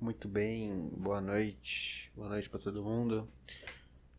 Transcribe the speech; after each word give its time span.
Muito 0.00 0.28
bem, 0.28 0.90
boa 0.96 1.20
noite. 1.20 2.12
Boa 2.14 2.28
noite 2.28 2.48
para 2.48 2.60
todo 2.60 2.84
mundo. 2.84 3.28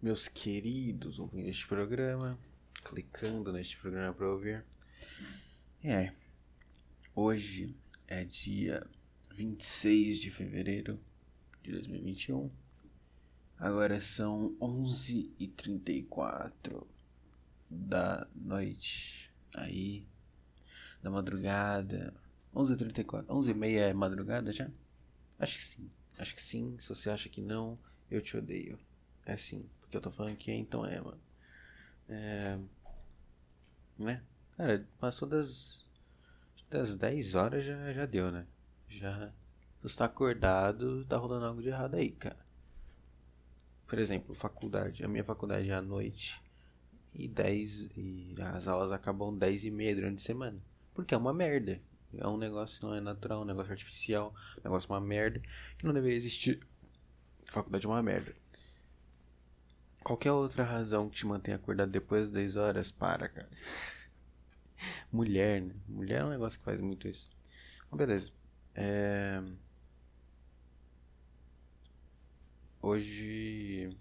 Meus 0.01 0.27
queridos 0.27 1.19
ouvindo 1.19 1.47
este 1.47 1.65
programa, 1.65 2.37
clicando 2.83 3.53
neste 3.53 3.77
programa 3.77 4.13
para 4.13 4.29
ouvir. 4.29 4.65
É. 5.81 6.11
Hoje 7.15 7.73
é 8.09 8.25
dia 8.25 8.85
26 9.33 10.19
de 10.19 10.29
fevereiro 10.29 10.99
de 11.63 11.71
2021. 11.71 12.51
Agora 13.57 14.01
são 14.01 14.57
11h34 14.59 16.85
da 17.69 18.27
noite. 18.35 19.33
Aí, 19.55 20.05
da 21.01 21.09
madrugada. 21.09 22.13
11h34. 22.53 23.27
11h30 23.27 23.77
é 23.77 23.93
madrugada 23.93 24.51
já? 24.51 24.69
Acho 25.39 25.55
que 25.55 25.63
sim. 25.63 25.91
Acho 26.17 26.35
que 26.35 26.41
sim. 26.41 26.77
Se 26.77 26.89
você 26.89 27.09
acha 27.09 27.29
que 27.29 27.41
não, 27.41 27.79
eu 28.11 28.21
te 28.21 28.35
odeio. 28.35 28.77
É 29.25 29.37
sim. 29.37 29.69
Porque 29.79 29.95
eu 29.95 30.01
tô 30.01 30.11
falando 30.11 30.35
que 30.35 30.51
é, 30.51 30.55
então 30.55 30.85
é, 30.85 30.99
mano. 30.99 31.21
É. 32.09 32.59
Né? 33.97 34.21
Cara, 34.57 34.87
passou 34.99 35.27
das. 35.27 35.87
Das 36.69 36.93
10 36.93 37.33
horas 37.33 37.65
já, 37.65 37.93
já 37.93 38.05
deu, 38.05 38.31
né? 38.31 38.45
Já. 38.87 39.33
Você 39.81 39.97
tá 39.97 40.05
acordado, 40.05 41.05
tá 41.05 41.17
rolando 41.17 41.45
algo 41.45 41.61
de 41.61 41.69
errado 41.69 41.95
aí, 41.95 42.11
cara. 42.11 42.37
Por 43.87 43.97
exemplo, 43.97 44.35
faculdade. 44.35 45.03
A 45.03 45.07
minha 45.07 45.23
faculdade 45.23 45.69
é 45.69 45.73
à 45.73 45.81
noite. 45.81 46.39
E 47.13 47.27
10. 47.27 47.89
E 47.97 48.35
as 48.39 48.67
aulas 48.67 48.91
acabam 48.91 49.35
10 49.35 49.65
e 49.65 49.71
meia 49.71 49.95
durante 49.95 50.17
a 50.17 50.25
semana. 50.25 50.61
Porque 50.93 51.15
é 51.15 51.17
uma 51.17 51.33
merda. 51.33 51.81
É 52.17 52.27
um 52.27 52.37
negócio 52.37 52.79
que 52.79 52.85
não 52.85 52.95
é 52.95 53.01
natural, 53.01 53.41
um 53.41 53.45
negócio 53.45 53.71
artificial, 53.71 54.33
um 54.57 54.61
negócio 54.63 54.89
uma 54.89 54.99
merda. 54.99 55.41
Que 55.77 55.85
não 55.85 55.93
deveria 55.93 56.17
existir. 56.17 56.65
faculdade 57.45 57.85
é 57.85 57.89
uma 57.89 58.01
merda. 58.01 58.35
Qualquer 60.03 60.31
outra 60.31 60.63
razão 60.63 61.09
que 61.09 61.17
te 61.17 61.25
mantenha 61.25 61.57
acordado 61.57 61.91
depois 61.91 62.27
das 62.27 62.33
10 62.33 62.55
horas, 62.55 62.91
para, 62.91 63.29
cara. 63.29 63.49
Mulher, 65.11 65.61
né? 65.61 65.75
Mulher 65.87 66.21
é 66.21 66.25
um 66.25 66.29
negócio 66.29 66.57
que 66.59 66.65
faz 66.65 66.79
muito 66.79 67.07
isso. 67.07 67.29
Mas 67.91 67.97
beleza. 67.97 68.31
É... 68.73 69.43
Hoje. 72.81 73.95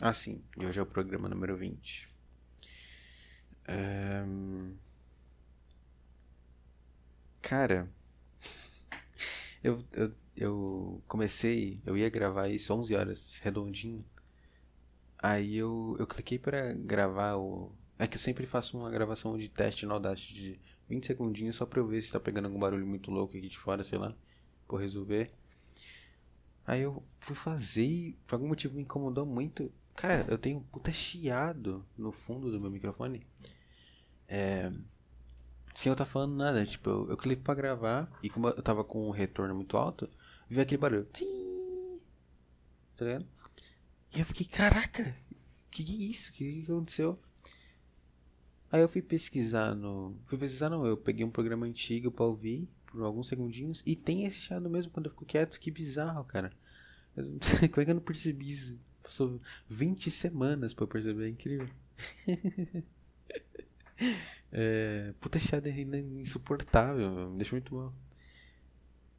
Ah, 0.00 0.12
sim. 0.12 0.42
Hoje 0.58 0.78
é 0.78 0.82
o 0.82 0.86
programa 0.86 1.28
número 1.28 1.56
20. 1.56 2.08
É... 3.68 4.24
Cara. 7.42 7.90
Eu, 9.62 9.84
eu, 9.92 10.14
eu 10.36 11.02
comecei. 11.06 11.80
Eu 11.84 11.96
ia 11.96 12.08
gravar 12.08 12.48
isso 12.48 12.72
11 12.74 12.94
horas, 12.94 13.38
redondinho. 13.42 14.04
Aí 15.18 15.56
eu, 15.56 15.96
eu 15.98 16.06
cliquei 16.06 16.38
para 16.38 16.72
gravar 16.72 17.36
o. 17.36 17.72
É 17.98 18.06
que 18.06 18.16
eu 18.16 18.20
sempre 18.20 18.46
faço 18.46 18.76
uma 18.76 18.90
gravação 18.90 19.38
de 19.38 19.48
teste 19.48 19.86
no 19.86 19.94
Audacity 19.94 20.34
de 20.34 20.60
20 20.88 21.06
segundinhos 21.06 21.56
só 21.56 21.64
pra 21.66 21.78
eu 21.78 21.86
ver 21.86 22.02
se 22.02 22.12
tá 22.12 22.18
pegando 22.18 22.46
algum 22.46 22.58
barulho 22.58 22.86
muito 22.86 23.10
louco 23.10 23.36
aqui 23.36 23.48
de 23.48 23.58
fora, 23.58 23.84
sei 23.84 23.98
lá. 23.98 24.14
Por 24.66 24.80
resolver. 24.80 25.30
Aí 26.66 26.80
eu 26.82 27.02
fui 27.20 27.36
fazer 27.36 27.84
e 27.84 28.12
por 28.26 28.36
algum 28.36 28.48
motivo 28.48 28.74
me 28.74 28.82
incomodou 28.82 29.26
muito. 29.26 29.70
Cara, 29.94 30.24
eu 30.28 30.38
tenho 30.38 30.58
um 30.58 30.62
puta 30.62 30.90
chiado 30.90 31.84
no 31.96 32.10
fundo 32.10 32.50
do 32.50 32.60
meu 32.60 32.70
microfone. 32.70 33.26
É. 34.26 34.72
Sem 35.74 35.90
eu 35.90 35.94
estar 35.94 36.04
tá 36.04 36.10
falando 36.10 36.34
nada. 36.34 36.64
Tipo, 36.64 36.90
eu, 36.90 37.10
eu 37.10 37.16
clico 37.16 37.42
pra 37.42 37.54
gravar 37.54 38.10
e 38.22 38.28
como 38.28 38.48
eu 38.48 38.62
tava 38.62 38.84
com 38.84 39.08
um 39.08 39.10
retorno 39.10 39.54
muito 39.54 39.76
alto, 39.76 40.08
vi 40.48 40.60
aquele 40.60 40.78
barulho. 40.78 41.06
Tá 42.96 43.04
ligado? 43.04 43.26
E 44.14 44.20
eu 44.20 44.26
fiquei, 44.26 44.46
caraca, 44.46 45.16
que 45.70 45.82
que 45.82 45.92
é 45.92 46.10
isso? 46.10 46.32
Que 46.32 46.62
que 46.62 46.70
aconteceu? 46.70 47.18
Aí 48.70 48.80
eu 48.80 48.88
fui 48.88 49.02
pesquisar 49.02 49.74
no. 49.74 50.16
Fui 50.26 50.38
pesquisar 50.38 50.70
não, 50.70 50.86
eu 50.86 50.96
peguei 50.96 51.24
um 51.24 51.30
programa 51.30 51.66
antigo 51.66 52.10
pra 52.10 52.24
ouvir 52.24 52.68
por 52.86 53.02
alguns 53.02 53.28
segundinhos 53.28 53.82
e 53.86 53.96
tem 53.96 54.24
esse 54.24 54.36
chiado 54.36 54.68
mesmo 54.68 54.92
quando 54.92 55.06
eu 55.06 55.12
fico 55.12 55.24
quieto. 55.24 55.58
Que 55.58 55.70
bizarro, 55.70 56.24
cara. 56.24 56.52
Eu... 57.16 57.38
Como 57.72 57.80
é 57.80 57.84
que 57.84 57.90
eu 57.90 57.94
não 57.94 58.02
percebi 58.02 58.48
isso? 58.50 58.78
Passou 59.02 59.40
20 59.68 60.10
semanas 60.10 60.72
pra 60.72 60.84
eu 60.84 60.88
perceber, 60.88 61.26
é 61.26 61.28
incrível. 61.28 61.68
é... 64.52 65.14
Puta 65.20 65.38
é 65.38 65.98
insuportável, 66.20 67.30
me 67.30 67.36
deixa 67.36 67.52
muito 67.52 67.74
mal. 67.74 67.94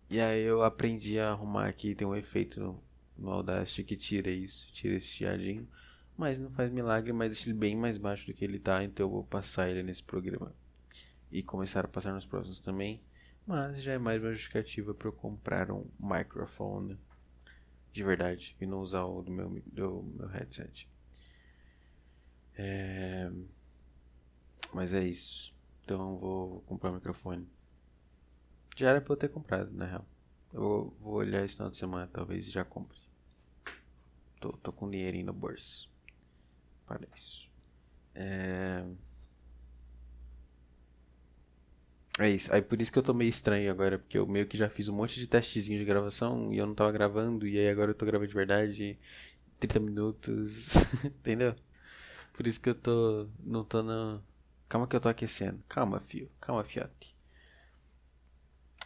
E 0.09 0.19
aí 0.19 0.43
eu 0.43 0.61
aprendi 0.63 1.19
a 1.19 1.31
arrumar 1.31 1.67
aqui, 1.67 1.95
tem 1.95 2.07
um 2.07 2.15
efeito 2.15 2.59
no, 2.59 2.83
no 3.17 3.29
Audacity 3.31 3.83
que 3.83 3.95
tira 3.95 4.29
isso, 4.29 4.71
tira 4.71 4.95
esse 4.95 5.07
chiadinho. 5.07 5.67
Mas 6.15 6.39
não 6.39 6.51
faz 6.51 6.71
milagre, 6.71 7.11
mas 7.11 7.29
deixa 7.29 7.49
ele 7.49 7.57
bem 7.57 7.75
mais 7.75 7.97
baixo 7.97 8.27
do 8.27 8.33
que 8.33 8.45
ele 8.45 8.59
tá, 8.59 8.83
então 8.83 9.07
eu 9.07 9.09
vou 9.09 9.23
passar 9.23 9.69
ele 9.69 9.81
nesse 9.81 10.03
programa. 10.03 10.53
E 11.31 11.41
começar 11.41 11.83
a 11.83 11.87
passar 11.87 12.13
nos 12.13 12.25
próximos 12.25 12.59
também. 12.59 13.01
Mas 13.45 13.81
já 13.81 13.93
é 13.93 13.97
mais 13.97 14.21
uma 14.21 14.31
justificativa 14.31 14.93
para 14.93 15.07
eu 15.07 15.13
comprar 15.13 15.71
um 15.71 15.89
microfone 15.99 16.97
de 17.91 18.03
verdade 18.03 18.55
e 18.61 18.65
não 18.65 18.79
usar 18.79 19.03
o 19.03 19.21
do 19.21 19.31
meu, 19.31 19.49
do 19.65 20.03
meu 20.15 20.27
headset. 20.27 20.87
É... 22.55 23.31
Mas 24.73 24.93
é 24.93 25.03
isso. 25.03 25.53
Então 25.83 26.17
vou 26.17 26.61
comprar 26.61 26.91
um 26.91 26.95
microfone. 26.95 27.47
Já 28.75 28.89
era 28.89 29.01
pra 29.01 29.13
eu 29.13 29.17
ter 29.17 29.29
comprado, 29.29 29.71
na 29.71 29.85
real. 29.85 30.05
Eu 30.51 30.95
vou 30.99 31.15
olhar 31.15 31.43
esse 31.43 31.55
final 31.55 31.69
de 31.69 31.77
semana, 31.77 32.07
talvez 32.07 32.49
já 32.51 32.63
compre. 32.63 32.97
Tô, 34.39 34.51
tô 34.53 34.71
com 34.71 34.89
dinheirinho 34.89 35.27
no 35.27 35.33
bolso 35.33 35.93
isso. 37.15 37.49
É... 38.15 38.83
é 42.19 42.29
isso. 42.29 42.53
Aí 42.53 42.61
por 42.61 42.81
isso 42.81 42.91
que 42.91 42.99
eu 42.99 43.03
tô 43.03 43.13
meio 43.13 43.29
estranho 43.29 43.71
agora, 43.71 43.97
porque 43.99 44.17
eu 44.17 44.27
meio 44.27 44.47
que 44.47 44.57
já 44.57 44.69
fiz 44.69 44.87
um 44.87 44.95
monte 44.95 45.19
de 45.19 45.27
testezinho 45.27 45.79
de 45.79 45.85
gravação 45.85 46.53
e 46.53 46.57
eu 46.57 46.67
não 46.67 46.75
tava 46.75 46.91
gravando, 46.91 47.47
e 47.47 47.57
aí 47.57 47.69
agora 47.69 47.91
eu 47.91 47.95
tô 47.95 48.05
gravando 48.05 48.27
de 48.27 48.35
verdade 48.35 48.99
30 49.59 49.79
minutos, 49.79 50.75
entendeu? 51.05 51.55
Por 52.33 52.47
isso 52.47 52.59
que 52.61 52.69
eu 52.69 52.75
tô. 52.75 53.27
Não 53.43 53.63
tô 53.63 53.83
no. 53.83 54.21
Calma 54.73 54.87
que 54.87 54.95
eu 54.95 54.99
tô 55.01 55.07
aquecendo. 55.07 55.63
Calma, 55.69 55.99
fio. 55.99 56.31
Calma, 56.41 56.63
fiote. 56.63 57.15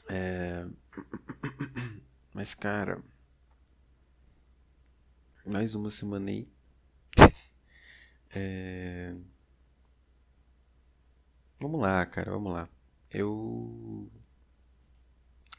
É... 0.09 0.67
Mas, 2.35 2.53
cara. 2.53 3.01
Mais 5.45 5.75
uma 5.75 5.89
semana 5.89 6.29
aí. 6.29 6.45
É... 8.35 9.15
Vamos 11.57 11.79
lá, 11.79 12.05
cara, 12.05 12.31
vamos 12.31 12.51
lá. 12.51 12.67
Eu. 13.09 14.11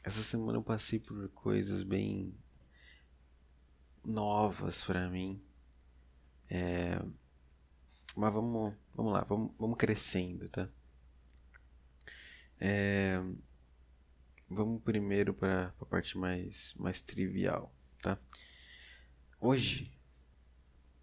Essa 0.03 0.21
semana 0.21 0.59
eu 0.59 0.63
passei 0.63 0.99
por 0.99 1.27
coisas 1.29 1.81
bem 1.81 2.37
novas 4.05 4.83
para 4.83 5.09
mim. 5.09 5.41
É... 6.47 7.01
Mas 8.15 8.33
vamos, 8.33 8.75
vamos 8.99 9.13
lá, 9.13 9.23
vamos, 9.23 9.51
vamos 9.57 9.77
crescendo, 9.77 10.49
tá? 10.49 10.69
É... 12.59 13.21
Vamos 14.49 14.81
primeiro 14.83 15.33
para 15.33 15.73
a 15.79 15.85
parte 15.85 16.17
mais, 16.17 16.73
mais 16.77 16.99
trivial, 16.99 17.73
tá? 18.01 18.19
Hoje 19.39 19.97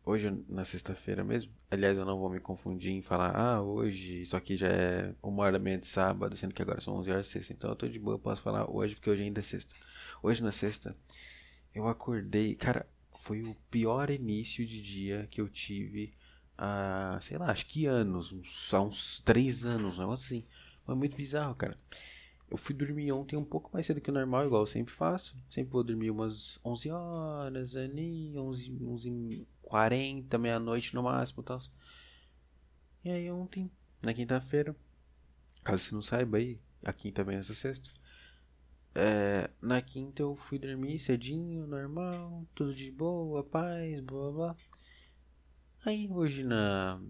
hoje 0.05 0.31
na 0.49 0.65
sexta-feira 0.65 1.25
mesmo. 1.25 1.53
Aliás, 1.71 1.97
eu 1.97 2.05
não 2.05 2.19
vou 2.19 2.31
me 2.31 2.39
confundir 2.39 2.93
em 2.93 3.03
falar, 3.03 3.35
ah, 3.35 3.61
hoje, 3.61 4.23
isso 4.23 4.37
aqui 4.37 4.56
já 4.56 4.69
é 4.69 5.15
uma 5.21 5.43
hora 5.43 5.53
da 5.53 5.59
manhã 5.59 5.79
de 5.79 5.87
sábado, 5.87 6.37
sendo 6.37 6.55
que 6.55 6.62
agora 6.62 6.81
são 6.81 6.95
11 6.97 7.11
horas 7.11 7.27
de 7.27 7.33
sexta. 7.33 7.53
Então 7.53 7.71
eu 7.71 7.77
tô 7.77 7.89
de 7.89 7.99
boa, 7.99 8.19
posso 8.19 8.43
falar 8.43 8.71
hoje, 8.71 8.95
porque 8.95 9.11
hoje 9.11 9.23
ainda 9.23 9.41
é 9.41 9.43
sexta. 9.43 9.75
Hoje 10.23 10.43
na 10.43 10.53
sexta, 10.53 10.97
eu 11.75 11.88
acordei, 11.88 12.55
cara, 12.55 12.87
foi 13.19 13.43
o 13.43 13.56
pior 13.69 14.11
início 14.11 14.65
de 14.65 14.81
dia 14.81 15.26
que 15.29 15.41
eu 15.41 15.49
tive 15.49 16.15
há, 16.56 17.19
sei 17.23 17.38
lá, 17.38 17.50
acho 17.50 17.67
que 17.67 17.87
anos, 17.87 18.32
uns, 18.32 18.73
há 18.73 18.81
uns 18.81 19.20
3 19.20 19.67
anos, 19.67 19.99
um 19.99 20.03
negócio 20.03 20.26
assim. 20.26 20.44
Foi 20.85 20.94
muito 20.94 21.17
bizarro, 21.17 21.55
cara. 21.55 21.76
Eu 22.49 22.56
fui 22.56 22.75
dormir 22.75 23.11
ontem 23.11 23.37
um 23.37 23.44
pouco 23.44 23.70
mais 23.73 23.87
cedo 23.87 24.00
que 24.00 24.11
o 24.11 24.14
normal, 24.14 24.47
igual 24.47 24.62
eu 24.62 24.67
sempre 24.67 24.94
faço. 24.94 25.37
Sempre 25.50 25.73
vou 25.73 25.82
dormir 25.82 26.11
umas 26.11 26.61
11 26.64 26.91
horas 26.91 27.76
ali, 27.76 28.38
11, 28.38 28.79
11 28.85 29.47
40, 29.62 30.38
meia-noite 30.38 30.94
no 30.94 31.03
máximo 31.03 31.43
tal. 31.43 31.58
E 33.05 33.11
aí 33.11 33.31
ontem, 33.31 33.70
na 34.03 34.14
quinta-feira, 34.14 34.75
caso 35.62 35.85
você 35.85 35.94
não 35.94 36.03
saiba 36.03 36.38
aí, 36.38 36.58
a 36.85 36.93
quinta 36.93 37.25
vem 37.25 37.37
essa 37.37 37.55
sexta. 37.55 37.91
É, 38.94 39.50
na 39.61 39.82
quinta 39.82 40.23
eu 40.23 40.37
fui 40.37 40.58
dormir 40.58 40.99
cedinho, 40.99 41.67
normal, 41.67 42.47
tudo 42.55 42.75
de 42.75 42.91
boa, 42.91 43.44
paz, 43.44 44.00
blá 44.00 44.31
blá. 44.31 44.56
Aí 45.87 46.09
hoje 46.11 46.43
na 46.43 47.00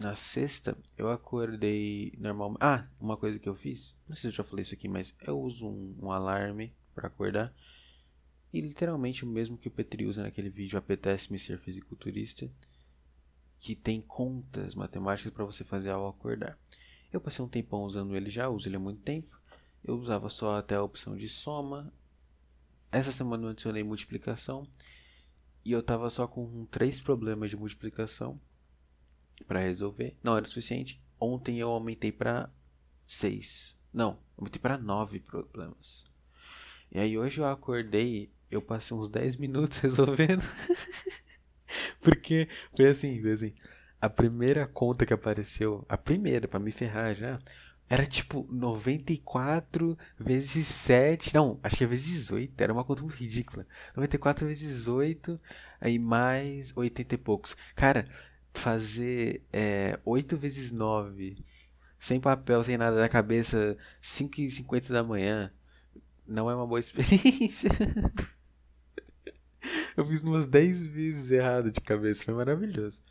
na 0.00 0.14
sexta 0.14 0.78
eu 0.96 1.10
acordei 1.10 2.14
normal. 2.16 2.56
Ah, 2.60 2.86
uma 3.00 3.16
coisa 3.16 3.40
que 3.40 3.48
eu 3.48 3.56
fiz, 3.56 3.96
não 4.06 4.14
sei 4.14 4.30
se 4.30 4.34
eu 4.36 4.36
já 4.36 4.44
falei 4.44 4.62
isso 4.62 4.72
aqui, 4.72 4.86
mas 4.86 5.16
eu 5.20 5.36
uso 5.40 5.66
um, 5.66 5.98
um 6.00 6.12
alarme 6.12 6.72
para 6.94 7.08
acordar. 7.08 7.52
E 8.52 8.60
literalmente 8.60 9.24
o 9.24 9.26
mesmo 9.26 9.58
que 9.58 9.66
o 9.66 9.70
Petri 9.72 10.06
usa 10.06 10.22
naquele 10.22 10.48
vídeo 10.48 10.78
Apetece-me 10.78 11.40
ser 11.40 11.58
fisiculturista, 11.58 12.48
que 13.58 13.74
tem 13.74 14.00
contas 14.00 14.76
matemáticas 14.76 15.32
para 15.32 15.44
você 15.44 15.64
fazer 15.64 15.90
ao 15.90 16.06
acordar. 16.06 16.56
Eu 17.12 17.20
passei 17.20 17.44
um 17.44 17.48
tempão 17.48 17.82
usando 17.82 18.14
ele 18.14 18.30
já, 18.30 18.48
uso 18.48 18.68
ele 18.68 18.76
há 18.76 18.78
muito 18.78 19.02
tempo. 19.02 19.36
Eu 19.82 19.96
usava 19.96 20.28
só 20.28 20.56
até 20.56 20.76
a 20.76 20.82
opção 20.84 21.16
de 21.16 21.28
soma. 21.28 21.92
Essa 22.92 23.10
semana 23.10 23.46
eu 23.46 23.50
adicionei 23.50 23.82
multiplicação. 23.82 24.68
E 25.68 25.72
eu 25.72 25.82
tava 25.82 26.08
só 26.08 26.26
com 26.26 26.64
três 26.70 26.98
problemas 26.98 27.50
de 27.50 27.56
multiplicação 27.58 28.40
para 29.46 29.60
resolver. 29.60 30.16
Não 30.22 30.34
era 30.34 30.46
o 30.46 30.48
suficiente. 30.48 30.98
Ontem 31.20 31.58
eu 31.58 31.68
aumentei 31.68 32.10
para 32.10 32.50
seis. 33.06 33.76
Não, 33.92 34.18
aumentei 34.38 34.58
para 34.58 34.78
nove 34.78 35.20
problemas. 35.20 36.06
E 36.90 36.98
aí 36.98 37.18
hoje 37.18 37.42
eu 37.42 37.44
acordei, 37.44 38.32
eu 38.50 38.62
passei 38.62 38.96
uns 38.96 39.10
10 39.10 39.36
minutos 39.36 39.76
resolvendo. 39.84 40.42
Porque 42.00 42.48
foi 42.74 42.86
assim, 42.86 43.20
foi 43.20 43.32
assim. 43.32 43.54
A 44.00 44.08
primeira 44.08 44.66
conta 44.66 45.04
que 45.04 45.12
apareceu, 45.12 45.84
a 45.86 45.98
primeira, 45.98 46.48
para 46.48 46.58
me 46.58 46.72
ferrar 46.72 47.14
já, 47.14 47.38
era 47.88 48.04
tipo 48.04 48.46
94 48.50 49.96
vezes 50.18 50.66
7. 50.66 51.34
Não, 51.34 51.58
acho 51.62 51.76
que 51.76 51.84
é 51.84 51.86
vezes 51.86 52.30
8. 52.30 52.60
Era 52.60 52.72
uma 52.72 52.84
conta 52.84 53.02
muito 53.02 53.16
ridícula. 53.16 53.66
94 53.96 54.46
vezes 54.46 54.86
8, 54.86 55.40
aí 55.80 55.98
mais 55.98 56.72
80 56.76 57.14
e 57.14 57.18
poucos. 57.18 57.56
Cara, 57.74 58.06
fazer 58.52 59.42
é, 59.52 59.98
8 60.04 60.36
vezes 60.36 60.70
9, 60.70 61.38
sem 61.98 62.20
papel, 62.20 62.62
sem 62.62 62.76
nada 62.76 63.00
na 63.00 63.08
cabeça, 63.08 63.76
5 64.00 64.40
e 64.40 64.50
50 64.50 64.92
da 64.92 65.02
manhã, 65.02 65.52
não 66.26 66.50
é 66.50 66.54
uma 66.54 66.66
boa 66.66 66.80
experiência. 66.80 67.70
Eu 69.96 70.04
fiz 70.04 70.22
umas 70.22 70.46
10 70.46 70.86
vezes 70.86 71.30
errado 71.30 71.72
de 71.72 71.80
cabeça, 71.80 72.24
foi 72.24 72.34
maravilhoso. 72.34 73.02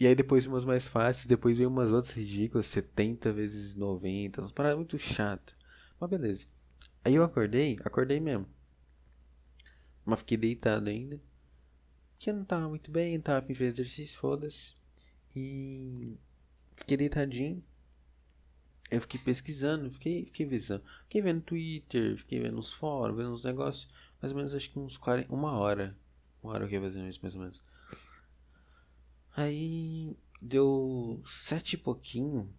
E 0.00 0.06
aí 0.06 0.14
depois 0.14 0.46
umas 0.46 0.64
mais 0.64 0.88
fáceis, 0.88 1.26
depois 1.26 1.58
veio 1.58 1.68
umas 1.68 1.90
outras 1.90 2.14
ridículas, 2.14 2.64
70 2.66 3.30
vezes 3.34 3.74
90, 3.74 4.40
umas 4.40 4.50
paradas 4.50 4.78
muito 4.78 4.98
chato. 4.98 5.54
Mas 6.00 6.08
beleza. 6.08 6.46
Aí 7.04 7.14
eu 7.14 7.22
acordei, 7.22 7.78
acordei 7.84 8.18
mesmo. 8.18 8.46
Mas 10.02 10.20
fiquei 10.20 10.38
deitado 10.38 10.88
ainda. 10.88 11.20
Que 12.18 12.30
eu 12.30 12.34
não 12.34 12.46
tava 12.46 12.66
muito 12.66 12.90
bem, 12.90 13.16
não 13.18 13.22
tava 13.22 13.40
a 13.40 13.42
fim 13.42 13.52
de 13.52 13.58
fazer 13.58 13.68
exercício, 13.68 14.18
foda-se. 14.18 14.74
E 15.36 16.16
fiquei 16.74 16.96
deitadinho. 16.96 17.60
Eu 18.90 19.02
fiquei 19.02 19.20
pesquisando, 19.20 19.90
fiquei, 19.90 20.24
fiquei 20.24 20.46
visando. 20.46 20.82
Fiquei 21.02 21.20
vendo 21.20 21.42
Twitter, 21.42 22.16
fiquei 22.16 22.40
vendo 22.40 22.58
uns 22.58 22.72
fóruns, 22.72 23.18
vendo 23.18 23.32
uns 23.32 23.44
negócios. 23.44 23.86
Mais 24.20 24.32
ou 24.32 24.38
menos 24.38 24.54
acho 24.54 24.70
que 24.70 24.78
uns 24.78 24.96
40, 24.96 25.30
uma 25.30 25.52
hora. 25.58 25.94
Uma 26.42 26.54
hora 26.54 26.64
eu 26.64 26.70
ia 26.70 26.80
fazendo 26.80 27.06
isso, 27.06 27.20
mais 27.20 27.34
ou 27.34 27.42
menos. 27.42 27.62
Aí 29.36 30.16
deu 30.40 31.22
sete 31.26 31.74
e 31.74 31.78
pouquinho. 31.78 32.52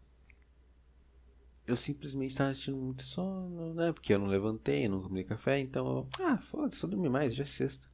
Eu 1.65 1.75
simplesmente 1.75 2.31
estava 2.31 2.51
assistindo 2.51 2.77
muito 2.77 3.03
sono, 3.03 3.73
né? 3.73 3.91
Porque 3.91 4.13
eu 4.13 4.19
não 4.19 4.27
levantei, 4.27 4.87
não 4.87 5.01
tomei 5.01 5.23
café, 5.23 5.59
então. 5.59 6.09
Eu, 6.19 6.25
ah, 6.25 6.37
foda-se, 6.37 6.79
só 6.79 6.87
dormi 6.87 7.09
mais, 7.09 7.35
já 7.35 7.43
é 7.43 7.47
sexta. 7.47 7.87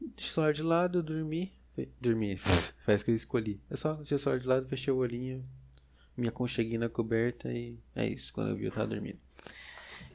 Deixei 0.00 0.30
o 0.30 0.34
celular 0.34 0.52
de 0.52 0.62
lado, 0.62 1.02
dormi. 1.02 1.52
Dormi, 2.00 2.36
faz 2.84 3.02
que 3.02 3.10
eu 3.10 3.14
escolhi. 3.14 3.60
É 3.70 3.76
só 3.76 3.94
deixei 3.94 4.16
o 4.16 4.20
celular 4.20 4.40
de 4.40 4.46
lado, 4.46 4.68
fechei 4.68 4.92
o 4.92 4.96
olhinho, 4.96 5.42
me 6.16 6.28
aconcheguei 6.28 6.78
na 6.78 6.88
coberta 6.88 7.52
e 7.52 7.78
é 7.94 8.06
isso. 8.06 8.32
Quando 8.32 8.50
eu 8.50 8.56
vi, 8.56 8.64
eu 8.64 8.72
tava 8.72 8.86
dormindo. 8.86 9.18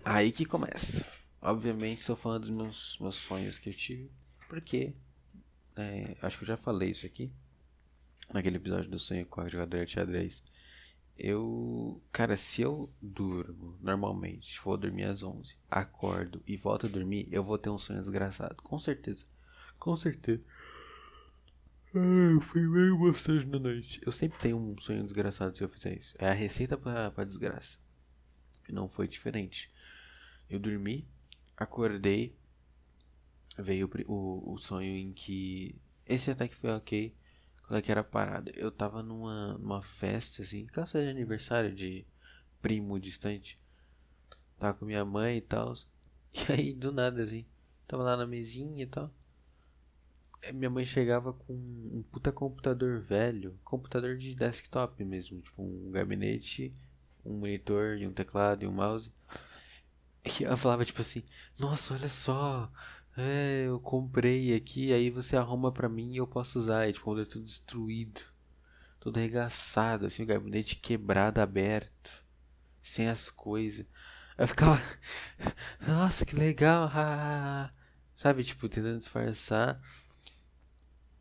Aí 0.03 0.31
que 0.31 0.45
começa. 0.45 1.05
Obviamente, 1.41 2.01
sou 2.01 2.15
fã 2.15 2.39
dos 2.39 2.49
meus, 2.49 2.97
meus 2.99 3.15
sonhos 3.15 3.59
que 3.59 3.69
eu 3.69 3.73
tive. 3.73 4.11
Porque, 4.47 4.93
é, 5.75 6.15
acho 6.21 6.37
que 6.37 6.43
eu 6.43 6.47
já 6.47 6.57
falei 6.57 6.91
isso 6.91 7.05
aqui. 7.05 7.31
Naquele 8.33 8.57
episódio 8.57 8.89
do 8.89 8.99
sonho 8.99 9.25
com 9.25 9.41
a 9.41 9.49
jogadora 9.49 9.85
de 9.85 9.91
xadrez. 9.91 10.43
Eu, 11.17 12.01
cara, 12.11 12.37
se 12.37 12.61
eu 12.61 12.91
durmo 13.01 13.77
normalmente, 13.81 14.61
vou 14.61 14.77
dormir 14.77 15.05
às 15.05 15.23
11, 15.23 15.55
acordo 15.69 16.43
e 16.45 16.55
volto 16.55 16.85
a 16.85 16.89
dormir, 16.89 17.27
eu 17.31 17.43
vou 17.43 17.57
ter 17.57 17.71
um 17.71 17.77
sonho 17.77 17.99
desgraçado. 17.99 18.55
Com 18.61 18.77
certeza. 18.77 19.25
Com 19.79 19.95
certeza. 19.95 20.43
Ai, 21.95 22.39
foi 22.41 22.67
meio 22.67 22.99
bastante 22.99 23.45
na 23.47 23.57
noite. 23.57 23.99
Eu 24.05 24.11
sempre 24.11 24.37
tenho 24.39 24.57
um 24.57 24.77
sonho 24.77 25.03
desgraçado 25.03 25.57
se 25.57 25.63
eu 25.63 25.69
fizer 25.69 25.97
isso. 25.97 26.13
É 26.19 26.29
a 26.29 26.33
receita 26.33 26.77
pra, 26.77 27.09
pra 27.09 27.23
desgraça. 27.23 27.79
Não 28.69 28.87
foi 28.87 29.07
diferente. 29.07 29.71
Eu 30.49 30.59
dormi, 30.59 31.07
acordei, 31.55 32.35
veio 33.57 33.89
o, 34.07 34.53
o 34.53 34.57
sonho 34.57 34.95
em 34.95 35.13
que. 35.13 35.75
Esse 36.05 36.29
até 36.29 36.47
que 36.47 36.55
foi 36.55 36.71
ok. 36.71 37.15
Qual 37.67 37.77
é 37.77 37.81
que 37.81 37.91
era 37.91 37.99
a 37.99 38.03
parada? 38.03 38.49
Eu 38.55 38.71
tava 38.71 39.03
numa, 39.03 39.57
numa 39.57 39.81
festa, 39.81 40.41
assim, 40.41 40.65
casa 40.67 41.01
de 41.01 41.09
aniversário 41.09 41.75
de 41.75 42.05
primo 42.61 42.97
distante. 42.97 43.59
Tava 44.57 44.73
com 44.73 44.85
minha 44.85 45.03
mãe 45.03 45.37
e 45.37 45.41
tal. 45.41 45.73
E 46.49 46.51
aí, 46.51 46.73
do 46.73 46.91
nada, 46.91 47.23
assim, 47.23 47.45
tava 47.87 48.03
lá 48.03 48.15
na 48.15 48.27
mesinha 48.27 48.83
e 48.83 48.85
tal. 48.85 49.11
Minha 50.53 50.69
mãe 50.69 50.85
chegava 50.85 51.33
com 51.33 51.53
um 51.53 52.03
puta 52.11 52.31
computador 52.31 53.01
velho, 53.01 53.59
computador 53.63 54.17
de 54.17 54.35
desktop 54.35 55.03
mesmo, 55.03 55.41
tipo 55.41 55.63
um 55.63 55.89
gabinete, 55.89 56.73
um 57.25 57.33
monitor 57.39 57.97
e 57.97 58.05
um 58.05 58.13
teclado 58.13 58.63
e 58.63 58.67
um 58.67 58.71
mouse. 58.71 59.11
E 60.39 60.43
ela 60.43 60.57
falava 60.57 60.85
tipo 60.85 61.01
assim: 61.01 61.23
Nossa, 61.57 61.93
olha 61.93 62.09
só, 62.09 62.71
é, 63.17 63.65
eu 63.67 63.79
comprei 63.79 64.55
aqui, 64.55 64.93
aí 64.93 65.09
você 65.09 65.35
arruma 65.35 65.71
pra 65.71 65.89
mim 65.89 66.13
e 66.13 66.17
eu 66.17 66.27
posso 66.27 66.59
usar. 66.59 66.87
E 66.87 66.93
tipo, 66.93 67.05
quando 67.05 67.21
é 67.21 67.25
tudo 67.25 67.45
destruído, 67.45 68.21
todo 68.99 69.17
arregaçado, 69.17 70.05
assim, 70.05 70.23
o 70.23 70.25
gabinete 70.25 70.75
quebrado, 70.77 71.41
aberto, 71.41 72.23
sem 72.81 73.09
as 73.09 73.29
coisas. 73.29 73.85
Eu 74.37 74.47
ficava, 74.47 74.79
nossa, 75.87 76.25
que 76.25 76.35
legal, 76.35 76.91
sabe, 78.15 78.43
tipo, 78.43 78.69
tentando 78.69 78.99
disfarçar. 78.99 79.81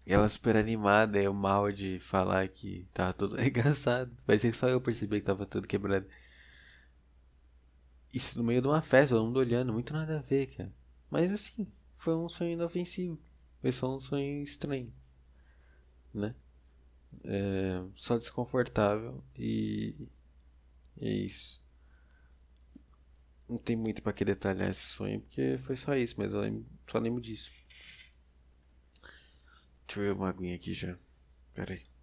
E 0.07 0.13
ela 0.13 0.29
super 0.29 0.57
animada, 0.57 1.19
eu 1.21 1.35
mal 1.35 1.73
de 1.73 1.99
falar 1.99 2.47
que 2.49 2.89
tava 2.93 3.13
tudo 3.13 3.37
arregaçado. 3.41 4.17
Ser 4.39 4.51
que 4.53 4.57
só 4.57 4.69
eu 4.69 4.81
percebi 4.81 5.19
que 5.21 5.27
tava 5.27 5.47
tudo 5.47 5.67
quebrado. 5.67 6.07
Isso 8.15 8.39
no 8.39 8.45
meio 8.45 8.63
de 8.63 8.69
uma 8.69 8.81
festa, 8.83 9.15
todo 9.15 9.27
mundo 9.27 9.39
olhando, 9.39 9.73
muito 9.73 9.93
nada 9.93 10.19
a 10.19 10.23
ver, 10.23 10.47
cara. 10.47 10.73
Mas 11.11 11.33
assim, 11.33 11.67
foi 11.97 12.15
um 12.15 12.29
sonho 12.29 12.53
inofensivo. 12.53 13.19
Foi 13.61 13.73
só 13.73 13.95
um 13.95 14.01
sonho 14.01 14.43
estranho. 14.43 14.93
Né? 16.13 16.35
É, 17.25 17.83
só 17.95 18.17
desconfortável 18.17 19.23
e. 19.37 19.95
É 21.01 21.09
isso. 21.09 21.63
Não 23.49 23.59
tem 23.59 23.77
muito 23.77 24.03
para 24.03 24.13
que 24.13 24.25
detalhar 24.25 24.71
esse 24.71 24.87
sonho, 24.87 25.21
porque 25.21 25.59
foi 25.59 25.77
só 25.77 25.95
isso, 25.95 26.17
mas 26.19 26.33
eu 26.33 26.41
lembro, 26.41 26.67
só 26.91 26.99
lembro 26.99 27.21
disso. 27.21 27.51
Deixa 29.87 30.01
eu 30.01 30.05
ver 30.05 30.13
uma 30.13 30.29
aguinha 30.29 30.57
aqui 30.57 30.75
já. 30.75 30.99
Pera 31.55 31.75
aí. 31.75 31.96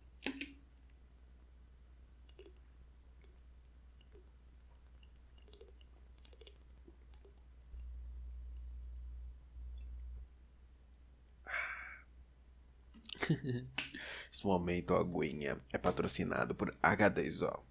Esse 14.32 14.46
momento, 14.46 14.94
aguinha 14.94 15.60
é 15.72 15.77
patrocinado 15.77 16.56
por 16.56 16.75
H2O. 16.82 17.62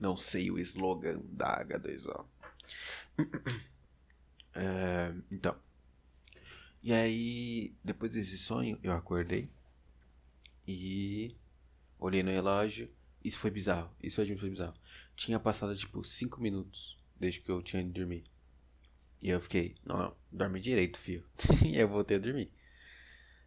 Não 0.00 0.16
sei 0.16 0.50
o 0.50 0.58
slogan 0.58 1.20
da 1.24 1.64
H2O. 1.64 2.26
é, 4.54 5.14
então. 5.30 5.56
E 6.82 6.92
aí, 6.92 7.74
depois 7.82 8.12
desse 8.12 8.36
sonho, 8.36 8.78
eu 8.82 8.92
acordei 8.92 9.50
e 10.66 11.34
olhei 11.98 12.22
no 12.22 12.30
relógio. 12.30 12.90
Isso 13.22 13.38
foi 13.38 13.50
bizarro. 13.50 13.90
Isso 14.02 14.16
foi, 14.16 14.36
foi 14.36 14.50
bizarro. 14.50 14.74
Tinha 15.16 15.40
passado 15.40 15.74
tipo 15.76 16.04
5 16.04 16.40
minutos 16.40 16.98
desde 17.18 17.40
que 17.40 17.50
eu 17.50 17.62
tinha 17.62 17.80
ido 17.80 17.92
dormir. 17.92 18.24
E 19.22 19.30
eu 19.30 19.40
fiquei, 19.40 19.74
não, 19.84 19.96
não, 19.96 20.16
dorme 20.30 20.60
direito, 20.60 20.98
fio. 20.98 21.24
e 21.64 21.78
eu 21.78 21.88
voltei 21.88 22.18
a 22.18 22.20
dormir. 22.20 22.52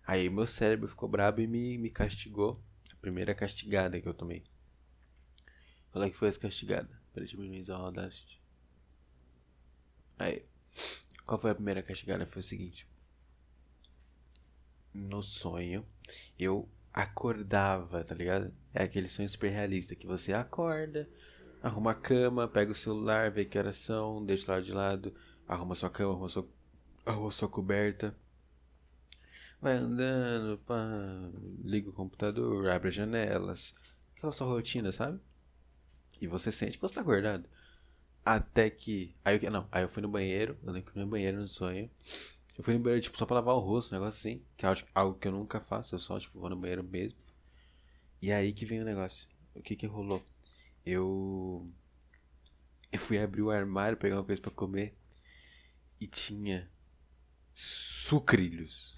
Aí 0.07 0.29
meu 0.29 0.47
cérebro 0.47 0.87
ficou 0.87 1.09
brabo 1.09 1.41
e 1.41 1.47
me, 1.47 1.77
me 1.77 1.89
castigou. 1.89 2.63
A 2.93 2.95
primeira 2.95 3.35
castigada 3.35 3.99
que 3.99 4.07
eu 4.07 4.13
tomei. 4.13 4.45
Qual 5.91 6.01
é 6.01 6.09
que 6.09 6.15
foi 6.15 6.29
essa 6.29 6.39
castigada? 6.39 6.89
Peraí, 7.13 7.27
diminuir 7.27 7.69
a 7.69 7.75
Audacity. 7.75 8.41
Aí. 10.17 10.45
Qual 11.25 11.37
foi 11.37 11.51
a 11.51 11.55
primeira 11.55 11.83
castigada? 11.83 12.25
Foi 12.25 12.39
o 12.39 12.43
seguinte. 12.43 12.87
No 14.93 15.21
sonho, 15.21 15.85
eu 16.39 16.69
acordava, 16.93 18.01
tá 18.03 18.15
ligado? 18.15 18.53
É 18.73 18.83
aquele 18.83 19.09
sonho 19.09 19.27
super 19.27 19.49
realista 19.49 19.93
que 19.93 20.07
você 20.07 20.33
acorda, 20.33 21.07
arruma 21.61 21.91
a 21.91 21.95
cama, 21.95 22.47
pega 22.47 22.71
o 22.71 22.75
celular, 22.75 23.29
vê 23.29 23.43
que 23.43 23.59
horas 23.59 23.75
são, 23.75 24.25
deixa 24.25 24.43
o 24.43 24.45
celular 24.45 24.63
de 24.63 24.71
lado, 24.71 25.15
arruma 25.47 25.75
sua 25.75 25.89
cama, 25.89 26.13
arruma 26.13 26.29
sua 26.29 26.47
arruma 27.05 27.31
sua 27.31 27.49
coberta. 27.49 28.15
Vai 29.59 29.73
andando, 29.73 30.59
pá, 30.59 30.77
liga 31.63 31.89
o 31.89 31.93
computador, 31.93 32.69
abre 32.69 32.89
as 32.89 32.95
janelas. 32.95 33.75
Aquela 34.15 34.31
sua 34.31 34.47
rotina, 34.47 34.91
sabe? 34.91 35.19
E 36.21 36.27
você 36.27 36.51
sente 36.51 36.77
que 36.77 36.81
você 36.81 36.95
tá 36.95 37.01
acordado. 37.01 37.47
Até 38.25 38.69
que. 38.69 39.15
Aí 39.23 39.39
eu, 39.41 39.51
não, 39.51 39.67
aí 39.71 39.83
eu 39.83 39.89
fui 39.89 40.01
no 40.01 40.09
banheiro. 40.09 40.57
Eu 40.63 40.71
lembro 40.71 40.87
que 40.87 40.91
fui 40.91 41.01
no 41.01 41.07
banheiro 41.07 41.39
no 41.39 41.47
sonho. 41.47 41.89
Eu 42.57 42.63
fui 42.63 42.73
no 42.73 42.79
banheiro, 42.79 43.01
tipo, 43.01 43.17
só 43.17 43.25
pra 43.25 43.35
lavar 43.35 43.55
o 43.55 43.59
rosto, 43.59 43.91
um 43.91 43.99
negócio 43.99 44.19
assim. 44.19 44.43
Que 44.57 44.65
é 44.65 44.73
algo 44.93 45.17
que 45.17 45.27
eu 45.27 45.31
nunca 45.31 45.61
faço. 45.61 45.95
Eu 45.95 45.99
só, 45.99 46.19
tipo, 46.19 46.39
vou 46.39 46.49
no 46.49 46.55
banheiro 46.55 46.83
mesmo. 46.83 47.19
E 48.21 48.31
aí 48.31 48.51
que 48.51 48.65
vem 48.65 48.81
o 48.81 48.85
negócio. 48.85 49.29
O 49.55 49.61
que 49.61 49.75
que 49.75 49.85
rolou? 49.85 50.23
Eu. 50.85 51.71
Eu 52.91 52.99
fui 52.99 53.19
abrir 53.19 53.41
o 53.41 53.51
armário, 53.51 53.97
pegar 53.97 54.17
uma 54.17 54.23
coisa 54.23 54.41
para 54.41 54.51
comer. 54.51 54.97
E 56.01 56.07
tinha. 56.07 56.69
Sucrilhos. 57.53 58.96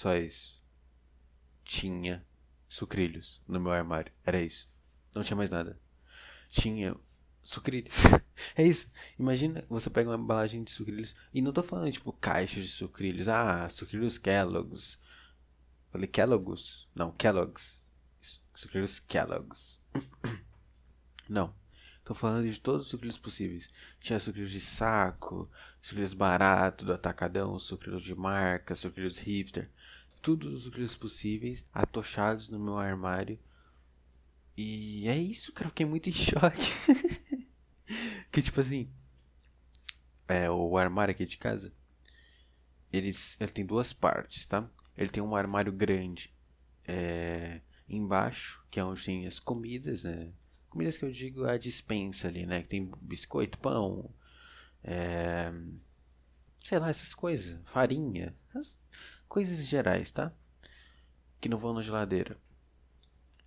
Só 0.00 0.16
isso. 0.16 0.58
Tinha 1.62 2.26
sucrilhos 2.66 3.42
no 3.46 3.60
meu 3.60 3.70
armário. 3.70 4.10
Era 4.24 4.40
isso. 4.40 4.72
Não 5.14 5.22
tinha 5.22 5.36
mais 5.36 5.50
nada. 5.50 5.78
Tinha 6.48 6.96
sucrilhos. 7.42 8.04
é 8.56 8.64
isso. 8.64 8.90
Imagina, 9.18 9.62
você 9.68 9.90
pega 9.90 10.08
uma 10.08 10.16
embalagem 10.16 10.64
de 10.64 10.70
sucrilhos. 10.70 11.14
E 11.34 11.42
não 11.42 11.52
tô 11.52 11.62
falando, 11.62 11.92
tipo, 11.92 12.14
caixa 12.14 12.62
de 12.62 12.68
sucrilhos. 12.68 13.28
Ah, 13.28 13.68
sucrilhos 13.68 14.16
Kellogg's. 14.16 14.98
Falei 15.90 16.06
Kellogg's? 16.06 16.88
Não, 16.94 17.12
Kellogg's. 17.12 17.84
Sucrilhos 18.54 19.00
Kellogg's. 19.00 19.82
não. 21.28 21.54
Tô 22.10 22.14
falando 22.14 22.44
de 22.44 22.58
todos 22.58 22.86
os 22.86 22.90
sucrilhos 22.90 23.16
possíveis. 23.16 23.70
Tinha 24.00 24.18
sucrilhos 24.18 24.50
de 24.50 24.60
saco, 24.60 25.48
sucrilhos 25.80 26.12
barato 26.12 26.84
do 26.84 26.92
atacadão, 26.92 27.56
sucrilhos 27.56 28.02
de 28.02 28.16
marca, 28.16 28.74
sucrilhos 28.74 29.16
hipster. 29.18 29.70
Todos 30.20 30.52
os 30.52 30.62
sucrilhos 30.64 30.96
possíveis 30.96 31.64
atochados 31.72 32.48
no 32.48 32.58
meu 32.58 32.76
armário 32.78 33.38
e 34.56 35.06
é 35.06 35.16
isso, 35.16 35.52
cara. 35.52 35.68
Eu 35.68 35.70
fiquei 35.70 35.86
muito 35.86 36.08
em 36.08 36.12
choque. 36.18 36.72
que 38.32 38.42
tipo 38.42 38.60
assim. 38.60 38.90
É, 40.26 40.50
o 40.50 40.76
armário 40.76 41.12
aqui 41.12 41.24
de 41.24 41.36
casa. 41.36 41.72
Ele, 42.92 43.12
ele 43.38 43.52
tem 43.52 43.64
duas 43.64 43.92
partes, 43.92 44.46
tá? 44.46 44.66
Ele 44.96 45.10
tem 45.10 45.22
um 45.22 45.36
armário 45.36 45.72
grande. 45.72 46.34
É, 46.84 47.60
embaixo, 47.88 48.66
que 48.68 48.80
é 48.80 48.84
onde 48.84 49.04
tem 49.04 49.28
as 49.28 49.38
comidas, 49.38 50.02
né? 50.02 50.32
Comidas 50.70 50.96
que 50.96 51.04
eu 51.04 51.10
digo 51.10 51.44
a 51.44 51.58
dispensa 51.58 52.28
ali, 52.28 52.46
né? 52.46 52.62
Que 52.62 52.68
tem 52.68 52.90
biscoito, 53.02 53.58
pão. 53.58 54.08
É, 54.82 55.52
sei 56.64 56.78
lá, 56.78 56.88
essas 56.88 57.12
coisas. 57.12 57.60
Farinha. 57.66 58.34
Essas 58.50 58.80
coisas 59.28 59.66
gerais, 59.66 60.10
tá? 60.12 60.32
Que 61.40 61.48
não 61.48 61.58
vão 61.58 61.74
na 61.74 61.82
geladeira. 61.82 62.40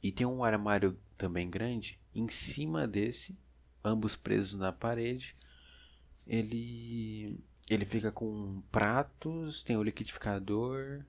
E 0.01 0.11
tem 0.11 0.27
um 0.27 0.43
armário 0.43 0.99
também 1.17 1.49
grande. 1.49 1.97
Em 2.13 2.27
cima 2.27 2.85
desse, 2.85 3.39
ambos 3.83 4.17
presos 4.17 4.59
na 4.59 4.73
parede, 4.73 5.35
ele 6.27 7.39
ele 7.69 7.85
fica 7.85 8.11
com 8.11 8.61
pratos, 8.69 9.63
tem 9.63 9.77
o 9.77 9.83
liquidificador, 9.83 11.05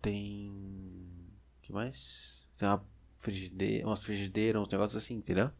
tem 0.00 1.10
que 1.60 1.72
mais? 1.72 2.46
Tem 2.56 2.68
uma 2.68 2.86
frigideira, 3.24 3.86
umas 3.86 4.04
frigideiras, 4.04 4.62
uns 4.62 4.68
negócios 4.68 5.02
assim, 5.02 5.14
entendeu? 5.14 5.50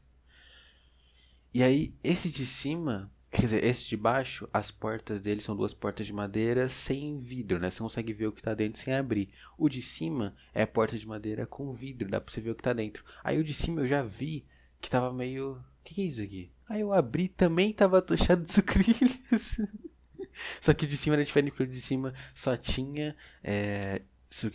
E 1.52 1.62
aí 1.62 1.94
esse 2.02 2.30
de 2.30 2.44
cima 2.44 3.11
Quer 3.35 3.40
dizer, 3.40 3.64
esse 3.64 3.88
de 3.88 3.97
baixo, 3.97 4.49
as 4.52 4.71
portas 4.71 5.21
dele 5.21 5.40
são 5.40 5.56
duas 5.56 5.75
portas 5.75 6.06
de 6.06 6.12
madeira 6.12 6.68
sem 6.68 7.18
vidro, 7.18 7.59
né? 7.59 7.68
Você 7.68 7.80
consegue 7.80 8.12
ver 8.12 8.28
o 8.28 8.33
que 8.33 8.40
tá 8.40 8.54
dentro 8.54 8.80
sem 8.80 8.94
abrir. 8.94 9.28
O 9.59 9.68
de 9.68 9.83
cima 9.83 10.37
é 10.54 10.64
porta 10.64 10.97
de 10.97 11.04
madeira 11.04 11.44
com 11.44 11.73
vidro, 11.73 12.09
dá 12.09 12.21
pra 12.21 12.33
você 12.33 12.40
ver 12.40 12.50
o 12.50 12.54
que 12.54 12.62
tá 12.62 12.73
dentro. 12.73 13.04
Aí 13.25 13.37
o 13.37 13.42
de 13.42 13.52
cima 13.52 13.80
eu 13.80 13.88
já 13.88 14.04
vi 14.04 14.47
que 14.80 14.88
tava 14.88 15.12
meio. 15.12 15.54
O 15.54 15.83
que, 15.83 15.97
que 15.97 16.02
é 16.02 16.04
isso 16.04 16.23
aqui? 16.23 16.52
Aí 16.68 16.80
eu 16.80 16.92
abri 16.92 17.26
também 17.26 17.73
tava 17.73 18.00
tochado 18.00 18.44
de 18.44 18.52
sucrilhos. 18.52 19.59
só 20.61 20.73
que 20.73 20.85
o 20.85 20.88
de 20.88 20.97
cima 20.97 21.16
era 21.16 21.25
diferente, 21.25 21.50
porque 21.50 21.64
o 21.64 21.66
de 21.66 21.80
cima 21.80 22.14
só 22.33 22.56
tinha 22.56 23.16
é, 23.42 24.02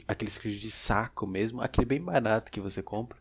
aquele 0.08 0.32
sucrilho 0.32 0.60
de 0.60 0.72
saco 0.72 1.28
mesmo, 1.28 1.62
aquele 1.62 1.86
bem 1.86 2.02
barato 2.02 2.52
que 2.52 2.60
você 2.60 2.82
compra. 2.82 3.18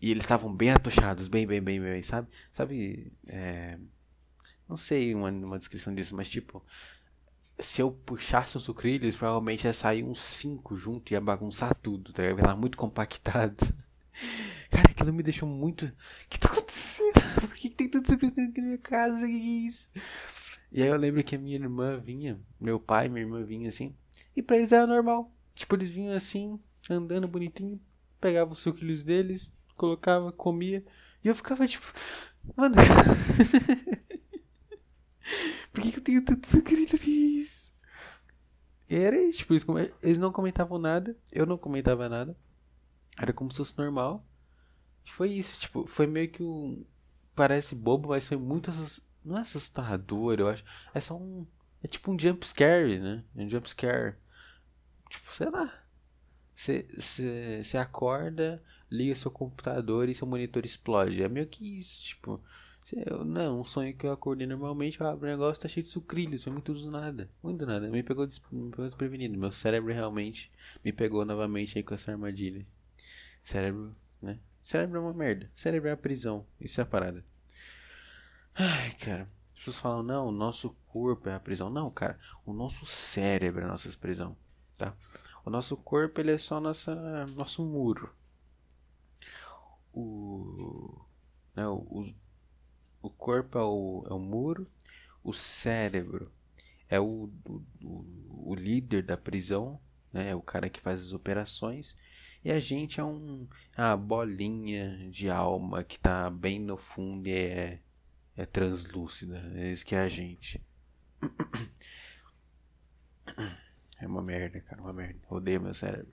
E 0.00 0.10
eles 0.10 0.24
estavam 0.24 0.54
bem 0.54 0.70
atochados, 0.70 1.28
bem, 1.28 1.46
bem, 1.46 1.62
bem, 1.62 1.80
bem, 1.80 2.02
sabe? 2.02 2.28
Sabe. 2.52 3.12
É 3.26 3.78
não 4.72 4.76
sei 4.78 5.14
uma, 5.14 5.28
uma 5.28 5.58
descrição 5.58 5.94
disso, 5.94 6.16
mas 6.16 6.30
tipo. 6.30 6.64
Se 7.58 7.82
eu 7.82 7.92
puxasse 7.92 8.56
os 8.56 8.64
sucrilhos, 8.64 9.14
provavelmente 9.14 9.66
ia 9.66 9.72
sair 9.74 10.02
uns 10.02 10.20
5 10.20 10.74
junto 10.74 11.10
e 11.10 11.14
ia 11.14 11.20
bagunçar 11.20 11.74
tudo, 11.74 12.12
tá 12.12 12.22
ligado? 12.22 12.48
Ia 12.48 12.56
muito 12.56 12.78
compactado. 12.78 13.56
Cara, 14.70 14.90
aquilo 14.90 15.12
me 15.12 15.22
deixou 15.22 15.46
muito. 15.46 15.84
O 15.84 15.92
que 16.30 16.40
tá 16.40 16.48
acontecendo? 16.48 17.12
Por 17.46 17.54
que, 17.54 17.68
que 17.68 17.76
tem 17.76 17.88
tanto 17.90 18.16
dentro 18.16 18.52
da 18.52 18.62
minha 18.62 18.78
casa? 18.78 19.20
Que, 19.20 19.38
que 19.38 19.64
é 19.64 19.68
isso? 19.68 19.90
E 20.72 20.82
aí 20.82 20.88
eu 20.88 20.96
lembro 20.96 21.22
que 21.22 21.36
a 21.36 21.38
minha 21.38 21.56
irmã 21.56 21.98
vinha, 21.98 22.40
meu 22.58 22.80
pai 22.80 23.06
e 23.06 23.08
minha 23.10 23.26
irmã 23.26 23.44
vinha 23.44 23.68
assim. 23.68 23.94
E 24.34 24.42
pra 24.42 24.56
eles 24.56 24.72
era 24.72 24.86
normal. 24.86 25.30
Tipo, 25.54 25.76
eles 25.76 25.88
vinham 25.88 26.14
assim, 26.14 26.58
andando 26.88 27.28
bonitinho, 27.28 27.80
pegava 28.20 28.52
os 28.52 28.58
sucrilhos 28.60 29.02
deles, 29.02 29.52
colocava, 29.76 30.32
comia. 30.32 30.84
E 31.24 31.28
eu 31.28 31.34
ficava 31.34 31.66
tipo, 31.66 31.86
mano. 32.56 32.74
Por 35.72 35.82
que, 35.82 35.92
que 35.92 35.98
eu 35.98 36.04
tenho 36.04 36.24
tantos 36.24 36.50
sucrilhos? 36.50 37.72
Era 38.88 39.16
isso, 39.16 39.38
tipo, 39.38 39.54
eles, 39.54 39.92
eles 40.02 40.18
não 40.18 40.30
comentavam 40.30 40.78
nada, 40.78 41.16
eu 41.32 41.46
não 41.46 41.56
comentava 41.56 42.08
nada. 42.10 42.36
Era 43.18 43.32
como 43.32 43.50
se 43.50 43.56
fosse 43.56 43.78
normal. 43.78 44.26
Foi 45.04 45.30
isso, 45.30 45.60
tipo, 45.60 45.86
foi 45.86 46.06
meio 46.06 46.30
que 46.30 46.42
um. 46.42 46.84
Parece 47.34 47.74
bobo, 47.74 48.10
mas 48.10 48.28
foi 48.28 48.36
muito 48.36 48.68
assust... 48.68 49.02
Não 49.24 49.38
é 49.38 49.40
assustador, 49.40 50.38
eu 50.38 50.48
acho. 50.48 50.64
É 50.92 51.00
só 51.00 51.16
um. 51.16 51.46
É 51.82 51.88
tipo 51.88 52.12
um 52.12 52.18
jump 52.18 52.46
scare, 52.46 52.98
né? 52.98 53.24
Um 53.34 53.48
jump 53.48 53.68
scare. 53.68 54.16
Tipo, 55.12 55.34
sei 55.34 55.50
lá. 55.50 55.70
Você 56.56 57.76
acorda, 57.76 58.62
liga 58.90 59.14
seu 59.14 59.30
computador 59.30 60.08
e 60.08 60.14
seu 60.14 60.26
monitor 60.26 60.64
explode. 60.64 61.22
É 61.22 61.28
meio 61.28 61.46
que 61.46 61.78
isso, 61.78 62.00
tipo. 62.02 62.42
Não, 63.26 63.60
um 63.60 63.64
sonho 63.64 63.94
que 63.94 64.06
eu 64.06 64.12
acordei 64.12 64.46
normalmente, 64.46 65.00
eu 65.00 65.06
abro 65.06 65.26
o 65.26 65.30
negócio 65.30 65.62
tá 65.62 65.68
cheio 65.68 65.84
de 65.84 65.90
sucrilhos, 65.90 66.42
foi 66.42 66.52
muito 66.52 66.72
do 66.72 66.90
nada. 66.90 67.30
Muito 67.42 67.58
do 67.58 67.66
nada. 67.66 67.90
Me 67.90 68.02
pegou, 68.02 68.26
me 68.50 68.70
pegou 68.70 68.86
desprevenido. 68.86 69.38
Meu 69.38 69.52
cérebro 69.52 69.92
realmente 69.92 70.50
me 70.84 70.92
pegou 70.92 71.24
novamente 71.26 71.76
aí 71.76 71.84
com 71.84 71.94
essa 71.94 72.10
armadilha. 72.10 72.66
Cérebro, 73.42 73.94
né? 74.20 74.38
Cérebro 74.62 74.98
é 74.98 75.00
uma 75.00 75.12
merda. 75.12 75.50
Cérebro 75.54 75.88
é 75.90 75.92
a 75.92 75.96
prisão. 75.96 76.46
Isso 76.60 76.80
é 76.80 76.84
a 76.84 76.86
parada. 76.86 77.24
Ai, 78.54 78.92
cara. 78.92 79.28
As 79.50 79.58
pessoas 79.58 79.78
falam, 79.78 80.02
não, 80.02 80.28
o 80.28 80.32
nosso 80.32 80.70
corpo 80.88 81.28
é 81.28 81.34
a 81.34 81.40
prisão. 81.40 81.68
Não, 81.70 81.90
cara. 81.90 82.18
O 82.46 82.52
nosso 82.52 82.86
cérebro 82.86 83.60
é 83.60 83.64
a 83.64 83.68
nossa 83.68 83.88
prisão. 83.98 84.36
Tá? 84.82 84.96
O 85.44 85.50
nosso 85.50 85.76
corpo, 85.76 86.20
ele 86.20 86.32
é 86.32 86.38
só 86.38 86.60
nossa, 86.60 87.24
nosso 87.36 87.64
muro. 87.64 88.12
O, 89.94 91.00
né, 91.54 91.68
o, 91.68 92.12
o 93.00 93.10
corpo 93.10 93.58
é 93.58 93.62
o, 93.62 94.04
é 94.10 94.12
o 94.12 94.18
muro, 94.18 94.66
o 95.22 95.32
cérebro 95.32 96.32
é 96.88 96.98
o, 96.98 97.30
o, 97.80 98.50
o 98.50 98.54
líder 98.56 99.04
da 99.04 99.16
prisão, 99.16 99.80
né? 100.12 100.30
É 100.30 100.34
o 100.34 100.42
cara 100.42 100.68
que 100.68 100.80
faz 100.80 101.00
as 101.00 101.12
operações. 101.12 101.96
E 102.44 102.50
a 102.50 102.58
gente 102.58 102.98
é 102.98 103.04
um, 103.04 103.46
a 103.76 103.96
bolinha 103.96 105.08
de 105.10 105.30
alma 105.30 105.84
que 105.84 105.98
tá 105.98 106.28
bem 106.28 106.58
no 106.58 106.76
fundo 106.76 107.28
e 107.28 107.32
é, 107.32 107.80
é 108.36 108.44
translúcida. 108.44 109.52
É 109.54 109.70
isso 109.70 109.86
que 109.86 109.94
é 109.94 110.00
a 110.00 110.08
gente. 110.08 110.60
É 114.02 114.06
uma 114.06 114.22
merda, 114.22 114.60
cara, 114.60 114.82
uma 114.82 114.92
merda. 114.92 115.20
Odeio 115.30 115.60
meu 115.60 115.74
cérebro 115.74 116.12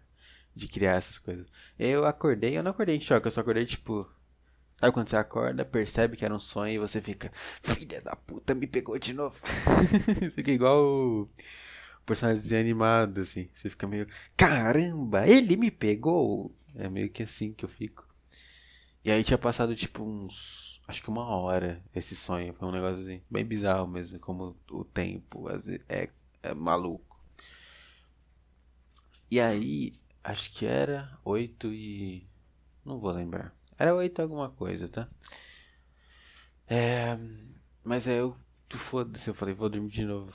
de 0.56 0.68
criar 0.68 0.96
essas 0.96 1.18
coisas. 1.18 1.48
Eu 1.78 2.06
acordei, 2.06 2.58
eu 2.58 2.64
não 2.64 2.72
acordei 2.72 2.96
em 2.96 3.02
choque, 3.02 3.28
eu 3.28 3.32
só 3.32 3.42
acordei 3.42 3.66
tipo 3.66 4.10
Sabe 4.80 4.94
quando 4.94 5.10
você 5.10 5.18
acorda, 5.18 5.66
percebe 5.66 6.16
que 6.16 6.24
era 6.24 6.34
um 6.34 6.40
sonho 6.40 6.74
e 6.74 6.80
você 6.80 7.02
fica, 7.02 7.30
filha 7.62 8.02
da 8.02 8.16
puta, 8.16 8.56
me 8.56 8.66
pegou 8.66 8.98
de 8.98 9.12
novo. 9.14 9.36
você 10.22 10.32
fica 10.32 10.52
igual 10.52 10.82
o 10.82 11.30
personagem 12.06 12.42
desanimado, 12.42 13.20
assim. 13.20 13.50
Você 13.54 13.70
fica 13.70 13.86
meio, 13.86 14.08
caramba, 14.38 15.28
ele 15.28 15.58
me 15.58 15.70
pegou. 15.70 16.56
É 16.76 16.88
meio 16.88 17.10
que 17.10 17.24
assim 17.24 17.52
que 17.52 17.66
eu 17.66 17.70
fico. 17.70 18.08
E 19.04 19.12
aí 19.12 19.22
tinha 19.22 19.38
passado 19.38 19.76
tipo 19.76 20.02
uns, 20.02 20.82
acho 20.88 21.02
que 21.02 21.10
uma 21.10 21.26
hora 21.28 21.84
esse 21.94 22.16
sonho. 22.16 22.54
Foi 22.54 22.66
um 22.66 22.72
negócio 22.72 23.02
assim, 23.02 23.22
bem 23.30 23.44
bizarro 23.44 23.86
mesmo, 23.86 24.18
como 24.18 24.56
o 24.72 24.86
tempo 24.86 25.50
é, 25.90 26.10
é 26.42 26.54
maluco. 26.54 27.09
E 29.32 29.40
aí, 29.40 30.00
acho 30.24 30.52
que 30.52 30.66
era 30.66 31.18
oito 31.24 31.74
e. 31.74 32.28
Não 32.84 33.00
vou 33.00 33.12
lembrar. 33.12 33.56
Era 33.78 33.96
oito 33.96 34.22
alguma 34.22 34.50
coisa, 34.50 34.88
tá? 34.90 35.08
É, 36.68 37.18
mas 37.84 38.08
aí 38.08 38.18
eu, 38.18 38.36
foda-se, 38.70 39.30
eu 39.30 39.34
falei, 39.34 39.54
vou 39.54 39.70
dormir 39.70 39.90
de 39.90 40.06
novo. 40.06 40.34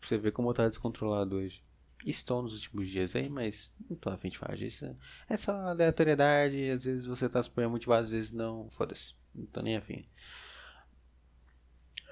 Você 0.00 0.18
vê 0.18 0.30
como 0.30 0.52
tá 0.52 0.68
descontrolado 0.68 1.36
hoje. 1.36 1.62
Estou 2.04 2.42
nos 2.42 2.54
últimos 2.54 2.88
dias 2.88 3.14
aí, 3.14 3.28
mas 3.28 3.74
não 3.88 3.96
tô 3.96 4.10
afim 4.10 4.28
de 4.28 4.38
falar 4.38 4.56
disso. 4.56 4.96
É 5.28 5.36
só 5.36 5.52
aleatoriedade, 5.68 6.70
às 6.70 6.84
vezes 6.84 7.06
você 7.06 7.28
tá 7.28 7.40
super 7.42 7.68
motivado, 7.68 8.04
às 8.04 8.10
vezes 8.10 8.32
não. 8.32 8.68
Foda-se. 8.70 9.14
Não 9.34 9.46
tô 9.46 9.62
nem 9.62 9.76
afim. 9.76 10.04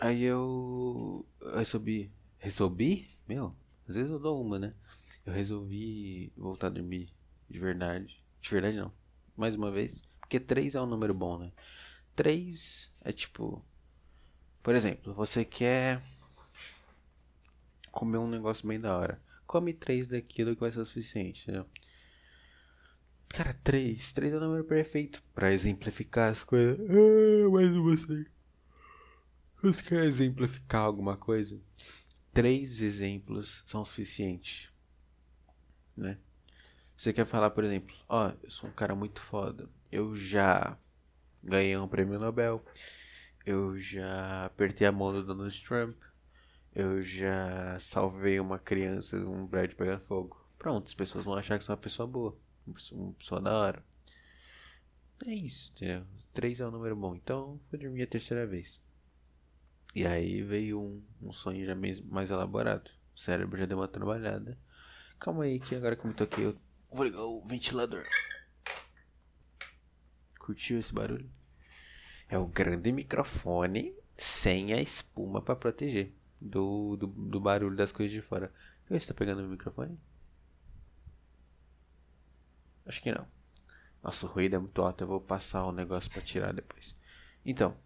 Aí 0.01 0.23
eu 0.23 1.27
resolvi. 1.55 2.13
Resolvi? 2.39 3.11
Meu, 3.29 3.55
às 3.89 3.97
vezes 3.97 4.11
eu 4.11 4.19
dou 4.19 4.41
uma, 4.41 4.59
né? 4.59 4.75
Eu 5.31 5.35
resolvi 5.35 6.33
voltar 6.37 6.67
a 6.67 6.71
dormir 6.71 7.09
de 7.49 7.61
verdade. 7.61 8.21
De 8.41 8.51
verdade 8.51 8.77
não. 8.77 8.93
Mais 9.37 9.55
uma 9.55 9.71
vez. 9.71 10.03
Porque 10.19 10.41
3 10.41 10.75
é 10.75 10.81
um 10.81 10.87
número 10.87 11.15
bom, 11.15 11.39
né? 11.39 11.53
3 12.17 12.93
é 13.01 13.13
tipo. 13.13 13.65
Por 14.61 14.75
exemplo, 14.75 15.15
você 15.15 15.45
quer 15.45 16.03
comer 17.93 18.19
um 18.19 18.29
negócio 18.29 18.67
bem 18.67 18.81
da 18.81 18.97
hora. 18.99 19.23
Come 19.47 19.73
3 19.73 20.09
daquilo 20.09 20.55
que 20.55 20.61
vai 20.61 20.73
ser 20.73 20.81
o 20.81 20.85
suficiente, 20.85 21.43
entendeu? 21.45 21.67
Cara, 23.29 23.55
3. 23.55 24.13
3 24.13 24.33
é 24.33 24.37
o 24.37 24.41
número 24.41 24.65
perfeito 24.65 25.23
para 25.33 25.53
exemplificar 25.53 26.33
as 26.33 26.43
coisas. 26.43 26.77
Ah, 26.81 27.49
mas 27.53 27.71
você. 27.71 28.27
Você 29.63 29.83
quer 29.85 30.05
exemplificar 30.07 30.83
alguma 30.83 31.17
coisa? 31.17 31.61
Três 32.33 32.83
exemplos 32.83 33.63
são 33.65 33.85
suficientes. 33.85 34.71
Né? 35.97 36.19
Você 36.97 37.13
quer 37.13 37.25
falar, 37.25 37.51
por 37.51 37.65
exemplo, 37.65 37.97
ó, 38.09 38.29
oh, 38.29 38.33
eu 38.43 38.51
sou 38.51 38.69
um 38.69 38.73
cara 38.73 38.95
muito 38.95 39.21
foda. 39.21 39.69
Eu 39.91 40.15
já 40.15 40.77
ganhei 41.43 41.77
um 41.77 41.89
prêmio 41.89 42.19
Nobel. 42.19 42.65
Eu 43.45 43.79
já 43.79 44.45
apertei 44.45 44.87
a 44.87 44.93
mão 44.93 45.13
do 45.13 45.25
Donald 45.25 45.65
Trump. 45.65 45.97
Eu 46.75 47.03
já 47.03 47.79
salvei 47.81 48.39
uma 48.39 48.59
criança 48.59 49.19
de 49.19 49.25
um 49.25 49.47
prédio 49.47 49.77
pegando 49.77 50.01
fogo. 50.01 50.41
Pronto, 50.59 50.87
as 50.87 50.95
pessoas 50.95 51.25
vão 51.25 51.35
achar 51.35 51.59
que 51.59 51.65
sou 51.65 51.75
uma 51.75 51.81
pessoa 51.81 52.07
boa. 52.07 52.37
Uma 52.67 53.13
pessoa 53.15 53.41
da 53.41 53.59
hora. 53.59 53.85
É 55.27 55.35
isso, 55.35 55.73
entendeu? 55.75 56.07
Três 56.33 56.61
é 56.61 56.67
um 56.67 56.71
número 56.71 56.95
bom. 56.95 57.15
Então, 57.15 57.61
vou 57.71 57.81
dormir 57.81 58.03
a 58.03 58.07
terceira 58.07 58.47
vez. 58.47 58.81
E 59.95 60.07
aí 60.07 60.43
veio 60.43 60.81
um, 60.81 61.03
um 61.21 61.33
sonho 61.33 61.67
já 61.67 61.75
mais 61.75 62.31
elaborado. 62.31 62.91
O 63.15 63.19
cérebro 63.19 63.59
já 63.59 63.67
deu 63.67 63.79
uma 63.79 63.89
trabalhada. 63.89 64.57
Calma 65.21 65.45
aí, 65.45 65.61
que 65.61 65.75
agora 65.75 65.95
que 65.95 66.07
eu 66.07 66.09
me 66.09 66.17
toquei, 66.17 66.47
eu 66.47 66.57
vou 66.91 67.05
ligar 67.05 67.21
o 67.21 67.45
ventilador. 67.45 68.07
Curtiu 70.39 70.79
esse 70.79 70.95
barulho? 70.95 71.31
É 72.27 72.39
o 72.39 72.47
grande 72.47 72.91
microfone 72.91 73.95
sem 74.17 74.73
a 74.73 74.81
espuma 74.81 75.43
para 75.43 75.55
proteger 75.55 76.15
do, 76.41 76.97
do, 76.97 77.07
do, 77.07 77.39
barulho 77.39 77.77
das 77.77 77.93
coisas 77.93 78.11
de 78.11 78.23
fora. 78.23 78.47
Deixa 78.47 78.87
eu 78.89 78.95
ver 78.95 79.01
se 79.01 79.09
tá 79.09 79.15
pegando 79.15 79.43
o 79.43 79.49
microfone. 79.49 80.01
Acho 82.87 83.03
que 83.03 83.13
não. 83.13 83.27
Nossa, 84.03 84.25
o 84.25 84.29
ruído 84.31 84.57
é 84.57 84.59
muito 84.59 84.81
alto. 84.81 85.05
Eu 85.05 85.09
vou 85.09 85.21
passar 85.21 85.67
o 85.67 85.73
negócio 85.73 86.11
para 86.11 86.23
tirar 86.23 86.55
depois. 86.55 86.99
Então. 87.45 87.77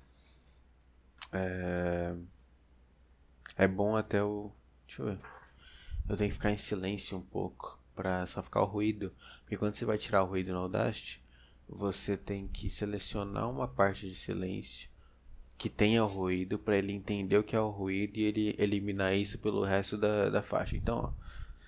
É... 1.32 2.14
é 3.56 3.66
bom 3.66 3.96
até 3.96 4.22
o. 4.22 4.52
Deixa 4.86 5.02
eu 5.02 5.06
ver. 5.06 5.33
Eu 6.08 6.16
tenho 6.16 6.30
que 6.30 6.34
ficar 6.34 6.50
em 6.50 6.56
silêncio 6.56 7.16
um 7.16 7.22
pouco 7.22 7.78
para 7.94 8.26
só 8.26 8.42
ficar 8.42 8.62
o 8.62 8.66
ruído. 8.66 9.12
Porque 9.40 9.56
quando 9.56 9.74
você 9.74 9.84
vai 9.84 9.98
tirar 9.98 10.22
o 10.22 10.26
ruído 10.26 10.52
no 10.52 10.58
Audacity, 10.58 11.22
você 11.68 12.16
tem 12.16 12.46
que 12.46 12.68
selecionar 12.68 13.50
uma 13.50 13.66
parte 13.66 14.08
de 14.08 14.14
silêncio 14.14 14.88
que 15.56 15.68
tenha 15.68 16.04
o 16.04 16.08
ruído 16.08 16.58
para 16.58 16.76
ele 16.76 16.92
entender 16.92 17.38
o 17.38 17.44
que 17.44 17.56
é 17.56 17.60
o 17.60 17.70
ruído 17.70 18.18
e 18.18 18.24
ele 18.24 18.56
eliminar 18.58 19.14
isso 19.14 19.38
pelo 19.38 19.64
resto 19.64 19.96
da, 19.96 20.28
da 20.28 20.42
faixa. 20.42 20.76
Então, 20.76 21.14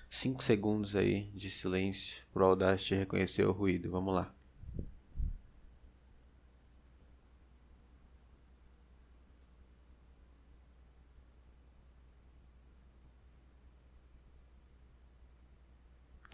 5 0.09 0.43
segundos 0.43 0.95
aí 0.95 1.31
de 1.33 1.49
silêncio 1.49 2.23
para 2.33 2.43
o 2.43 2.47
Audacity 2.47 2.95
reconhecer 2.95 3.45
o 3.45 3.51
ruído. 3.51 3.89
Vamos 3.89 4.13
lá. 4.13 4.36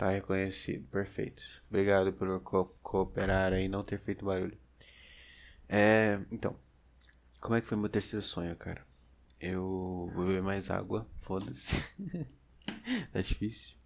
Tá 0.04 0.10
reconhecido, 0.10 0.86
perfeito. 0.90 1.42
Obrigado 1.70 2.12
por 2.12 2.42
co 2.42 2.66
cooperar 2.84 3.54
aí 3.54 3.64
e 3.64 3.70
não 3.70 3.86
ter 3.86 3.98
feito 3.98 4.26
barulho. 4.26 4.58
É, 5.70 6.20
então, 6.30 6.60
como 7.40 7.56
é 7.56 7.62
que 7.62 7.68
foi 7.68 7.78
meu 7.78 7.88
terceiro 7.88 8.22
sonho, 8.22 8.54
cara? 8.58 8.86
Eu 9.40 10.12
vou 10.14 10.26
beber 10.26 10.44
mais 10.44 10.70
água, 10.70 11.08
foda-se. 11.16 11.78
tá 13.14 13.22
difícil. 13.22 13.78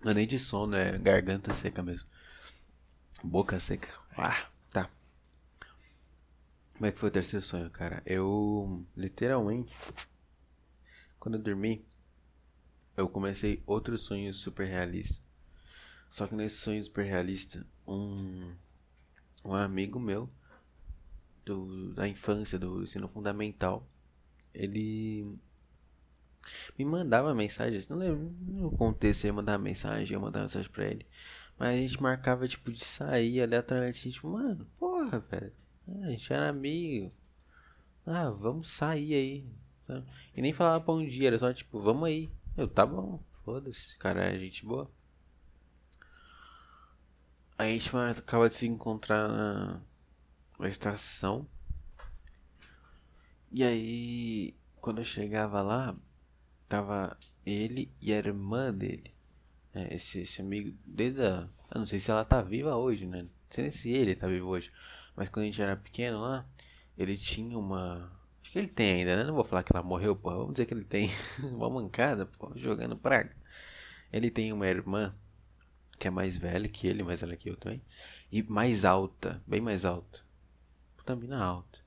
Não 0.00 0.12
é 0.12 0.14
nem 0.14 0.28
de 0.28 0.38
sono, 0.38 0.76
é 0.76 0.96
garganta 0.96 1.52
seca 1.52 1.82
mesmo. 1.82 2.08
Boca 3.24 3.58
seca. 3.58 3.88
Ah, 4.16 4.48
tá. 4.70 4.88
Como 6.74 6.86
é 6.86 6.92
que 6.92 7.00
foi 7.00 7.08
o 7.08 7.12
terceiro 7.12 7.44
sonho, 7.44 7.68
cara? 7.68 8.00
Eu 8.06 8.86
literalmente 8.96 9.74
quando 11.26 11.38
eu 11.38 11.42
dormi, 11.42 11.84
eu 12.96 13.08
comecei 13.08 13.60
outro 13.66 13.98
sonho 13.98 14.32
super 14.32 14.64
realista. 14.64 15.20
Só 16.08 16.24
que 16.24 16.36
nesse 16.36 16.58
sonho 16.58 16.80
super 16.84 17.04
realista, 17.04 17.66
um, 17.84 18.54
um 19.44 19.52
amigo 19.52 19.98
meu 19.98 20.30
do, 21.44 21.92
da 21.94 22.06
infância, 22.06 22.60
do 22.60 22.84
ensino 22.84 23.08
fundamental, 23.08 23.90
ele 24.54 25.36
me 26.78 26.84
mandava 26.84 27.34
mensagens. 27.34 27.88
Não 27.88 27.96
lembro 27.96 28.32
no 28.40 28.70
contexto 28.70 29.24
ele 29.24 29.32
mandava 29.32 29.60
mensagem, 29.60 30.14
eu 30.14 30.20
mandava 30.20 30.44
mensagem 30.44 30.70
pra 30.70 30.86
ele. 30.86 31.04
Mas 31.58 31.70
a 31.70 31.76
gente 31.76 32.00
marcava, 32.00 32.46
tipo, 32.46 32.70
de 32.70 32.84
sair 32.84 33.42
aleatoriamente. 33.42 34.12
Tipo, 34.12 34.28
mano, 34.28 34.64
porra, 34.78 35.18
velho. 35.18 35.52
A 36.04 36.06
gente 36.06 36.32
era 36.32 36.48
amigo. 36.48 37.12
Ah, 38.06 38.30
vamos 38.30 38.68
sair 38.68 39.14
aí. 39.14 39.65
E 40.34 40.42
nem 40.42 40.52
falava 40.52 40.84
bom 40.84 41.04
dia, 41.04 41.28
era 41.28 41.38
só 41.38 41.52
tipo, 41.52 41.80
vamos 41.80 42.04
aí. 42.08 42.30
Eu, 42.56 42.66
tá 42.68 42.84
bom, 42.84 43.22
foda-se, 43.44 43.96
cara 43.96 44.24
é 44.24 44.38
gente 44.38 44.64
boa. 44.64 44.90
Aí 47.58 47.70
a 47.70 47.78
gente 47.78 47.96
acaba 47.96 48.48
de 48.48 48.54
se 48.54 48.66
encontrar 48.66 49.28
na, 49.28 49.80
na 50.58 50.68
estação. 50.68 51.46
E 53.50 53.64
aí, 53.64 54.54
quando 54.80 54.98
eu 54.98 55.04
chegava 55.04 55.62
lá, 55.62 55.96
tava 56.68 57.16
ele 57.44 57.90
e 58.00 58.12
a 58.12 58.18
irmã 58.18 58.72
dele. 58.72 59.14
É, 59.72 59.94
esse, 59.94 60.20
esse 60.20 60.40
amigo, 60.40 60.76
desde 60.84 61.22
a. 61.22 61.48
Eu 61.74 61.78
não 61.80 61.86
sei 61.86 61.98
se 62.00 62.10
ela 62.10 62.24
tá 62.24 62.42
viva 62.42 62.76
hoje, 62.76 63.06
né? 63.06 63.22
Não 63.22 63.30
sei 63.50 63.70
se 63.70 63.90
ele 63.90 64.14
tá 64.14 64.26
vivo 64.26 64.48
hoje. 64.48 64.72
Mas 65.14 65.28
quando 65.28 65.44
a 65.44 65.46
gente 65.46 65.62
era 65.62 65.76
pequeno 65.76 66.20
lá, 66.20 66.46
ele 66.96 67.16
tinha 67.16 67.58
uma, 67.58 68.12
ele 68.58 68.68
tem 68.68 68.92
ainda, 68.92 69.16
né? 69.16 69.24
Não 69.24 69.34
vou 69.34 69.44
falar 69.44 69.62
que 69.62 69.72
ela 69.74 69.82
morreu, 69.82 70.16
pô. 70.16 70.30
Vamos 70.30 70.54
dizer 70.54 70.66
que 70.66 70.74
ele 70.74 70.84
tem 70.84 71.10
uma 71.42 71.68
mancada, 71.68 72.28
jogando 72.56 72.96
praga. 72.96 73.34
Ele 74.12 74.30
tem 74.30 74.52
uma 74.52 74.66
irmã 74.66 75.14
que 75.98 76.08
é 76.08 76.10
mais 76.10 76.36
velha 76.36 76.68
que 76.68 76.86
ele, 76.86 77.02
mais 77.02 77.20
velha 77.20 77.36
que 77.36 77.50
eu 77.50 77.56
também. 77.56 77.82
E 78.30 78.42
mais 78.42 78.84
alta, 78.84 79.42
bem 79.46 79.60
mais 79.60 79.84
alta. 79.84 80.20
Puta 80.96 81.16
mina 81.16 81.42
alta. 81.42 81.78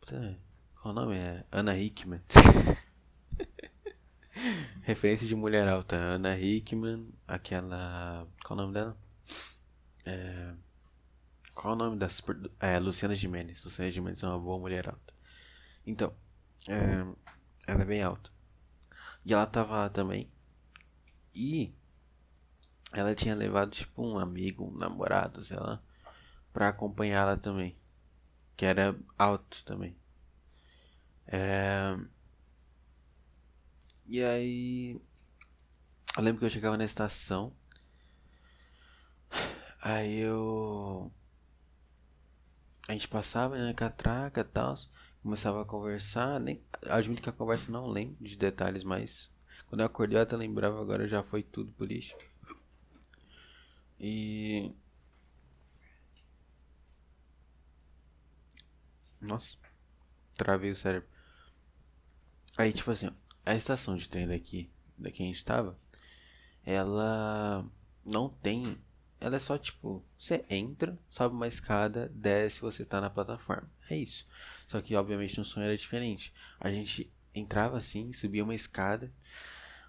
Puta, 0.00 0.38
qual 0.80 0.92
o 0.92 0.94
nome? 0.94 1.16
É 1.16 1.44
Ana 1.50 1.76
Hickman. 1.76 2.20
Referência 4.82 5.26
de 5.26 5.34
mulher 5.34 5.66
alta. 5.68 5.96
Ana 5.96 6.38
Hickman, 6.38 7.08
aquela. 7.26 8.26
Qual 8.44 8.58
o 8.58 8.62
nome 8.62 8.74
dela? 8.74 8.96
É... 10.04 10.54
Qual 11.54 11.74
o 11.74 11.76
nome 11.76 11.96
da 11.96 12.08
super... 12.08 12.36
É, 12.60 12.78
Luciana 12.78 13.14
Gimenez. 13.14 13.64
Luciana 13.64 13.90
Gimenez 13.90 14.22
é 14.22 14.26
uma 14.26 14.38
boa 14.38 14.58
mulher 14.58 14.88
alta. 14.88 15.13
Então, 15.86 16.14
é, 16.68 17.04
ela 17.66 17.82
é 17.82 17.84
bem 17.84 18.02
alta. 18.02 18.30
E 19.24 19.32
ela 19.32 19.46
tava 19.46 19.76
lá 19.76 19.88
também. 19.88 20.30
E 21.34 21.74
ela 22.92 23.14
tinha 23.14 23.34
levado, 23.34 23.70
tipo, 23.70 24.02
um 24.02 24.18
amigo, 24.18 24.64
um 24.64 24.76
namorado, 24.76 25.42
sei 25.42 25.58
lá, 25.58 25.82
pra 26.52 26.68
acompanhá-la 26.68 27.36
também. 27.36 27.76
Que 28.56 28.66
era 28.66 28.96
alto 29.18 29.64
também. 29.64 29.96
É... 31.26 31.96
E 34.06 34.22
aí. 34.22 35.00
Eu 36.16 36.22
lembro 36.22 36.38
que 36.40 36.44
eu 36.46 36.50
chegava 36.50 36.76
na 36.76 36.84
estação. 36.84 37.52
Aí 39.80 40.18
eu. 40.18 41.12
A 42.86 42.92
gente 42.92 43.08
passava 43.08 43.56
na 43.56 43.64
né, 43.64 43.74
catraca 43.74 44.42
e 44.42 44.44
tal 44.44 44.74
começava 45.24 45.62
a 45.62 45.64
conversar, 45.64 46.38
nem 46.38 46.62
admito 46.86 47.22
que 47.22 47.30
a 47.30 47.32
conversa 47.32 47.72
não 47.72 47.88
lembro 47.88 48.22
de 48.22 48.36
detalhes, 48.36 48.84
mas 48.84 49.32
quando 49.66 49.80
eu 49.80 49.86
acordei 49.86 50.18
eu 50.18 50.22
até 50.22 50.36
lembrava, 50.36 50.78
agora 50.78 51.08
já 51.08 51.22
foi 51.22 51.42
tudo 51.42 51.72
por 51.72 51.88
lixo. 51.88 52.14
E 53.98 54.70
Nossa. 59.18 59.56
travei 60.36 60.70
o 60.70 60.76
cérebro. 60.76 61.08
Aí, 62.58 62.70
tipo 62.70 62.90
assim, 62.90 63.10
a 63.46 63.54
estação 63.54 63.96
de 63.96 64.06
trem 64.06 64.28
daqui, 64.28 64.70
daqui 64.98 65.22
a 65.22 65.26
gente 65.26 65.42
tava, 65.42 65.78
ela 66.62 67.66
não 68.04 68.28
tem. 68.28 68.78
Ela 69.24 69.36
é 69.36 69.38
só 69.38 69.56
tipo, 69.56 70.04
você 70.18 70.44
entra, 70.50 70.98
sobe 71.08 71.34
uma 71.34 71.48
escada, 71.48 72.12
desce, 72.14 72.60
você 72.60 72.84
tá 72.84 73.00
na 73.00 73.08
plataforma. 73.08 73.66
É 73.88 73.96
isso. 73.96 74.28
Só 74.66 74.82
que, 74.82 74.94
obviamente, 74.94 75.38
no 75.38 75.46
sonho 75.46 75.64
era 75.64 75.74
diferente. 75.74 76.30
A 76.60 76.70
gente 76.70 77.10
entrava 77.34 77.78
assim, 77.78 78.12
subia 78.12 78.44
uma 78.44 78.54
escada, 78.54 79.10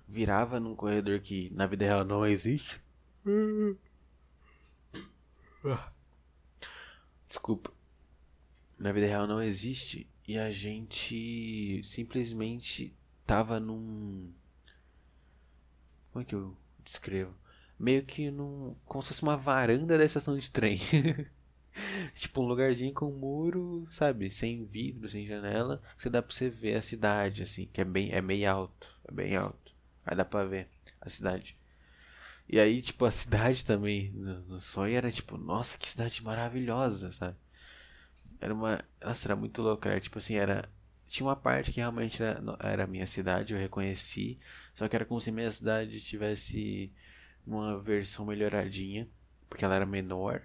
virava 0.07 0.57
num 0.57 0.73
corredor 0.73 1.19
que 1.19 1.49
na 1.49 1.65
vida 1.65 1.83
real 1.83 2.05
não 2.05 2.25
existe. 2.25 2.81
Desculpa. 7.27 7.73
Na 8.79 8.93
vida 8.93 9.05
real 9.05 9.27
não 9.27 9.43
existe. 9.43 10.09
E 10.25 10.37
a 10.37 10.49
gente 10.49 11.81
simplesmente 11.83 12.95
tava 13.25 13.59
num. 13.59 14.33
Como 16.13 16.23
é 16.23 16.25
que 16.25 16.35
eu 16.35 16.55
descrevo? 16.85 17.35
Meio 17.79 18.03
que 18.03 18.31
num. 18.31 18.75
Como 18.85 19.01
se 19.01 19.09
fosse 19.09 19.23
uma 19.23 19.37
varanda 19.37 19.97
da 19.97 20.05
estação 20.05 20.37
de 20.37 20.51
trem. 20.51 20.79
tipo 22.15 22.41
um 22.41 22.45
lugarzinho 22.45 22.93
com 22.93 23.07
um 23.07 23.17
muro, 23.17 23.87
sabe? 23.91 24.31
Sem 24.31 24.65
vidro, 24.65 25.09
sem 25.09 25.25
janela. 25.25 25.81
Que 26.01 26.09
dá 26.09 26.21
pra 26.21 26.33
você 26.33 26.49
ver 26.49 26.75
a 26.75 26.81
cidade, 26.81 27.43
assim. 27.43 27.67
Que 27.71 27.81
é 27.81 27.85
bem. 27.85 28.11
É 28.11 28.21
meio 28.21 28.49
alto. 28.49 28.87
É 29.07 29.11
bem 29.11 29.35
alto. 29.35 29.73
Aí 30.05 30.15
dá 30.15 30.23
pra 30.23 30.45
ver 30.45 30.69
a 31.01 31.09
cidade. 31.09 31.57
E 32.47 32.59
aí, 32.59 32.81
tipo, 32.81 33.05
a 33.05 33.11
cidade 33.11 33.65
também, 33.65 34.11
no, 34.11 34.39
no 34.41 34.61
sonho, 34.61 34.95
era 34.95 35.11
tipo, 35.11 35.37
nossa, 35.37 35.77
que 35.77 35.89
cidade 35.89 36.23
maravilhosa, 36.23 37.11
sabe? 37.11 37.37
Era 38.39 38.53
uma. 38.53 38.83
Nossa, 39.01 39.27
era 39.27 39.35
muito 39.35 39.61
louco. 39.61 39.87
Era 39.87 39.99
tipo 39.99 40.17
assim, 40.17 40.35
era. 40.35 40.69
Tinha 41.07 41.27
uma 41.27 41.35
parte 41.35 41.71
que 41.71 41.79
realmente 41.79 42.21
era, 42.21 42.41
era 42.59 42.87
minha 42.87 43.05
cidade, 43.05 43.53
eu 43.53 43.59
reconheci. 43.59 44.39
Só 44.73 44.87
que 44.87 44.95
era 44.95 45.05
como 45.05 45.21
se 45.21 45.31
minha 45.31 45.51
cidade 45.51 46.01
tivesse 46.01 46.91
uma 47.45 47.79
versão 47.79 48.25
melhoradinha. 48.25 49.07
Porque 49.49 49.63
ela 49.63 49.75
era 49.75 49.85
menor. 49.85 50.41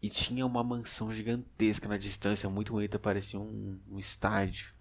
E 0.00 0.08
tinha 0.08 0.46
uma 0.46 0.62
mansão 0.62 1.12
gigantesca 1.12 1.88
na 1.88 1.98
distância, 1.98 2.48
muito 2.48 2.72
bonita, 2.72 2.98
parecia 2.98 3.38
um, 3.38 3.80
um 3.90 3.98
estádio. 3.98 4.72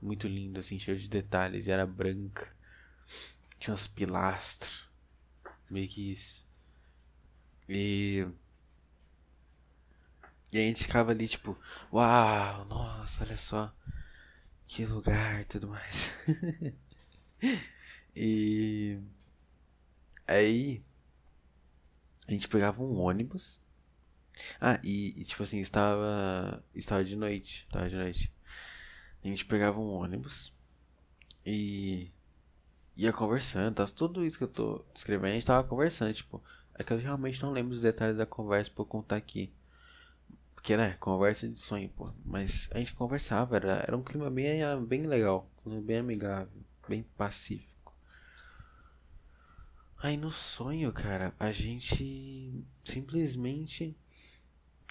Muito 0.00 0.26
lindo, 0.26 0.60
assim, 0.60 0.78
cheio 0.78 0.98
de 0.98 1.08
detalhes. 1.08 1.66
E 1.66 1.70
era 1.70 1.86
branca. 1.86 2.54
Tinha 3.58 3.74
uns 3.74 3.86
pilastros. 3.86 4.88
Meio 5.70 5.88
que 5.88 6.12
isso. 6.12 6.46
E. 7.68 8.26
E 10.52 10.58
a 10.58 10.60
gente 10.60 10.84
ficava 10.84 11.10
ali, 11.10 11.26
tipo, 11.26 11.58
uau, 11.92 12.64
nossa, 12.66 13.24
olha 13.24 13.36
só. 13.36 13.74
Que 14.66 14.86
lugar 14.86 15.40
e 15.40 15.44
tudo 15.44 15.68
mais. 15.68 16.14
e. 18.14 18.98
Aí. 20.26 20.82
A 22.26 22.32
gente 22.32 22.48
pegava 22.48 22.82
um 22.82 23.00
ônibus. 23.00 23.60
Ah, 24.60 24.80
e, 24.82 25.20
e, 25.20 25.24
tipo 25.24 25.42
assim, 25.42 25.58
estava. 25.60 26.64
Estava 26.74 27.04
de 27.04 27.16
noite. 27.16 27.64
Estava 27.66 27.88
de 27.88 27.96
noite. 27.96 28.32
A 29.22 29.28
gente 29.28 29.44
pegava 29.44 29.78
um 29.78 29.90
ônibus. 29.90 30.54
E. 31.44 32.10
Ia 32.96 33.12
conversando, 33.12 33.74
tá? 33.74 33.86
tudo 33.86 34.24
isso 34.24 34.38
que 34.38 34.44
eu 34.44 34.48
tô 34.48 34.84
descrevendo, 34.94 35.32
a 35.32 35.34
gente 35.34 35.46
tava 35.46 35.66
conversando, 35.66 36.14
tipo. 36.14 36.42
É 36.76 36.82
que 36.82 36.92
eu 36.92 36.98
realmente 36.98 37.42
não 37.42 37.52
lembro 37.52 37.72
os 37.72 37.82
detalhes 37.82 38.16
da 38.16 38.26
conversa 38.26 38.70
pra 38.70 38.82
eu 38.82 38.86
contar 38.86 39.16
aqui. 39.16 39.52
Porque, 40.54 40.76
né, 40.76 40.96
conversa 40.98 41.48
de 41.48 41.58
sonho, 41.58 41.88
pô. 41.90 42.10
Mas 42.24 42.70
a 42.72 42.78
gente 42.78 42.94
conversava, 42.94 43.56
era, 43.56 43.84
era 43.86 43.96
um 43.96 44.02
clima 44.02 44.30
bem, 44.30 44.60
bem 44.86 45.02
legal, 45.02 45.50
bem 45.84 45.98
amigável, 45.98 46.64
bem 46.88 47.02
pacífico. 47.16 47.73
Aí 50.04 50.18
no 50.18 50.30
sonho, 50.30 50.92
cara, 50.92 51.34
a 51.40 51.50
gente 51.50 52.62
simplesmente. 52.84 53.96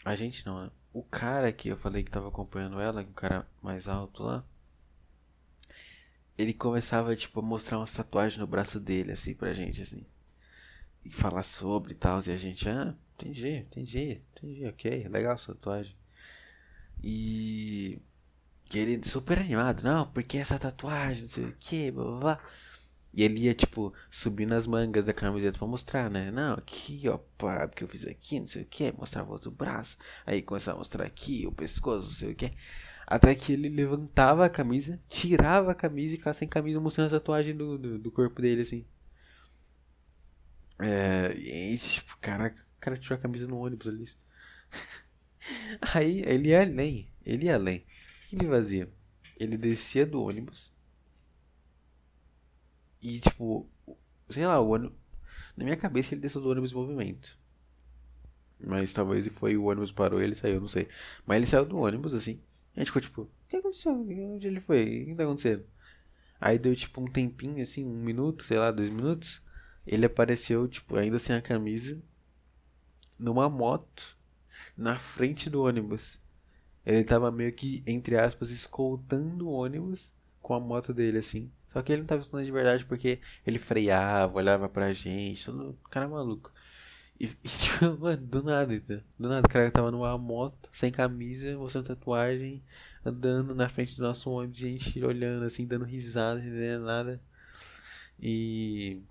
A 0.03 0.15
gente 0.15 0.43
não, 0.43 0.63
né? 0.63 0.71
O 0.91 1.03
cara 1.03 1.51
que 1.53 1.69
eu 1.69 1.77
falei 1.77 2.01
que 2.01 2.09
tava 2.09 2.29
acompanhando 2.29 2.79
ela, 2.79 3.03
o 3.03 3.13
cara 3.13 3.47
mais 3.61 3.87
alto 3.87 4.23
lá. 4.23 4.43
Ele 6.35 6.51
começava, 6.51 7.15
tipo, 7.15 7.39
a 7.41 7.43
mostrar 7.43 7.77
uma 7.77 7.85
tatuagem 7.85 8.39
no 8.39 8.47
braço 8.47 8.79
dele, 8.79 9.11
assim, 9.11 9.35
pra 9.35 9.53
gente, 9.53 9.83
assim. 9.83 10.03
E 11.05 11.11
falar 11.11 11.43
sobre 11.43 11.91
e 11.93 11.95
tal. 11.95 12.19
E 12.25 12.31
a 12.31 12.35
gente, 12.35 12.67
ah, 12.67 12.95
Entendi, 13.15 13.49
entendi, 13.49 14.21
entendi, 14.35 14.65
ok, 14.65 15.07
legal 15.09 15.37
sua 15.37 15.53
tatuagem. 15.53 15.95
E. 17.03 18.01
E 18.73 18.77
ele 18.79 19.03
super 19.07 19.37
animado, 19.37 19.83
não, 19.83 20.07
porque 20.11 20.37
essa 20.39 20.57
tatuagem, 20.57 21.21
não 21.21 21.29
sei 21.29 21.45
o 21.45 21.55
que, 21.59 21.91
blá 21.91 22.03
blá 22.03 22.19
blá. 22.19 22.39
E 23.13 23.23
ele 23.23 23.41
ia, 23.41 23.53
tipo, 23.53 23.93
subindo 24.09 24.53
as 24.53 24.65
mangas 24.65 25.05
da 25.05 25.13
camiseta 25.13 25.59
pra 25.59 25.67
mostrar, 25.67 26.09
né? 26.09 26.31
Não, 26.31 26.55
aqui, 26.55 27.07
ó, 27.07 27.17
pá, 27.37 27.67
porque 27.67 27.83
eu 27.83 27.87
fiz 27.87 28.05
aqui, 28.07 28.39
não 28.39 28.47
sei 28.47 28.63
o 28.63 28.65
que, 28.65 28.91
mostrava 28.97 29.29
o 29.29 29.33
outro 29.33 29.51
braço. 29.51 29.97
Aí 30.25 30.41
começava 30.41 30.77
a 30.77 30.79
mostrar 30.79 31.05
aqui, 31.05 31.45
o 31.47 31.51
pescoço, 31.51 32.07
não 32.07 32.13
sei 32.15 32.31
o 32.31 32.35
que. 32.35 32.51
Até 33.05 33.35
que 33.35 33.53
ele 33.53 33.69
levantava 33.69 34.45
a 34.45 34.49
camisa, 34.49 34.99
tirava 35.07 35.71
a 35.71 35.75
camisa 35.75 36.15
e 36.15 36.17
ficava 36.17 36.33
sem 36.33 36.47
camisa, 36.47 36.79
mostrando 36.79 37.07
a 37.07 37.19
tatuagem 37.19 37.55
do, 37.55 37.77
do, 37.77 37.99
do 37.99 38.11
corpo 38.11 38.41
dele, 38.41 38.61
assim. 38.61 38.85
É, 40.79 41.33
e 41.37 41.77
tipo, 41.77 42.17
caraca, 42.19 42.65
cara 42.83 42.97
tirou 42.97 43.17
a 43.17 43.21
camisa 43.21 43.47
no 43.47 43.57
ônibus 43.57 43.87
ali. 43.87 44.05
Aí 45.93 46.21
ele 46.25 46.49
ia 46.49 46.61
além. 46.61 47.09
Ele 47.25 47.45
ia 47.45 47.55
além. 47.55 47.79
O 47.79 48.29
que 48.29 48.35
ele 48.35 48.47
fazia? 48.47 48.89
Ele 49.39 49.57
descia 49.57 50.05
do 50.05 50.21
ônibus. 50.21 50.73
E 53.03 53.19
tipo, 53.19 53.69
sei 54.29 54.47
lá, 54.47 54.59
o 54.59 54.69
ônibus. 54.69 54.97
Na 55.57 55.65
minha 55.65 55.75
cabeça 55.75 56.13
ele 56.13 56.21
desceu 56.21 56.41
do 56.41 56.49
ônibus 56.49 56.71
em 56.71 56.75
movimento. 56.75 57.37
Mas 58.59 58.93
talvez 58.93 59.27
foi 59.27 59.57
o 59.57 59.65
ônibus 59.65 59.91
parou 59.91 60.21
e 60.21 60.23
ele 60.23 60.35
saiu, 60.35 60.61
não 60.61 60.67
sei. 60.69 60.87
Mas 61.25 61.37
ele 61.37 61.45
saiu 61.45 61.65
do 61.65 61.77
ônibus 61.77 62.13
assim. 62.13 62.41
E 62.75 62.77
a 62.77 62.79
gente 62.79 62.87
ficou 62.87 63.01
tipo, 63.01 63.21
o 63.23 63.29
que 63.49 63.57
aconteceu? 63.57 63.93
Onde 63.93 64.47
ele 64.47 64.61
foi? 64.61 65.03
O 65.03 65.05
que 65.07 65.15
tá 65.15 65.23
acontecendo? 65.23 65.65
Aí 66.39 66.57
deu 66.57 66.75
tipo 66.75 67.01
um 67.01 67.07
tempinho 67.07 67.61
assim, 67.61 67.85
um 67.85 68.03
minuto, 68.03 68.43
sei 68.43 68.57
lá, 68.57 68.71
dois 68.71 68.89
minutos. 68.89 69.41
Ele 69.85 70.05
apareceu, 70.05 70.67
tipo, 70.67 70.95
ainda 70.95 71.19
sem 71.19 71.35
a 71.35 71.41
camisa 71.41 72.01
numa 73.19 73.49
moto 73.49 74.17
na 74.77 74.97
frente 74.97 75.49
do 75.49 75.61
ônibus. 75.63 76.19
Ele 76.85 77.03
tava 77.03 77.31
meio 77.31 77.53
que, 77.53 77.83
entre 77.85 78.17
aspas, 78.17 78.49
escoltando 78.49 79.47
o 79.47 79.51
ônibus 79.51 80.13
com 80.41 80.53
a 80.53 80.59
moto 80.59 80.93
dele, 80.93 81.17
assim. 81.17 81.51
Só 81.73 81.81
que 81.81 81.91
ele 81.91 82.01
não 82.01 82.07
tava 82.07 82.21
escoltando 82.21 82.45
de 82.45 82.51
verdade 82.51 82.85
porque 82.85 83.19
ele 83.45 83.59
freava, 83.59 84.37
olhava 84.37 84.69
pra 84.69 84.93
gente, 84.93 85.45
todo 85.45 85.77
cara 85.89 86.07
maluco. 86.07 86.51
E, 87.19 87.25
e 87.43 87.49
tipo, 87.49 87.97
mano, 87.99 88.21
do 88.27 88.43
nada, 88.43 88.73
então. 88.75 89.01
Do 89.19 89.29
nada, 89.29 89.47
o 89.47 89.49
cara 89.49 89.71
tava 89.71 89.91
numa 89.91 90.17
moto, 90.17 90.69
sem 90.71 90.91
camisa, 90.91 91.57
mostrando 91.57 91.87
tatuagem, 91.87 92.63
andando 93.05 93.55
na 93.55 93.69
frente 93.69 93.95
do 93.97 94.03
nosso 94.03 94.29
ônibus, 94.31 94.59
gente 94.59 95.03
olhando 95.03 95.45
assim, 95.45 95.65
dando 95.65 95.85
risada, 95.85 96.39
não 96.39 96.47
entendendo 96.47 96.85
nada. 96.85 97.21
E 98.19 99.01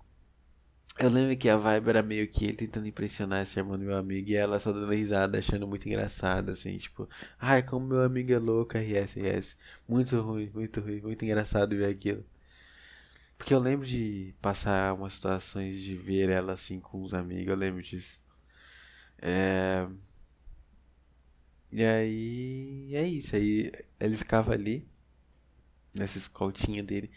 eu 0.99 1.09
lembro 1.09 1.35
que 1.37 1.49
a 1.49 1.57
vibe 1.57 1.89
era 1.89 2.03
meio 2.03 2.27
que 2.27 2.45
ele 2.45 2.55
tentando 2.57 2.87
impressionar 2.87 3.39
essa 3.39 3.59
irmã 3.59 3.77
do 3.77 3.85
meu 3.85 3.97
amigo 3.97 4.29
e 4.29 4.35
ela 4.35 4.59
só 4.59 4.71
dando 4.71 4.91
risada, 4.91 5.39
achando 5.39 5.67
muito 5.67 5.87
engraçado, 5.87 6.51
assim, 6.51 6.77
tipo, 6.77 7.09
ai, 7.39 7.63
como 7.63 7.87
meu 7.87 8.01
amigo 8.03 8.31
é 8.31 8.37
louco, 8.37 8.77
RS, 8.77 9.19
RS. 9.19 9.57
Muito 9.87 10.19
ruim, 10.21 10.49
muito 10.53 10.79
ruim, 10.81 11.01
muito 11.01 11.25
engraçado 11.25 11.75
ver 11.75 11.87
aquilo. 11.89 12.23
Porque 13.43 13.53
eu 13.53 13.59
lembro 13.59 13.85
de 13.85 14.33
passar 14.41 14.93
umas 14.93 15.15
situações 15.15 15.81
de 15.81 15.97
ver 15.97 16.29
ela 16.29 16.53
assim 16.53 16.79
com 16.79 17.01
os 17.01 17.13
amigos, 17.13 17.49
eu 17.49 17.57
lembro 17.57 17.83
disso. 17.83 18.23
É. 19.21 19.85
E 21.69 21.83
aí. 21.83 22.95
É 22.95 23.05
isso, 23.05 23.35
aí 23.35 23.69
ele 23.99 24.15
ficava 24.15 24.53
ali, 24.53 24.87
nessa 25.93 26.17
escoltinha 26.17 26.81
dele. 26.81 27.11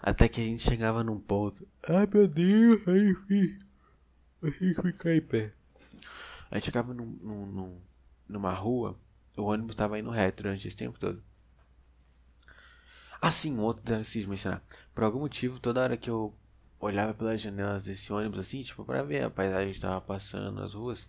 Até 0.00 0.30
que 0.30 0.40
a 0.40 0.44
gente 0.44 0.62
chegava 0.62 1.04
num 1.04 1.20
ponto. 1.20 1.68
Ai 1.86 2.08
meu 2.10 2.26
Deus, 2.26 2.88
aí 2.88 3.14
fui. 3.26 3.58
Aí 4.44 4.74
fui 4.74 4.92
cair 4.94 5.26
pé. 5.26 5.52
A 6.50 6.54
gente 6.54 6.64
chegava 6.64 6.94
num, 6.94 7.18
num, 7.20 7.46
num, 7.46 7.80
numa 8.26 8.54
rua, 8.54 8.98
o 9.36 9.42
ônibus 9.42 9.76
tava 9.76 9.98
indo 9.98 10.08
reto 10.08 10.42
durante 10.42 10.66
esse 10.66 10.76
tempo 10.76 10.98
todo. 10.98 11.22
Assim, 13.20 13.58
outro 13.58 13.82
detalhe 13.82 14.04
que 14.04 14.26
mencionar. 14.26 14.62
Por 14.94 15.04
algum 15.04 15.20
motivo, 15.20 15.58
toda 15.58 15.82
hora 15.82 15.96
que 15.96 16.10
eu 16.10 16.34
olhava 16.78 17.14
pelas 17.14 17.40
janelas 17.40 17.84
desse 17.84 18.12
ônibus 18.12 18.38
assim, 18.38 18.62
tipo, 18.62 18.84
para 18.84 19.02
ver 19.02 19.24
a 19.24 19.30
paisagem 19.30 19.70
que 19.70 19.76
estava 19.76 20.00
passando 20.00 20.52
nas 20.52 20.74
ruas, 20.74 21.08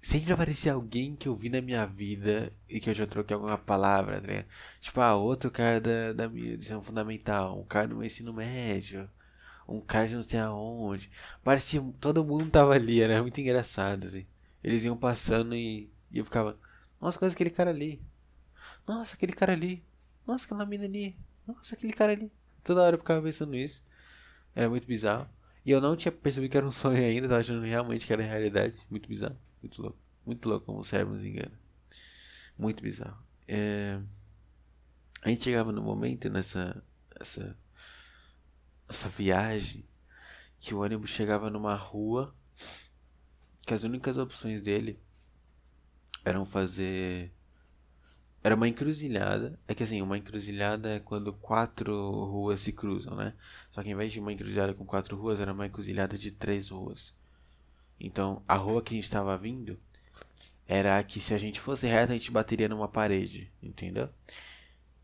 sempre 0.00 0.32
aparecia 0.32 0.74
alguém 0.74 1.16
que 1.16 1.28
eu 1.28 1.34
vi 1.34 1.48
na 1.48 1.60
minha 1.62 1.86
vida 1.86 2.52
e 2.68 2.78
que 2.78 2.90
eu 2.90 2.94
já 2.94 3.06
troquei 3.06 3.34
alguma 3.34 3.56
palavra, 3.58 4.20
tá 4.20 4.44
Tipo, 4.80 5.00
ah, 5.00 5.16
outro 5.16 5.50
cara 5.50 5.80
da, 5.80 6.12
da 6.12 6.28
minha 6.28 6.52
edição 6.52 6.82
fundamental, 6.82 7.58
um 7.58 7.64
cara 7.64 7.86
no 7.88 8.04
ensino 8.04 8.32
médio, 8.32 9.08
um 9.66 9.80
cara 9.80 10.08
de 10.08 10.14
não 10.14 10.22
sei 10.22 10.40
aonde. 10.40 11.10
Parecia, 11.42 11.82
todo 12.00 12.24
mundo 12.24 12.50
tava 12.50 12.74
ali, 12.74 13.00
era 13.00 13.22
muito 13.22 13.40
engraçado, 13.40 14.04
assim. 14.04 14.26
Eles 14.62 14.84
iam 14.84 14.96
passando 14.96 15.54
e, 15.54 15.90
e 16.10 16.18
eu 16.18 16.24
ficava, 16.24 16.58
nossa, 17.00 17.18
conhece 17.18 17.34
aquele 17.34 17.50
cara 17.50 17.70
ali. 17.70 18.00
Nossa, 18.86 19.14
aquele 19.14 19.32
cara 19.32 19.52
ali. 19.52 19.82
Nossa, 20.26 20.46
aquela 20.46 20.66
mina 20.66 20.84
ali. 20.84 21.16
Nossa, 21.46 21.74
aquele 21.74 21.92
cara 21.92 22.12
ali. 22.12 22.32
Toda 22.62 22.82
hora 22.82 22.96
eu 22.96 22.98
ficava 22.98 23.22
pensando 23.22 23.52
nisso. 23.52 23.84
Era 24.54 24.68
muito 24.68 24.86
bizarro. 24.86 25.28
E 25.64 25.70
eu 25.70 25.80
não 25.80 25.96
tinha 25.96 26.12
percebido 26.12 26.50
que 26.50 26.56
era 26.56 26.66
um 26.66 26.72
sonho 26.72 27.02
ainda, 27.02 27.28
tava 27.28 27.40
achando 27.40 27.64
realmente 27.64 28.06
que 28.06 28.12
era 28.12 28.22
realidade. 28.22 28.76
Muito 28.90 29.08
bizarro, 29.08 29.38
muito 29.62 29.80
louco. 29.82 29.98
Muito 30.24 30.48
louco 30.48 30.66
como 30.66 30.80
o 30.80 30.84
cérebro 30.84 31.14
nos 31.14 31.24
engana. 31.24 31.58
Muito 32.58 32.82
bizarro. 32.82 33.22
É... 33.46 34.00
A 35.22 35.28
gente 35.28 35.44
chegava 35.44 35.72
no 35.72 35.82
momento 35.82 36.28
nessa 36.30 36.82
essa, 37.20 37.56
essa 38.88 39.08
viagem 39.08 39.86
que 40.58 40.74
o 40.74 40.80
ônibus 40.80 41.10
chegava 41.10 41.50
numa 41.50 41.74
rua 41.74 42.34
que 43.62 43.72
as 43.72 43.82
únicas 43.82 44.18
opções 44.18 44.60
dele 44.60 45.00
eram 46.24 46.44
fazer 46.44 47.32
era 48.44 48.54
uma 48.54 48.68
encruzilhada. 48.68 49.58
É 49.66 49.74
que 49.74 49.82
assim, 49.82 50.02
uma 50.02 50.18
encruzilhada 50.18 50.90
é 50.96 51.00
quando 51.00 51.32
quatro 51.32 51.94
ruas 52.26 52.60
se 52.60 52.72
cruzam, 52.72 53.16
né? 53.16 53.32
Só 53.70 53.82
que 53.82 53.88
em 53.88 53.96
vez 53.96 54.12
de 54.12 54.20
uma 54.20 54.32
encruzilhada 54.32 54.74
com 54.74 54.84
quatro 54.84 55.16
ruas, 55.16 55.40
era 55.40 55.52
uma 55.52 55.66
encruzilhada 55.66 56.18
de 56.18 56.30
três 56.30 56.68
ruas. 56.68 57.14
Então, 57.98 58.42
a 58.46 58.56
rua 58.56 58.82
que 58.82 58.92
a 58.94 58.96
gente 58.96 59.04
estava 59.04 59.36
vindo 59.38 59.78
era 60.66 61.02
que 61.02 61.20
se 61.20 61.32
a 61.32 61.38
gente 61.38 61.58
fosse 61.58 61.86
reto, 61.86 62.12
a 62.12 62.14
gente 62.14 62.30
bateria 62.30 62.68
numa 62.68 62.88
parede, 62.88 63.50
entendeu? 63.62 64.10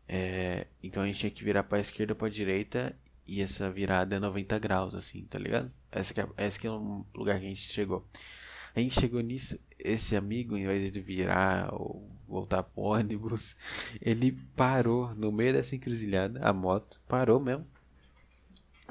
É, 0.07 0.67
então 0.83 1.01
a 1.03 1.07
gente 1.07 1.19
tinha 1.19 1.31
que 1.31 1.43
virar 1.43 1.63
pra 1.63 1.79
esquerda 1.79 2.13
ou 2.13 2.17
pra 2.17 2.29
direita 2.29 2.95
e 3.25 3.41
essa 3.41 3.71
virada 3.71 4.15
é 4.17 4.19
90 4.19 4.59
graus, 4.59 4.93
assim, 4.93 5.23
tá 5.25 5.39
ligado? 5.39 5.71
Esse 5.91 6.13
que 6.13 6.21
é, 6.21 6.27
esse 6.37 6.59
que 6.59 6.67
é 6.67 6.71
um 6.71 7.05
lugar 7.15 7.39
que 7.39 7.45
a 7.45 7.49
gente 7.49 7.61
chegou. 7.61 8.05
A 8.75 8.79
gente 8.79 8.99
chegou 8.99 9.21
nisso, 9.21 9.59
esse 9.79 10.15
amigo, 10.15 10.57
em 10.57 10.65
vez 10.65 10.91
de 10.91 11.01
virar 11.01 11.73
ou 11.73 12.09
voltar 12.31 12.63
pro 12.63 12.83
ônibus, 12.83 13.55
ele 14.01 14.31
parou 14.55 15.13
no 15.15 15.31
meio 15.31 15.53
dessa 15.53 15.75
encruzilhada, 15.75 16.39
a 16.41 16.53
moto, 16.53 16.99
parou 17.07 17.39
mesmo. 17.39 17.67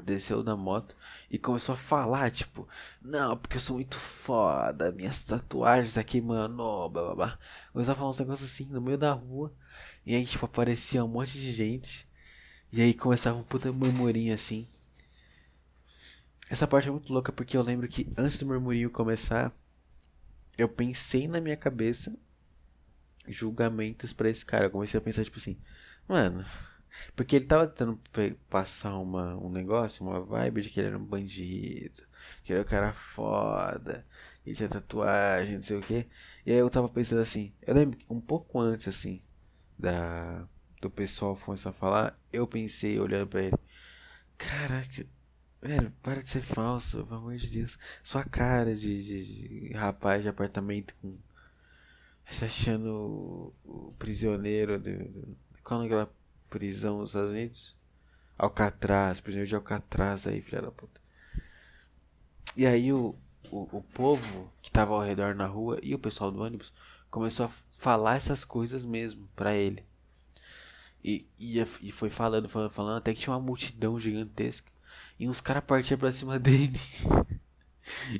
Desceu 0.03 0.41
da 0.41 0.55
moto 0.55 0.95
e 1.29 1.37
começou 1.37 1.73
a 1.73 1.77
falar, 1.77 2.31
tipo, 2.31 2.67
não, 3.01 3.37
porque 3.37 3.57
eu 3.57 3.61
sou 3.61 3.75
muito 3.75 3.97
foda, 3.97 4.91
minhas 4.91 5.23
tatuagens 5.23 5.95
aqui, 5.95 6.19
mano, 6.19 6.89
blá 6.89 7.03
blá 7.03 7.15
blá. 7.15 7.39
Começou 7.71 7.91
a 7.91 7.95
falar 7.95 8.09
uns 8.09 8.19
negócios 8.19 8.49
assim 8.49 8.65
no 8.65 8.81
meio 8.81 8.97
da 8.97 9.11
rua. 9.11 9.53
E 10.03 10.15
aí, 10.15 10.25
tipo, 10.25 10.45
aparecia 10.45 11.03
um 11.05 11.07
monte 11.07 11.33
de 11.33 11.51
gente. 11.51 12.07
E 12.71 12.81
aí 12.81 12.93
começava 12.93 13.37
um 13.37 13.43
puta 13.43 13.71
murmurinho 13.71 14.33
assim. 14.33 14.67
Essa 16.49 16.67
parte 16.67 16.87
é 16.87 16.91
muito 16.91 17.13
louca 17.13 17.31
porque 17.31 17.55
eu 17.55 17.61
lembro 17.61 17.87
que 17.87 18.11
antes 18.17 18.39
do 18.39 18.45
murmurinho 18.45 18.89
começar, 18.89 19.55
eu 20.57 20.67
pensei 20.67 21.27
na 21.27 21.39
minha 21.39 21.55
cabeça 21.55 22.17
julgamentos 23.27 24.13
para 24.13 24.29
esse 24.29 24.45
cara. 24.45 24.65
Eu 24.65 24.71
comecei 24.71 24.97
a 24.97 25.01
pensar, 25.01 25.23
tipo 25.23 25.37
assim, 25.37 25.57
mano. 26.07 26.45
Porque 27.15 27.37
ele 27.37 27.45
tava 27.45 27.67
tentando 27.67 27.99
passar 28.49 28.97
uma, 28.97 29.35
um 29.37 29.49
negócio, 29.49 30.05
uma 30.05 30.19
vibe 30.19 30.61
de 30.61 30.69
que 30.69 30.79
ele 30.79 30.87
era 30.89 30.97
um 30.97 31.05
bandido, 31.05 32.03
que 32.43 32.51
ele 32.51 32.59
era 32.59 32.67
um 32.67 32.69
cara 32.69 32.93
foda, 32.93 34.05
ele 34.45 34.55
tinha 34.55 34.67
tatuagem, 34.67 35.55
não 35.55 35.61
sei 35.61 35.77
o 35.77 35.81
que. 35.81 36.07
E 36.45 36.51
aí 36.51 36.57
eu 36.57 36.69
tava 36.69 36.89
pensando 36.89 37.21
assim, 37.21 37.53
eu 37.61 37.73
lembro 37.73 37.97
um 38.09 38.19
pouco 38.19 38.59
antes, 38.59 38.89
assim, 38.89 39.21
da, 39.79 40.45
do 40.81 40.89
pessoal 40.89 41.37
começar 41.37 41.69
a 41.69 41.73
falar, 41.73 42.15
eu 42.31 42.45
pensei 42.45 42.99
olhando 42.99 43.27
pra 43.27 43.43
ele, 43.43 43.57
caraca, 44.37 45.05
Velho, 45.61 45.91
para 46.01 46.23
de 46.23 46.29
ser 46.29 46.41
falso, 46.41 47.05
pelo 47.05 47.19
amor 47.19 47.35
de 47.35 47.47
Deus. 47.51 47.77
Sua 48.01 48.23
cara 48.23 48.73
de, 48.75 49.03
de, 49.03 49.67
de 49.67 49.73
rapaz 49.73 50.23
de 50.23 50.27
apartamento 50.27 50.95
com. 50.99 51.17
Se 52.31 52.45
achando 52.45 53.53
o, 53.65 53.93
prisioneiro 53.99 54.79
de. 54.79 55.11
Qual 55.63 55.83
é 55.83 55.85
aquela 55.85 56.13
prisão 56.49 56.99
nos 56.99 57.11
Estados 57.11 57.31
Unidos? 57.31 57.77
Alcatraz, 58.37 59.19
prisioneiro 59.19 59.49
de 59.49 59.55
Alcatraz 59.55 60.25
aí, 60.25 60.41
filha 60.41 60.61
da 60.61 60.71
puta. 60.71 60.99
E 62.55 62.65
aí 62.65 62.91
o, 62.91 63.15
o, 63.51 63.77
o 63.77 63.83
povo 63.93 64.51
que 64.61 64.71
tava 64.71 64.93
ao 64.93 65.01
redor 65.01 65.35
na 65.35 65.45
rua 65.45 65.79
e 65.83 65.93
o 65.93 65.99
pessoal 65.99 66.31
do 66.31 66.41
ônibus 66.41 66.73
começou 67.09 67.45
a 67.45 67.51
falar 67.77 68.15
essas 68.15 68.43
coisas 68.45 68.83
mesmo 68.83 69.29
pra 69.35 69.53
ele. 69.53 69.85
E, 71.03 71.27
e, 71.37 71.59
e 71.59 71.91
foi 71.91 72.09
falando, 72.09 72.47
falando, 72.47 72.71
falando, 72.71 72.97
até 72.97 73.13
que 73.13 73.19
tinha 73.19 73.33
uma 73.33 73.39
multidão 73.39 73.99
gigantesca. 73.99 74.71
E 75.19 75.27
uns 75.27 75.41
caras 75.41 75.63
partiam 75.63 75.97
pra 75.97 76.11
cima 76.11 76.37
dele. 76.39 76.79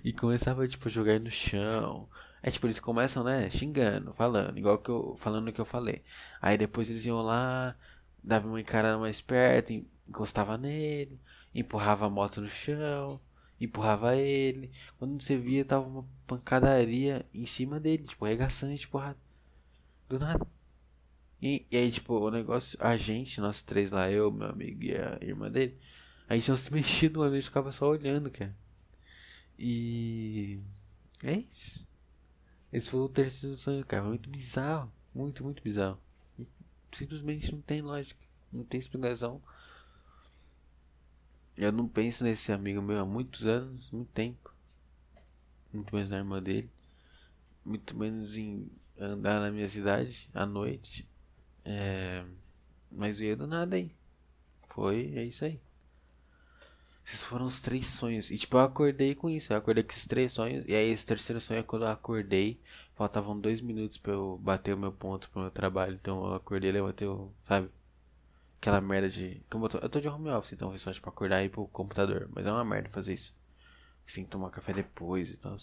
e 0.04 0.12
começava, 0.12 0.68
tipo, 0.68 0.88
a 0.88 0.92
jogar 0.92 1.20
no 1.20 1.32
chão. 1.32 2.10
É 2.44 2.50
tipo, 2.50 2.66
eles 2.66 2.80
começam, 2.80 3.24
né, 3.24 3.50
xingando, 3.50 4.14
falando, 4.14 4.58
igual 4.58 4.78
que 4.80 4.90
eu. 4.90 5.16
Falando 5.18 5.50
o 5.50 5.54
que 5.54 5.62
eu 5.62 5.66
falei. 5.66 6.04
Aí 6.42 6.58
depois 6.58 6.90
eles 6.90 7.06
iam 7.06 7.22
lá, 7.22 7.76
dava 8.24 8.48
uma 8.48 8.60
encarada 8.60 8.98
mais 8.98 9.22
perto, 9.22 9.74
encostava 10.08 10.58
nele, 10.58 11.20
empurrava 11.54 12.06
a 12.08 12.10
moto 12.10 12.42
no 12.42 12.50
chão, 12.50 13.20
empurrava 13.60 14.16
ele. 14.16 14.72
Quando 14.98 15.22
você 15.22 15.38
via, 15.38 15.64
tava 15.66 15.88
uma 15.88 16.08
pancadaria 16.28 17.26
em 17.34 17.46
cima 17.46 17.80
dele, 17.80 18.04
tipo, 18.06 18.26
arregaçando 18.26 18.76
de 18.76 18.88
porrada. 18.88 19.20
Do 20.10 20.20
nada. 20.20 20.46
E, 21.42 21.66
e, 21.72 21.78
aí, 21.78 21.92
tipo, 21.92 22.14
o 22.16 22.32
negócio, 22.32 22.78
a 22.82 22.96
gente, 22.98 23.42
nós 23.42 23.62
três 23.62 23.92
lá, 23.92 24.10
eu, 24.12 24.32
meu 24.32 24.50
amigo 24.50 24.84
e 24.84 24.96
a 24.96 25.18
irmã 25.22 25.50
dele, 25.50 25.78
a 26.30 26.36
gente 26.36 26.50
não 26.50 26.58
se 26.58 26.72
mexia 26.74 27.10
no 27.10 27.24
a 27.24 27.30
gente 27.30 27.46
ficava 27.46 27.72
só 27.72 27.90
olhando, 27.90 28.30
cara. 28.32 28.56
E. 29.58 30.60
É 31.24 31.34
isso. 31.34 31.91
Esse 32.72 32.90
foi 32.90 33.02
o 33.02 33.10
terceiro 33.10 33.56
sonho, 33.56 33.86
cara. 33.86 34.04
Muito 34.04 34.30
bizarro. 34.30 34.92
Muito, 35.14 35.44
muito 35.44 35.62
bizarro. 35.62 36.00
Simplesmente 36.92 37.52
não 37.52 37.62
tem 37.62 37.82
lógica. 37.82 38.22
Não 38.52 38.64
tem 38.64 38.80
explicação. 38.80 39.42
Eu 41.58 41.72
não 41.72 41.88
penso 41.88 42.24
nesse 42.24 42.52
amigo 42.52 42.82
meu 42.82 43.00
há 43.00 43.06
muitos 43.06 43.46
anos, 43.46 43.92
muito 43.92 44.10
tempo. 44.10 44.54
Muito 45.74 45.94
menos 45.94 46.10
na 46.10 46.18
irmã 46.18 46.42
dele. 46.42 46.70
Muito 47.64 47.96
menos 47.96 48.38
em 48.38 48.70
andar 48.98 49.40
na 49.42 49.52
minha 49.52 49.68
cidade 49.68 50.30
à 50.34 50.46
noite. 50.46 51.08
É... 51.64 52.26
Mas 52.92 53.20
veio 53.20 53.38
do 53.38 53.48
nada 53.48 53.76
aí. 53.76 53.96
Foi, 54.70 55.14
é 55.16 55.24
isso 55.24 55.46
aí. 55.46 55.62
Esses 57.06 57.24
foram 57.24 57.46
os 57.46 57.60
três 57.60 57.88
sonhos. 57.88 58.30
E 58.32 58.38
tipo, 58.38 58.58
eu 58.58 58.62
acordei 58.62 59.16
com 59.16 59.30
isso. 59.30 59.52
Eu 59.52 59.58
acordei 59.58 59.84
com 59.84 59.92
esses 59.92 60.06
três 60.06 60.32
sonhos. 60.32 60.66
E 60.68 60.76
aí 60.76 60.90
esse 60.92 61.06
terceiro 61.06 61.42
sonho 61.42 61.60
é 61.60 61.64
quando 61.64 61.84
eu 61.86 61.90
acordei. 61.92 62.60
Faltavam 62.96 63.40
dois 63.40 63.62
minutos 63.62 63.98
pra 63.98 64.14
eu 64.14 64.40
bater 64.42 64.74
o 64.74 64.78
meu 64.78 64.92
ponto 64.92 65.30
pro 65.30 65.42
meu 65.42 65.52
trabalho. 65.52 65.98
Então 66.00 66.24
eu 66.26 66.36
acordei 66.36 66.72
levantei 66.72 67.08
o. 67.08 67.32
Sabe? 67.48 67.70
Aquela 68.60 68.80
merda 68.80 69.10
de. 69.10 69.42
Como 69.50 69.66
eu, 69.66 69.70
tô, 69.70 69.78
eu 69.80 69.90
tô 69.90 70.00
de 70.00 70.08
home 70.08 70.30
office, 70.30 70.54
então 70.54 70.70
foi 70.70 70.78
só 70.78 70.92
tipo 70.94 71.10
acordar 71.10 71.42
e 71.42 71.48
ir 71.48 71.50
pro 71.50 71.68
computador. 71.68 72.30
Mas 72.34 72.46
é 72.46 72.52
uma 72.52 72.64
merda 72.64 72.90
fazer 72.90 73.14
isso. 73.14 73.36
Sem 74.06 74.26
tomar 74.26 74.52
café 74.52 74.74
depois 74.74 75.32
e 75.32 75.38
tal. 75.38 75.58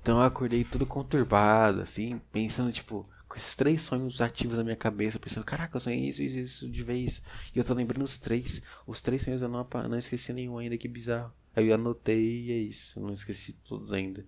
Então 0.00 0.18
eu 0.18 0.24
acordei 0.24 0.64
tudo 0.64 0.86
conturbado, 0.86 1.80
assim, 1.80 2.20
pensando, 2.32 2.72
tipo, 2.72 3.08
com 3.28 3.36
esses 3.36 3.54
três 3.54 3.82
sonhos 3.82 4.20
ativos 4.20 4.56
na 4.56 4.64
minha 4.64 4.76
cabeça, 4.76 5.18
pensando, 5.18 5.44
caraca, 5.44 5.76
eu 5.76 5.80
sonhei 5.80 6.08
isso, 6.08 6.22
isso, 6.22 6.38
isso 6.38 6.70
de 6.70 6.82
vez. 6.82 7.22
E 7.54 7.58
eu 7.58 7.64
tô 7.64 7.74
lembrando 7.74 8.02
os 8.02 8.18
três. 8.18 8.62
Os 8.86 9.00
três 9.00 9.22
sonhos 9.22 9.42
eu 9.42 9.48
não, 9.48 9.66
não 9.88 9.98
esqueci 9.98 10.32
nenhum 10.32 10.58
ainda, 10.58 10.78
que 10.78 10.88
bizarro. 10.88 11.32
Aí 11.54 11.68
eu 11.68 11.74
anotei 11.74 12.46
e 12.46 12.52
é 12.52 12.56
isso. 12.56 12.98
Eu 12.98 13.04
não 13.04 13.12
esqueci 13.12 13.52
todos 13.52 13.92
ainda. 13.92 14.26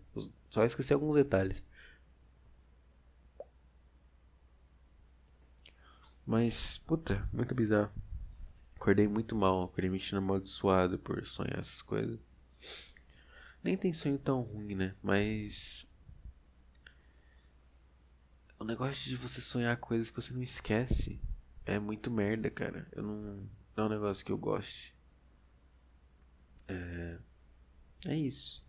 Só 0.51 0.65
esqueci 0.65 0.93
alguns 0.93 1.15
detalhes. 1.15 1.63
Mas, 6.27 6.79
puta, 6.79 7.29
muito 7.33 7.55
bizarro. 7.55 7.91
Acordei 8.77 9.09
muito 9.09 9.35
mal, 9.35 9.65
acordei 9.65 9.91
me 9.91 9.99
sentindo 9.99 10.19
amaldiçoado 10.19 10.99
por 10.99 11.27
sonhar 11.27 11.59
essas 11.59 11.83
coisas. 11.83 12.19
Nem 13.63 13.77
tem 13.77 13.93
sonho 13.93 14.19
tão 14.19 14.41
ruim, 14.41 14.75
né? 14.75 14.95
Mas 15.03 15.87
o 18.61 18.64
negócio 18.64 19.09
de 19.09 19.16
você 19.16 19.40
sonhar 19.40 19.75
coisas 19.79 20.11
que 20.11 20.16
você 20.16 20.35
não 20.35 20.42
esquece 20.42 21.18
é 21.64 21.79
muito 21.79 22.11
merda, 22.11 22.51
cara. 22.51 22.87
Eu 22.92 23.03
não. 23.03 23.51
Não 23.75 23.85
é 23.85 23.87
um 23.87 23.88
negócio 23.88 24.25
que 24.25 24.31
eu 24.31 24.37
goste. 24.37 24.94
É. 26.68 27.18
É 28.07 28.14
isso. 28.14 28.62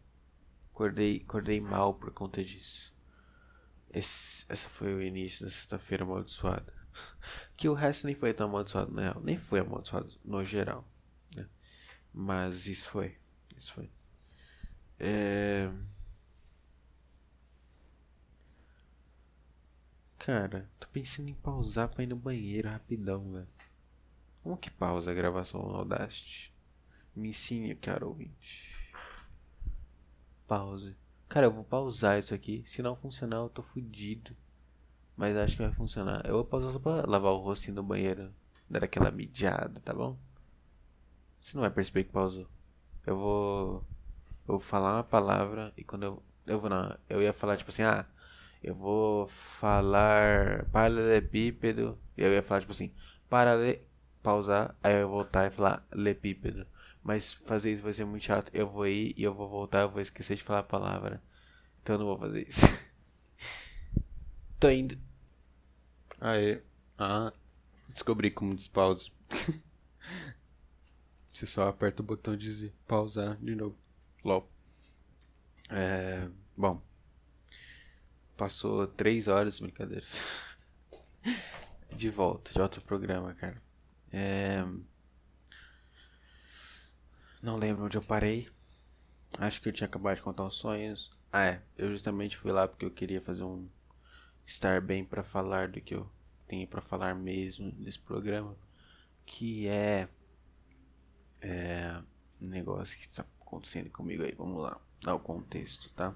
Acordei, 0.73 1.21
acordei 1.27 1.59
mal 1.59 1.93
por 1.93 2.11
conta 2.11 2.41
disso. 2.41 2.95
Esse, 3.93 4.45
essa 4.47 4.69
foi 4.69 4.93
o 4.93 5.01
início 5.01 5.43
da 5.43 5.51
sexta-feira 5.51 6.03
amaldiçoada. 6.05 6.73
Que 7.57 7.69
o 7.69 7.73
resto 7.73 8.05
nem 8.05 8.15
foi 8.15 8.33
tão 8.33 8.47
amaldiçoado, 8.47 8.91
na 8.91 9.01
real. 9.01 9.21
Nem 9.21 9.37
foi 9.37 9.59
amaldiçoado 9.59 10.17
no 10.23 10.43
geral. 10.43 10.89
Né? 11.35 11.47
Mas 12.13 12.65
isso 12.65 12.87
foi. 12.89 13.17
Isso 13.55 13.73
foi. 13.73 13.91
É. 14.97 15.69
Cara, 20.23 20.69
tô 20.79 20.87
pensando 20.89 21.29
em 21.29 21.33
pausar 21.33 21.89
pra 21.89 22.03
ir 22.03 22.07
no 22.07 22.15
banheiro 22.15 22.69
rapidão, 22.69 23.31
velho. 23.31 23.47
Como 24.43 24.55
que 24.55 24.69
pausa 24.69 25.09
a 25.09 25.15
gravação 25.15 25.63
no 25.63 25.75
Audacity? 25.75 26.53
Me 27.15 27.29
ensine, 27.29 27.73
cara 27.73 28.05
ouvinte. 28.05 28.93
Pause. 30.47 30.95
Cara, 31.27 31.47
eu 31.47 31.51
vou 31.51 31.63
pausar 31.63 32.19
isso 32.19 32.35
aqui. 32.35 32.61
Se 32.67 32.83
não 32.83 32.95
funcionar, 32.95 33.37
eu 33.37 33.49
tô 33.49 33.63
fudido. 33.63 34.37
Mas 35.17 35.35
acho 35.35 35.55
que 35.55 35.63
vai 35.63 35.73
funcionar. 35.73 36.23
Eu 36.23 36.35
vou 36.35 36.45
pausar 36.45 36.71
só 36.71 36.77
pra 36.77 37.03
lavar 37.07 37.31
o 37.31 37.39
rosto 37.39 37.71
no 37.71 37.81
banheiro. 37.81 38.31
Dar 38.69 38.83
aquela 38.83 39.09
mijada, 39.09 39.79
tá 39.79 39.91
bom? 39.91 40.15
Você 41.39 41.57
não 41.57 41.61
vai 41.61 41.71
perceber 41.71 42.03
que 42.03 42.11
pausou. 42.11 42.45
Eu 43.07 43.17
vou. 43.17 43.73
Eu 44.47 44.53
vou 44.53 44.59
falar 44.59 44.97
uma 44.97 45.03
palavra 45.03 45.73
e 45.75 45.83
quando 45.83 46.03
eu. 46.03 46.23
Eu 46.45 46.59
vou 46.59 46.69
não. 46.69 46.95
Eu 47.09 47.23
ia 47.23 47.33
falar 47.33 47.57
tipo 47.57 47.71
assim, 47.71 47.81
ah. 47.81 48.05
Eu 48.61 48.75
vou 48.75 49.27
falar 49.27 50.65
paralelepípedo. 50.71 51.97
Eu 52.15 52.31
ia 52.33 52.43
falar 52.43 52.61
tipo 52.61 52.71
assim, 52.71 52.93
parale. 53.29 53.81
Pausar. 54.21 54.75
Aí 54.83 54.93
eu 54.93 54.99
ia 54.99 55.07
voltar 55.07 55.47
e 55.47 55.51
falar 55.51 55.85
lepípedo. 55.91 56.67
Mas 57.03 57.33
fazer 57.33 57.73
isso 57.73 57.81
vai 57.81 57.93
ser 57.93 58.05
muito 58.05 58.23
chato. 58.23 58.51
Eu 58.53 58.69
vou 58.69 58.87
ir 58.87 59.15
e 59.17 59.23
eu 59.23 59.33
vou 59.33 59.49
voltar. 59.49 59.81
Eu 59.81 59.89
vou 59.89 59.99
esquecer 60.01 60.35
de 60.35 60.43
falar 60.43 60.59
a 60.59 60.63
palavra. 60.63 61.21
Então 61.81 61.95
eu 61.95 61.99
não 61.99 62.05
vou 62.05 62.19
fazer 62.19 62.47
isso. 62.47 62.65
Tô 64.59 64.69
indo. 64.69 64.95
Aê. 66.19 66.61
Ah. 66.99 67.33
Descobri 67.89 68.29
como 68.29 68.55
despausa. 68.55 69.09
Você 71.33 71.47
só 71.47 71.67
aperta 71.67 72.03
o 72.03 72.05
botão 72.05 72.37
de 72.37 72.71
pausar 72.87 73.35
de 73.37 73.55
novo. 73.55 73.75
LOL. 74.23 74.47
É. 75.71 76.29
Bom. 76.55 76.79
Passou 78.41 78.87
três 78.87 79.27
horas, 79.27 79.59
brincadeira. 79.59 80.03
de 81.93 82.09
volta, 82.09 82.51
de 82.51 82.59
outro 82.59 82.81
programa, 82.81 83.35
cara. 83.35 83.61
É. 84.11 84.65
Não 87.39 87.55
lembro 87.55 87.85
onde 87.85 87.99
eu 87.99 88.01
parei. 88.01 88.49
Acho 89.37 89.61
que 89.61 89.69
eu 89.69 89.71
tinha 89.71 89.85
acabado 89.85 90.15
de 90.15 90.23
contar 90.23 90.43
os 90.43 90.57
sonhos. 90.57 91.11
Ah, 91.31 91.45
é. 91.45 91.61
Eu 91.77 91.91
justamente 91.91 92.35
fui 92.35 92.51
lá 92.51 92.67
porque 92.67 92.83
eu 92.83 92.89
queria 92.89 93.21
fazer 93.21 93.43
um. 93.43 93.69
Estar 94.43 94.81
bem 94.81 95.05
para 95.05 95.21
falar 95.21 95.67
do 95.67 95.79
que 95.79 95.93
eu 95.93 96.11
tenho 96.47 96.67
para 96.67 96.81
falar 96.81 97.13
mesmo 97.13 97.71
nesse 97.77 97.99
programa. 97.99 98.57
Que 99.23 99.67
é. 99.67 100.09
É. 101.41 102.01
Um 102.41 102.47
negócio 102.47 102.97
que 102.97 103.03
está 103.03 103.23
acontecendo 103.39 103.91
comigo 103.91 104.23
aí. 104.23 104.33
Vamos 104.35 104.63
lá. 104.63 104.81
Dar 104.99 105.13
o 105.13 105.19
contexto, 105.19 105.91
tá? 105.91 106.15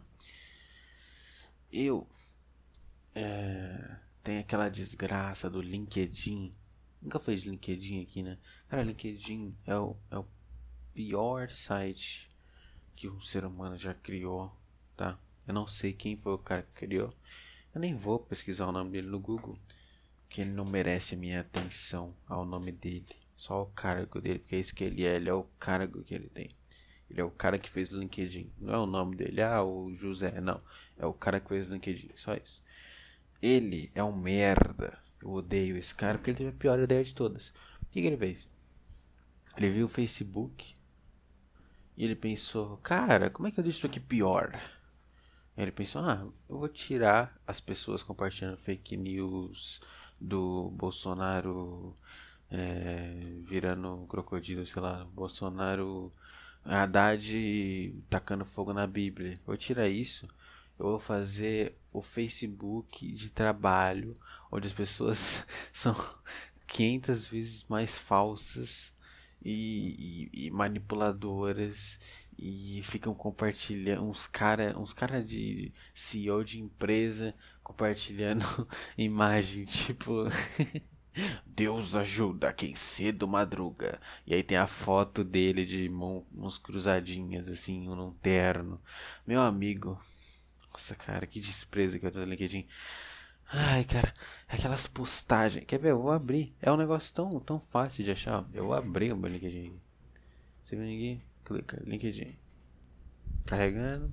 Eu. 1.78 2.08
É, 3.14 3.98
tem 4.24 4.38
aquela 4.38 4.70
desgraça 4.70 5.50
do 5.50 5.62
LinkedIn. 5.62 6.56
Nunca 7.02 7.20
fez 7.20 7.44
LinkedIn 7.44 8.02
aqui, 8.02 8.24
né? 8.24 8.38
Cara, 8.70 8.82
LinkedIn 8.82 9.54
é 9.66 9.76
o, 9.78 9.98
é 10.10 10.18
o 10.18 10.26
pior 10.94 11.52
site 11.52 12.32
que 12.96 13.10
um 13.10 13.20
ser 13.20 13.44
humano 13.44 13.78
já 13.78 13.94
criou, 13.94 14.56
tá? 14.96 15.20
Eu 15.46 15.54
não 15.54 15.68
sei 15.68 15.92
quem 15.92 16.16
foi 16.16 16.34
o 16.34 16.38
cara 16.38 16.62
que 16.64 16.74
criou. 16.74 17.14
Eu 17.74 17.82
nem 17.82 17.94
vou 17.94 18.20
pesquisar 18.20 18.68
o 18.68 18.72
nome 18.72 18.92
dele 18.92 19.08
no 19.08 19.20
Google, 19.20 19.60
porque 20.22 20.40
ele 20.40 20.52
não 20.52 20.64
merece 20.64 21.16
a 21.16 21.18
minha 21.18 21.42
atenção 21.42 22.16
ao 22.26 22.46
nome 22.46 22.72
dele. 22.72 23.06
Só 23.36 23.64
o 23.64 23.66
cargo 23.66 24.22
dele, 24.22 24.40
porque 24.40 24.56
é 24.56 24.60
isso 24.60 24.74
que 24.74 24.86
ele 24.86 25.06
é, 25.06 25.18
ele 25.18 25.28
é 25.28 25.34
o 25.34 25.44
cargo 25.60 26.06
que 26.06 26.16
ele 26.16 26.30
tem. 26.30 26.56
Ele 27.10 27.22
é 27.22 27.24
o 27.24 27.32
cara 27.32 27.58
que 27.58 27.70
fez 27.70 27.92
o 27.92 27.98
LinkedIn. 27.98 28.52
Não 28.60 28.74
é 28.74 28.78
o 28.78 28.86
nome 28.86 29.16
dele, 29.16 29.42
ah, 29.42 29.64
o 29.64 29.94
José, 29.96 30.42
não. 30.42 30.62
É 30.98 31.06
o 31.06 31.14
cara 31.14 31.40
que 31.40 31.50
fez 31.50 31.68
o 31.68 31.74
LinkedIn, 31.74 32.12
só 32.16 32.34
isso. 32.34 32.64
Ele 33.42 33.92
é 33.94 34.04
um 34.04 34.16
merda. 34.16 34.98
Eu 35.22 35.32
odeio 35.32 35.78
esse 35.78 35.94
cara 35.94 36.18
porque 36.18 36.32
ele 36.32 36.38
teve 36.38 36.50
a 36.50 36.54
pior 36.54 36.80
ideia 36.80 37.04
de 37.04 37.14
todas. 37.14 37.50
O 37.82 37.86
que, 37.92 38.02
que 38.02 38.08
ele 38.08 38.18
fez? 38.18 38.48
Ele 39.58 39.70
viu 39.70 39.86
o 39.86 39.90
Facebook, 39.90 40.76
e 41.98 42.04
ele 42.04 42.16
pensou, 42.16 42.78
cara, 42.78 43.30
como 43.30 43.48
é 43.48 43.52
que 43.52 43.60
eu 43.60 43.64
deixo 43.64 43.80
isso 43.80 43.88
aqui 43.88 44.00
pior? 44.00 44.60
Ele 45.58 45.72
pensou, 45.72 46.02
ah, 46.02 46.28
eu 46.50 46.58
vou 46.58 46.68
tirar 46.68 47.40
as 47.48 47.62
pessoas 47.62 48.04
compartilhando 48.04 48.58
fake 48.58 48.98
news 48.98 49.80
do 50.20 50.70
Bolsonaro 50.72 51.96
é, 52.52 53.40
virando 53.44 54.06
crocodilo, 54.10 54.66
sei 54.66 54.82
lá, 54.82 55.06
Bolsonaro 55.06 56.12
Haddad 56.66 58.04
tacando 58.10 58.46
fogo 58.46 58.74
na 58.74 58.88
Bíblia. 58.88 59.40
Vou 59.46 59.56
tirar 59.56 59.88
isso, 59.88 60.28
eu 60.80 60.86
vou 60.88 61.00
fazer 61.00 61.78
o 61.94 62.02
Facebook 62.02 63.12
de 63.14 63.30
trabalho, 63.30 64.18
onde 64.52 64.68
as 64.68 64.74
pessoas 64.74 65.46
são 65.72 65.96
500 66.68 67.28
vezes 67.28 67.66
mais 67.70 67.98
falsas 67.98 68.94
e, 69.44 70.30
e, 70.34 70.48
e 70.48 70.52
manipuladoras 70.52 72.00
e 72.38 72.82
ficam 72.84 73.14
compartilhando 73.14 74.04
uns 74.04 74.28
cara, 74.28 74.78
uns 74.78 74.92
cara 74.92 75.24
de 75.24 75.72
CEO 75.94 76.44
de 76.44 76.60
empresa 76.60 77.34
compartilhando 77.64 78.68
imagem 78.98 79.64
tipo 79.66 80.26
Deus 81.46 81.96
ajuda 81.96 82.54
quem 82.54 82.76
cedo 82.76 83.28
madruga. 83.28 84.00
E 84.26 84.34
aí 84.34 84.44
tem 84.44 84.58
a 84.58 84.68
foto 84.68 85.24
dele 85.24 85.66
de 85.66 85.88
mãos 85.90 86.58
cruzadinhas 86.58 87.50
assim, 87.50 87.88
num 87.88 88.12
terno. 88.12 88.82
Meu 89.26 89.42
amigo. 89.42 90.00
Nossa, 90.72 90.96
cara, 90.96 91.26
que 91.26 91.40
desprezo 91.40 92.00
que 92.00 92.06
eu 92.06 92.12
tô 92.12 92.20
no 92.20 92.26
LinkedIn. 92.26 92.68
Ai, 93.48 93.84
cara, 93.86 94.14
aquelas 94.48 94.88
postagens. 94.88 95.66
Quer 95.66 95.80
ver? 95.80 95.92
Eu 95.92 96.02
vou 96.02 96.12
abrir. 96.12 96.54
É 96.62 96.72
um 96.72 96.78
negócio 96.78 97.14
tão, 97.14 97.40
tão 97.40 97.60
fácil 97.60 98.04
de 98.04 98.12
achar. 98.12 98.46
Eu 98.54 98.66
vou 98.66 98.74
abrir 98.74 99.14
o 99.14 99.18
meu 99.18 99.32
LinkedIn. 99.32 99.80
Você 100.64 100.76
vem 100.76 100.96
aqui, 100.96 101.22
clica, 101.46 101.82
LinkedIn. 101.86 102.36
Carregando. 103.46 104.12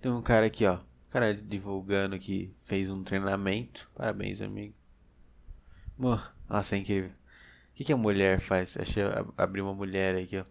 Tem 0.00 0.10
um 0.10 0.20
cara 0.20 0.46
aqui, 0.46 0.66
ó. 0.66 0.80
Cara 1.08 1.32
divulgando 1.32 2.18
que 2.18 2.52
fez 2.64 2.90
um 2.90 3.02
treinamento. 3.04 3.88
Parabéns, 3.94 4.42
amigo. 4.42 4.74
Nossa, 5.98 6.76
é 6.76 6.78
incrível. 6.78 7.10
O 7.10 7.74
que, 7.74 7.84
que 7.84 7.92
a 7.92 7.96
mulher 7.96 8.40
faz? 8.40 8.76
Achei 8.76 9.02
abrir 9.36 9.62
uma 9.62 9.74
mulher 9.74 10.14
aqui, 10.16 10.38
ó. 10.38 10.44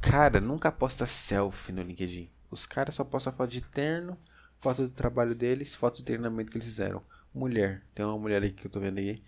Cara, 0.00 0.40
nunca 0.40 0.70
posta 0.70 1.06
selfie 1.06 1.72
no 1.72 1.82
LinkedIn. 1.82 2.30
Os 2.50 2.66
caras 2.66 2.94
só 2.94 3.04
postam 3.04 3.32
foto 3.32 3.50
de 3.50 3.60
terno 3.60 4.18
foto 4.64 4.84
do 4.84 4.88
trabalho 4.88 5.34
deles, 5.34 5.74
foto 5.74 5.98
do 5.98 6.04
treinamento 6.04 6.50
que 6.50 6.56
eles 6.56 6.66
fizeram. 6.66 7.02
Mulher, 7.34 7.82
tem 7.94 8.02
uma 8.06 8.18
mulher 8.18 8.42
aí 8.42 8.50
que 8.50 8.66
eu 8.66 8.70
tô 8.70 8.80
vendo 8.80 8.96
aí, 8.96 9.22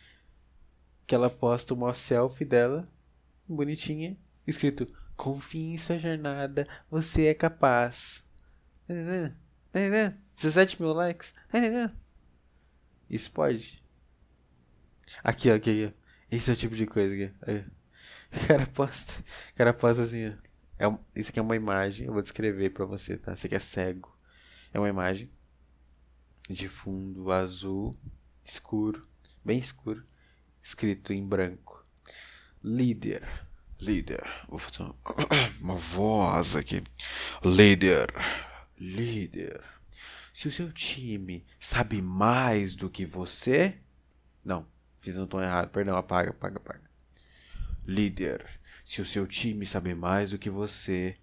que 1.07 1.15
ela 1.15 1.29
posta 1.29 1.75
uma 1.75 1.93
selfie 1.93 2.47
dela, 2.47 2.89
bonitinha, 3.47 4.17
escrito: 4.47 4.89
Confie 5.15 5.75
em 5.75 5.77
sua 5.77 5.99
jornada, 5.99 6.67
você 6.91 7.27
é 7.27 7.35
capaz. 7.35 8.27
17 10.35 10.81
mil 10.81 10.95
likes. 10.95 11.35
Isso 13.11 13.31
pode. 13.31 13.85
Aqui, 15.23 15.51
ó, 15.51 15.55
aqui. 15.55 15.93
Esse 16.31 16.51
é 16.51 16.55
o 16.55 16.57
tipo 16.57 16.75
de 16.75 16.87
coisa 16.87 17.15
aqui. 17.15 17.35
Aí. 17.43 17.65
O 18.33 18.47
cara 18.47 18.67
posta. 18.67 19.21
O 19.53 19.55
cara 19.55 19.73
posta 19.73 20.03
assim, 20.03 20.29
ó. 20.29 20.33
É, 20.79 20.99
isso 21.15 21.31
aqui 21.31 21.39
é 21.39 21.43
uma 21.43 21.57
imagem, 21.57 22.07
eu 22.07 22.13
vou 22.13 22.21
descrever 22.21 22.71
pra 22.71 22.85
você, 22.85 23.17
tá? 23.17 23.35
Você 23.35 23.49
que 23.49 23.55
é 23.55 23.59
cego. 23.59 24.15
É 24.73 24.79
uma 24.79 24.89
imagem 24.89 25.31
de 26.49 26.69
fundo 26.69 27.33
azul 27.33 27.99
escuro, 28.45 29.07
bem 29.45 29.59
escuro, 29.59 30.05
escrito 30.63 31.13
em 31.13 31.27
branco. 31.27 31.85
Líder. 32.63 33.27
Líder. 33.81 34.23
Vou 34.49 34.59
fazer 34.59 34.83
uma, 34.83 34.97
uma 35.61 35.77
voz 35.77 36.57
aqui. 36.57 36.83
Líder. 37.45 38.13
Líder. 38.79 39.63
Se 40.33 40.49
o 40.49 40.53
seu 40.53 40.71
time 40.73 41.47
sabe 41.59 42.03
mais 42.03 42.75
do 42.75 42.91
que 42.91 43.07
você. 43.07 43.79
Não, 44.45 44.67
fiz 45.07 45.19
um 45.19 45.27
tom 45.27 45.41
errado. 45.41 45.71
Perdão, 45.71 45.97
apaga, 45.97 46.31
apaga, 46.31 46.57
apaga. 46.57 46.83
Líder. 47.87 48.45
Se 48.85 49.01
o 49.01 49.07
seu 49.07 49.25
time 49.25 49.65
sabe 49.65 49.95
mais 49.95 50.31
do 50.31 50.39
que 50.39 50.51
você, 50.51 51.17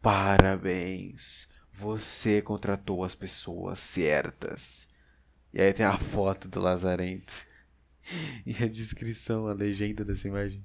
parabéns. 0.00 1.46
Você 1.70 2.40
contratou 2.40 3.04
as 3.04 3.14
pessoas 3.14 3.78
certas. 3.78 4.88
E 5.52 5.60
aí 5.60 5.70
tem 5.74 5.84
a 5.84 5.98
foto 5.98 6.48
do 6.48 6.60
Lazarento. 6.60 7.44
E 8.46 8.62
a 8.62 8.68
descrição, 8.68 9.48
a 9.48 9.52
legenda 9.52 10.04
dessa 10.04 10.28
imagem. 10.28 10.64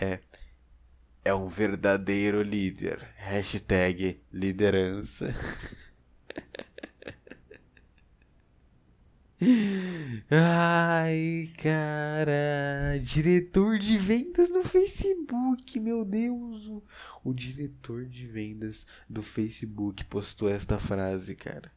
É. 0.00 0.20
É 1.22 1.34
um 1.34 1.46
verdadeiro 1.46 2.40
líder. 2.40 3.06
Hashtag 3.16 4.22
liderança. 4.32 5.34
Ai, 10.30 11.52
cara. 11.62 12.98
Diretor 13.02 13.78
de 13.78 13.98
vendas 13.98 14.50
no 14.50 14.62
Facebook, 14.62 15.78
meu 15.78 16.04
Deus. 16.04 16.70
O 17.22 17.34
diretor 17.34 18.06
de 18.06 18.26
vendas 18.26 18.86
do 19.08 19.22
Facebook 19.22 20.04
postou 20.04 20.48
esta 20.48 20.78
frase, 20.78 21.34
cara. 21.34 21.70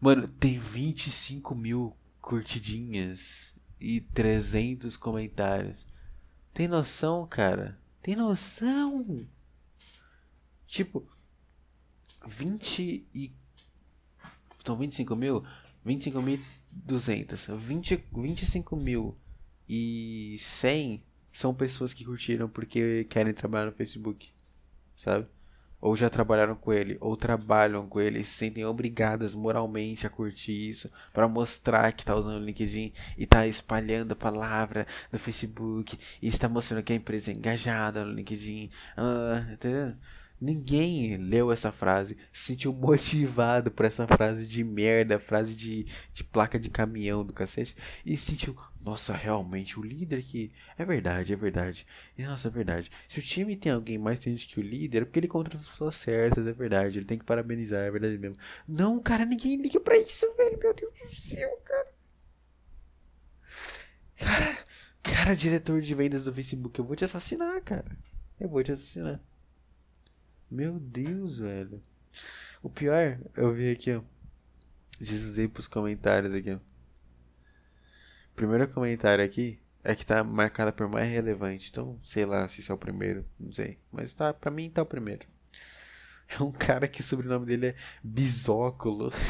Mano, 0.00 0.28
tem 0.28 0.58
25 0.58 1.54
mil 1.54 1.96
curtidinhas 2.20 3.54
e 3.80 4.00
300 4.00 4.96
comentários. 4.96 5.86
Tem 6.52 6.66
noção, 6.66 7.26
cara? 7.26 7.78
Tem 8.02 8.16
noção? 8.16 9.26
Tipo, 10.66 11.06
20 12.26 13.06
e. 13.14 13.32
São 14.64 14.76
25 14.76 15.14
mil? 15.14 15.44
25.200. 15.86 17.56
20, 17.56 18.04
25 18.12 18.76
mil 18.76 19.16
e 19.68 20.36
100 20.38 21.02
são 21.32 21.54
pessoas 21.54 21.92
que 21.92 22.04
curtiram 22.04 22.48
porque 22.48 23.04
querem 23.04 23.32
trabalhar 23.32 23.66
no 23.66 23.72
Facebook, 23.72 24.32
sabe? 24.96 25.26
Ou 25.80 25.94
já 25.94 26.08
trabalharam 26.08 26.54
com 26.54 26.72
ele, 26.72 26.96
ou 27.00 27.14
trabalham 27.16 27.86
com 27.86 28.00
ele 28.00 28.20
e 28.20 28.24
se 28.24 28.34
sentem 28.34 28.64
obrigadas 28.64 29.34
moralmente 29.34 30.06
a 30.06 30.10
curtir 30.10 30.70
isso 30.70 30.90
para 31.12 31.28
mostrar 31.28 31.92
que 31.92 32.04
tá 32.04 32.14
usando 32.14 32.40
o 32.40 32.44
LinkedIn 32.44 32.92
e 33.18 33.26
tá 33.26 33.46
espalhando 33.46 34.12
a 34.12 34.16
palavra 34.16 34.86
no 35.12 35.18
Facebook 35.18 35.98
e 36.22 36.28
está 36.28 36.48
mostrando 36.48 36.82
que 36.82 36.92
a 36.92 36.96
empresa 36.96 37.30
é 37.30 37.34
engajada 37.34 38.04
no 38.04 38.12
LinkedIn. 38.12 38.70
Ah, 38.96 39.46
entendeu? 39.52 39.94
Ninguém 40.44 41.16
leu 41.16 41.50
essa 41.50 41.72
frase, 41.72 42.18
se 42.30 42.48
sentiu 42.48 42.70
motivado 42.70 43.70
por 43.70 43.86
essa 43.86 44.06
frase 44.06 44.46
de 44.46 44.62
merda, 44.62 45.18
frase 45.18 45.56
de, 45.56 45.86
de 46.12 46.22
placa 46.22 46.58
de 46.58 46.68
caminhão 46.68 47.24
do 47.24 47.32
cacete, 47.32 47.74
e 48.04 48.14
se 48.14 48.32
sentiu, 48.32 48.54
nossa, 48.78 49.14
realmente, 49.14 49.80
o 49.80 49.82
líder 49.82 50.22
que. 50.22 50.52
É 50.76 50.84
verdade, 50.84 51.32
é 51.32 51.36
verdade. 51.36 51.86
Nossa, 52.18 52.48
é 52.48 52.50
verdade. 52.50 52.90
Se 53.08 53.18
o 53.18 53.22
time 53.22 53.56
tem 53.56 53.72
alguém 53.72 53.96
mais 53.96 54.18
inteligente 54.18 54.46
que 54.46 54.60
o 54.60 54.62
líder, 54.62 55.00
é 55.00 55.04
porque 55.06 55.18
ele 55.18 55.28
contra 55.28 55.56
as 55.56 55.66
pessoas 55.66 55.96
certas, 55.96 56.46
é 56.46 56.52
verdade. 56.52 56.98
Ele 56.98 57.06
tem 57.06 57.18
que 57.18 57.24
parabenizar, 57.24 57.80
é 57.80 57.90
verdade 57.90 58.18
mesmo. 58.18 58.36
Não, 58.68 59.00
cara, 59.00 59.24
ninguém 59.24 59.56
liga 59.56 59.80
pra 59.80 59.96
isso, 59.96 60.26
velho. 60.36 60.58
Meu 60.58 60.74
Deus 60.74 60.92
do 60.92 61.14
céu, 61.14 61.58
cara. 61.64 61.88
Cara, 64.18 64.58
cara, 65.02 65.34
diretor 65.34 65.80
de 65.80 65.94
vendas 65.94 66.22
do 66.24 66.34
Facebook, 66.34 66.78
eu 66.78 66.84
vou 66.84 66.94
te 66.94 67.06
assassinar, 67.06 67.62
cara. 67.62 67.96
Eu 68.38 68.50
vou 68.50 68.62
te 68.62 68.72
assassinar. 68.72 69.22
Meu 70.54 70.78
Deus, 70.78 71.38
velho. 71.38 71.82
O 72.62 72.70
pior, 72.70 73.18
eu 73.36 73.52
vi 73.52 73.72
aqui, 73.72 73.92
ó. 73.92 74.02
Deslizei 75.00 75.48
pros 75.48 75.66
comentários 75.66 76.32
aqui, 76.32 76.52
ó. 76.52 76.60
Primeiro 78.36 78.68
comentário 78.68 79.24
aqui 79.24 79.58
é 79.82 79.96
que 79.96 80.06
tá 80.06 80.22
marcado 80.22 80.72
por 80.72 80.88
mais 80.88 81.10
relevante. 81.10 81.70
Então, 81.70 81.98
sei 82.04 82.24
lá 82.24 82.46
se 82.46 82.60
isso 82.60 82.70
é 82.70 82.74
o 82.76 82.78
primeiro, 82.78 83.26
não 83.36 83.50
sei. 83.50 83.80
Mas 83.90 84.14
tá, 84.14 84.32
pra 84.32 84.48
mim 84.48 84.70
tá 84.70 84.82
o 84.82 84.86
primeiro. 84.86 85.26
É 86.28 86.40
um 86.40 86.52
cara 86.52 86.86
que 86.86 87.00
o 87.00 87.04
sobrenome 87.04 87.46
dele 87.46 87.66
é 87.66 87.74
Bisóculo. 88.00 89.12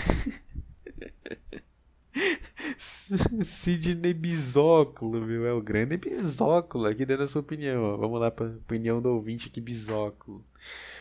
Sidney 3.43 4.15
Bisóculo, 4.15 5.21
meu. 5.21 5.47
É 5.47 5.53
o 5.53 5.63
grande 5.63 5.97
Bisóculo. 5.97 6.87
Aqui 6.87 7.05
dando 7.05 7.25
a 7.25 7.27
sua 7.27 7.41
opinião. 7.41 7.83
Ó. 7.83 7.97
Vamos 7.97 8.21
lá 8.21 8.31
pra 8.31 8.47
opinião 8.47 9.01
do 9.01 9.11
ouvinte 9.11 9.49
aqui, 9.49 9.61
Bisóculo. 9.61 10.45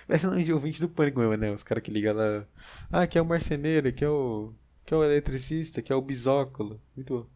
Parece 0.07 0.25
nome 0.25 0.43
de 0.43 0.53
ouvinte 0.53 0.81
do 0.81 0.89
Pânico 0.89 1.19
mesmo, 1.19 1.35
né? 1.37 1.51
Os 1.51 1.63
caras 1.63 1.83
que 1.83 1.91
ligam 1.91 2.15
lá. 2.15 2.45
Ah, 2.91 3.07
que 3.07 3.17
é 3.17 3.21
o 3.21 3.25
marceneiro, 3.25 3.91
que 3.93 4.03
é 4.03 4.09
o. 4.09 4.53
Que 4.85 4.93
é 4.93 4.97
o 4.97 5.03
eletricista, 5.03 5.81
que 5.81 5.93
é 5.93 5.95
o 5.95 6.01
bisóculo. 6.01 6.81
Muito 6.95 7.13
bom. 7.13 7.27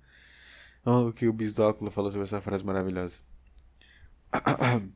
Olha 0.85 1.07
o 1.07 1.13
que 1.13 1.27
o 1.27 1.33
bisóculo 1.33 1.89
falou 1.91 2.11
sobre 2.11 2.25
essa 2.25 2.41
frase 2.41 2.65
maravilhosa. 2.65 3.19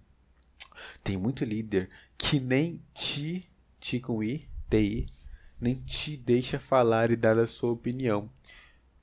Tem 1.03 1.17
muito 1.17 1.45
líder 1.45 1.89
que 2.17 2.39
nem 2.39 2.81
te, 2.93 3.49
te 3.79 3.99
com 3.99 4.23
i, 4.23 4.47
ti, 4.69 5.07
nem 5.59 5.75
te 5.75 6.17
deixa 6.17 6.59
falar 6.59 7.09
e 7.11 7.15
dar 7.15 7.37
a 7.37 7.47
sua 7.47 7.71
opinião. 7.71 8.29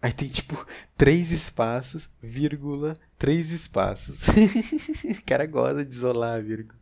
Aí 0.01 0.12
tem 0.12 0.28
tipo 0.28 0.66
três 0.96 1.32
espaços, 1.32 2.09
vírgula, 2.22 2.99
três 3.18 3.51
espaços. 3.51 4.26
o 5.18 5.24
cara 5.24 5.44
gosta 5.46 5.84
de 5.84 5.94
isolar, 5.94 6.42
vírgula. 6.42 6.78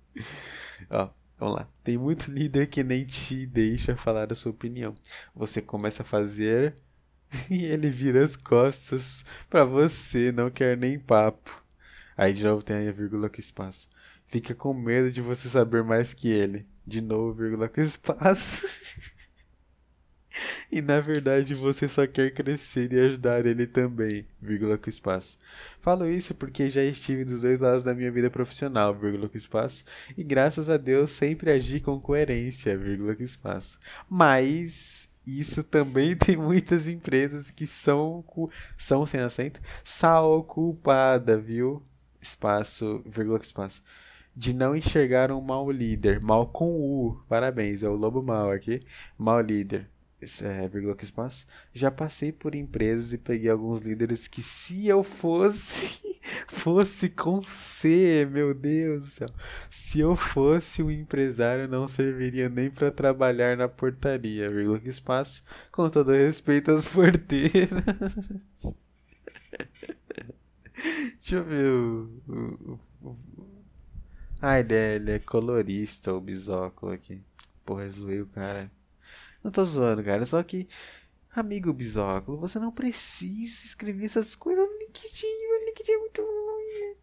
Ó, 0.90 1.10
Vamos 1.38 1.56
lá. 1.56 1.68
Tem 1.84 1.98
muito 1.98 2.30
líder 2.30 2.66
que 2.68 2.82
nem 2.82 3.04
te 3.04 3.46
deixa 3.46 3.94
falar 3.94 4.32
a 4.32 4.34
sua 4.34 4.52
opinião. 4.52 4.94
Você 5.34 5.60
começa 5.60 6.02
a 6.02 6.06
fazer 6.06 6.76
e 7.50 7.64
ele 7.64 7.90
vira 7.90 8.24
as 8.24 8.36
costas 8.36 9.24
para 9.50 9.64
você, 9.64 10.32
não 10.32 10.50
quer 10.50 10.76
nem 10.76 10.98
papo. 10.98 11.62
Aí 12.16 12.32
de 12.32 12.44
novo 12.44 12.62
tem 12.62 12.88
a 12.88 12.92
vírgula 12.92 13.28
com 13.28 13.38
espaço. 13.38 13.90
Fica 14.26 14.54
com 14.54 14.72
medo 14.72 15.10
de 15.10 15.20
você 15.20 15.48
saber 15.48 15.84
mais 15.84 16.14
que 16.14 16.28
ele. 16.28 16.66
De 16.86 17.00
novo, 17.00 17.34
vírgula 17.34 17.68
com 17.68 17.80
espaço. 17.80 18.66
E 20.70 20.82
na 20.82 21.00
verdade 21.00 21.54
você 21.54 21.88
só 21.88 22.06
quer 22.06 22.32
crescer 22.32 22.92
e 22.92 22.98
ajudar 23.00 23.46
ele 23.46 23.66
também, 23.66 24.26
vírgula 24.40 24.76
com 24.76 24.90
espaço. 24.90 25.38
Falo 25.80 26.08
isso 26.08 26.34
porque 26.34 26.68
já 26.68 26.82
estive 26.82 27.24
dos 27.24 27.42
dois 27.42 27.60
lados 27.60 27.84
da 27.84 27.94
minha 27.94 28.10
vida 28.10 28.28
profissional, 28.30 28.94
vírgula 28.94 29.28
com 29.28 29.36
espaço, 29.36 29.84
e 30.16 30.24
graças 30.24 30.68
a 30.68 30.76
Deus 30.76 31.10
sempre 31.10 31.52
agi 31.52 31.80
com 31.80 32.00
coerência, 32.00 32.76
vírgula 32.76 33.14
com 33.14 33.22
espaço. 33.22 33.78
Mas 34.10 35.08
isso 35.26 35.62
também 35.62 36.14
tem 36.18 36.36
muitas 36.36 36.88
empresas 36.88 37.50
que 37.50 37.66
são, 37.66 38.24
são 38.76 39.06
sem 39.06 39.20
acento, 39.20 39.60
sal 39.84 40.42
culpada, 40.44 41.38
viu? 41.38 41.82
Espaço, 42.20 43.02
vírgula 43.06 43.38
espaço 43.40 43.82
de 44.38 44.52
não 44.52 44.76
enxergar 44.76 45.32
um 45.32 45.40
mau 45.40 45.70
líder. 45.70 46.20
Mal 46.20 46.46
com 46.48 46.66
U. 46.66 47.24
Parabéns, 47.26 47.82
é 47.82 47.88
o 47.88 47.94
lobo 47.94 48.22
mal 48.22 48.50
aqui. 48.50 48.82
Mal 49.16 49.40
líder 49.40 49.88
é, 50.42 50.68
vírgula 50.68 50.96
que 50.96 51.04
espaço, 51.04 51.46
já 51.72 51.90
passei 51.90 52.32
por 52.32 52.54
empresas 52.54 53.12
e 53.12 53.18
peguei 53.18 53.50
alguns 53.50 53.80
líderes 53.80 54.26
que 54.28 54.42
se 54.42 54.86
eu 54.88 55.02
fosse, 55.04 56.00
fosse 56.48 57.08
com 57.08 57.42
C, 57.42 58.28
meu 58.30 58.54
Deus 58.54 59.04
do 59.04 59.10
céu, 59.10 59.28
se 59.70 60.00
eu 60.00 60.16
fosse 60.16 60.82
um 60.82 60.90
empresário 60.90 61.68
não 61.68 61.88
serviria 61.88 62.48
nem 62.48 62.70
para 62.70 62.90
trabalhar 62.90 63.56
na 63.56 63.68
portaria, 63.68 64.48
vírgula 64.48 64.80
que 64.80 64.88
espaço, 64.88 65.44
com 65.70 65.88
todo 65.88 66.12
respeito 66.12 66.70
às 66.70 66.86
porteiras. 66.86 67.82
Deixa 71.18 71.36
eu 71.36 71.44
ver 71.44 71.66
o... 71.72 72.78
Ah, 74.40 74.60
ele 74.60 74.74
é, 74.74 74.96
ele 74.96 75.10
é 75.12 75.18
colorista, 75.18 76.12
o 76.12 76.20
bisóculo 76.20 76.92
aqui. 76.92 77.22
Porra, 77.64 77.88
zoei 77.88 78.20
o 78.20 78.26
cara. 78.26 78.70
Não 79.46 79.52
tô 79.52 79.64
zoando, 79.64 80.02
cara. 80.02 80.26
Só 80.26 80.42
que, 80.42 80.66
amigo 81.30 81.72
bisóculo, 81.72 82.36
você 82.36 82.58
não 82.58 82.72
precisa 82.72 83.64
escrever 83.64 84.06
essas 84.06 84.34
coisas 84.34 84.66
no 84.68 84.78
LinkedIn. 84.78 85.24
O 85.24 85.66
LinkedIn 85.66 85.92
é 85.92 85.98
muito 85.98 86.20
ruim. 86.20 86.96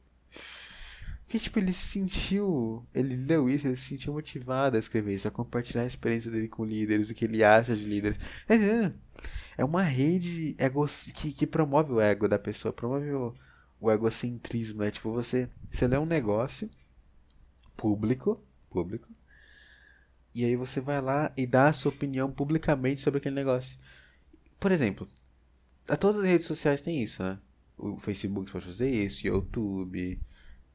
Porque, 1.24 1.40
tipo, 1.40 1.58
ele 1.60 1.72
se 1.72 1.88
sentiu. 1.88 2.86
Ele 2.94 3.16
leu 3.16 3.50
isso, 3.50 3.66
ele 3.66 3.78
se 3.78 3.86
sentiu 3.86 4.12
motivado 4.12 4.76
a 4.76 4.80
escrever 4.80 5.16
isso, 5.16 5.26
a 5.26 5.32
compartilhar 5.32 5.84
a 5.84 5.88
experiência 5.88 6.30
dele 6.30 6.50
com 6.50 6.66
líderes, 6.66 7.10
o 7.10 7.14
que 7.14 7.24
ele 7.24 7.46
acha 7.46 7.78
de 7.78 7.86
líderes. 7.86 8.18
É, 8.50 8.92
é 9.60 9.64
uma 9.64 9.82
rede 9.82 10.54
ego, 10.58 10.86
que, 11.14 11.32
que 11.32 11.48
promove 11.48 11.94
o 11.94 12.02
ego 12.02 12.28
da 12.28 12.38
pessoa, 12.38 12.74
promove 12.74 13.10
o, 13.14 13.34
o 13.80 13.90
egocentrismo, 13.90 14.82
né? 14.82 14.92
Tipo, 14.92 15.14
você, 15.14 15.50
você 15.72 15.88
lê 15.88 15.98
um 15.98 16.06
negócio 16.06 16.70
público, 17.78 18.44
público, 18.70 19.08
e 20.34 20.44
aí 20.46 20.56
você 20.56 20.82
vai 20.82 21.02
lá 21.02 21.32
e 21.38 21.46
dá 21.46 21.68
a 21.68 21.74
sua 21.74 21.92
opinião 21.92 22.32
publicamente 22.32 23.02
sobre 23.02 23.20
aquele 23.20 23.36
negócio. 23.36 23.78
Por 24.60 24.72
exemplo, 24.72 25.08
a 25.88 25.96
todas 25.96 26.24
as 26.24 26.28
redes 26.28 26.48
sociais 26.48 26.82
tem 26.82 27.04
isso, 27.04 27.22
né? 27.22 27.38
O 27.78 27.98
Facebook 27.98 28.52
pode 28.52 28.66
fazer 28.66 28.90
isso, 28.90 29.28
YouTube, 29.28 30.20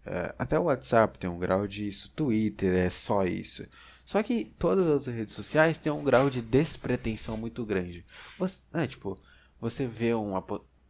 uh, 0.07 0.35
até 0.39 0.59
o 0.59 0.65
WhatsApp 0.65 1.19
tem 1.19 1.29
um 1.29 1.39
grau 1.39 1.67
disso, 1.67 2.13
Twitter 2.15 2.75
é 2.75 2.91
só 2.91 3.25
isso. 3.25 3.67
Só 4.05 4.23
que 4.23 4.53
todas 4.59 4.87
as 5.09 5.15
redes 5.15 5.35
sociais 5.35 5.77
têm 5.77 5.93
um 5.93 6.03
grau 6.03 6.31
de 6.31 6.41
despretensão 6.41 7.37
muito 7.37 7.65
grande. 7.65 8.05
Você, 8.39 8.63
é, 8.73 8.87
tipo, 8.87 9.19
você 9.61 9.87
vê 9.87 10.15
uma. 10.15 10.45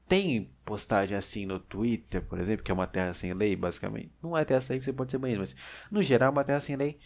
Tem 0.06 0.50
postagem 0.64 1.16
assim 1.16 1.44
no 1.44 1.58
Twitter, 1.58 2.22
por 2.22 2.38
exemplo, 2.38 2.64
que 2.64 2.70
é 2.70 2.74
uma 2.74 2.86
terra 2.86 3.12
sem 3.12 3.34
lei, 3.34 3.56
basicamente. 3.56 4.12
Não 4.22 4.36
é 4.36 4.44
terra 4.44 4.60
sem 4.60 4.76
lei, 4.76 4.84
você 4.84 4.92
pode 4.92 5.10
ser 5.10 5.18
banido, 5.18 5.40
mas 5.40 5.56
no 5.90 6.02
geral 6.02 6.28
é 6.28 6.32
uma 6.32 6.44
terra 6.44 6.60
sem 6.60 6.76
lei 6.76 6.98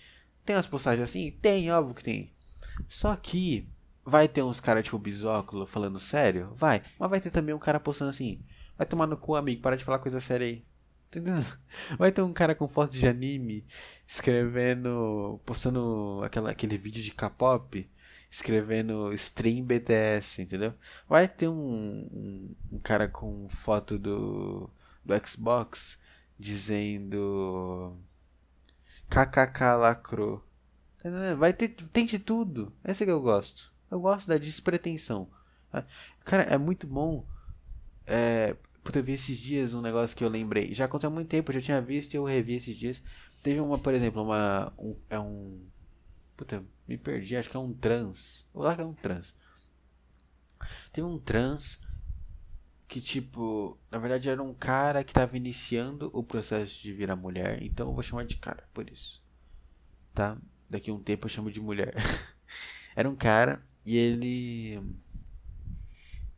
tem 0.44 0.56
umas 0.56 0.66
postagens 0.66 1.08
assim? 1.08 1.30
Tem, 1.42 1.70
óbvio 1.70 1.94
que 1.94 2.02
tem. 2.02 2.32
Só 2.86 3.14
que 3.16 3.68
vai 4.04 4.28
ter 4.28 4.42
uns 4.42 4.60
caras 4.60 4.84
tipo 4.84 4.98
bisóculo 4.98 5.66
falando 5.66 6.00
sério? 6.00 6.52
Vai. 6.56 6.82
Mas 6.98 7.10
vai 7.10 7.20
ter 7.20 7.30
também 7.30 7.54
um 7.54 7.58
cara 7.58 7.78
postando 7.80 8.10
assim. 8.10 8.40
Vai 8.76 8.86
tomar 8.86 9.06
no 9.06 9.16
cu, 9.16 9.36
amigo, 9.36 9.62
para 9.62 9.76
de 9.76 9.84
falar 9.84 9.98
coisa 9.98 10.20
séria 10.20 10.46
aí. 10.46 10.64
Entendeu? 11.12 11.34
Vai 11.98 12.10
ter 12.10 12.22
um 12.22 12.32
cara 12.32 12.54
com 12.54 12.66
foto 12.66 12.92
de 12.92 13.06
anime 13.06 13.66
escrevendo. 14.08 15.40
postando 15.44 16.20
aquela, 16.24 16.50
aquele 16.50 16.78
vídeo 16.78 17.02
de 17.02 17.12
K-pop. 17.12 17.88
Escrevendo 18.30 19.12
stream 19.12 19.62
BTS, 19.62 20.40
entendeu? 20.40 20.72
Vai 21.06 21.28
ter 21.28 21.48
um, 21.48 21.54
um, 21.54 22.56
um 22.72 22.78
cara 22.78 23.06
com 23.06 23.46
foto 23.50 23.98
do, 23.98 24.70
do 25.04 25.28
Xbox 25.28 26.00
dizendo 26.38 27.94
KKK 29.08 29.76
lacrou. 29.76 30.44
Vai 31.38 31.52
ter, 31.52 31.68
tem 31.68 32.04
de 32.04 32.18
tudo. 32.18 32.72
Essa 32.84 33.04
é 33.04 33.06
que 33.06 33.10
eu 33.10 33.20
gosto. 33.20 33.72
Eu 33.90 34.00
gosto 34.00 34.28
da 34.28 34.38
despretensão. 34.38 35.28
Cara, 36.24 36.44
é 36.44 36.56
muito 36.56 36.86
bom. 36.86 37.26
É, 38.06 38.56
puta, 38.82 38.98
eu 38.98 39.04
vi 39.04 39.12
esses 39.12 39.38
dias 39.38 39.74
um 39.74 39.80
negócio 39.80 40.16
que 40.16 40.24
eu 40.24 40.28
lembrei. 40.28 40.72
Já 40.74 40.84
aconteceu 40.84 41.10
há 41.10 41.12
muito 41.12 41.28
tempo, 41.28 41.50
eu 41.50 41.54
já 41.54 41.60
tinha 41.60 41.80
visto 41.80 42.14
e 42.14 42.16
eu 42.16 42.24
revi 42.24 42.54
esses 42.54 42.76
dias. 42.76 43.02
Teve 43.42 43.60
uma, 43.60 43.78
por 43.78 43.92
exemplo, 43.92 44.22
uma. 44.22 44.72
Um, 44.78 44.96
é 45.10 45.18
um. 45.18 45.60
Puta, 46.36 46.64
me 46.86 46.96
perdi, 46.96 47.36
acho 47.36 47.50
que 47.50 47.56
é 47.56 47.60
um 47.60 47.72
trans. 47.72 48.48
Ou 48.54 48.62
lá 48.62 48.74
que 48.74 48.80
é 48.80 48.84
um 48.84 48.94
trans. 48.94 49.34
Teve 50.92 51.06
um 51.06 51.18
trans 51.18 51.80
que, 52.92 53.00
tipo, 53.00 53.78
na 53.90 53.98
verdade 53.98 54.28
era 54.28 54.42
um 54.42 54.52
cara 54.52 55.02
que 55.02 55.14
tava 55.14 55.34
iniciando 55.34 56.10
o 56.12 56.22
processo 56.22 56.82
de 56.82 56.92
virar 56.92 57.16
mulher. 57.16 57.62
Então 57.62 57.88
eu 57.88 57.94
vou 57.94 58.02
chamar 58.02 58.26
de 58.26 58.36
cara 58.36 58.68
por 58.74 58.90
isso. 58.90 59.24
Tá? 60.12 60.36
Daqui 60.68 60.90
um 60.90 61.02
tempo 61.02 61.24
eu 61.24 61.30
chamo 61.30 61.50
de 61.50 61.58
mulher. 61.58 61.94
era 62.94 63.08
um 63.08 63.16
cara 63.16 63.66
e 63.86 63.96
ele. 63.96 64.78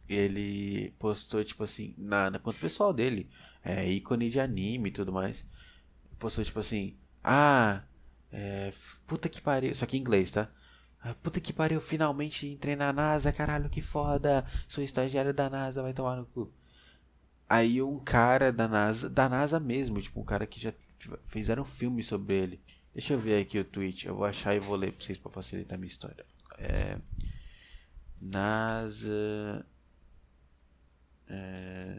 Ele 0.08 0.92
postou, 0.96 1.42
tipo 1.42 1.64
assim, 1.64 1.92
na, 1.98 2.30
na 2.30 2.38
conta 2.38 2.60
pessoal 2.60 2.92
dele. 2.92 3.28
É, 3.64 3.90
ícone 3.90 4.30
de 4.30 4.38
anime 4.38 4.90
e 4.90 4.92
tudo 4.92 5.12
mais. 5.12 5.44
Postou, 6.20 6.44
tipo 6.44 6.60
assim. 6.60 6.96
Ah, 7.24 7.82
é, 8.30 8.72
puta 9.08 9.28
que 9.28 9.40
pariu. 9.40 9.72
Isso 9.72 9.82
aqui 9.82 9.96
em 9.96 10.00
inglês, 10.00 10.30
tá? 10.30 10.48
Ah, 11.04 11.14
puta 11.22 11.38
que 11.38 11.52
pariu, 11.52 11.82
finalmente 11.82 12.46
entrei 12.46 12.74
na 12.74 12.90
NASA, 12.90 13.30
caralho, 13.30 13.68
que 13.68 13.82
foda. 13.82 14.42
Sou 14.66 14.82
estagiário 14.82 15.34
da 15.34 15.50
NASA, 15.50 15.82
vai 15.82 15.92
tomar 15.92 16.16
no 16.16 16.24
cu. 16.24 16.50
Aí 17.46 17.82
um 17.82 17.98
cara 17.98 18.50
da 18.50 18.66
NASA, 18.66 19.10
da 19.10 19.28
NASA 19.28 19.60
mesmo, 19.60 20.00
tipo, 20.00 20.18
um 20.20 20.24
cara 20.24 20.46
que 20.46 20.58
já 20.58 20.72
fizeram 21.26 21.62
um 21.62 21.66
filme 21.66 22.02
sobre 22.02 22.34
ele. 22.34 22.60
Deixa 22.94 23.12
eu 23.12 23.20
ver 23.20 23.38
aqui 23.38 23.58
o 23.58 23.64
tweet, 23.64 24.06
eu 24.06 24.16
vou 24.16 24.24
achar 24.24 24.54
e 24.54 24.58
vou 24.58 24.76
ler 24.76 24.92
pra 24.92 25.04
vocês 25.04 25.18
pra 25.18 25.30
facilitar 25.30 25.74
a 25.76 25.78
minha 25.78 25.88
história. 25.88 26.24
É, 26.58 26.96
NASA. 28.18 29.66
É, 31.28 31.98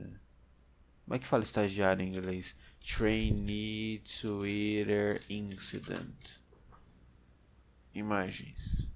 como 1.06 1.16
é 1.16 1.20
que 1.20 1.28
fala 1.28 1.44
estagiário 1.44 2.04
em 2.04 2.10
inglês? 2.10 2.56
Trainee 2.82 4.00
Twitter 4.00 5.22
Incident. 5.30 6.40
Imagens. 7.94 8.88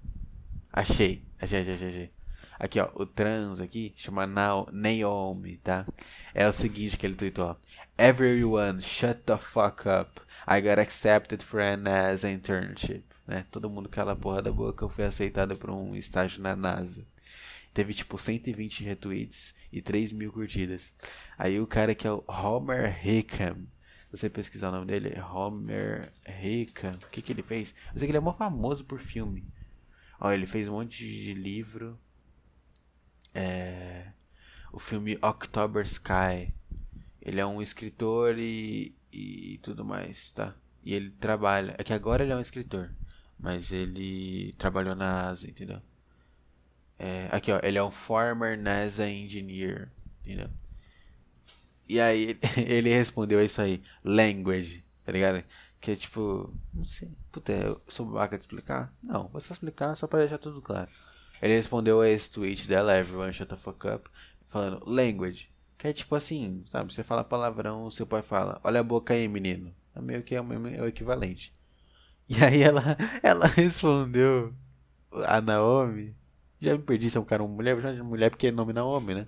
Achei. 0.72 1.24
Achei, 1.40 1.60
achei, 1.60 1.88
achei. 1.88 2.10
Aqui, 2.58 2.78
ó. 2.78 2.90
O 2.94 3.06
trans 3.06 3.60
aqui 3.60 3.92
chama 3.96 4.26
Naomi, 4.26 5.56
tá? 5.58 5.86
É 6.34 6.46
o 6.46 6.52
seguinte 6.52 6.96
que 6.96 7.06
ele 7.06 7.14
tweetou. 7.14 7.56
Everyone, 7.96 8.80
shut 8.80 9.22
the 9.24 9.38
fuck 9.38 9.88
up. 9.88 10.20
I 10.46 10.60
got 10.60 10.78
accepted 10.78 11.42
for 11.42 11.60
an 11.60 11.78
NASA 11.78 12.30
internship. 12.30 13.04
Né? 13.26 13.46
Todo 13.50 13.70
mundo 13.70 13.88
cala 13.88 14.12
a 14.12 14.16
porra 14.16 14.42
da 14.42 14.52
boca. 14.52 14.84
Eu 14.84 14.88
fui 14.88 15.04
aceitado 15.04 15.56
por 15.56 15.70
um 15.70 15.94
estágio 15.96 16.42
na 16.42 16.54
NASA. 16.54 17.06
Teve 17.72 17.94
tipo 17.94 18.18
120 18.18 18.84
retweets 18.84 19.54
e 19.72 19.80
3 19.80 20.12
mil 20.12 20.32
curtidas. 20.32 20.92
Aí 21.38 21.60
o 21.60 21.66
cara 21.66 21.94
que 21.94 22.06
é 22.06 22.12
o 22.12 22.24
Homer 22.26 23.06
Hickam 23.06 23.66
você 24.10 24.28
pesquisar 24.28 24.70
o 24.70 24.72
nome 24.72 24.86
dele, 24.86 25.18
Homer 25.20 26.12
Rica. 26.26 26.98
O 27.04 27.10
que, 27.10 27.22
que 27.22 27.32
ele 27.32 27.42
fez? 27.42 27.74
Eu 27.92 27.98
sei 27.98 28.06
que 28.06 28.10
ele 28.10 28.18
é 28.18 28.20
muito 28.20 28.36
famoso 28.36 28.84
por 28.84 28.98
filme. 28.98 29.46
Ó, 30.20 30.30
ele 30.30 30.46
fez 30.46 30.68
um 30.68 30.72
monte 30.72 30.98
de 30.98 31.32
livro. 31.32 31.98
É... 33.34 34.12
O 34.72 34.78
filme 34.78 35.18
October 35.22 35.84
Sky. 35.84 36.52
Ele 37.22 37.40
é 37.40 37.46
um 37.46 37.60
escritor 37.62 38.38
e, 38.38 38.94
e 39.12 39.58
tudo 39.62 39.84
mais, 39.84 40.30
tá? 40.32 40.54
E 40.84 40.94
ele 40.94 41.10
trabalha. 41.10 41.74
É 41.78 41.84
que 41.84 41.92
agora 41.92 42.22
ele 42.22 42.32
é 42.32 42.36
um 42.36 42.40
escritor. 42.40 42.94
Mas 43.38 43.72
ele 43.72 44.52
trabalhou 44.58 44.94
na 44.94 45.10
NASA, 45.24 45.48
entendeu? 45.48 45.80
É, 46.98 47.28
aqui, 47.32 47.50
ó. 47.50 47.58
Ele 47.62 47.78
é 47.78 47.82
um 47.82 47.90
former 47.90 48.58
NASA 48.58 49.08
engineer, 49.08 49.90
entendeu? 50.20 50.50
E 51.88 51.98
aí 51.98 52.38
ele 52.56 52.90
respondeu 52.90 53.44
isso 53.44 53.60
aí, 53.60 53.82
language, 54.04 54.84
tá 55.04 55.10
ligado? 55.10 55.42
Que 55.80 55.92
é 55.92 55.96
tipo, 55.96 56.54
não 56.72 56.84
sei, 56.84 57.10
puta, 57.30 57.52
eu 57.52 57.80
sou 57.88 58.06
babaca 58.06 58.36
de 58.36 58.44
explicar? 58.44 58.92
Não, 59.02 59.28
vou 59.28 59.40
só 59.40 59.52
explicar 59.52 59.94
só 59.96 60.06
pra 60.06 60.20
deixar 60.20 60.38
tudo 60.38 60.60
claro. 60.60 60.90
Ele 61.40 61.54
respondeu 61.54 62.00
a 62.00 62.08
esse 62.08 62.30
tweet 62.30 62.68
dela, 62.68 62.96
everyone 62.96 63.32
shut 63.32 63.48
the 63.48 63.56
fuck 63.56 63.86
up, 63.88 64.08
falando 64.48 64.82
language. 64.86 65.50
Que 65.78 65.88
é 65.88 65.92
tipo 65.92 66.14
assim, 66.14 66.62
sabe? 66.66 66.92
Você 66.92 67.02
fala 67.02 67.24
palavrão, 67.24 67.90
seu 67.90 68.06
pai 68.06 68.22
fala, 68.22 68.60
olha 68.62 68.80
a 68.80 68.84
boca 68.84 69.14
aí, 69.14 69.26
menino. 69.28 69.74
É 69.94 70.00
meio 70.00 70.22
que 70.22 70.34
é 70.34 70.40
o, 70.40 70.66
é 70.66 70.86
equivalente. 70.86 71.52
E 72.28 72.44
aí 72.44 72.62
ela, 72.62 72.96
ela 73.22 73.46
respondeu, 73.46 74.54
a 75.26 75.40
Naomi, 75.40 76.14
já 76.60 76.72
me 76.72 76.82
perdi 76.82 77.08
se 77.08 77.16
é 77.16 77.20
um 77.20 77.24
cara 77.24 77.42
ou 77.42 77.48
uma 77.48 77.56
mulher, 77.56 77.80
já 77.80 78.04
mulher 78.04 78.30
porque 78.30 78.48
é 78.48 78.52
nome 78.52 78.72
Naomi, 78.72 79.14
né? 79.14 79.26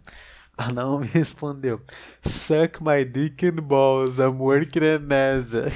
A 0.57 0.71
Naomi 0.71 1.07
respondeu: 1.13 1.81
Suck 2.23 2.83
my 2.83 3.05
dick 3.05 3.47
and 3.47 3.63
balls, 3.63 4.19
I'm 4.19 4.39
working 4.39 4.85
at 4.85 5.03
NASA. 5.03 5.73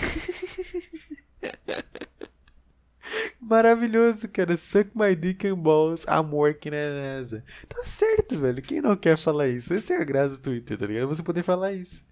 Maravilhoso, 3.46 4.28
cara. 4.28 4.56
Suck 4.56 4.90
my 4.92 5.14
dick 5.14 5.46
and 5.46 5.54
balls, 5.54 6.04
I'm 6.08 6.34
working 6.34 6.74
at 6.74 6.90
NASA. 6.92 7.44
Tá 7.68 7.84
certo, 7.84 8.40
velho. 8.40 8.60
Quem 8.60 8.80
não 8.80 8.96
quer 8.96 9.16
falar 9.16 9.46
isso? 9.46 9.72
Essa 9.72 9.94
é 9.94 10.02
a 10.02 10.04
graça 10.04 10.34
do 10.34 10.40
Twitter, 10.40 10.76
tá 10.76 10.84
ligado? 10.84 11.06
Você 11.06 11.22
poder 11.22 11.44
falar 11.44 11.72
isso. 11.72 12.04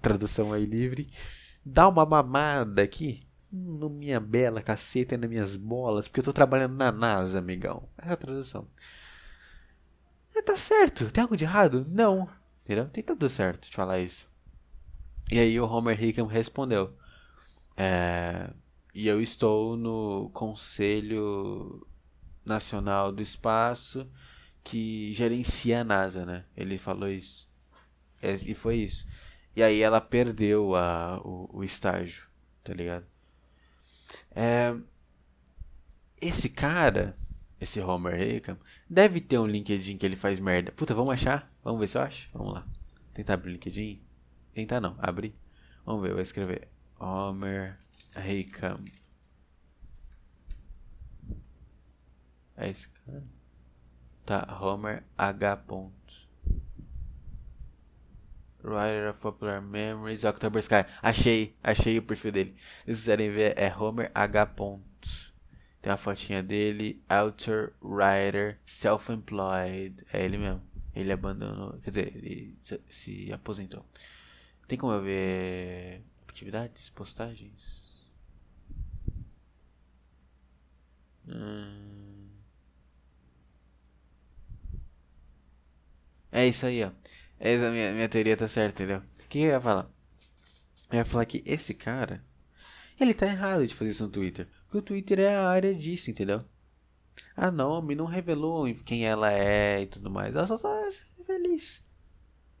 Tradução 0.00 0.52
aí 0.52 0.64
livre. 0.64 1.10
Dá 1.66 1.88
uma 1.88 2.06
mamada 2.06 2.82
aqui 2.82 3.26
no 3.50 3.90
minha 3.90 4.20
bela 4.20 4.62
caceta 4.62 5.16
e 5.16 5.18
nas 5.18 5.28
minhas 5.28 5.56
bolas, 5.56 6.06
porque 6.06 6.20
eu 6.20 6.24
tô 6.24 6.32
trabalhando 6.32 6.76
na 6.76 6.92
NASA, 6.92 7.40
amigão. 7.40 7.88
Essa 7.98 8.10
é 8.10 8.12
a 8.12 8.16
tradução. 8.16 8.68
É, 10.36 10.40
tá 10.40 10.56
certo. 10.56 11.10
Tem 11.10 11.22
algo 11.22 11.36
de 11.36 11.42
errado? 11.42 11.84
Não. 11.90 12.28
Entendeu? 12.64 12.88
Tem 12.90 13.02
tudo 13.02 13.28
certo 13.28 13.68
de 13.68 13.74
falar 13.74 13.98
isso. 13.98 14.30
E 15.32 15.36
aí 15.40 15.58
o 15.58 15.66
Homer 15.66 16.00
Hickam 16.00 16.26
respondeu. 16.26 16.96
É, 17.76 18.50
e 18.94 19.08
eu 19.08 19.20
estou 19.20 19.76
no 19.76 20.30
Conselho 20.30 21.86
Nacional 22.44 23.12
do 23.12 23.20
Espaço 23.20 24.08
que 24.62 25.12
gerencia 25.12 25.80
a 25.80 25.84
NASA, 25.84 26.24
né? 26.24 26.44
Ele 26.56 26.78
falou 26.78 27.08
isso. 27.08 27.48
É, 28.22 28.32
e 28.34 28.54
foi 28.54 28.76
isso. 28.76 29.06
E 29.54 29.62
aí 29.62 29.80
ela 29.80 30.00
perdeu 30.00 30.74
a, 30.74 31.20
o, 31.24 31.58
o 31.58 31.64
estágio, 31.64 32.24
tá 32.62 32.72
ligado? 32.72 33.06
É, 34.34 34.74
esse 36.20 36.48
cara 36.48 37.16
esse 37.64 37.80
Homer 37.80 38.20
Hickam, 38.20 38.58
deve 38.88 39.20
ter 39.20 39.38
um 39.38 39.46
LinkedIn 39.46 39.96
que 39.96 40.06
ele 40.06 40.16
faz 40.16 40.38
merda. 40.38 40.70
Puta, 40.72 40.94
vamos 40.94 41.14
achar? 41.14 41.50
Vamos 41.62 41.80
ver 41.80 41.88
se 41.88 41.98
eu 41.98 42.02
acho? 42.02 42.28
Vamos 42.32 42.54
lá. 42.54 42.66
Tentar 43.12 43.34
abrir 43.34 43.50
o 43.50 43.52
LinkedIn? 43.52 44.02
Tentar 44.52 44.80
não, 44.80 44.96
abrir. 44.98 45.34
Vamos 45.84 46.02
ver, 46.02 46.10
eu 46.10 46.14
vou 46.14 46.22
escrever 46.22 46.68
Homer 46.98 47.78
Hickam. 48.16 48.84
É 52.56 52.70
esse 52.70 52.88
cara? 52.88 53.22
Tá, 54.24 54.58
Homer 54.60 55.04
H. 55.18 55.64
Writer 58.62 59.10
of 59.10 59.20
Popular 59.20 59.60
Memories, 59.60 60.24
October 60.24 60.58
Sky. 60.60 60.86
Achei, 61.02 61.54
achei 61.62 61.98
o 61.98 62.02
perfil 62.02 62.32
dele. 62.32 62.54
Se 62.56 62.84
vocês 62.84 62.96
quiserem 62.98 63.30
ver, 63.30 63.58
é 63.58 63.74
Homer 63.74 64.10
H. 64.14 64.46
Tem 65.82 65.92
a 65.92 65.98
fotinha 65.98 66.42
dele, 66.42 67.04
author, 67.06 67.74
writer, 67.82 68.58
self-employed. 68.64 70.02
É 70.10 70.24
ele 70.24 70.38
mesmo. 70.38 70.62
Ele 70.94 71.12
abandonou, 71.12 71.78
quer 71.80 71.90
dizer, 71.90 72.16
ele 72.16 72.56
se 72.88 73.30
aposentou. 73.32 73.84
Tem 74.66 74.78
como 74.78 74.94
eu 74.94 75.02
ver 75.02 76.02
atividades, 76.26 76.88
postagens? 76.88 77.83
Hum. 81.26 82.28
É 86.30 86.46
isso 86.46 86.66
aí, 86.66 86.82
ó. 86.82 86.90
Essa 87.38 87.70
minha, 87.70 87.92
minha 87.92 88.08
teoria 88.08 88.36
tá 88.36 88.48
certa, 88.48 88.82
entendeu? 88.82 89.02
O 89.24 89.28
que 89.28 89.38
eu 89.38 89.48
ia 89.48 89.60
falar? 89.60 89.88
Eu 90.90 90.98
ia 90.98 91.04
falar 91.04 91.24
que 91.26 91.42
esse 91.46 91.74
cara, 91.74 92.24
ele 93.00 93.14
tá 93.14 93.26
errado 93.26 93.66
de 93.66 93.74
fazer 93.74 93.90
isso 93.90 94.04
no 94.04 94.10
Twitter. 94.10 94.48
Porque 94.64 94.78
o 94.78 94.82
Twitter 94.82 95.20
é 95.20 95.36
a 95.36 95.48
área 95.48 95.74
disso, 95.74 96.10
entendeu? 96.10 96.44
A 97.36 97.50
Naomi 97.50 97.94
não 97.94 98.06
revelou 98.06 98.72
quem 98.84 99.06
ela 99.06 99.32
é 99.32 99.82
e 99.82 99.86
tudo 99.86 100.10
mais. 100.10 100.34
Ela 100.34 100.46
só 100.46 100.58
tá 100.58 100.88
feliz. 101.24 101.84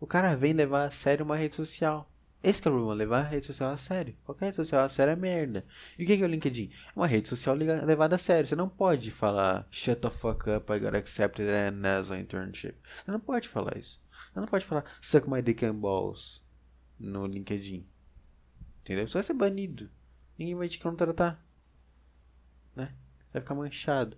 O 0.00 0.06
cara 0.06 0.36
vem 0.36 0.52
levar 0.52 0.86
a 0.86 0.90
sério 0.90 1.24
uma 1.24 1.36
rede 1.36 1.54
social. 1.56 2.08
Esse 2.44 2.58
é 2.58 2.70
o 2.70 2.72
problema, 2.72 2.94
levar 2.94 3.20
a 3.20 3.28
rede 3.28 3.46
social 3.46 3.72
a 3.72 3.76
sério. 3.76 4.14
Qualquer 4.24 4.46
rede 4.46 4.56
social 4.56 4.84
a 4.84 4.88
sério 4.88 5.12
é 5.12 5.16
merda. 5.16 5.64
E 5.98 6.04
o 6.04 6.06
que 6.06 6.12
é 6.12 6.24
o 6.24 6.28
LinkedIn? 6.28 6.70
É 6.94 6.98
uma 6.98 7.06
rede 7.06 7.28
social 7.28 7.56
levada 7.56 8.16
a 8.16 8.18
sério. 8.18 8.46
Você 8.46 8.54
não 8.54 8.68
pode 8.68 9.10
falar 9.10 9.66
shut 9.70 10.00
the 10.00 10.10
fuck 10.10 10.50
up, 10.50 10.72
I 10.72 10.78
got 10.78 10.94
accepted 10.94 11.48
a 11.48 11.70
NASA 11.70 12.18
internship. 12.18 12.76
Você 13.04 13.10
não 13.10 13.20
pode 13.20 13.48
falar 13.48 13.78
isso. 13.78 14.04
Você 14.32 14.40
não 14.40 14.46
pode 14.46 14.64
falar 14.64 14.84
suck 15.00 15.28
my 15.28 15.40
dick 15.40 15.64
and 15.64 15.74
balls 15.74 16.44
no 17.00 17.26
LinkedIn. 17.26 17.86
Entendeu? 18.82 19.08
Você 19.08 19.14
vai 19.14 19.22
ser 19.22 19.34
banido. 19.34 19.90
Ninguém 20.38 20.54
vai 20.54 20.68
te 20.68 20.78
contratar 20.78 21.44
né? 22.74 22.92
Vai 23.32 23.42
ficar 23.42 23.54
manchado. 23.54 24.16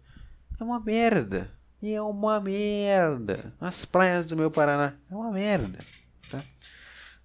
É 0.59 0.65
uma 0.65 0.81
merda. 0.81 1.51
E 1.83 1.93
é 1.93 2.03
uma 2.03 2.41
merda. 2.41 3.55
As 3.61 3.85
praias 3.85 4.27
do 4.27 4.37
meu 4.37 4.51
Paraná. 4.51 4.95
É 5.11 5.15
uma 5.15 5.31
merda. 5.31 5.79
Tá? 6.31 6.43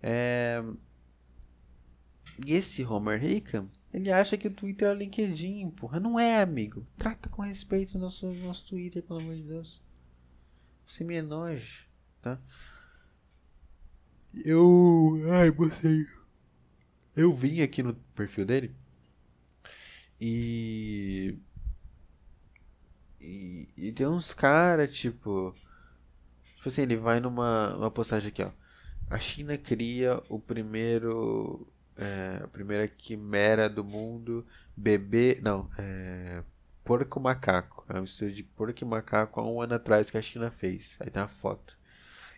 É... 0.01 0.63
E 2.45 2.53
esse 2.53 2.83
Homer 2.83 3.23
Hickam, 3.23 3.69
ele 3.93 4.11
acha 4.11 4.37
que 4.37 4.47
o 4.47 4.53
Twitter 4.53 4.89
é 4.89 4.93
LinkedIn, 4.93 5.69
porra. 5.71 5.99
Não 5.99 6.19
é, 6.19 6.41
amigo. 6.41 6.87
Trata 6.97 7.29
com 7.29 7.41
respeito 7.41 7.97
o 7.97 8.01
nosso, 8.01 8.31
nosso 8.45 8.67
Twitter, 8.67 9.03
pelo 9.03 9.19
amor 9.19 9.35
de 9.35 9.43
Deus. 9.43 9.81
Você 10.85 11.03
me 11.03 11.15
enoja, 11.15 11.85
tá? 12.21 12.39
Eu. 14.45 15.19
Ai, 15.31 15.51
você. 15.51 16.07
Eu 17.15 17.33
vim 17.33 17.61
aqui 17.61 17.83
no 17.83 17.93
perfil 17.93 18.45
dele. 18.45 18.71
E. 20.19 21.37
E, 23.19 23.69
e 23.77 23.91
tem 23.91 24.07
uns 24.07 24.33
caras, 24.33 24.91
tipo. 24.97 25.53
Tipo 26.55 26.67
assim, 26.69 26.83
ele 26.83 26.95
vai 26.95 27.19
numa 27.19 27.75
uma 27.75 27.91
postagem 27.91 28.29
aqui, 28.29 28.43
ó. 28.43 28.51
A 29.09 29.19
China 29.19 29.57
cria 29.57 30.21
o 30.29 30.39
primeiro. 30.39 31.67
É, 32.01 32.43
a 32.43 32.47
primeira 32.47 32.87
quimera 32.87 33.69
do 33.69 33.83
mundo. 33.83 34.45
Bebê. 34.75 35.39
Não, 35.41 35.69
é. 35.77 36.43
Porco 36.83 37.19
macaco. 37.19 37.85
É 37.87 37.93
uma 37.93 38.01
mistura 38.01 38.31
de 38.31 38.43
porco 38.43 38.83
e 38.83 38.85
macaco 38.85 39.39
há 39.39 39.47
um 39.47 39.61
ano 39.61 39.75
atrás 39.75 40.09
que 40.09 40.17
a 40.17 40.21
China 40.21 40.49
fez. 40.49 40.97
Aí 40.99 41.09
tem 41.09 41.21
a 41.21 41.27
foto. 41.27 41.77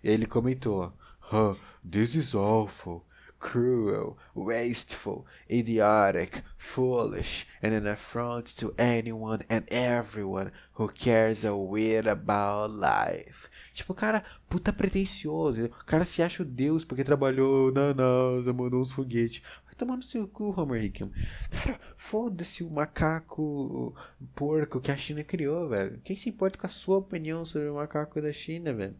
E 0.03 0.09
ele 0.09 0.25
comentou, 0.25 0.93
ó. 1.31 1.55
This 1.89 2.15
is 2.15 2.35
awful 2.35 3.05
cruel, 3.43 4.17
wasteful, 4.33 5.25
idiotic, 5.49 6.41
foolish, 6.57 7.45
and 7.61 7.73
an 7.73 7.85
affront 7.85 8.55
to 8.55 8.73
anyone 8.77 9.43
and 9.49 9.65
everyone 9.69 10.49
who 10.73 10.87
cares 10.87 11.43
a 11.43 11.53
whit 11.53 12.07
about 12.07 12.71
life. 12.73 13.49
Tipo, 13.73 13.93
cara, 13.93 14.23
puta 14.49 14.71
pretencioso. 14.71 15.65
O 15.65 15.85
cara 15.85 16.05
se 16.05 16.23
acha 16.23 16.41
o 16.41 16.45
Deus 16.45 16.85
porque 16.85 17.03
trabalhou 17.03 17.71
na 17.71 17.93
NASA, 17.93 18.53
mandou 18.53 18.79
uns 18.79 18.93
foguetes. 18.93 19.43
Vai 19.65 19.75
tomar 19.75 19.97
no 19.97 20.03
seu 20.03 20.25
cu, 20.25 20.57
Homer 20.57 20.81
Hickam. 20.81 21.11
Cara, 21.51 21.77
foda-se 21.97 22.63
o 22.63 22.71
macaco 22.71 23.93
porco 24.33 24.79
que 24.79 24.91
a 24.91 24.97
China 24.97 25.23
criou, 25.23 25.67
velho. 25.67 25.99
Quem 26.03 26.15
se 26.15 26.29
importa 26.29 26.57
com 26.57 26.65
a 26.65 26.69
sua 26.69 26.97
opinião 26.97 27.43
sobre 27.43 27.67
o 27.67 27.75
macaco 27.75 28.21
da 28.21 28.31
China, 28.31 28.73
velho? 28.73 28.95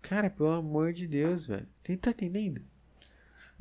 Cara, 0.00 0.30
pelo 0.30 0.52
amor 0.52 0.94
de 0.94 1.06
Deus, 1.06 1.44
velho. 1.44 1.68
Tá 1.82 1.92
entendendo? 1.92 2.62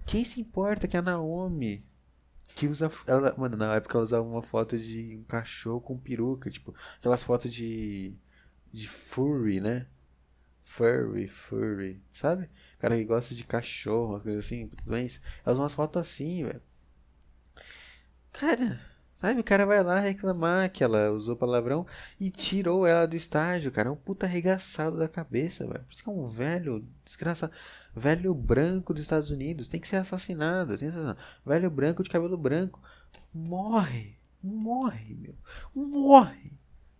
Quem 0.08 0.24
se 0.24 0.40
importa 0.40 0.88
que 0.88 0.98
a 0.98 1.02
Naomi 1.02 1.86
que 2.58 2.68
usa. 2.68 2.92
Ela, 3.06 3.36
mano, 3.38 3.56
na 3.56 3.76
época 3.76 3.98
ela 3.98 4.04
usava 4.04 4.28
uma 4.28 4.42
foto 4.42 4.78
de 4.80 5.16
um 5.16 5.24
cachorro 5.24 5.80
com 5.80 5.98
peruca, 5.98 6.50
tipo, 6.50 6.74
aquelas 6.98 7.24
fotos 7.24 7.54
de. 7.54 8.16
de 8.74 8.88
furry, 8.88 9.62
né? 9.62 9.88
Furry, 10.64 11.28
furry, 11.28 12.02
sabe? 12.12 12.50
Cara 12.80 12.98
que 12.98 13.06
gosta 13.06 13.36
de 13.36 13.44
cachorro, 13.44 14.16
uma 14.16 14.20
coisa 14.20 14.40
assim, 14.40 14.68
tudo 14.70 14.92
bem? 14.92 15.08
Ela 15.46 15.54
usa 15.54 15.62
umas 15.62 15.74
fotos 15.74 16.02
assim, 16.02 16.44
velho. 16.44 16.62
Cara, 18.34 18.80
Sabe, 19.18 19.40
o 19.42 19.44
cara 19.44 19.66
vai 19.66 19.82
lá 19.82 20.00
reclamar 20.00 20.72
que 20.72 20.84
ela 20.84 21.10
usou 21.10 21.36
palavrão 21.36 21.88
e 22.20 22.30
tirou 22.30 22.86
ela 22.86 23.08
do 23.08 23.16
estágio, 23.16 23.72
cara. 23.72 23.90
É 23.90 23.92
um 23.92 23.96
puta 23.96 24.28
arregaçado 24.28 24.96
da 24.96 25.10
cabeça, 25.10 25.66
velho. 25.66 25.84
Por 25.86 25.92
isso 25.92 26.04
que 26.04 26.10
é 26.10 26.14
um 26.14 26.28
velho, 26.28 26.88
desgraçado. 27.04 27.52
Velho 27.96 28.32
branco 28.36 28.94
dos 28.94 29.02
Estados 29.02 29.32
Unidos. 29.32 29.68
Tem 29.68 29.80
que 29.80 29.88
ser 29.88 29.96
assassinado. 29.96 30.78
Tem 30.78 30.92
que 30.92 30.96
ser 30.96 31.18
Velho 31.44 31.72
branco 31.72 32.04
de 32.04 32.12
cabelo 32.12 32.38
branco. 32.38 32.80
Morre. 33.34 34.20
Morre, 34.44 35.16
meu. 35.16 35.36
Morre. 35.74 36.54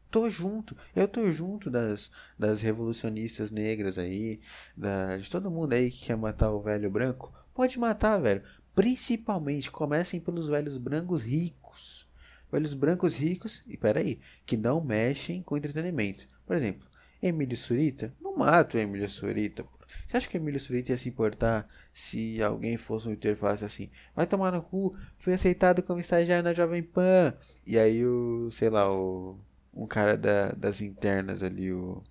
Tô 0.10 0.28
junto. 0.28 0.76
Eu 0.96 1.08
tô 1.08 1.32
junto 1.32 1.70
das, 1.70 2.10
das 2.38 2.62
revolucionistas 2.62 3.52
negras 3.52 4.00
aí. 4.00 4.42
Da, 4.76 5.18
de 5.18 5.30
todo 5.30 5.52
mundo 5.52 5.74
aí 5.74 5.92
que 5.92 6.08
quer 6.08 6.18
matar 6.18 6.50
o 6.50 6.64
velho 6.64 6.90
branco. 6.90 7.32
Pode 7.54 7.78
matar, 7.78 8.20
velho. 8.20 8.42
Principalmente 8.74 9.70
comecem 9.70 10.20
pelos 10.20 10.48
velhos 10.48 10.78
brancos 10.78 11.22
ricos 11.22 12.07
velhos 12.52 12.74
brancos 12.74 13.16
ricos, 13.16 13.64
e 13.68 13.78
peraí, 13.78 14.20
que 14.46 14.58
não 14.58 14.82
mexem 14.82 15.42
com 15.42 15.58
entretenimento. 15.58 16.28
Por 16.46 16.56
exemplo, 16.56 16.88
Emílio 17.22 17.58
Surita, 17.58 18.14
não 18.22 18.36
mata 18.36 18.78
o 18.78 18.80
Emílio 18.80 19.10
Surita. 19.10 19.66
Você 20.06 20.18
acha 20.18 20.28
que 20.28 20.38
Emílio 20.38 20.60
Surita 20.60 20.92
ia 20.92 20.98
se 20.98 21.10
importar 21.10 21.68
se 21.94 22.42
alguém 22.42 22.78
fosse 22.78 23.08
um 23.08 23.14
e 23.14 23.36
falasse 23.36 23.66
assim, 23.66 23.90
vai 24.16 24.28
tomar 24.28 24.52
no 24.52 24.62
cu, 24.62 24.96
fui 25.18 25.34
aceitado 25.34 25.82
como 25.82 26.00
estagiário 26.00 26.44
na 26.44 26.54
Jovem 26.54 26.84
Pan. 26.84 27.34
E 27.66 27.78
aí 27.78 28.06
o, 28.06 28.50
sei 28.52 28.70
lá, 28.70 28.92
o 28.92 29.40
um 29.74 29.86
cara 29.86 30.18
da, 30.18 30.52
das 30.52 30.82
internas 30.82 31.44
ali, 31.44 31.72
o. 31.72 32.04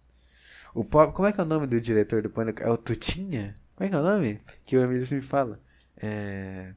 O 0.74 0.84
como 0.84 1.26
é 1.26 1.32
que 1.32 1.40
é 1.40 1.44
o 1.44 1.46
nome 1.46 1.66
do 1.66 1.80
diretor 1.80 2.22
do 2.22 2.28
Pânico? 2.28 2.62
É 2.62 2.70
o 2.70 2.76
Tutinha? 2.76 3.54
Como 3.74 3.86
é 3.86 3.88
que 3.88 3.94
é 3.94 3.98
o 3.98 4.02
nome? 4.02 4.38
Que 4.64 4.76
o 4.76 4.82
Emílio 4.82 5.06
me 5.10 5.22
fala. 5.22 5.60
É. 5.96 6.74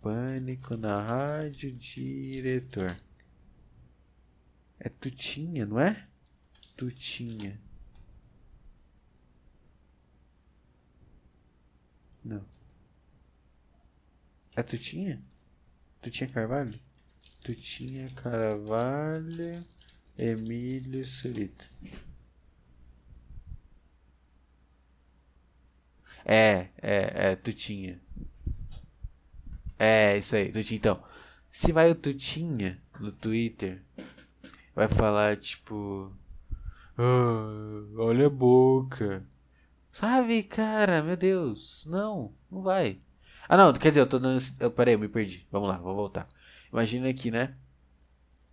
Pânico 0.00 0.76
na 0.76 1.00
rádio, 1.00 1.72
diretor. 1.72 2.96
É 4.78 4.88
Tutinha, 4.88 5.66
não 5.66 5.78
é? 5.78 6.08
Tutinha. 6.76 7.60
Não. 12.24 12.44
É 14.56 14.62
Tutinha? 14.62 15.22
Tutinha 16.00 16.30
Carvalho? 16.30 16.80
Tutinha 17.42 18.10
Carvalho, 18.14 19.64
Emílio 20.16 21.06
Surita. 21.06 21.64
É, 26.24 26.68
é, 26.78 27.30
é, 27.32 27.36
Tutinha. 27.36 28.00
É, 29.80 30.18
isso 30.18 30.36
aí, 30.36 30.52
Tutinha. 30.52 30.76
Então, 30.76 31.02
se 31.50 31.72
vai 31.72 31.90
o 31.90 31.94
Tutinha 31.94 32.78
no 33.00 33.10
Twitter, 33.10 33.82
vai 34.74 34.88
falar 34.88 35.38
tipo. 35.38 36.12
Oh, 36.98 38.02
olha 38.02 38.26
a 38.26 38.30
boca. 38.30 39.24
Sabe, 39.90 40.42
cara, 40.42 41.02
meu 41.02 41.16
Deus. 41.16 41.86
Não, 41.86 42.34
não 42.50 42.60
vai. 42.60 43.00
Ah, 43.48 43.56
não, 43.56 43.72
quer 43.72 43.88
dizer, 43.88 44.00
eu 44.00 44.06
tô 44.06 44.18
dando. 44.18 44.38
Eu, 44.60 44.70
peraí, 44.70 44.92
eu 44.92 44.98
me 44.98 45.08
perdi. 45.08 45.48
Vamos 45.50 45.70
lá, 45.70 45.78
vou 45.78 45.94
voltar. 45.94 46.28
Imagina 46.70 47.08
aqui, 47.08 47.30
né? 47.30 47.54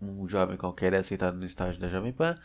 Um 0.02 0.30
jovem 0.30 0.56
qualquer 0.56 0.94
é 0.94 0.98
aceitado 1.00 1.36
no 1.36 1.44
estágio 1.44 1.82
da 1.82 1.90
Jovem 1.90 2.14
Pan. 2.14 2.40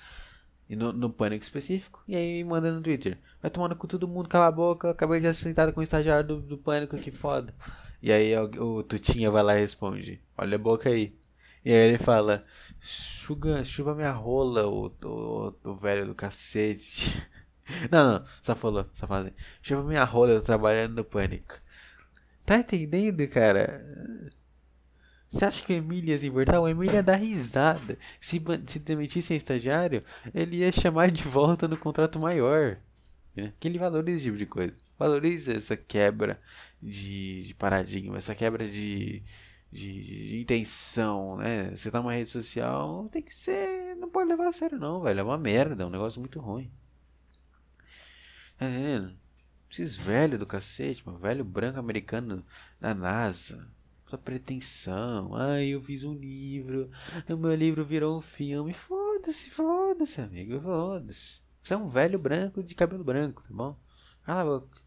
E 0.68 0.74
no, 0.74 0.92
no 0.92 1.08
pânico 1.08 1.44
específico. 1.44 2.02
E 2.08 2.16
aí 2.16 2.42
manda 2.42 2.72
no 2.72 2.82
Twitter. 2.82 3.16
Vai 3.40 3.50
tomando 3.50 3.76
com 3.76 3.86
todo 3.86 4.08
mundo, 4.08 4.28
cala 4.28 4.48
a 4.48 4.52
boca. 4.52 4.90
Acabei 4.90 5.20
de 5.20 5.26
ser 5.26 5.30
aceitado 5.30 5.72
com 5.72 5.78
o 5.78 5.84
estagiário 5.84 6.26
do, 6.26 6.40
do 6.40 6.58
pânico, 6.58 6.96
que 6.98 7.12
foda. 7.12 7.54
E 8.02 8.10
aí 8.10 8.36
o, 8.36 8.82
Tutinha 8.82 9.30
vai 9.30 9.42
lá 9.42 9.56
e 9.56 9.60
responde: 9.60 10.20
Olha 10.36 10.56
a 10.56 10.58
boca 10.58 10.88
aí. 10.88 11.16
E 11.64 11.70
aí 11.70 11.88
ele 11.90 11.98
fala: 11.98 12.44
Chuga, 12.80 13.64
chuva 13.64 13.94
minha 13.94 14.10
rola, 14.10 14.66
o, 14.66 14.92
o, 15.04 15.54
o 15.62 15.76
velho 15.76 16.06
do 16.06 16.14
cacete. 16.14 17.22
Não, 17.90 18.18
não, 18.18 18.26
só 18.42 18.56
falou, 18.56 18.84
só 18.92 19.06
fala 19.06 19.22
assim: 19.22 19.34
Chuva 19.62 19.84
minha 19.84 20.04
rola, 20.04 20.32
eu 20.32 20.40
tô 20.40 20.46
trabalhando 20.46 20.96
no 20.96 21.04
pânico. 21.04 21.54
Tá 22.44 22.58
entendendo, 22.58 23.26
cara? 23.28 24.30
Você 25.28 25.44
acha 25.46 25.64
que 25.64 25.72
o 25.72 25.76
Emílio 25.76 26.10
ia 26.10 26.18
se 26.18 26.26
importar? 26.26 26.60
O 26.60 26.68
Emílio 26.68 26.92
ia 26.92 27.02
dar 27.02 27.16
risada. 27.16 27.96
Se, 28.20 28.42
se 28.66 28.78
demitissem 28.80 29.36
estagiário, 29.36 30.02
ele 30.34 30.56
ia 30.56 30.72
chamar 30.72 31.10
de 31.10 31.22
volta 31.22 31.66
no 31.66 31.78
contrato 31.78 32.18
maior. 32.18 32.76
Né? 33.34 33.52
Que 33.58 33.68
ele 33.68 33.78
valoriza 33.78 34.18
esse 34.18 34.24
tipo 34.26 34.36
de 34.36 34.44
coisa. 34.44 34.74
Valoriza 34.98 35.54
essa 35.54 35.76
quebra 35.76 36.38
de, 36.82 37.42
de 37.42 37.54
paradigma, 37.54 38.16
essa 38.16 38.34
quebra 38.34 38.68
de, 38.68 39.22
de, 39.70 40.02
de, 40.28 40.40
intenção, 40.40 41.36
né? 41.36 41.70
Você 41.70 41.90
tá 41.90 42.00
numa 42.00 42.12
rede 42.12 42.28
social, 42.28 43.06
tem 43.10 43.22
que 43.22 43.34
ser. 43.34 43.94
Não 43.96 44.10
pode 44.10 44.28
levar 44.28 44.48
a 44.48 44.52
sério, 44.52 44.78
não, 44.78 45.00
velho. 45.00 45.20
É 45.20 45.22
uma 45.22 45.38
merda, 45.38 45.84
é 45.84 45.86
um 45.86 45.90
negócio 45.90 46.20
muito 46.20 46.40
ruim. 46.40 46.72
Tá 48.58 48.68
entendendo? 48.68 49.16
Esses 49.70 49.96
velhos 49.96 50.38
do 50.38 50.46
cacete, 50.46 51.06
mano. 51.06 51.18
Velho 51.18 51.44
branco 51.44 51.78
americano 51.78 52.44
da 52.80 52.92
NASA. 52.94 53.68
Sua 54.08 54.18
pretensão. 54.18 55.34
Ai, 55.34 55.68
eu 55.68 55.80
fiz 55.82 56.04
um 56.04 56.14
livro. 56.14 56.90
O 57.28 57.36
meu 57.36 57.54
livro 57.54 57.84
virou 57.84 58.18
um 58.18 58.20
filme. 58.20 58.74
Foda-se, 58.74 59.50
foda-se, 59.50 60.20
amigo. 60.20 60.60
Foda-se. 60.60 61.40
Você 61.62 61.74
é 61.74 61.76
um 61.76 61.88
velho 61.88 62.18
branco 62.18 62.62
de 62.62 62.74
cabelo 62.74 63.04
branco, 63.04 63.42
tá 63.42 63.48
bom? 63.50 63.78
Cala 64.24 64.40
a 64.40 64.60
boca. 64.60 64.81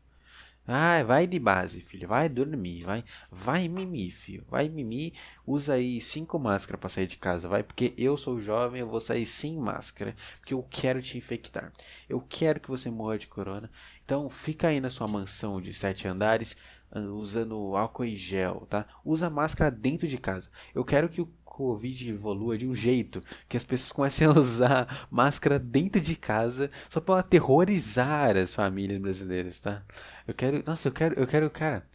Ai, 0.68 1.04
vai 1.04 1.28
de 1.28 1.38
base, 1.40 1.80
filho. 1.80 2.08
Vai 2.08 2.28
dormir. 2.28 2.84
Vai, 2.84 3.04
vai 3.32 3.68
mimir, 3.68 4.12
filho. 4.12 4.44
Vai 4.50 4.68
mimir. 4.68 5.14
Usa 5.46 5.74
aí 5.74 6.02
cinco 6.02 6.40
máscaras 6.40 6.80
para 6.80 6.90
sair 6.90 7.08
de 7.08 7.18
casa, 7.18 7.48
vai. 7.48 7.62
Porque 7.62 7.94
eu 7.98 8.18
sou 8.18 8.42
jovem, 8.42 8.82
eu 8.82 8.88
vou 8.88 9.00
sair 9.00 9.26
sem 9.26 9.58
máscara. 9.58 10.16
Porque 10.40 10.54
eu 10.54 10.66
quero 10.70 11.02
te 11.02 11.18
infectar. 11.18 11.72
Eu 12.10 12.20
quero 12.20 12.60
que 12.60 12.70
você 12.70 12.90
morra 12.90 13.18
de 13.18 13.28
corona. 13.28 13.70
Então, 14.04 14.30
fica 14.30 14.70
aí 14.70 14.82
na 14.82 14.90
sua 14.90 15.08
mansão 15.08 15.62
de 15.62 15.72
sete 15.74 16.08
andares 16.08 16.58
ah, 16.92 17.00
usando 17.00 17.76
álcool 17.76 18.06
e 18.06 18.18
gel, 18.18 18.66
tá? 18.70 18.86
Usa 19.04 19.30
máscara 19.30 19.70
dentro 19.70 20.08
de 20.08 20.18
casa. 20.18 20.50
Eu 20.74 20.84
quero 20.84 21.10
que 21.10 21.22
o 21.22 21.30
Covid 21.56 22.10
evolua 22.10 22.58
de 22.58 22.68
um 22.68 22.76
jeito 22.76 23.24
que 23.48 23.56
as 23.56 23.64
pessoas 23.64 23.94
comecem 23.94 24.28
a 24.28 24.32
usar 24.38 25.08
máscara 25.10 25.58
dentro 25.58 26.02
de 26.02 26.16
casa 26.16 26.70
só 26.90 27.00
para 27.00 27.22
aterrorizar 27.22 28.36
as 28.36 28.54
famílias 28.54 29.00
brasileiras, 29.00 29.60
tá? 29.62 29.84
Eu 30.28 30.34
quero, 30.34 30.62
nossa, 30.66 30.90
eu 30.90 30.92
quero, 30.92 31.20
eu 31.20 31.26
quero, 31.26 31.50
cara, 31.50 31.88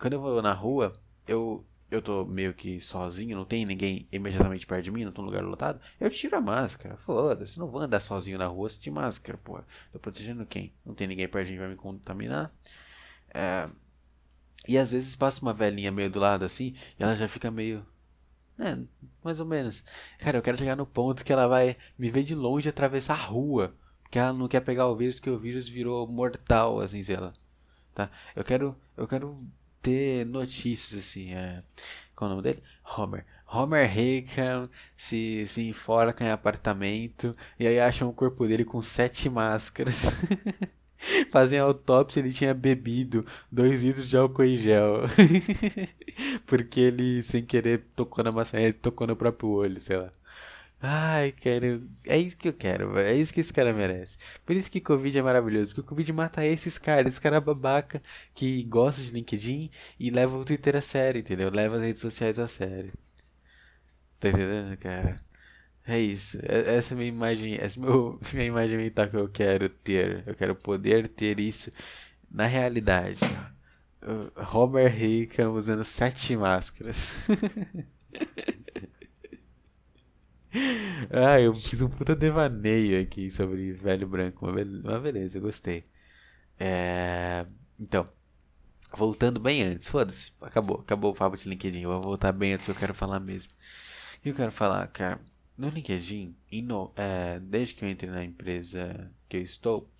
quando 0.00 0.14
eu 0.14 0.20
vou 0.20 0.42
na 0.42 0.52
rua, 0.52 0.92
eu 1.28 1.64
eu 1.90 2.00
tô 2.00 2.24
meio 2.24 2.54
que 2.54 2.80
sozinho, 2.80 3.36
não 3.36 3.44
tem 3.44 3.66
ninguém 3.66 4.08
imediatamente 4.10 4.66
perto 4.66 4.84
de 4.84 4.90
mim, 4.90 5.04
não 5.04 5.12
tô 5.12 5.20
num 5.20 5.28
lugar 5.28 5.44
lotado, 5.44 5.78
eu 6.00 6.08
tiro 6.08 6.34
a 6.36 6.40
máscara. 6.40 6.96
Foda-se, 6.96 7.58
não 7.58 7.68
vou 7.68 7.82
andar 7.82 8.00
sozinho 8.00 8.38
na 8.38 8.46
rua 8.46 8.68
de 8.70 8.90
máscara, 8.90 9.38
pô. 9.38 9.60
Tô 9.92 9.98
protegendo 9.98 10.46
quem? 10.46 10.72
Não 10.86 10.94
tem 10.94 11.06
ninguém 11.06 11.28
perto 11.28 11.48
de 11.48 11.52
mim 11.52 11.58
vai 11.58 11.68
me 11.68 11.76
contaminar. 11.76 12.50
É... 13.34 13.68
E 14.66 14.78
às 14.78 14.92
vezes 14.92 15.14
passa 15.16 15.42
uma 15.42 15.52
velhinha 15.52 15.92
meio 15.92 16.10
do 16.10 16.18
lado 16.18 16.44
assim, 16.44 16.74
e 16.98 17.02
ela 17.02 17.14
já 17.14 17.28
fica 17.28 17.50
meio. 17.50 17.84
É, 18.58 18.78
mais 19.24 19.40
ou 19.40 19.46
menos. 19.46 19.82
Cara, 20.18 20.38
eu 20.38 20.42
quero 20.42 20.58
chegar 20.58 20.76
no 20.76 20.86
ponto 20.86 21.24
que 21.24 21.32
ela 21.32 21.46
vai 21.46 21.76
me 21.98 22.10
ver 22.10 22.22
de 22.22 22.34
longe 22.34 22.68
atravessar 22.68 23.14
a 23.14 23.24
rua. 23.24 23.74
Porque 24.02 24.18
ela 24.18 24.32
não 24.32 24.48
quer 24.48 24.60
pegar 24.60 24.88
o 24.88 24.96
vírus, 24.96 25.18
que 25.18 25.30
o 25.30 25.38
vírus 25.38 25.68
virou 25.68 26.06
mortal, 26.06 26.80
assim, 26.80 27.02
sei 27.02 27.16
lá. 27.16 27.32
Tá? 27.94 28.10
Eu 28.36 28.44
quero. 28.44 28.76
Eu 28.96 29.06
quero 29.06 29.42
ter 29.80 30.24
notícias 30.26 31.00
assim. 31.00 31.34
É... 31.34 31.62
Qual 32.14 32.30
é 32.30 32.32
o 32.32 32.36
nome 32.36 32.42
dele? 32.42 32.62
Homer. 32.96 33.26
Homer 33.46 33.98
Hickam 33.98 34.70
se, 34.96 35.46
se 35.46 35.68
enforca 35.68 36.24
em 36.24 36.30
apartamento 36.30 37.36
e 37.58 37.66
aí 37.66 37.78
acham 37.78 38.08
o 38.08 38.12
corpo 38.12 38.46
dele 38.46 38.64
com 38.64 38.80
sete 38.80 39.28
máscaras. 39.28 40.06
Fazem 41.30 41.58
autópsia, 41.58 42.20
ele 42.20 42.32
tinha 42.32 42.54
bebido 42.54 43.24
dois 43.50 43.82
litros 43.82 44.08
de 44.08 44.16
álcool 44.16 44.44
em 44.44 44.56
gel. 44.56 45.02
Porque 46.46 46.80
ele, 46.80 47.22
sem 47.22 47.44
querer, 47.44 47.84
tocou 47.96 48.22
na 48.24 48.32
maçaneta, 48.32 48.78
tocou 48.80 49.06
no 49.06 49.16
próprio 49.16 49.50
olho, 49.50 49.80
sei 49.80 49.96
lá. 49.96 50.12
Ai, 50.80 51.32
quero. 51.32 51.88
É 52.04 52.18
isso 52.18 52.36
que 52.36 52.48
eu 52.48 52.52
quero, 52.52 52.98
É 52.98 53.14
isso 53.14 53.32
que 53.32 53.40
esse 53.40 53.52
cara 53.52 53.72
merece. 53.72 54.18
Por 54.44 54.56
isso 54.56 54.70
que 54.70 54.80
Covid 54.80 55.16
é 55.18 55.22
maravilhoso. 55.22 55.74
Porque 55.74 55.82
o 55.86 55.88
Covid 55.88 56.12
mata 56.12 56.44
esses 56.44 56.76
caras, 56.78 57.12
esse 57.12 57.20
cara 57.20 57.40
babaca 57.40 58.02
que 58.34 58.62
gosta 58.64 59.02
de 59.02 59.12
LinkedIn 59.12 59.70
e 59.98 60.10
leva 60.10 60.36
o 60.36 60.44
Twitter 60.44 60.76
a 60.76 60.80
sério, 60.80 61.20
entendeu? 61.20 61.50
Leva 61.50 61.76
as 61.76 61.82
redes 61.82 62.02
sociais 62.02 62.38
a 62.38 62.48
sério. 62.48 62.92
Tá 64.18 64.28
entendendo, 64.28 64.76
cara? 64.78 65.20
É 65.86 65.98
isso. 65.98 66.38
É, 66.42 66.76
essa 66.76 66.94
é 66.94 66.96
minha 66.96 67.08
imagem. 67.08 67.54
Essa 67.56 67.80
é 67.80 67.82
a 67.84 68.34
minha 68.34 68.46
imagem 68.46 68.76
mental 68.78 69.08
que 69.08 69.16
eu 69.16 69.28
quero 69.28 69.68
ter. 69.68 70.22
Eu 70.26 70.34
quero 70.34 70.54
poder 70.54 71.08
ter 71.08 71.40
isso 71.40 71.72
na 72.30 72.46
realidade. 72.46 73.20
Robert 74.36 75.00
Hickam 75.00 75.54
usando 75.54 75.84
sete 75.84 76.36
máscaras. 76.36 77.12
ah, 81.10 81.40
eu 81.40 81.54
fiz 81.54 81.80
um 81.82 81.88
puta 81.88 82.14
devaneio 82.16 83.00
aqui 83.00 83.30
sobre 83.30 83.72
velho 83.72 84.06
branco. 84.08 84.46
Uma 84.46 85.00
beleza, 85.00 85.38
eu 85.38 85.42
gostei. 85.42 85.84
É... 86.58 87.46
Então, 87.78 88.08
voltando 88.94 89.40
bem 89.40 89.62
antes. 89.62 89.88
Foda-se, 89.88 90.32
acabou. 90.40 90.80
Acabou 90.80 91.12
o 91.12 91.14
papo 91.14 91.36
de 91.36 91.48
LinkedIn. 91.48 91.82
Eu 91.82 91.90
vou 91.90 92.02
voltar 92.02 92.32
bem 92.32 92.54
antes 92.54 92.68
eu 92.68 92.74
quero 92.74 92.94
falar 92.94 93.20
mesmo. 93.20 93.52
O 94.18 94.20
que 94.22 94.30
eu 94.30 94.34
quero 94.34 94.52
falar, 94.52 94.86
cara? 94.88 95.20
No 95.56 95.68
LinkedIn, 95.68 96.34
no, 96.64 96.92
é, 96.96 97.38
desde 97.40 97.74
que 97.74 97.84
eu 97.84 97.90
entrei 97.90 98.10
na 98.10 98.24
empresa 98.24 99.12
que 99.28 99.36
eu 99.36 99.42
estou, 99.42 99.90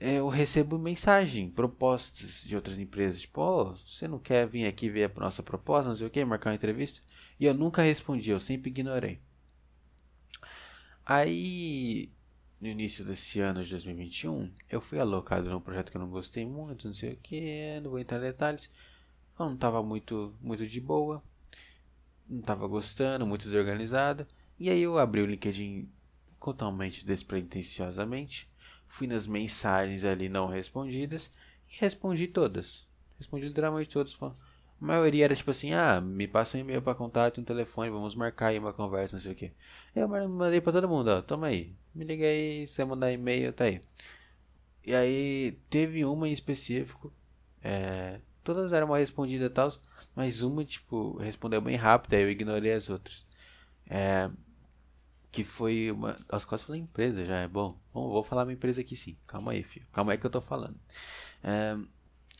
eu 0.00 0.28
recebo 0.28 0.78
mensagem, 0.78 1.50
propostas 1.50 2.42
de 2.44 2.56
outras 2.56 2.78
empresas. 2.78 3.20
Tipo, 3.20 3.42
oh, 3.42 3.74
você 3.86 4.08
não 4.08 4.18
quer 4.18 4.48
vir 4.48 4.66
aqui 4.66 4.88
ver 4.88 5.12
a 5.14 5.20
nossa 5.20 5.42
proposta, 5.42 5.90
não 5.90 5.96
sei 5.96 6.06
o 6.06 6.10
que, 6.10 6.24
marcar 6.24 6.50
uma 6.50 6.56
entrevista? 6.56 7.02
E 7.38 7.44
eu 7.44 7.52
nunca 7.52 7.82
respondi, 7.82 8.30
eu 8.30 8.40
sempre 8.40 8.70
ignorei. 8.70 9.20
Aí, 11.04 12.10
no 12.60 12.68
início 12.68 13.04
desse 13.04 13.40
ano 13.40 13.62
de 13.62 13.70
2021, 13.70 14.50
eu 14.70 14.80
fui 14.80 14.98
alocado 14.98 15.50
num 15.50 15.60
projeto 15.60 15.90
que 15.90 15.96
eu 15.96 16.00
não 16.00 16.08
gostei 16.08 16.46
muito, 16.46 16.86
não 16.86 16.94
sei 16.94 17.12
o 17.12 17.16
que, 17.16 17.80
não 17.82 17.90
vou 17.90 17.98
entrar 17.98 18.18
em 18.18 18.22
detalhes. 18.22 18.70
Eu 19.38 19.46
não 19.46 19.54
estava 19.54 19.82
muito, 19.82 20.34
muito 20.40 20.66
de 20.66 20.80
boa, 20.80 21.22
não 22.30 22.40
estava 22.40 22.66
gostando, 22.66 23.26
muito 23.26 23.44
desorganizado. 23.44 24.26
E 24.58 24.70
aí 24.70 24.82
eu 24.82 24.98
abri 24.98 25.20
o 25.20 25.26
LinkedIn 25.26 25.88
totalmente 26.40 27.04
despretensiosamente, 27.04 28.50
fui 28.86 29.06
nas 29.06 29.26
mensagens 29.26 30.04
ali 30.04 30.28
não 30.28 30.46
respondidas 30.46 31.30
e 31.68 31.78
respondi 31.80 32.26
todas. 32.26 32.88
Respondi 33.18 33.46
literalmente 33.48 33.90
todas, 33.90 34.16
a 34.22 34.32
maioria 34.78 35.26
era 35.26 35.36
tipo 35.36 35.50
assim, 35.50 35.74
ah, 35.74 36.00
me 36.00 36.26
passa 36.26 36.56
um 36.56 36.60
e-mail 36.60 36.80
para 36.80 36.94
contato 36.94 37.38
um 37.38 37.44
telefone, 37.44 37.90
vamos 37.90 38.14
marcar 38.14 38.46
aí 38.46 38.58
uma 38.58 38.72
conversa, 38.72 39.16
não 39.16 39.20
sei 39.20 39.32
o 39.32 39.34
que. 39.34 39.52
Eu 39.94 40.08
mandei 40.08 40.60
para 40.60 40.72
todo 40.72 40.88
mundo, 40.88 41.08
ó, 41.08 41.20
toma 41.20 41.48
aí. 41.48 41.74
Me 41.94 42.04
liga 42.04 42.24
aí, 42.24 42.66
se 42.66 42.74
você 42.74 42.84
mandar 42.86 43.12
e-mail, 43.12 43.52
tá 43.52 43.64
aí. 43.64 43.82
E 44.86 44.94
aí 44.94 45.58
teve 45.68 46.02
uma 46.06 46.26
em 46.28 46.32
específico, 46.32 47.12
é, 47.62 48.20
todas 48.54 48.72
eram 48.72 48.88
uma 48.88 48.98
respondida 48.98 49.46
e 49.46 49.50
tal, 49.50 49.68
mas 50.14 50.42
uma, 50.42 50.64
tipo, 50.64 51.16
respondeu 51.18 51.60
bem 51.60 51.76
rápido, 51.76 52.14
aí 52.14 52.22
eu 52.22 52.30
ignorei 52.30 52.72
as 52.72 52.90
outras. 52.90 53.24
É, 53.86 54.30
que 55.32 55.44
foi 55.44 55.90
uma. 55.90 56.16
As 56.28 56.44
quase 56.44 56.64
falei 56.64 56.80
empresa 56.80 57.24
já, 57.24 57.36
é 57.36 57.48
bom. 57.48 57.78
Bom, 57.92 58.08
vou 58.10 58.24
falar 58.24 58.44
uma 58.44 58.52
empresa 58.52 58.80
aqui 58.80 58.96
sim. 58.96 59.16
Calma 59.26 59.52
aí, 59.52 59.62
filho. 59.62 59.86
Calma 59.92 60.12
aí 60.12 60.18
que 60.18 60.26
eu 60.26 60.30
tô 60.30 60.40
falando. 60.40 60.78
É, 61.42 61.76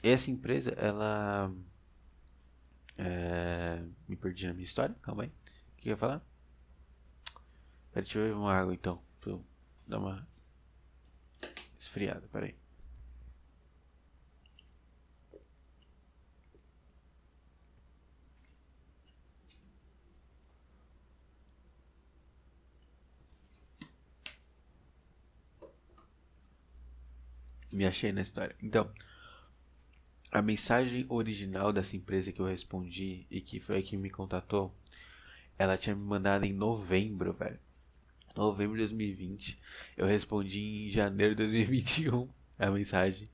essa 0.03 0.31
empresa, 0.31 0.71
ela 0.73 1.53
é... 2.99 3.83
Me 4.07 4.17
perdi 4.17 4.47
na 4.47 4.53
minha 4.53 4.65
história, 4.65 4.95
calma 5.01 5.23
aí. 5.23 5.29
O 5.29 5.77
que 5.77 5.89
eu 5.89 5.93
ia 5.93 5.97
falar? 5.97 6.21
Pera, 7.93 8.05
deixa 8.05 8.19
eu 8.19 8.25
beber 8.25 8.37
uma 8.37 8.53
água 8.53 8.75
então. 8.75 9.03
Eu 9.25 9.45
dar 9.87 9.99
uma 9.99 10.29
esfriada, 11.79 12.29
peraí. 12.29 12.60
Me 27.71 27.87
achei 27.87 28.13
na 28.13 28.21
história. 28.21 28.55
Então, 28.63 28.91
a 30.31 30.41
mensagem 30.41 31.07
original 31.09 31.73
dessa 31.73 31.97
empresa 31.97 32.33
que 32.33 32.41
eu 32.41 32.47
respondi 32.47 33.27
e 33.31 33.41
que 33.41 33.59
foi 33.59 33.79
a 33.79 33.83
que 33.83 33.97
me 33.97 34.11
contatou, 34.11 34.75
ela 35.59 35.77
tinha 35.77 35.95
me 35.95 36.03
mandado 36.03 36.45
em 36.45 36.53
novembro, 36.53 37.33
velho. 37.33 37.59
Novembro 38.37 38.77
de 38.77 38.83
2020. 38.83 39.61
Eu 39.97 40.07
respondi 40.07 40.87
em 40.87 40.91
janeiro 40.91 41.35
de 41.35 41.43
2021 41.43 42.29
a 42.59 42.71
mensagem. 42.71 43.29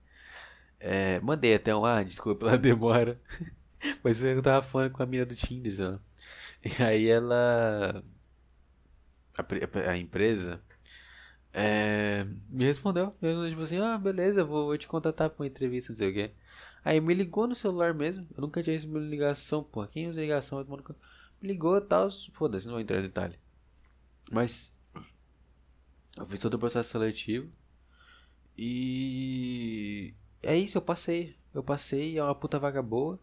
É, 0.81 1.21
mandei 1.21 1.55
até 1.55 1.75
um, 1.75 1.85
ah, 1.85 2.03
desculpa 2.03 2.47
pela 2.47 2.57
demora. 2.59 3.21
Mas 4.03 4.25
eu 4.25 4.43
tava 4.43 4.63
falando 4.63 4.93
com 4.93 5.03
a 5.03 5.07
mina 5.07 5.27
do 5.27 5.35
Tinder, 5.35 5.75
sabe? 5.75 6.01
E 6.65 6.83
aí 6.83 7.09
ela. 7.09 8.03
A, 9.37 9.91
a 9.91 9.97
empresa. 9.97 10.61
É, 11.59 12.27
me 12.51 12.67
respondeu. 12.67 13.17
Eu, 13.23 13.49
tipo 13.49 13.63
assim, 13.63 13.79
ah, 13.79 13.97
beleza, 13.97 14.45
vou, 14.45 14.67
vou 14.67 14.77
te 14.77 14.87
contatar 14.87 15.31
pra 15.31 15.43
uma 15.43 15.47
entrevista, 15.47 15.91
não 15.91 15.97
sei 15.97 16.11
o 16.11 16.13
quê. 16.13 16.31
Aí 16.85 17.01
me 17.01 17.15
ligou 17.15 17.47
no 17.47 17.55
celular 17.55 17.95
mesmo. 17.95 18.29
Eu 18.37 18.43
nunca 18.43 18.63
tinha 18.63 18.75
recebido 18.75 18.99
ligação, 19.01 19.65
pô. 19.65 19.87
Quem 19.87 20.07
usa 20.07 20.21
ligação? 20.21 20.63
Me 21.41 21.49
ligou 21.49 21.79
e 21.79 21.81
tal. 21.81 22.11
Foda-se, 22.35 22.67
não 22.67 22.75
vou 22.75 22.81
entrar 22.83 22.99
em 22.99 23.03
detalhe. 23.03 23.39
Mas. 24.31 24.71
Eu 26.15 26.27
fiz 26.27 26.41
todo 26.41 26.55
o 26.55 26.59
processo 26.59 26.91
seletivo. 26.91 27.51
E. 28.57 30.15
É 30.43 30.55
isso, 30.55 30.77
eu 30.77 30.83
passei. 30.83 31.37
Eu 31.55 31.63
passei, 31.63 32.19
é 32.19 32.23
uma 32.23 32.35
puta 32.35 32.59
vaga 32.59 32.83
boa. 32.83 33.19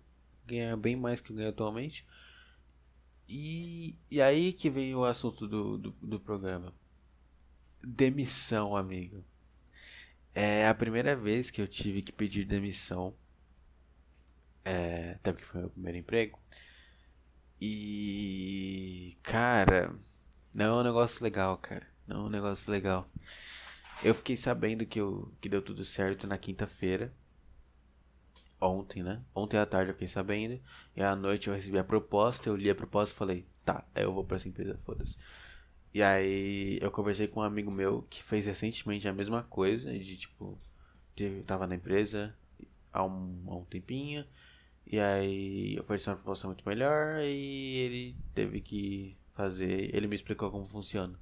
Ganha 0.47 0.75
bem 0.75 0.95
mais 0.95 1.21
que 1.21 1.31
eu 1.31 1.35
ganho 1.35 1.49
atualmente. 1.49 2.03
E, 3.29 3.95
e 4.09 4.19
aí 4.19 4.53
que 4.53 4.71
veio 4.71 4.99
o 4.99 5.05
assunto 5.05 5.47
do, 5.47 5.77
do, 5.77 5.91
do 6.01 6.19
programa. 6.19 6.73
Demissão, 7.83 8.75
amigo. 8.75 9.23
É 10.33 10.67
a 10.67 10.73
primeira 10.73 11.15
vez 11.15 11.51
que 11.51 11.61
eu 11.61 11.67
tive 11.67 12.01
que 12.01 12.11
pedir 12.11 12.45
demissão 12.45 13.15
é, 14.65 15.11
até 15.15 15.31
porque 15.31 15.45
foi 15.45 15.61
meu 15.61 15.69
primeiro 15.69 15.97
emprego. 15.97 16.39
E. 17.59 19.17
Cara. 19.23 19.93
Não 20.53 20.65
é 20.77 20.81
um 20.81 20.83
negócio 20.83 21.23
legal, 21.23 21.57
cara. 21.57 21.87
Não 22.07 22.17
é 22.17 22.27
um 22.27 22.29
negócio 22.29 22.71
legal. 22.71 23.09
Eu 24.03 24.13
fiquei 24.13 24.37
sabendo 24.37 24.85
que, 24.85 24.99
eu, 24.99 25.33
que 25.41 25.49
deu 25.49 25.61
tudo 25.61 25.83
certo 25.83 26.27
na 26.27 26.37
quinta-feira. 26.37 27.13
Ontem, 28.61 29.03
né? 29.03 29.21
Ontem 29.35 29.57
à 29.57 29.65
tarde 29.65 29.89
eu 29.89 29.95
fiquei 29.95 30.07
sabendo. 30.07 30.61
E 30.95 31.01
à 31.01 31.15
noite 31.15 31.47
eu 31.47 31.55
recebi 31.55 31.77
a 31.77 31.83
proposta. 31.83 32.49
Eu 32.49 32.55
li 32.55 32.69
a 32.69 32.75
proposta 32.75 33.13
e 33.13 33.17
falei: 33.17 33.47
tá, 33.65 33.85
eu 33.95 34.13
vou 34.13 34.23
pra 34.23 34.37
essa 34.37 34.47
empresa, 34.47 34.79
foda-se. 34.85 35.17
E 35.93 36.01
aí 36.01 36.79
eu 36.81 36.89
conversei 36.91 37.27
com 37.27 37.41
um 37.41 37.43
amigo 37.43 37.71
meu 37.71 38.01
que 38.09 38.23
fez 38.23 38.45
recentemente 38.45 39.07
a 39.07 39.13
mesma 39.13 39.43
coisa. 39.43 39.91
De 39.97 40.17
tipo, 40.17 40.57
teve, 41.15 41.43
tava 41.43 41.67
na 41.67 41.75
empresa 41.75 42.35
há 42.91 43.05
um, 43.05 43.43
há 43.47 43.55
um 43.55 43.65
tempinho. 43.65 44.25
E 44.85 44.99
aí 44.99 45.79
ofereci 45.79 46.09
uma 46.09 46.15
proposta 46.15 46.47
muito 46.47 46.67
melhor 46.67 47.21
e 47.21 47.77
ele 47.77 48.15
teve 48.33 48.59
que 48.59 49.15
fazer. 49.33 49.95
Ele 49.95 50.07
me 50.07 50.15
explicou 50.15 50.49
como 50.51 50.65
funciona. 50.65 51.19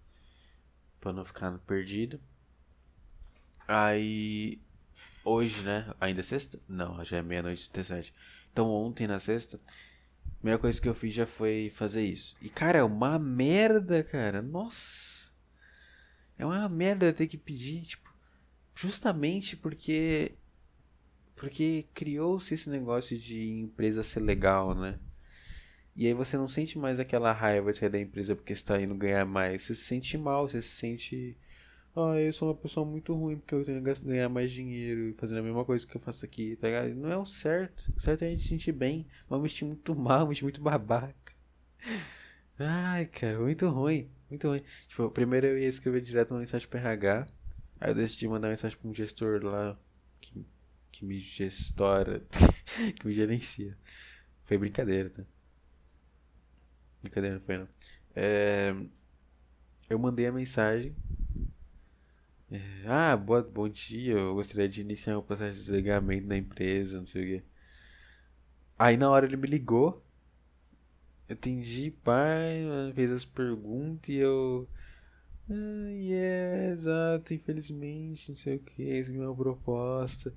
Pra 1.00 1.12
não 1.12 1.26
ficar 1.26 1.52
perdido. 1.60 2.20
Aí 3.68 4.60
hoje, 5.24 5.64
né? 5.64 5.94
Ainda 6.00 6.22
é 6.22 6.24
sexta? 6.24 6.60
Não, 6.68 7.04
já 7.04 7.18
é 7.18 7.22
meia-noite 7.22 7.68
e 7.68 7.70
37. 7.72 8.14
Então 8.52 8.70
ontem 8.70 9.08
na 9.08 9.20
sexta, 9.20 9.60
a 10.42 10.44
primeira 10.44 10.60
coisa 10.60 10.82
que 10.82 10.90
eu 10.90 10.96
fiz 10.96 11.14
já 11.14 11.28
foi 11.28 11.72
fazer 11.76 12.04
isso. 12.04 12.36
E 12.42 12.50
cara, 12.50 12.80
é 12.80 12.84
uma 12.84 13.20
merda, 13.20 14.04
cara. 14.04 14.42
Nossa. 14.42 15.30
É 16.36 16.44
uma 16.44 16.68
merda 16.68 17.14
ter 17.14 17.28
que 17.28 17.38
pedir, 17.38 17.84
tipo, 17.84 18.12
justamente 18.74 19.56
porque 19.56 20.36
porque 21.36 21.86
criou-se 21.94 22.56
esse 22.56 22.72
negócio 22.72 23.18
de 23.20 23.52
empresa 23.52 24.02
ser 24.02 24.22
legal, 24.22 24.74
né? 24.74 25.00
E 25.96 26.08
aí 26.08 26.14
você 26.14 26.36
não 26.38 26.48
sente 26.48 26.76
mais 26.80 27.00
aquela 27.00 27.32
raiva 27.32 27.72
de 27.72 27.78
sair 27.78 27.90
da 27.90 28.00
empresa 28.00 28.36
porque 28.36 28.54
está 28.54 28.82
indo 28.82 28.96
ganhar 28.96 29.26
mais. 29.26 29.62
Você 29.62 29.76
se 29.76 29.84
sente 29.84 30.18
mal, 30.18 30.50
você 30.50 30.60
se 30.60 30.70
sente. 30.70 31.38
Ah, 31.96 32.16
eu 32.20 32.32
sou 32.32 32.50
uma 32.50 32.56
pessoa 32.56 32.86
muito 32.86 33.14
ruim 33.14 33.38
porque 33.38 33.54
eu 33.54 33.66
tenho 33.66 33.84
que 33.84 34.06
ganhar 34.06 34.30
mais 34.30 34.52
dinheiro 34.52 35.14
fazendo 35.18 35.40
a 35.40 35.44
mesma 35.44 35.66
coisa 35.66 35.86
que 35.86 35.96
eu 35.96 36.02
faço 36.02 36.24
aqui, 36.24 36.56
tá 36.56 36.68
ligado? 36.68 36.96
Não 36.96 37.12
é 37.12 37.18
o 37.18 37.26
certo. 37.26 37.92
O 37.96 38.00
certo 38.00 38.24
é 38.24 38.28
a 38.28 38.30
gente 38.30 38.44
se 38.44 38.50
sentir 38.50 38.72
bem. 38.72 39.06
Mas 39.30 39.42
me 39.42 39.50
sentir 39.50 39.66
muito 39.66 39.96
mal, 39.96 40.28
me 40.28 40.34
sentir 40.34 40.44
muito 40.44 40.62
babaca. 40.62 41.34
Ai, 42.60 43.06
cara, 43.08 43.40
muito 43.40 43.68
ruim. 43.70 44.10
Muito 44.30 44.48
ruim. 44.48 44.64
Tipo, 44.88 45.10
primeiro 45.12 45.48
eu 45.48 45.58
ia 45.60 45.68
escrever 45.68 46.02
direto 46.02 46.32
uma 46.32 46.40
mensagem 46.40 46.68
pro 46.68 46.80
RH. 46.80 47.28
Aí 47.80 47.92
eu 47.92 47.96
decidi 47.96 48.28
mandar 48.28 48.48
uma 48.48 48.52
mensagem 48.52 48.78
pra 48.78 48.90
um 48.90 48.94
gestor 48.94 49.44
lá 49.44 49.78
que, 50.22 50.46
que 50.92 51.06
me 51.06 51.20
gestora, 51.20 52.22
que 53.00 53.06
me 53.08 53.14
gerencia. 53.14 53.78
Foi 54.46 54.58
brincadeira, 54.58 55.10
tá? 55.10 55.24
Brincadeira, 57.02 57.36
não 57.36 57.42
foi 57.46 57.58
não. 57.58 57.68
É, 58.16 58.74
eu 59.90 60.00
mandei 60.00 60.28
a 60.28 60.32
mensagem. 60.32 60.96
É, 62.52 62.60
ah, 62.86 63.16
boa, 63.16 63.42
bom 63.42 63.70
dia. 63.70 64.14
Eu 64.14 64.34
gostaria 64.36 64.68
de 64.68 64.82
iniciar 64.82 65.18
o 65.18 65.24
processo 65.24 65.54
de 65.54 65.60
desligamento 65.60 66.28
da 66.28 66.36
empresa, 66.38 67.00
não 67.00 67.06
sei 67.06 67.24
o 67.24 67.26
quê. 67.40 67.44
Aí 68.78 68.98
na 68.98 69.10
hora 69.10 69.26
ele 69.26 69.38
me 69.38 69.48
ligou. 69.48 70.04
Eu 71.30 71.34
atendi, 71.34 71.92
pai, 71.92 72.66
fez 72.94 73.12
as 73.12 73.26
perguntas 73.26 74.10
e 74.10 74.18
eu. 74.18 74.68
Ah, 75.50 75.90
yeah, 75.92 76.72
exato, 76.72 77.34
infelizmente, 77.34 78.30
não 78.30 78.36
sei 78.36 78.58
o 78.58 78.60
que, 78.60 78.90
essa 78.90 79.12
é 79.14 79.18
uma 79.20 79.36
proposta. 79.36 80.34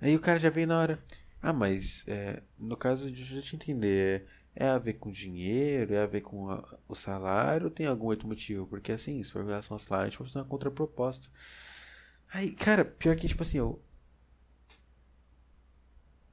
Aí 0.00 0.16
o 0.16 0.20
cara 0.20 0.38
já 0.38 0.50
veio 0.50 0.66
na 0.68 0.80
hora. 0.80 1.04
Ah, 1.42 1.52
mas 1.52 2.04
é, 2.06 2.42
no 2.58 2.76
caso 2.76 3.10
de 3.10 3.36
eu 3.36 3.42
te 3.42 3.56
entender, 3.56 4.26
é 4.56 4.66
a 4.66 4.78
ver 4.78 4.94
com 4.94 5.10
dinheiro? 5.10 5.94
É 5.94 6.02
a 6.02 6.06
ver 6.06 6.22
com 6.22 6.50
a, 6.50 6.78
o 6.88 6.94
salário? 6.94 7.70
Tem 7.70 7.86
algum 7.86 8.06
outro 8.06 8.26
motivo? 8.26 8.66
Porque 8.66 8.92
assim, 8.92 9.22
se 9.22 9.30
for 9.30 9.42
em 9.42 9.46
relação 9.46 9.74
ao 9.74 9.78
salário, 9.78 10.08
a 10.08 10.10
gente 10.10 10.18
vai 10.18 10.28
fazer 10.28 10.38
uma 10.40 10.46
contraproposta. 10.46 11.28
Aí, 12.32 12.52
cara, 12.52 12.84
pior 12.84 13.16
que, 13.16 13.28
tipo 13.28 13.42
assim, 13.42 13.58
eu. 13.58 13.82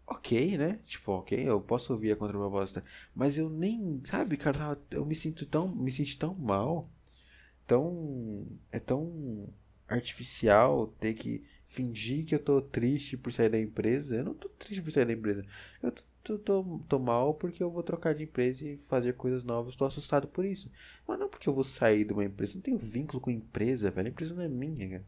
Ok, 0.05 0.57
né? 0.57 0.79
Tipo, 0.83 1.13
ok, 1.13 1.47
eu 1.47 1.61
posso 1.61 1.93
ouvir 1.93 2.11
a 2.11 2.15
contraproposta. 2.15 2.83
Mas 3.15 3.37
eu 3.37 3.49
nem, 3.49 4.01
sabe, 4.03 4.37
cara, 4.37 4.77
eu 4.91 5.05
me 5.05 5.15
sinto 5.15 5.45
tão. 5.45 5.67
Me 5.75 5.91
sinto 5.91 6.17
tão 6.17 6.35
mal. 6.35 6.89
Tão. 7.67 8.47
É 8.71 8.79
tão 8.79 9.53
artificial 9.87 10.87
ter 10.99 11.13
que 11.13 11.45
fingir 11.67 12.25
que 12.25 12.35
eu 12.35 12.39
tô 12.43 12.61
triste 12.61 13.17
por 13.17 13.33
sair 13.33 13.49
da 13.49 13.59
empresa. 13.59 14.17
Eu 14.17 14.25
não 14.25 14.33
tô 14.33 14.49
triste 14.49 14.81
por 14.81 14.91
sair 14.91 15.05
da 15.05 15.13
empresa. 15.13 15.45
Eu 15.81 15.91
tô 15.91 16.03
tô, 16.23 16.37
tô, 16.39 16.79
tô 16.87 16.99
mal 16.99 17.33
porque 17.33 17.61
eu 17.61 17.69
vou 17.69 17.83
trocar 17.83 18.15
de 18.15 18.23
empresa 18.23 18.67
e 18.67 18.77
fazer 18.77 19.13
coisas 19.13 19.43
novas. 19.43 19.75
Tô 19.75 19.85
assustado 19.85 20.27
por 20.27 20.45
isso. 20.45 20.71
Mas 21.07 21.19
não 21.19 21.29
porque 21.29 21.49
eu 21.49 21.53
vou 21.53 21.63
sair 21.63 22.05
de 22.05 22.13
uma 22.13 22.23
empresa. 22.25 22.55
Não 22.55 22.61
tenho 22.61 22.77
vínculo 22.77 23.21
com 23.21 23.29
empresa, 23.29 23.91
velho. 23.91 24.07
A 24.07 24.11
empresa 24.11 24.33
não 24.33 24.43
é 24.43 24.47
minha, 24.47 24.89
cara. 24.89 25.05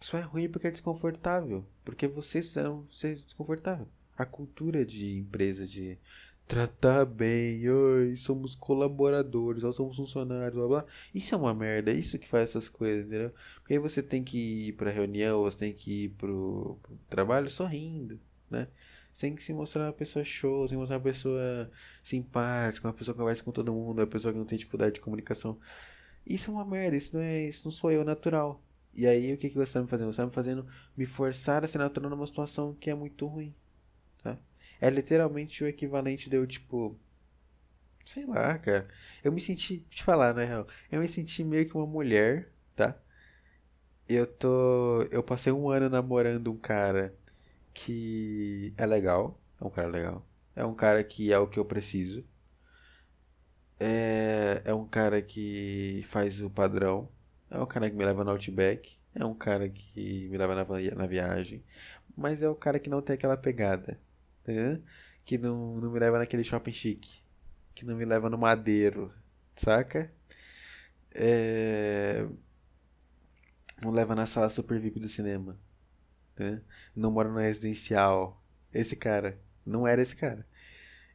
Isso 0.00 0.16
é 0.16 0.20
ruim 0.20 0.48
porque 0.48 0.68
é 0.68 0.70
desconfortável. 0.70 1.66
Porque 1.84 2.06
vocês 2.06 2.46
são 2.46 2.86
ser 2.90 3.16
desconfortável. 3.16 3.88
A 4.16 4.24
cultura 4.24 4.84
de 4.84 5.18
empresa 5.18 5.66
de 5.66 5.98
tratar 6.46 7.04
bem, 7.06 7.68
oi, 7.68 8.16
somos 8.16 8.54
colaboradores, 8.54 9.62
nós 9.62 9.74
somos 9.74 9.96
funcionários, 9.96 10.54
blá 10.54 10.68
blá. 10.68 10.86
Isso 11.14 11.34
é 11.34 11.38
uma 11.38 11.54
merda, 11.54 11.90
é 11.90 11.94
isso 11.94 12.18
que 12.18 12.28
faz 12.28 12.50
essas 12.50 12.68
coisas, 12.68 13.06
entendeu? 13.06 13.32
Porque 13.56 13.74
aí 13.74 13.78
você 13.78 14.02
tem 14.02 14.22
que 14.22 14.68
ir 14.68 14.72
pra 14.74 14.90
reunião, 14.90 15.42
você 15.42 15.58
tem 15.58 15.72
que 15.72 16.04
ir 16.04 16.08
pro, 16.10 16.78
pro 16.82 16.96
trabalho 17.08 17.48
sorrindo, 17.48 18.20
né? 18.50 18.68
Tem 19.18 19.34
que 19.34 19.42
se 19.42 19.52
mostrar 19.54 19.84
uma 19.84 19.92
pessoa 19.92 20.24
show, 20.24 20.66
que 20.66 20.76
mostrar 20.76 20.96
uma 20.96 21.02
pessoa 21.02 21.70
simpática, 22.02 22.86
uma 22.86 22.92
pessoa 22.92 23.14
que 23.14 23.20
conversa 23.20 23.44
com 23.44 23.52
todo 23.52 23.72
mundo, 23.72 24.00
uma 24.00 24.06
pessoa 24.06 24.32
que 24.32 24.38
não 24.38 24.46
tem 24.46 24.58
dificuldade 24.58 24.94
de 24.94 25.00
comunicação. 25.00 25.58
Isso 26.26 26.50
é 26.50 26.54
uma 26.54 26.64
merda, 26.64 26.96
isso 26.96 27.16
não 27.16 27.22
é, 27.22 27.44
isso 27.44 27.64
não 27.64 27.70
sou 27.70 27.92
eu 27.92 28.04
natural. 28.04 28.60
E 28.92 29.06
aí 29.06 29.32
o 29.32 29.36
que, 29.36 29.48
que 29.50 29.54
você 29.56 29.64
está 29.64 29.82
me 29.82 29.88
fazendo? 29.88 30.06
Você 30.06 30.20
está 30.20 30.26
me 30.26 30.32
fazendo 30.32 30.66
me 30.96 31.06
forçar 31.06 31.64
a 31.64 31.66
ser 31.68 31.78
natural 31.78 32.10
numa 32.10 32.26
situação 32.26 32.74
que 32.74 32.90
é 32.90 32.94
muito 32.94 33.26
ruim. 33.26 33.54
Tá? 34.22 34.38
É 34.80 34.90
literalmente 34.90 35.62
o 35.62 35.68
equivalente 35.68 36.28
de 36.28 36.36
eu, 36.36 36.46
tipo. 36.46 36.98
Sei 38.04 38.26
lá, 38.26 38.58
cara. 38.58 38.88
Eu 39.22 39.32
me 39.32 39.40
senti. 39.40 39.86
Eu 39.90 40.04
falar, 40.04 40.34
na 40.34 40.44
real. 40.44 40.66
Eu 40.90 41.00
me 41.00 41.08
senti 41.08 41.42
meio 41.44 41.66
que 41.66 41.76
uma 41.76 41.86
mulher, 41.86 42.50
tá? 42.76 42.96
Eu 44.08 44.26
tô. 44.26 45.02
Eu 45.10 45.22
passei 45.22 45.52
um 45.52 45.68
ano 45.70 45.88
namorando 45.88 46.52
um 46.52 46.56
cara 46.56 47.14
que 47.74 48.72
é 48.78 48.86
legal, 48.86 49.40
é 49.60 49.64
um 49.64 49.70
cara 49.70 49.88
legal. 49.88 50.26
É 50.56 50.64
um 50.64 50.74
cara 50.74 51.02
que 51.04 51.32
é 51.32 51.38
o 51.38 51.48
que 51.48 51.58
eu 51.58 51.64
preciso. 51.64 52.24
É, 53.78 54.62
é 54.64 54.72
um 54.74 54.86
cara 54.86 55.20
que 55.20 56.02
faz 56.08 56.40
o 56.40 56.48
padrão. 56.48 57.08
É 57.50 57.58
um 57.58 57.66
cara 57.66 57.90
que 57.90 57.96
me 57.96 58.04
leva 58.04 58.24
no 58.24 58.30
Outback. 58.30 58.96
É 59.14 59.24
um 59.24 59.34
cara 59.34 59.68
que 59.68 60.28
me 60.28 60.38
leva 60.38 60.54
na, 60.54 60.64
na 60.94 61.06
viagem. 61.06 61.64
Mas 62.16 62.42
é 62.42 62.48
o 62.48 62.54
cara 62.54 62.78
que 62.78 62.88
não 62.88 63.02
tem 63.02 63.14
aquela 63.14 63.36
pegada. 63.36 64.00
Né? 64.46 64.80
Que 65.24 65.36
não, 65.38 65.76
não 65.80 65.90
me 65.90 65.98
leva 65.98 66.18
naquele 66.18 66.44
shopping 66.44 66.72
chique. 66.72 67.22
Que 67.74 67.84
não 67.84 67.96
me 67.96 68.04
leva 68.04 68.30
no 68.30 68.38
madeiro. 68.38 69.12
Saca? 69.56 70.12
É... 71.12 72.26
Não 73.82 73.90
leva 73.90 74.14
na 74.14 74.26
sala 74.26 74.48
super 74.48 74.80
VIP 74.80 75.00
do 75.00 75.08
cinema 75.08 75.58
né? 76.38 76.62
Não 76.94 77.10
mora 77.10 77.28
no 77.28 77.38
residencial. 77.38 78.42
Esse 78.72 78.96
cara. 78.96 79.38
Não 79.64 79.86
era 79.86 80.02
esse 80.02 80.16
cara. 80.16 80.46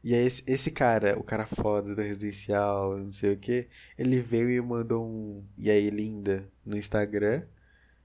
E 0.02 0.14
aí 0.14 0.26
esse, 0.26 0.42
esse 0.46 0.70
cara, 0.70 1.18
o 1.18 1.22
cara 1.22 1.46
foda 1.46 1.94
do 1.94 2.00
residencial, 2.00 2.96
não 2.98 3.12
sei 3.12 3.34
o 3.34 3.36
que, 3.36 3.68
ele 3.98 4.18
veio 4.20 4.50
e 4.50 4.60
mandou 4.60 5.06
um 5.06 5.44
e 5.58 5.70
aí 5.70 5.90
linda 5.90 6.50
no 6.64 6.76
Instagram. 6.76 7.42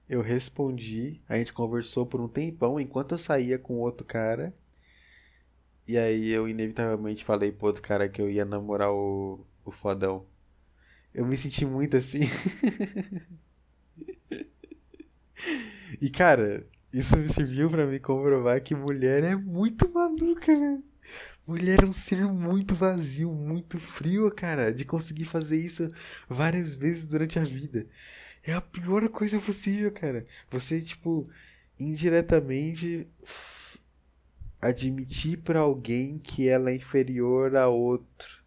Eu 0.10 0.22
respondi, 0.22 1.22
a 1.28 1.38
gente 1.38 1.54
conversou 1.54 2.06
por 2.06 2.22
um 2.22 2.28
tempão 2.28 2.80
enquanto 2.80 3.14
eu 3.14 3.18
saía 3.18 3.58
com 3.58 3.80
outro 3.80 4.06
cara. 4.06 4.54
E 5.88 5.98
aí 5.98 6.30
eu 6.32 6.48
inevitavelmente 6.50 7.24
falei 7.24 7.52
pro 7.52 7.68
outro 7.68 7.82
cara 7.82 8.10
que 8.10 8.22
eu 8.22 8.30
ia 8.30 8.46
namorar 8.46 8.92
o, 8.92 9.46
o 9.64 9.72
fodão. 9.72 10.26
Eu 11.14 11.26
me 11.26 11.38
senti 11.38 11.66
muito 11.66 11.98
assim. 11.98 12.22
e 16.02 16.10
cara, 16.10 16.68
isso 16.98 17.18
me 17.18 17.28
serviu 17.28 17.70
para 17.70 17.86
me 17.86 18.00
comprovar 18.00 18.62
que 18.62 18.74
mulher 18.74 19.24
é 19.24 19.36
muito 19.36 19.92
maluca, 19.94 20.58
né? 20.58 20.82
Mulher 21.46 21.84
é 21.84 21.86
um 21.86 21.94
ser 21.94 22.26
muito 22.26 22.74
vazio, 22.74 23.32
muito 23.32 23.78
frio, 23.78 24.32
cara, 24.32 24.74
de 24.74 24.86
conseguir 24.86 25.26
fazer 25.26 25.58
isso 25.58 25.92
várias 26.28 26.74
vezes 26.74 27.06
durante 27.06 27.38
a 27.38 27.44
vida. 27.44 27.86
É 28.44 28.54
a 28.54 28.62
pior 28.62 29.08
coisa 29.10 29.40
possível, 29.40 29.92
cara. 29.92 30.26
Você, 30.50 30.82
tipo, 30.82 31.30
indiretamente 31.80 33.08
admitir 34.62 35.38
para 35.40 35.60
alguém 35.60 36.18
que 36.18 36.48
ela 36.48 36.72
é 36.72 36.76
inferior 36.76 37.56
a 37.56 37.68
outro. 37.68 38.44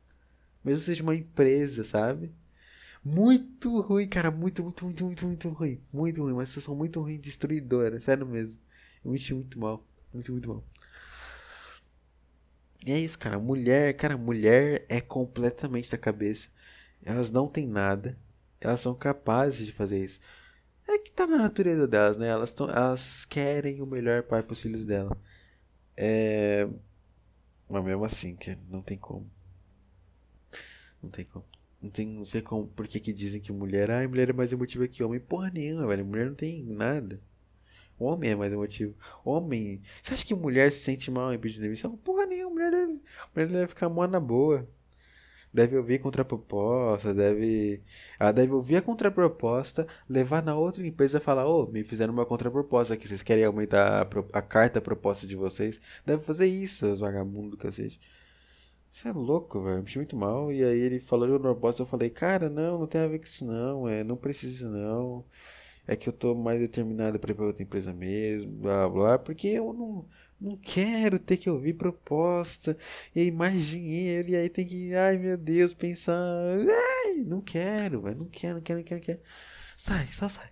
Mesmo 0.64 0.80
seja 0.80 1.02
uma 1.02 1.14
empresa, 1.14 1.84
sabe? 1.84 2.32
Muito 3.04 3.80
ruim, 3.80 4.08
cara. 4.08 4.30
Muito, 4.30 4.62
muito, 4.62 4.84
muito, 4.84 5.04
muito, 5.04 5.26
muito 5.26 5.48
ruim. 5.50 5.80
Muito 5.92 6.22
ruim. 6.22 6.32
Uma 6.32 6.46
situação 6.46 6.74
muito 6.74 7.00
ruim, 7.00 7.18
destruidora. 7.18 8.00
Sério 8.00 8.26
mesmo. 8.26 8.60
Eu 9.04 9.12
me 9.12 9.18
senti 9.18 9.34
muito 9.34 9.58
mal. 9.58 9.84
Muito, 10.12 10.32
muito 10.32 10.48
mal. 10.48 10.64
E 12.86 12.92
é 12.92 12.98
isso, 12.98 13.18
cara. 13.18 13.38
Mulher, 13.38 13.94
cara, 13.96 14.16
mulher 14.16 14.84
é 14.88 15.00
completamente 15.00 15.90
da 15.90 15.98
cabeça. 15.98 16.48
Elas 17.04 17.30
não 17.30 17.48
têm 17.48 17.66
nada. 17.66 18.18
Elas 18.60 18.80
são 18.80 18.94
capazes 18.94 19.66
de 19.66 19.72
fazer 19.72 20.04
isso. 20.04 20.20
É 20.86 20.98
que 20.98 21.10
tá 21.12 21.26
na 21.26 21.36
natureza 21.38 21.86
delas, 21.86 22.16
né? 22.16 22.28
Elas, 22.28 22.52
tão, 22.52 22.68
elas 22.70 23.24
querem 23.24 23.82
o 23.82 23.86
melhor 23.86 24.22
pai 24.22 24.42
para 24.42 24.52
os 24.52 24.60
filhos 24.60 24.86
dela. 24.86 25.16
É. 25.96 26.68
Mas 27.68 27.84
mesmo 27.84 28.04
assim, 28.04 28.34
que 28.36 28.56
não 28.68 28.82
tem 28.82 28.96
como. 28.98 29.30
Não 31.02 31.10
tem 31.10 31.24
como. 31.24 31.44
Não 31.80 31.90
tem, 31.90 32.06
não 32.06 32.24
sei 32.24 32.42
como, 32.42 32.66
por 32.68 32.88
que 32.88 33.12
dizem 33.12 33.40
que 33.40 33.52
mulher, 33.52 33.90
ah, 33.90 34.06
mulher 34.08 34.30
é 34.30 34.32
mais 34.32 34.52
emotiva 34.52 34.88
que 34.88 35.02
homem. 35.02 35.20
Porra 35.20 35.50
nenhuma, 35.50 35.86
velho. 35.86 36.04
Mulher 36.04 36.26
não 36.26 36.34
tem 36.34 36.64
nada. 36.64 37.20
Homem 37.98 38.30
é 38.30 38.36
mais 38.36 38.52
emotivo. 38.52 38.94
Homem. 39.24 39.80
Você 40.02 40.14
acha 40.14 40.24
que 40.26 40.34
mulher 40.34 40.72
se 40.72 40.80
sente 40.80 41.10
mal 41.10 41.32
em 41.32 41.38
pedir 41.38 41.60
demissão? 41.60 41.96
Porra 41.96 42.26
nenhuma, 42.26 42.50
mulher 42.52 42.70
deve, 42.70 43.00
mulher 43.34 43.48
deve 43.48 43.66
ficar 43.68 43.88
mó 43.88 44.06
na 44.06 44.20
boa. 44.20 44.68
deve 45.52 45.76
ouvir 45.76 45.98
contraproposta, 46.00 47.14
deve. 47.14 47.82
Ela 48.18 48.32
deve 48.32 48.52
ouvir 48.52 48.76
a 48.76 48.82
contraproposta, 48.82 49.86
levar 50.08 50.42
na 50.42 50.56
outra 50.56 50.86
empresa 50.86 51.18
e 51.18 51.20
falar, 51.20 51.46
ô, 51.46 51.64
oh, 51.64 51.66
me 51.72 51.82
fizeram 51.84 52.12
uma 52.12 52.26
contraproposta 52.26 52.94
aqui, 52.94 53.08
vocês 53.08 53.22
querem 53.22 53.44
aumentar 53.44 54.02
a, 54.02 54.38
a 54.38 54.42
carta 54.42 54.80
proposta 54.80 55.26
de 55.26 55.36
vocês? 55.36 55.80
Deve 56.06 56.22
fazer 56.24 56.46
isso, 56.46 56.86
os 56.90 57.00
vagabundos, 57.00 57.58
cacete. 57.58 58.00
Você 58.90 59.08
é 59.08 59.12
louco, 59.12 59.62
velho. 59.62 59.78
Me 59.78 59.84
achei 59.84 60.00
muito 60.00 60.16
mal. 60.16 60.52
E 60.52 60.62
aí 60.64 60.78
ele 60.78 61.00
falou 61.00 61.28
de 61.28 61.38
proposta, 61.42 61.82
eu 61.82 61.86
falei, 61.86 62.10
cara, 62.10 62.48
não, 62.50 62.78
não 62.80 62.86
tem 62.86 63.00
a 63.00 63.08
ver 63.08 63.18
com 63.18 63.24
isso 63.26 63.44
não, 63.44 63.88
é, 63.88 64.02
não 64.04 64.16
precisa 64.16 64.68
não. 64.70 65.24
É 65.86 65.96
que 65.96 66.08
eu 66.08 66.12
tô 66.12 66.34
mais 66.34 66.60
determinado 66.60 67.18
para 67.18 67.32
ir 67.32 67.34
pra 67.34 67.46
outra 67.46 67.62
empresa 67.62 67.92
mesmo, 67.94 68.52
blá 68.52 68.88
blá, 68.88 69.18
porque 69.18 69.48
eu 69.48 69.72
não 69.72 70.06
não 70.40 70.56
quero 70.56 71.18
ter 71.18 71.36
que 71.36 71.50
ouvir 71.50 71.74
proposta 71.74 72.76
e 73.14 73.20
aí 73.22 73.30
mais 73.32 73.66
dinheiro 73.66 74.28
e 74.30 74.36
aí 74.36 74.48
tem 74.48 74.64
que, 74.66 74.94
ai 74.94 75.18
meu 75.18 75.36
Deus, 75.36 75.74
pensar, 75.74 76.14
ai, 76.16 77.24
não 77.26 77.40
quero, 77.40 78.02
velho, 78.02 78.18
não 78.18 78.26
quero, 78.26 78.54
não 78.56 78.62
quero, 78.62 78.78
não 78.78 78.84
quero, 78.84 79.00
não 79.00 79.06
quero. 79.06 79.20
Sai, 79.76 80.06
só 80.08 80.28
sai. 80.28 80.50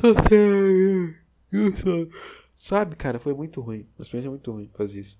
Só 0.00 0.14
sai. 0.14 1.20
Sabe, 2.58 2.96
cara, 2.96 3.18
foi 3.18 3.34
muito 3.34 3.60
ruim. 3.60 3.88
Uma 3.98 4.02
experiência 4.02 4.30
muito 4.30 4.52
ruim 4.52 4.70
fazer 4.74 5.00
isso. 5.00 5.19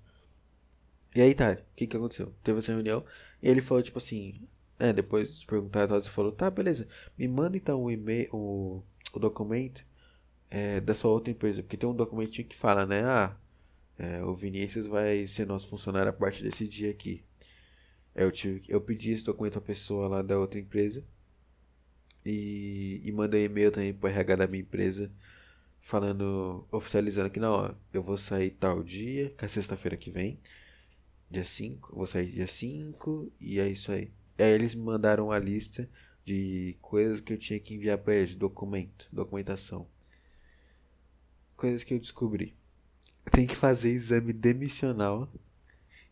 E 1.15 1.21
aí 1.21 1.33
tá, 1.33 1.53
o 1.53 1.75
que 1.75 1.87
que 1.87 1.97
aconteceu? 1.97 2.33
Teve 2.43 2.59
essa 2.59 2.71
reunião 2.71 3.05
e 3.41 3.49
ele 3.49 3.61
falou 3.61 3.83
tipo 3.83 3.97
assim, 3.97 4.47
é, 4.79 4.93
depois 4.93 5.39
de 5.41 5.45
perguntar, 5.45 5.87
você 5.87 6.09
falou, 6.09 6.31
tá, 6.31 6.49
beleza, 6.49 6.87
me 7.17 7.27
manda 7.27 7.57
então 7.57 7.83
o 7.83 7.91
e-mail, 7.91 8.29
o, 8.33 8.83
o 9.13 9.19
documento 9.19 9.85
é, 10.49 10.81
da 10.81 10.95
sua 10.95 11.11
outra 11.11 11.31
empresa, 11.31 11.61
porque 11.61 11.77
tem 11.77 11.89
um 11.89 11.95
documentinho 11.95 12.47
que 12.47 12.55
fala, 12.55 12.85
né, 12.85 13.03
ah, 13.03 13.37
é, 13.97 14.23
o 14.23 14.35
Vinícius 14.35 14.87
vai 14.87 15.27
ser 15.27 15.45
nosso 15.45 15.67
funcionário 15.69 16.09
a 16.09 16.13
partir 16.13 16.43
desse 16.43 16.67
dia 16.67 16.89
aqui. 16.91 17.23
Eu, 18.15 18.31
tive, 18.31 18.63
eu 18.67 18.81
pedi 18.81 19.11
esse 19.11 19.23
documento 19.23 19.57
à 19.57 19.61
pessoa 19.61 20.07
lá 20.07 20.21
da 20.21 20.39
outra 20.39 20.59
empresa 20.59 21.03
e, 22.25 23.01
e 23.03 23.11
mandei 23.11 23.45
e-mail 23.45 23.71
também 23.71 23.93
para 23.93 24.07
o 24.07 24.11
RH 24.11 24.35
da 24.37 24.47
minha 24.47 24.61
empresa 24.61 25.11
falando, 25.81 26.67
oficializando 26.71 27.29
que 27.29 27.39
não, 27.39 27.53
ó, 27.53 27.71
eu 27.93 28.03
vou 28.03 28.17
sair 28.17 28.51
tal 28.51 28.83
dia, 28.83 29.31
que 29.37 29.45
é 29.45 29.47
sexta-feira 29.47 29.97
que 29.97 30.11
vem, 30.11 30.39
dia 31.31 31.45
5, 31.45 31.95
vou 31.95 32.05
sair 32.05 32.29
dia 32.29 32.47
5 32.47 33.31
e 33.39 33.59
é 33.59 33.67
isso 33.67 33.91
aí. 33.91 34.11
E 34.37 34.43
aí 34.43 34.51
eles 34.51 34.75
me 34.75 34.83
mandaram 34.83 35.31
a 35.31 35.39
lista 35.39 35.89
de 36.25 36.77
coisas 36.81 37.21
que 37.21 37.33
eu 37.33 37.37
tinha 37.37 37.59
que 37.59 37.73
enviar 37.73 37.97
para 37.97 38.15
eles, 38.15 38.35
documento, 38.35 39.07
documentação. 39.11 39.87
Coisas 41.55 41.83
que 41.83 41.93
eu 41.93 41.99
descobri 41.99 42.55
tem 43.31 43.47
que 43.47 43.55
fazer 43.55 43.89
exame 43.89 44.33
demissional. 44.33 45.31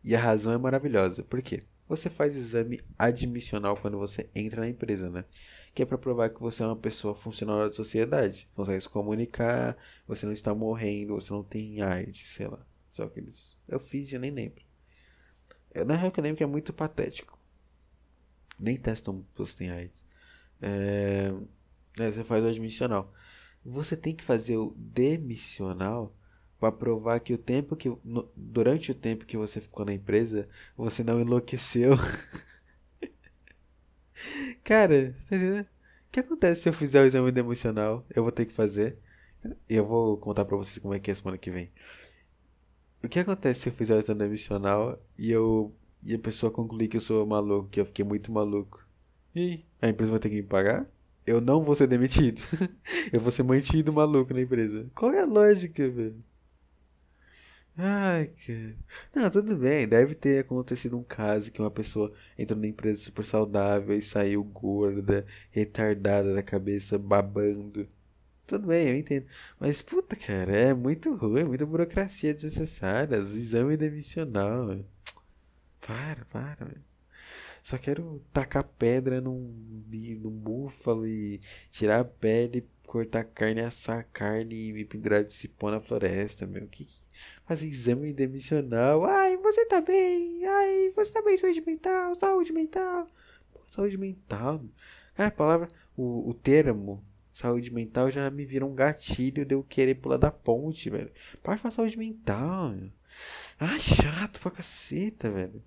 E 0.04 0.16
a 0.16 0.20
razão 0.20 0.54
é 0.54 0.58
maravilhosa. 0.58 1.24
Por 1.24 1.42
quê? 1.42 1.64
Você 1.88 2.10
faz 2.10 2.36
exame 2.36 2.80
admissional 2.98 3.76
quando 3.76 3.98
você 3.98 4.30
entra 4.34 4.62
na 4.62 4.70
empresa, 4.70 5.10
né? 5.10 5.26
Que 5.74 5.82
é 5.82 5.86
para 5.86 5.98
provar 5.98 6.30
que 6.30 6.40
você 6.40 6.64
é 6.64 6.66
uma 6.66 6.76
pessoa 6.76 7.16
funcional 7.16 7.60
da 7.60 7.72
sociedade. 7.72 8.48
Consegue 8.56 8.80
se 8.80 8.88
comunicar, 8.88 9.76
você 10.08 10.26
não 10.26 10.34
está 10.34 10.54
morrendo, 10.54 11.16
você 11.16 11.34
não 11.34 11.44
tem 11.44 11.82
AIDS, 11.82 12.30
sei 12.30 12.48
lá. 12.48 12.66
Só 12.90 13.08
que 13.08 13.20
eles. 13.20 13.58
Eu 13.68 13.80
fiz 13.80 14.12
e 14.14 14.20
nem 14.20 14.32
lembro. 14.32 14.69
Eu, 15.74 15.86
na 15.86 15.96
real, 15.96 16.12
que 16.12 16.34
que 16.36 16.44
é 16.44 16.48
muito 16.48 16.74
patético. 16.74 17.38
Nem 18.60 18.78
testam 18.78 19.26
você 19.36 19.58
tem 19.58 19.72
AIDS. 19.72 20.04
É... 20.62 21.32
É, 22.00 22.12
você 22.12 22.24
faz 22.24 22.44
o 22.44 22.48
admissional. 22.48 23.14
Você 23.66 23.98
tem 23.98 24.16
que 24.16 24.24
fazer 24.24 24.58
o 24.58 24.74
demissional 24.78 26.16
para 26.60 26.72
provar 26.72 27.20
que 27.20 27.34
o 27.34 27.38
tempo 27.38 27.76
que 27.76 27.90
no, 28.04 28.30
durante 28.36 28.92
o 28.92 28.96
tempo 28.96 29.26
que 29.26 29.38
você 29.38 29.62
ficou 29.62 29.86
na 29.86 29.94
empresa, 29.94 30.48
você 30.78 31.04
não 31.04 31.20
enlouqueceu. 31.22 31.98
Cara, 34.64 35.14
tá? 35.30 35.36
O 36.08 36.12
que 36.12 36.20
acontece 36.20 36.62
se 36.64 36.70
eu 36.70 36.74
fizer 36.74 37.02
o 37.02 37.06
exame 37.06 37.32
emocional? 37.38 38.06
Eu 38.10 38.24
vou 38.24 38.32
ter 38.32 38.46
que 38.46 38.54
fazer. 38.54 38.98
Eu 39.70 39.86
vou 39.86 40.18
contar 40.18 40.46
pra 40.46 40.58
vocês 40.58 40.78
como 40.80 40.94
é 40.94 41.00
que 41.00 41.12
é 41.12 41.16
semana 41.16 41.38
que 41.38 41.52
vem. 41.52 41.72
O 43.04 43.08
que 43.08 43.20
acontece 43.20 43.62
se 43.62 43.70
eu 43.70 43.74
fizer 43.74 43.96
o 43.96 44.00
exame 44.00 44.26
emocional 44.26 45.02
e 45.18 45.32
eu 45.32 45.74
e 46.04 46.14
a 46.16 46.20
pessoa 46.20 46.52
concluir 46.52 46.88
que 46.88 46.98
eu 46.98 47.02
sou 47.02 47.26
maluco, 47.26 47.70
que 47.70 47.80
eu 47.80 47.86
fiquei 47.86 48.06
muito 48.06 48.32
maluco? 48.32 48.86
E 49.36 49.66
a 49.82 49.90
empresa 49.90 50.12
vai 50.12 50.20
ter 50.20 50.30
que 50.30 50.36
me 50.36 50.44
pagar? 50.44 50.90
Eu 51.26 51.40
não 51.42 51.64
vou 51.64 51.76
ser 51.76 51.88
demitido. 51.88 52.42
eu 53.14 53.20
vou 53.20 53.32
ser 53.32 53.44
mantido 53.44 53.94
maluco 53.94 54.34
na 54.34 54.42
empresa. 54.42 54.90
Qual 54.96 55.14
é 55.14 55.22
a 55.22 55.26
lógica, 55.26 55.88
velho? 55.90 56.24
Ai, 57.78 58.28
cara. 58.46 58.76
Não, 59.16 59.30
tudo 59.30 59.56
bem. 59.58 59.88
Deve 59.88 60.14
ter 60.16 60.40
acontecido 60.40 60.98
um 60.98 61.04
caso 61.04 61.52
que 61.52 61.62
uma 61.62 61.72
pessoa 61.72 62.12
entrou 62.38 62.60
na 62.60 62.68
empresa 62.68 63.02
super 63.02 63.26
saudável 63.26 63.98
e 63.98 64.02
saiu 64.04 64.44
gorda, 64.44 65.26
retardada 65.52 66.34
da 66.34 66.44
cabeça, 66.44 66.98
babando. 66.98 67.88
Tudo 68.50 68.66
bem, 68.66 68.88
eu 68.88 68.98
entendo. 68.98 69.28
Mas, 69.60 69.80
puta, 69.80 70.16
cara, 70.16 70.52
é 70.56 70.74
muito 70.74 71.14
ruim, 71.14 71.44
muita 71.44 71.68
burocracia 71.68 72.34
desnecessária. 72.34 73.16
Exame 73.16 73.78
demissional. 73.78 74.84
Para, 75.80 76.26
para, 76.26 76.66
velho. 76.66 76.84
Só 77.62 77.78
quero 77.78 78.26
tacar 78.34 78.64
pedra 78.64 79.22
num, 79.22 79.54
num 80.20 80.32
búfalo 80.32 81.06
e 81.06 81.40
tirar 81.70 82.00
a 82.00 82.04
pele, 82.04 82.68
cortar 82.88 83.24
carne, 83.24 83.62
assar 83.62 84.04
carne 84.12 84.70
e 84.70 84.74
me 84.74 84.84
pendurar 84.84 85.24
de 85.24 85.32
cipó 85.32 85.70
na 85.70 85.80
floresta, 85.80 86.48
meu. 86.48 86.68
Que, 86.68 86.88
fazer 87.46 87.68
exame 87.68 88.12
demissional. 88.14 89.06
Ai, 89.06 89.38
você 89.38 89.64
tá 89.68 89.80
bem? 89.80 90.44
Ai, 90.44 90.92
você 90.96 91.14
tá 91.14 91.22
bem, 91.22 91.38
saúde 91.38 91.62
mental, 91.62 92.16
saúde 92.16 92.52
mental. 92.52 93.08
Saúde 93.70 93.96
mental. 93.96 94.66
Cara, 95.14 95.30
a 95.30 95.32
palavra, 95.32 95.70
o, 95.96 96.32
o 96.32 96.34
termo 96.34 97.08
saúde 97.40 97.72
mental 97.72 98.12
já 98.12 98.30
me 98.30 98.46
vira 98.46 98.66
um 98.66 98.76
gatilho 98.76 99.46
de 99.46 99.56
eu 99.56 99.64
querer 99.64 99.96
pular 99.96 100.18
da 100.18 100.32
ponte, 100.32 100.90
velho. 100.90 101.12
Para 101.42 101.58
falar 101.58 101.72
saúde 101.72 101.98
mental. 101.98 102.72
Meu. 102.72 102.92
Ai, 103.60 103.80
chato 103.80 104.40
pra 104.40 104.52
caceta, 104.52 105.32
velho. 105.32 105.64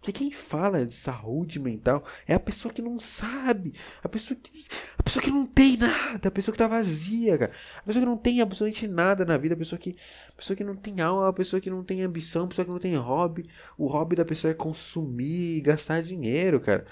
Porque 0.00 0.12
quem 0.12 0.32
fala 0.32 0.84
de 0.84 0.94
saúde 0.94 1.60
mental 1.60 2.04
é 2.26 2.34
a 2.34 2.40
pessoa 2.40 2.74
que 2.74 2.82
não 2.82 2.98
sabe, 2.98 3.72
a 4.02 4.08
pessoa 4.08 4.38
que, 4.40 4.66
a 4.98 5.02
pessoa 5.02 5.22
que 5.22 5.30
não 5.30 5.46
tem 5.46 5.76
nada, 5.76 6.28
a 6.28 6.30
pessoa 6.30 6.52
que 6.52 6.58
tá 6.58 6.66
vazia, 6.66 7.38
cara. 7.38 7.52
A 7.78 7.82
pessoa 7.82 8.02
que 8.02 8.10
não 8.10 8.16
tem 8.16 8.40
absolutamente 8.40 8.88
nada 8.88 9.24
na 9.24 9.36
vida, 9.36 9.54
a 9.54 9.58
pessoa 9.58 9.78
que, 9.78 9.96
a 10.28 10.32
pessoa 10.32 10.56
que 10.56 10.64
não 10.64 10.74
tem 10.74 11.00
alma, 11.00 11.28
a 11.28 11.32
pessoa 11.32 11.60
que 11.60 11.70
não 11.70 11.84
tem 11.84 12.02
ambição, 12.02 12.44
a 12.44 12.48
pessoa 12.48 12.64
que 12.64 12.70
não 12.72 12.80
tem 12.80 12.96
hobby. 12.96 13.48
O 13.78 13.86
hobby 13.86 14.16
da 14.16 14.24
pessoa 14.24 14.50
é 14.50 14.54
consumir, 14.54 15.60
gastar 15.60 16.02
dinheiro, 16.02 16.60
cara. 16.60 16.84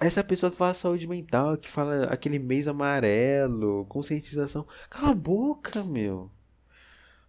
Essa 0.00 0.24
pessoa 0.24 0.50
que 0.50 0.56
fala 0.56 0.74
saúde 0.74 1.06
mental, 1.06 1.56
que 1.56 1.68
fala 1.68 2.04
aquele 2.06 2.38
mês 2.38 2.66
amarelo, 2.66 3.84
conscientização. 3.86 4.66
Cala 4.90 5.10
a 5.10 5.14
boca, 5.14 5.84
meu. 5.84 6.30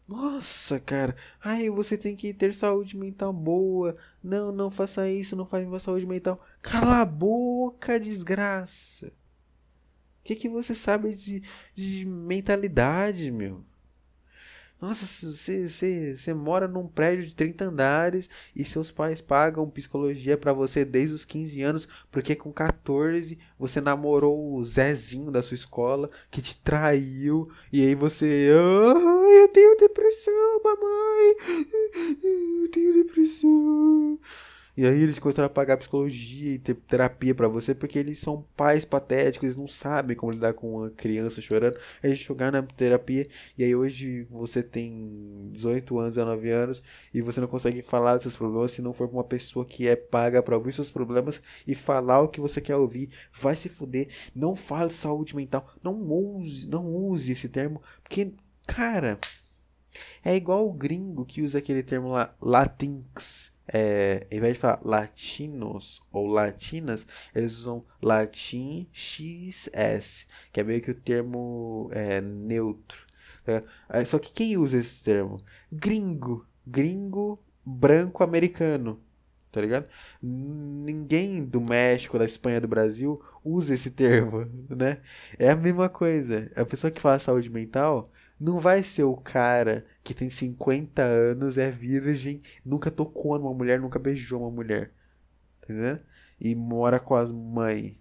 Nossa, 0.08 0.80
cara. 0.80 1.16
Ai, 1.44 1.70
você 1.70 1.98
tem 1.98 2.16
que 2.16 2.34
ter 2.34 2.54
saúde 2.54 2.96
mental 2.98 3.32
boa. 3.34 3.96
Não, 4.24 4.52
não 4.52 4.70
faça 4.72 5.10
isso, 5.10 5.36
não 5.36 5.46
faz 5.46 5.68
mais 5.68 5.84
saúde 5.84 6.06
mental. 6.06 6.42
Cala 6.62 7.02
a 7.02 7.06
boca, 7.06 8.00
desgraça. 8.00 9.08
O 9.08 10.24
que, 10.24 10.36
que 10.36 10.50
você 10.50 10.74
sabe 10.74 11.14
de, 11.14 11.44
de 11.76 12.06
mentalidade, 12.06 13.32
meu? 13.32 13.64
Nossa, 14.84 15.32
você, 15.32 15.66
você, 15.66 16.14
você 16.14 16.34
mora 16.34 16.68
num 16.68 16.86
prédio 16.86 17.26
de 17.26 17.34
30 17.34 17.64
andares 17.64 18.30
e 18.54 18.66
seus 18.66 18.92
pais 18.92 19.22
pagam 19.22 19.70
psicologia 19.70 20.38
para 20.38 20.52
você 20.52 20.84
desde 20.84 21.16
os 21.16 21.24
15 21.24 21.62
anos, 21.62 21.88
porque 22.12 22.36
com 22.36 22.52
14 22.52 23.40
você 23.58 23.80
namorou 23.80 24.56
o 24.56 24.66
Zezinho 24.66 25.32
da 25.32 25.42
sua 25.42 25.56
escola 25.56 26.10
que 26.30 26.42
te 26.42 26.58
traiu 26.58 27.50
e 27.72 27.82
aí 27.82 27.96
você, 27.96 28.50
ah, 28.52 29.40
eu 29.40 29.48
tenho 29.48 29.78
depressão, 29.78 30.62
mamãe. 30.62 31.36
Eu 32.22 32.70
tenho 32.70 33.06
depressão. 33.06 34.20
E 34.76 34.88
aí 34.88 35.04
eles 35.04 35.20
começaram 35.20 35.46
a 35.46 35.50
pagar 35.50 35.78
psicologia 35.78 36.54
e 36.54 36.58
ter 36.58 36.74
terapia 36.74 37.36
para 37.36 37.48
você 37.48 37.76
porque 37.76 38.00
eles 38.00 38.18
são 38.18 38.44
pais 38.58 38.84
patéticos, 38.84 39.46
eles 39.48 39.58
não 39.58 39.68
sabem 39.68 40.16
como 40.18 40.32
lidar 40.32 40.54
com 40.54 40.78
uma 40.78 40.90
criança 40.90 41.42
chorando. 41.42 41.78
Aí 42.02 42.10
eles 42.10 42.20
jogaram 42.20 42.60
na 42.60 42.68
terapia 42.68 43.28
e 43.56 43.64
aí 43.64 43.76
hoje 43.76 44.24
você 44.32 44.64
tem 44.64 45.50
18 45.52 46.00
anos, 46.00 46.16
19 46.16 46.50
anos 46.50 46.84
e 47.14 47.22
você 47.22 47.40
não 47.40 47.48
consegue 47.48 47.84
falar 47.84 48.16
dos 48.16 48.24
seus 48.24 48.36
problemas 48.36 48.72
se 48.72 48.82
não 48.82 48.94
for 48.94 49.08
com 49.08 49.18
uma 49.18 49.24
pessoa 49.24 49.64
que 49.64 49.88
é 49.88 49.96
paga 49.96 50.42
para 50.42 50.58
ouvir 50.58 50.74
seus 50.74 50.90
problemas 50.90 51.40
e 51.68 51.76
falar 51.76 52.22
o 52.22 52.28
que 52.28 52.42
você 52.42 52.60
quer 52.60 52.76
ouvir. 52.76 53.10
Vai 53.32 53.56
se 53.56 53.70
fuder. 53.70 54.08
Não 54.34 54.56
fale 54.56 54.88
de 54.88 54.96
saúde 54.96 55.36
mental. 55.36 55.68
Não 55.84 55.94
use, 56.02 56.68
não 56.68 56.88
use 56.88 57.32
esse 57.32 57.48
termo 57.48 57.80
porque, 58.02 58.34
cara, 58.66 59.20
é 60.26 60.36
igual 60.36 60.68
o 60.68 60.74
gringo 60.74 61.26
que 61.26 61.44
usa 61.44 61.60
aquele 61.60 61.84
termo 61.84 62.10
lá, 62.10 62.34
latinx 62.42 63.53
é, 63.68 64.28
ao 64.32 64.38
invés 64.38 64.54
de 64.56 64.60
falar 64.60 64.80
latinos 64.84 66.02
ou 66.12 66.28
latinas, 66.28 67.06
eles 67.34 67.60
usam 67.60 67.86
latim 68.02 68.88
XS, 68.94 70.28
que 70.52 70.60
é 70.60 70.64
meio 70.64 70.82
que 70.82 70.92
o 70.92 70.96
termo 70.96 71.90
é, 71.94 72.22
neutro. 72.22 73.06
É, 73.90 74.06
só 74.06 74.20
que 74.20 74.32
quem 74.34 74.58
usa 74.58 74.78
esse 74.78 75.04
termo? 75.04 75.42
Gringo. 75.72 76.46
Gringo 76.66 77.40
branco 77.66 78.24
americano. 78.24 79.02
tá 79.52 79.62
ligado? 79.62 79.88
Ninguém 80.22 81.46
do 81.46 81.62
México, 81.62 82.18
da 82.18 82.26
Espanha, 82.26 82.60
do 82.62 82.68
Brasil 82.68 83.22
usa 83.44 83.74
esse 83.74 83.92
termo, 83.92 84.46
né? 84.70 85.02
É 85.38 85.52
a 85.52 85.56
mesma 85.56 85.90
coisa. 85.90 86.52
A 86.56 86.66
pessoa 86.66 86.92
que 86.92 87.02
fala 87.02 87.20
saúde 87.20 87.50
mental 87.50 88.12
não 88.44 88.60
vai 88.60 88.84
ser 88.84 89.04
o 89.04 89.16
cara 89.16 89.86
que 90.04 90.14
tem 90.14 90.30
50 90.30 91.02
anos, 91.02 91.58
é 91.58 91.72
virgem, 91.72 92.42
nunca 92.66 92.92
tocou 92.92 93.40
numa 93.40 93.54
mulher, 93.54 93.80
nunca 93.80 93.98
beijou 93.98 94.42
uma 94.42 94.52
mulher. 94.52 94.92
Tá? 95.62 96.00
E 96.42 96.54
mora 96.54 97.00
com 97.00 97.16
as 97.16 97.32
mães 97.32 97.96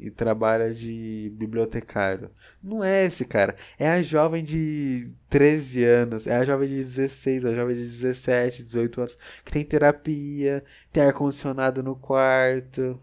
e 0.00 0.10
trabalha 0.10 0.72
de 0.72 1.30
bibliotecário. 1.36 2.30
Não 2.62 2.82
é 2.82 3.04
esse 3.04 3.26
cara. 3.26 3.56
É 3.78 3.90
a 3.90 4.02
jovem 4.02 4.42
de 4.42 5.14
13 5.28 5.84
anos, 5.84 6.26
é 6.26 6.36
a 6.36 6.44
jovem 6.44 6.68
de 6.68 6.76
16, 6.76 7.44
a 7.44 7.54
jovem 7.54 7.76
de 7.76 7.82
17, 7.82 8.64
18 8.64 9.00
anos, 9.02 9.18
que 9.44 9.52
tem 9.52 9.64
terapia, 9.64 10.64
tem 10.92 11.02
ar-condicionado 11.02 11.82
no 11.82 11.94
quarto. 11.94 12.98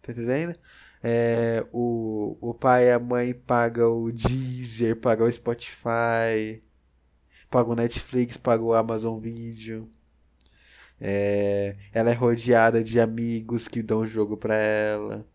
Tá 0.00 0.12
entendendo? 0.12 0.56
É, 1.02 1.66
o, 1.72 2.36
o 2.40 2.54
pai 2.54 2.88
e 2.88 2.92
a 2.92 2.98
mãe 2.98 3.32
pagam 3.32 4.02
o 4.04 4.12
Deezer, 4.12 4.96
pagam 4.96 5.26
o 5.26 5.32
Spotify, 5.32 6.62
pagam 7.50 7.72
o 7.72 7.76
Netflix, 7.76 8.36
pagam 8.36 8.66
o 8.66 8.74
Amazon 8.74 9.18
Video. 9.18 9.90
É, 11.00 11.76
ela 11.92 12.10
é 12.10 12.14
rodeada 12.14 12.84
de 12.84 13.00
amigos 13.00 13.66
que 13.68 13.82
dão 13.82 14.04
jogo 14.06 14.36
pra 14.36 14.54
ela. 14.54 15.26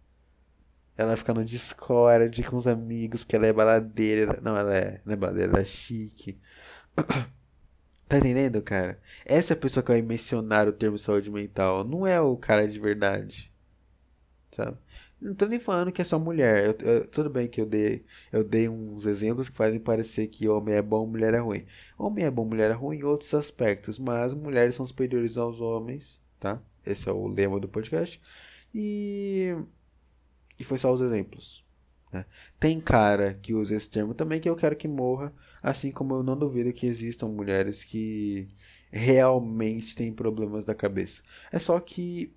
Ela 0.98 1.18
fica 1.18 1.34
no 1.34 1.44
Discord 1.44 2.44
com 2.44 2.56
os 2.56 2.68
amigos, 2.68 3.24
porque 3.24 3.36
ela 3.36 3.48
é 3.48 3.54
baladeira. 3.54 4.40
Não, 4.42 4.56
ela 4.56 4.76
é, 4.76 5.02
não 5.06 5.14
é 5.14 5.16
baladeira, 5.16 5.52
ela 5.52 5.62
é 5.62 5.66
chique. 5.66 6.40
Tá 8.08 8.20
entendendo, 8.20 8.62
cara? 8.62 9.00
Essa 9.26 9.54
é 9.54 9.56
pessoa 9.56 9.84
que 9.84 9.92
vai 9.92 10.00
mencionar 10.00 10.68
o 10.68 10.72
termo 10.72 10.96
saúde 10.96 11.32
mental. 11.32 11.84
Não 11.84 12.06
é 12.06 12.22
o 12.22 12.38
cara 12.38 12.68
de 12.68 12.80
verdade. 12.80 13.52
Sabe? 14.52 14.78
Não 15.26 15.36
tô 15.36 15.48
nem 15.48 15.60
falando 15.60 15.92
que 15.92 16.02
é 16.02 16.06
só 16.06 16.20
mulher. 16.20 16.66
Eu, 16.66 16.88
eu, 16.88 17.08
tudo 17.08 17.30
bem 17.30 17.48
que 17.48 17.60
eu 17.60 17.66
dei, 17.66 18.06
eu 18.32 18.44
dei 18.44 18.70
uns 18.70 19.06
exemplos 19.06 19.50
que 19.50 19.58
fazem 19.58 19.80
parecer 19.80 20.28
que 20.28 20.48
homem 20.48 20.76
é 20.76 20.82
bom, 20.82 21.08
mulher 21.08 21.34
é 21.34 21.40
ruim. 21.40 21.66
Homem 21.98 22.26
é 22.26 22.32
bom, 22.32 22.46
mulher 22.46 22.70
é 22.72 22.74
ruim 22.74 22.98
em 23.00 23.04
outros 23.04 23.34
aspectos, 23.34 23.98
mas 23.98 24.34
mulheres 24.34 24.76
são 24.76 24.86
superiores 24.86 25.36
aos 25.38 25.60
homens, 25.60 26.22
tá? 26.40 26.62
Esse 26.86 27.10
é 27.10 27.12
o 27.12 27.28
lema 27.28 27.60
do 27.60 27.68
podcast. 27.68 28.22
E 28.74 29.56
e 30.60 30.64
foi 30.64 30.78
só 30.78 30.94
os 30.94 31.02
exemplos. 31.02 31.66
Né? 32.14 32.26
Tem 32.60 32.80
cara 32.80 33.34
que 33.34 33.54
usa 33.54 33.76
esse 33.76 33.90
termo 33.90 34.14
também 34.14 34.40
que 34.40 34.50
eu 34.50 34.56
quero 34.56 34.76
que 34.76 34.88
morra, 34.88 35.34
assim 35.62 35.92
como 35.92 36.16
eu 36.16 36.24
não 36.24 36.38
duvido 36.38 36.72
que 36.72 36.86
existam 36.86 37.28
mulheres 37.28 37.84
que 37.84 38.48
realmente 38.92 39.96
têm 39.96 40.14
problemas 40.14 40.64
da 40.66 40.76
cabeça. 40.76 41.24
É 41.52 41.60
só 41.60 41.80
que 41.80 42.34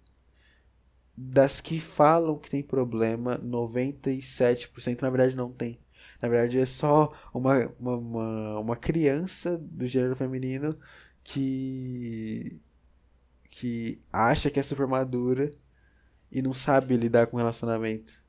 das 1.21 1.61
que 1.61 1.81
falam 1.81 2.39
que 2.39 2.49
tem 2.49 2.63
problema, 2.63 3.39
97% 3.39 5.03
na 5.03 5.11
verdade 5.11 5.35
não 5.35 5.53
tem. 5.53 5.81
Na 6.23 6.29
verdade 6.29 6.61
é 6.61 6.67
só 6.67 7.13
uma, 7.35 7.67
uma, 7.79 7.97
uma, 7.97 8.61
uma 8.61 8.77
criança 8.77 9.59
do 9.59 9.85
gênero 9.85 10.15
feminino 10.15 10.79
que 11.25 12.61
que 13.51 14.01
acha 14.13 14.51
que 14.51 14.61
é 14.61 14.63
super 14.63 14.87
madura 14.87 15.51
e 16.31 16.41
não 16.41 16.53
sabe 16.55 16.97
lidar 16.97 17.27
com 17.27 17.37
relacionamento. 17.37 18.23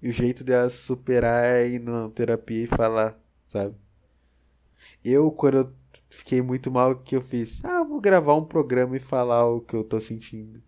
E 0.00 0.08
o 0.08 0.12
jeito 0.12 0.42
dela 0.44 0.70
superar 0.70 1.44
é 1.44 1.68
ir 1.68 1.80
na 1.80 2.08
terapia 2.10 2.64
e 2.64 2.66
falar, 2.66 3.20
sabe? 3.46 3.76
Eu, 5.04 5.30
quando 5.30 5.58
eu 5.58 5.74
fiquei 6.10 6.40
muito 6.40 6.70
mal, 6.70 6.92
o 6.92 7.02
que 7.02 7.16
eu 7.16 7.22
fiz? 7.22 7.64
Ah, 7.64 7.84
vou 7.84 8.00
gravar 8.00 8.34
um 8.34 8.44
programa 8.44 8.96
e 8.96 9.00
falar 9.00 9.46
o 9.46 9.60
que 9.60 9.76
eu 9.76 9.84
tô 9.84 10.00
sentindo. 10.00 10.62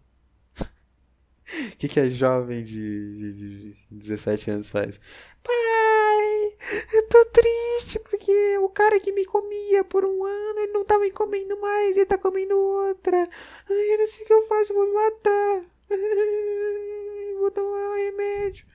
O 1.45 1.77
que, 1.77 1.89
que 1.89 2.01
a 2.01 2.09
jovem 2.09 2.63
de, 2.63 3.33
de, 3.33 3.73
de 3.73 3.77
17 3.91 4.51
anos 4.51 4.69
faz? 4.71 4.99
Pai, 5.43 6.57
eu 6.95 7.09
tô 7.09 7.25
triste 7.27 7.99
porque 7.99 8.59
o 8.59 8.69
cara 8.69 8.99
que 8.99 9.13
me 9.13 9.25
comia 9.27 9.85
por 9.85 10.05
um 10.05 10.25
ano, 10.25 10.61
ele 10.61 10.73
não 10.73 10.85
tá 10.85 10.99
me 10.99 11.11
comendo 11.11 11.61
mais, 11.61 11.97
ele 11.97 12.07
tá 12.07 12.17
comendo 12.17 12.57
outra. 12.57 13.29
Ai, 13.71 13.95
eu 13.95 13.99
não 13.99 14.07
sei 14.07 14.25
o 14.25 14.27
que 14.27 14.33
eu 14.33 14.47
faço, 14.47 14.73
eu 14.73 14.77
vou 14.77 14.87
me 14.87 14.95
matar. 14.95 15.65
Vou 17.39 17.51
tomar 17.51 17.91
um 17.91 17.95
remédio. 17.97 18.67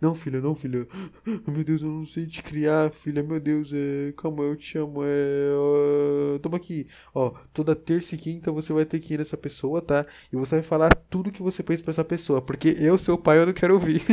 Não, 0.00 0.14
filha, 0.14 0.40
não, 0.40 0.54
filha. 0.54 0.86
Meu 1.46 1.62
Deus, 1.62 1.82
eu 1.82 1.88
não 1.88 2.04
sei 2.06 2.26
te 2.26 2.42
criar, 2.42 2.90
filha. 2.90 3.22
Meu 3.22 3.38
Deus, 3.38 3.70
é... 3.72 4.12
calma, 4.16 4.42
eu 4.44 4.56
te 4.56 4.78
amo. 4.78 5.02
É... 5.04 6.38
Toma 6.40 6.56
aqui. 6.56 6.86
Ó, 7.14 7.30
toda 7.52 7.76
terça 7.76 8.14
e 8.14 8.18
quinta 8.18 8.50
você 8.50 8.72
vai 8.72 8.84
ter 8.84 8.98
que 9.00 9.14
ir 9.14 9.18
nessa 9.18 9.36
pessoa, 9.36 9.82
tá? 9.82 10.06
E 10.32 10.36
você 10.36 10.56
vai 10.56 10.62
falar 10.64 10.94
tudo 11.10 11.30
que 11.30 11.42
você 11.42 11.62
pensa 11.62 11.82
pra 11.82 11.90
essa 11.90 12.04
pessoa. 12.04 12.40
Porque 12.40 12.76
eu, 12.78 12.96
seu 12.96 13.18
pai, 13.18 13.38
eu 13.38 13.46
não 13.46 13.52
quero 13.52 13.74
ouvir. 13.74 14.02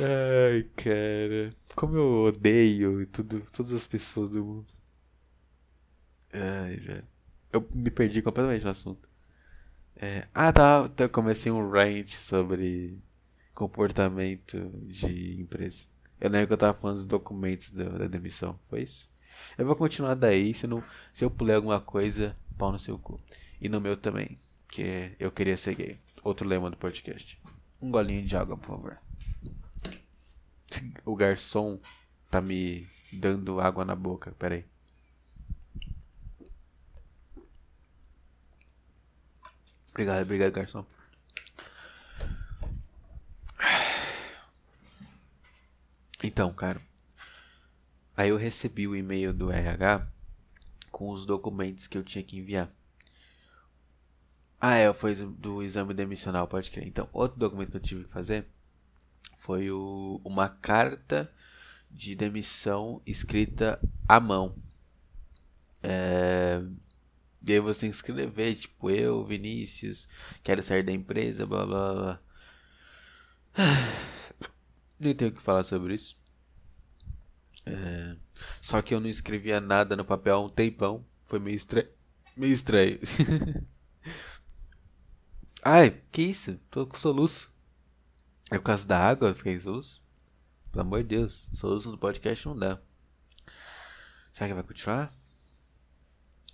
Ai, 0.00 0.62
cara. 0.76 1.54
Como 1.74 1.96
eu 1.96 2.24
odeio 2.24 3.06
tudo, 3.08 3.40
todas 3.52 3.72
as 3.72 3.86
pessoas 3.86 4.30
do 4.30 4.44
mundo. 4.44 4.66
Ai, 6.32 6.76
velho. 6.76 7.04
Eu 7.52 7.66
me 7.74 7.90
perdi 7.90 8.22
completamente 8.22 8.64
no 8.64 8.70
assunto. 8.70 9.07
É, 10.00 10.28
ah, 10.32 10.52
tá. 10.52 10.84
Então 10.86 11.06
eu 11.06 11.10
comecei 11.10 11.50
um 11.50 11.68
rant 11.68 12.08
sobre 12.08 13.02
comportamento 13.52 14.70
de 14.86 15.40
empresa. 15.40 15.84
Eu 16.20 16.30
lembro 16.30 16.46
que 16.46 16.52
eu 16.52 16.58
tava 16.58 16.78
falando 16.78 16.96
dos 16.96 17.04
documentos 17.04 17.70
da, 17.72 17.84
da 17.84 18.06
demissão. 18.06 18.58
Foi 18.68 18.82
isso? 18.82 19.10
Eu 19.56 19.66
vou 19.66 19.74
continuar 19.74 20.14
daí. 20.14 20.54
Se, 20.54 20.66
não, 20.66 20.82
se 21.12 21.24
eu 21.24 21.30
puler 21.30 21.56
alguma 21.56 21.80
coisa, 21.80 22.36
pau 22.56 22.70
no 22.70 22.78
seu 22.78 22.98
cu. 22.98 23.20
E 23.60 23.68
no 23.68 23.80
meu 23.80 23.96
também. 23.96 24.38
Que 24.68 25.12
eu 25.18 25.32
queria 25.32 25.56
ser 25.56 25.74
gay. 25.74 25.98
Outro 26.22 26.46
lema 26.46 26.70
do 26.70 26.76
podcast. 26.76 27.40
Um 27.80 27.90
golinho 27.90 28.24
de 28.24 28.36
água, 28.36 28.56
por 28.56 28.66
favor. 28.66 28.98
O 31.04 31.16
garçom 31.16 31.80
tá 32.30 32.40
me 32.40 32.86
dando 33.12 33.60
água 33.60 33.84
na 33.84 33.96
boca. 33.96 34.32
Pera 34.38 34.56
aí. 34.56 34.64
Obrigado, 39.98 40.22
obrigado, 40.22 40.52
garçom. 40.52 40.86
Então, 46.22 46.52
cara. 46.52 46.80
Aí 48.16 48.28
eu 48.28 48.36
recebi 48.36 48.86
o 48.86 48.94
e-mail 48.94 49.34
do 49.34 49.50
RH 49.50 50.06
com 50.92 51.10
os 51.10 51.26
documentos 51.26 51.88
que 51.88 51.98
eu 51.98 52.04
tinha 52.04 52.22
que 52.22 52.38
enviar. 52.38 52.70
Ah, 54.60 54.76
é, 54.76 54.94
foi 54.94 55.16
do 55.16 55.64
exame 55.64 55.92
demissional, 55.92 56.46
pode 56.46 56.70
crer. 56.70 56.86
Então, 56.86 57.08
outro 57.12 57.36
documento 57.36 57.72
que 57.72 57.76
eu 57.78 57.80
tive 57.80 58.04
que 58.04 58.12
fazer 58.12 58.46
foi 59.36 59.68
o, 59.72 60.20
uma 60.24 60.48
carta 60.48 61.28
de 61.90 62.14
demissão 62.14 63.02
escrita 63.04 63.80
à 64.08 64.20
mão. 64.20 64.54
E 67.46 67.52
aí 67.52 67.60
você 67.60 67.86
escrever, 67.86 68.54
tipo, 68.54 68.90
eu, 68.90 69.24
Vinícius, 69.24 70.08
quero 70.42 70.62
sair 70.62 70.82
da 70.82 70.92
empresa, 70.92 71.46
blá 71.46 71.64
blá 71.64 71.94
blá. 71.94 72.20
Nem 74.98 75.14
tenho 75.14 75.30
o 75.30 75.34
que 75.34 75.40
falar 75.40 75.64
sobre 75.64 75.94
isso. 75.94 76.16
É... 77.64 78.16
Só 78.60 78.82
que 78.82 78.94
eu 78.94 79.00
não 79.00 79.08
escrevia 79.08 79.60
nada 79.60 79.94
no 79.96 80.04
papel 80.04 80.36
há 80.36 80.40
um 80.40 80.48
tempão. 80.48 81.06
Foi 81.24 81.38
meio 81.38 81.56
estranho. 81.56 81.88
Meio 82.36 82.52
estranho. 82.52 82.98
Ai, 85.62 86.02
que 86.10 86.22
isso? 86.22 86.58
Tô 86.70 86.86
com 86.86 86.96
soluço. 86.96 87.52
É 88.50 88.58
por 88.58 88.64
causa 88.64 88.86
da 88.86 88.98
água? 88.98 89.34
Fiquei 89.34 89.60
soluço? 89.60 90.02
Pelo 90.70 90.82
amor 90.82 91.02
de 91.02 91.08
Deus, 91.08 91.48
soluço 91.52 91.90
no 91.90 91.98
podcast 91.98 92.46
não 92.46 92.56
dá. 92.56 92.80
Será 94.32 94.48
que 94.48 94.54
vai 94.54 94.62
continuar? 94.62 95.17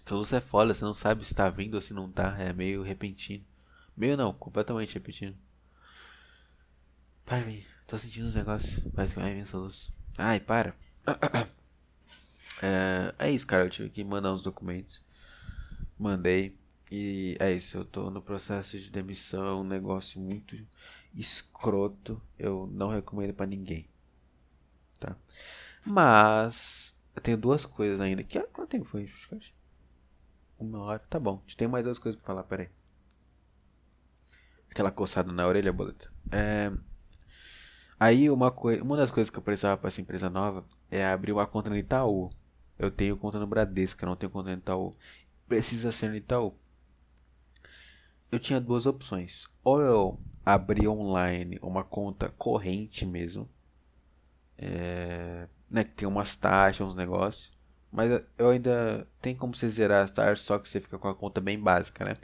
Soluço 0.07 0.37
é 0.37 0.41
foda, 0.41 0.75
você 0.75 0.85
não 0.85 0.93
sabe 0.93 1.25
se 1.25 1.35
tá 1.35 1.49
vindo 1.49 1.75
ou 1.75 1.81
se 1.81 1.95
não 1.95 2.11
tá. 2.11 2.37
É 2.39 2.53
meio 2.53 2.83
repentino. 2.83 3.45
Meio 3.97 4.17
não, 4.17 4.33
completamente 4.33 4.95
repentino. 4.95 5.37
Para 7.25 7.41
mim, 7.41 7.65
tô 7.87 7.97
sentindo 7.97 8.27
uns 8.27 8.35
negócios. 8.35 8.81
Parece 8.95 9.15
que 9.15 9.21
vai 9.21 9.35
vir 9.35 9.47
soluço. 9.47 9.93
Ai, 10.17 10.41
para. 10.41 10.75
É, 12.63 13.15
é 13.19 13.31
isso, 13.33 13.47
cara. 13.47 13.65
Eu 13.65 13.69
tive 13.69 13.91
que 13.91 14.05
mandar 14.05 14.33
uns 14.33 14.41
documentos. 14.41 15.03
Mandei. 15.99 16.57
E 16.91 17.37
é 17.41 17.51
isso, 17.53 17.77
eu 17.77 17.85
tô 17.85 18.11
no 18.11 18.23
processo 18.23 18.79
de 18.79 18.91
demissão, 18.91 19.63
um 19.63 19.65
negócio 19.65 20.21
muito 20.21 20.57
escroto. 21.13 22.23
Eu 22.39 22.69
não 22.73 22.89
recomendo 22.89 23.35
para 23.35 23.47
ninguém. 23.47 23.89
Tá? 25.01 25.17
Mas 25.85 26.95
eu 27.17 27.21
tenho 27.21 27.37
duas 27.37 27.67
coisas 27.67 28.01
ainda. 28.01 28.23
Que, 28.23 28.41
quanto 28.45 28.71
tempo 28.71 28.85
foi, 28.85 29.11
uma 30.59 30.81
hora. 30.81 30.99
Tá 30.99 31.19
bom. 31.19 31.39
A 31.39 31.41
gente 31.43 31.57
tem 31.57 31.69
mais 31.69 31.85
duas 31.85 31.99
coisas 31.99 32.21
pra 32.21 32.27
falar, 32.27 32.45
peraí. 32.45 32.69
Aquela 34.71 34.91
coçada 34.91 35.33
na 35.33 35.47
orelha, 35.47 35.73
boleta. 35.73 36.13
É... 36.31 36.73
Aí 37.99 38.29
uma, 38.29 38.51
coi... 38.51 38.81
uma 38.81 38.97
das 38.97 39.11
coisas 39.11 39.31
que 39.31 39.39
eu 39.39 39.43
precisava 39.43 39.77
pra 39.77 39.89
essa 39.89 40.01
empresa 40.01 40.29
nova 40.29 40.65
é 40.91 41.05
abrir 41.07 41.33
uma 41.33 41.47
conta 41.47 41.71
no 41.71 41.77
Itaú. 41.77 42.31
Eu 42.79 42.91
tenho 42.91 43.17
conta 43.17 43.39
no 43.39 43.47
Bradesco, 43.47 44.05
não 44.05 44.17
tenho 44.17 44.31
conta 44.31 44.51
no 44.51 44.59
Itaú. 44.59 44.97
Precisa 45.47 45.93
ser 45.93 46.09
no 46.09 46.17
Itaú. 46.17 46.55
Eu 48.31 48.39
tinha 48.41 48.61
duas 48.61 48.85
opções. 48.85 49.47
Ou 49.63 49.81
eu 49.81 50.21
abrir 50.45 50.89
online 50.89 51.59
uma 51.63 51.85
conta 51.85 52.29
corrente 52.31 53.07
mesmo. 53.07 53.49
É, 54.59 55.49
né, 55.71 55.85
que 55.85 55.93
tem 55.93 56.09
umas 56.09 56.35
taxas, 56.37 56.87
uns 56.87 56.95
negócios. 56.95 57.53
Mas 57.95 58.11
eu 58.37 58.51
ainda 58.51 59.07
tem 59.23 59.37
como 59.37 59.55
você 59.55 59.71
zerar 59.71 60.03
as 60.03 60.11
taxas, 60.11 60.41
só 60.41 60.59
que 60.59 60.69
você 60.69 60.81
fica 60.81 60.99
com 60.99 61.07
a 61.07 61.15
conta 61.15 61.41
bem 61.41 61.57
básica, 61.57 62.05
né? 62.05 62.17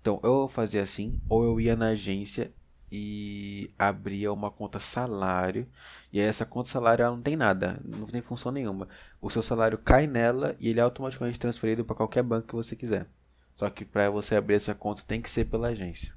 Então, 0.00 0.18
eu 0.24 0.48
fazia 0.48 0.82
assim, 0.82 1.20
ou 1.28 1.44
eu 1.44 1.60
ia 1.60 1.76
na 1.76 1.88
agência 1.88 2.50
e 2.90 3.70
abria 3.78 4.32
uma 4.32 4.50
conta 4.50 4.80
salário. 4.80 5.68
E 6.10 6.18
aí 6.18 6.26
essa 6.26 6.46
conta 6.46 6.70
salário 6.70 7.02
ela 7.02 7.14
não 7.14 7.22
tem 7.22 7.36
nada, 7.36 7.78
não 7.84 8.06
tem 8.06 8.22
função 8.22 8.50
nenhuma. 8.50 8.88
O 9.20 9.28
seu 9.28 9.42
salário 9.42 9.76
cai 9.76 10.06
nela 10.06 10.56
e 10.58 10.70
ele 10.70 10.80
é 10.80 10.82
automaticamente 10.82 11.38
transferido 11.38 11.84
para 11.84 11.94
qualquer 11.94 12.22
banco 12.22 12.48
que 12.48 12.54
você 12.54 12.74
quiser. 12.74 13.06
Só 13.54 13.68
que 13.68 13.84
para 13.84 14.08
você 14.08 14.34
abrir 14.34 14.54
essa 14.56 14.74
conta 14.74 15.02
tem 15.06 15.20
que 15.20 15.30
ser 15.30 15.44
pela 15.44 15.68
agência. 15.68 16.14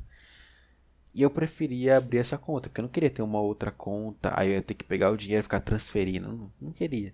E 1.13 1.22
eu 1.22 1.30
preferia 1.30 1.97
abrir 1.97 2.19
essa 2.19 2.38
conta, 2.38 2.69
porque 2.69 2.80
eu 2.80 2.84
não 2.84 2.89
queria 2.89 3.09
ter 3.09 3.22
uma 3.22 3.41
outra 3.41 3.72
conta, 3.72 4.34
aí 4.39 4.49
eu 4.49 4.55
ia 4.55 4.61
ter 4.61 4.73
que 4.73 4.85
pegar 4.85 5.11
o 5.11 5.17
dinheiro 5.17 5.41
e 5.41 5.43
ficar 5.43 5.59
transferindo. 5.59 6.30
Não, 6.30 6.51
não 6.61 6.72
queria. 6.72 7.13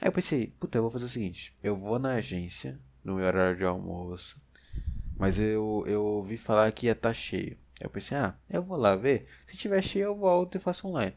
Aí 0.00 0.08
eu 0.08 0.12
pensei, 0.12 0.48
puta, 0.58 0.78
eu 0.78 0.82
vou 0.82 0.90
fazer 0.90 1.06
o 1.06 1.08
seguinte: 1.08 1.56
eu 1.62 1.76
vou 1.76 1.98
na 1.98 2.14
agência, 2.14 2.78
no 3.02 3.16
meu 3.16 3.26
horário 3.26 3.56
de 3.56 3.64
almoço, 3.64 4.40
mas 5.16 5.38
eu, 5.38 5.84
eu 5.86 6.04
ouvi 6.04 6.36
falar 6.36 6.70
que 6.72 6.86
ia 6.86 6.92
estar 6.92 7.10
tá 7.10 7.14
cheio. 7.14 7.56
Eu 7.80 7.90
pensei, 7.90 8.16
ah, 8.16 8.34
eu 8.48 8.62
vou 8.62 8.76
lá 8.76 8.96
ver. 8.96 9.26
Se 9.46 9.56
tiver 9.56 9.82
cheio, 9.82 10.06
eu 10.06 10.16
volto 10.16 10.56
e 10.56 10.60
faço 10.60 10.88
online. 10.88 11.14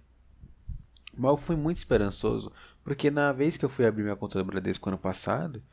Mas 1.18 1.32
eu 1.32 1.38
fui 1.38 1.56
muito 1.56 1.78
esperançoso, 1.78 2.52
porque 2.84 3.10
na 3.10 3.32
vez 3.32 3.58
que 3.58 3.66
eu 3.66 3.70
fui 3.70 3.86
abrir 3.86 4.04
minha 4.04 4.16
conta 4.16 4.40
do 4.40 4.46
Bradesco 4.46 4.90
ano 4.90 4.98
passado, 4.98 5.64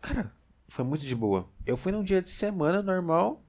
cara, 0.00 0.32
foi 0.68 0.84
muito 0.84 1.04
de 1.04 1.14
boa. 1.14 1.48
Eu 1.66 1.76
fui 1.76 1.92
num 1.92 2.02
dia 2.02 2.22
de 2.22 2.30
semana 2.30 2.82
normal, 2.82 3.44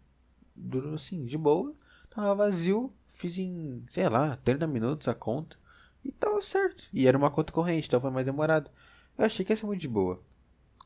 assim, 0.93 1.25
de 1.25 1.37
boa, 1.37 1.75
tava 2.09 2.35
vazio, 2.35 2.93
fiz 3.13 3.37
em, 3.37 3.83
sei 3.89 4.09
lá, 4.09 4.37
30 4.37 4.67
minutos 4.67 5.07
a 5.07 5.15
conta 5.15 5.57
e 6.03 6.11
tava 6.11 6.41
certo. 6.41 6.85
E 6.93 7.07
era 7.07 7.17
uma 7.17 7.31
conta 7.31 7.53
corrente, 7.53 7.87
então 7.87 8.01
foi 8.01 8.11
mais 8.11 8.25
demorado. 8.25 8.69
Eu 9.17 9.25
achei 9.25 9.45
que 9.45 9.53
ia 9.53 9.57
ser 9.57 9.65
muito 9.65 9.81
de 9.81 9.87
boa. 9.87 10.21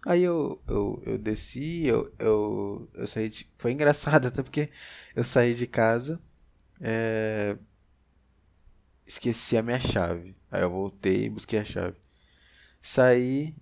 Aí 0.05 0.23
eu, 0.23 0.61
eu, 0.67 1.01
eu 1.05 1.17
desci, 1.17 1.85
eu, 1.87 2.13
eu, 2.19 2.89
eu 2.93 3.07
saí 3.07 3.29
de. 3.29 3.49
Foi 3.57 3.71
engraçado 3.71 4.27
até 4.27 4.43
porque 4.43 4.69
eu 5.15 5.23
saí 5.23 5.53
de 5.55 5.67
casa. 5.67 6.21
É... 6.79 7.57
Esqueci 9.05 9.57
a 9.57 9.63
minha 9.63 9.79
chave. 9.79 10.35
Aí 10.51 10.61
eu 10.61 10.69
voltei 10.69 11.25
e 11.25 11.29
busquei 11.29 11.59
a 11.59 11.65
chave. 11.65 11.97
Saí, 12.81 13.55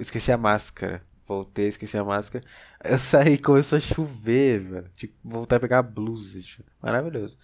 esqueci 0.00 0.32
a 0.32 0.38
máscara. 0.38 1.04
Voltei, 1.26 1.68
esqueci 1.68 1.98
a 1.98 2.04
máscara. 2.04 2.44
Eu 2.84 2.98
saí 2.98 3.36
começou 3.36 3.78
a 3.78 3.80
chover, 3.80 4.60
velho. 4.60 4.90
Tipo, 4.96 5.14
voltar 5.24 5.56
a 5.56 5.60
pegar 5.60 5.78
a 5.78 5.82
blusa. 5.82 6.40
Tipo, 6.40 6.70
maravilhoso. 6.80 7.36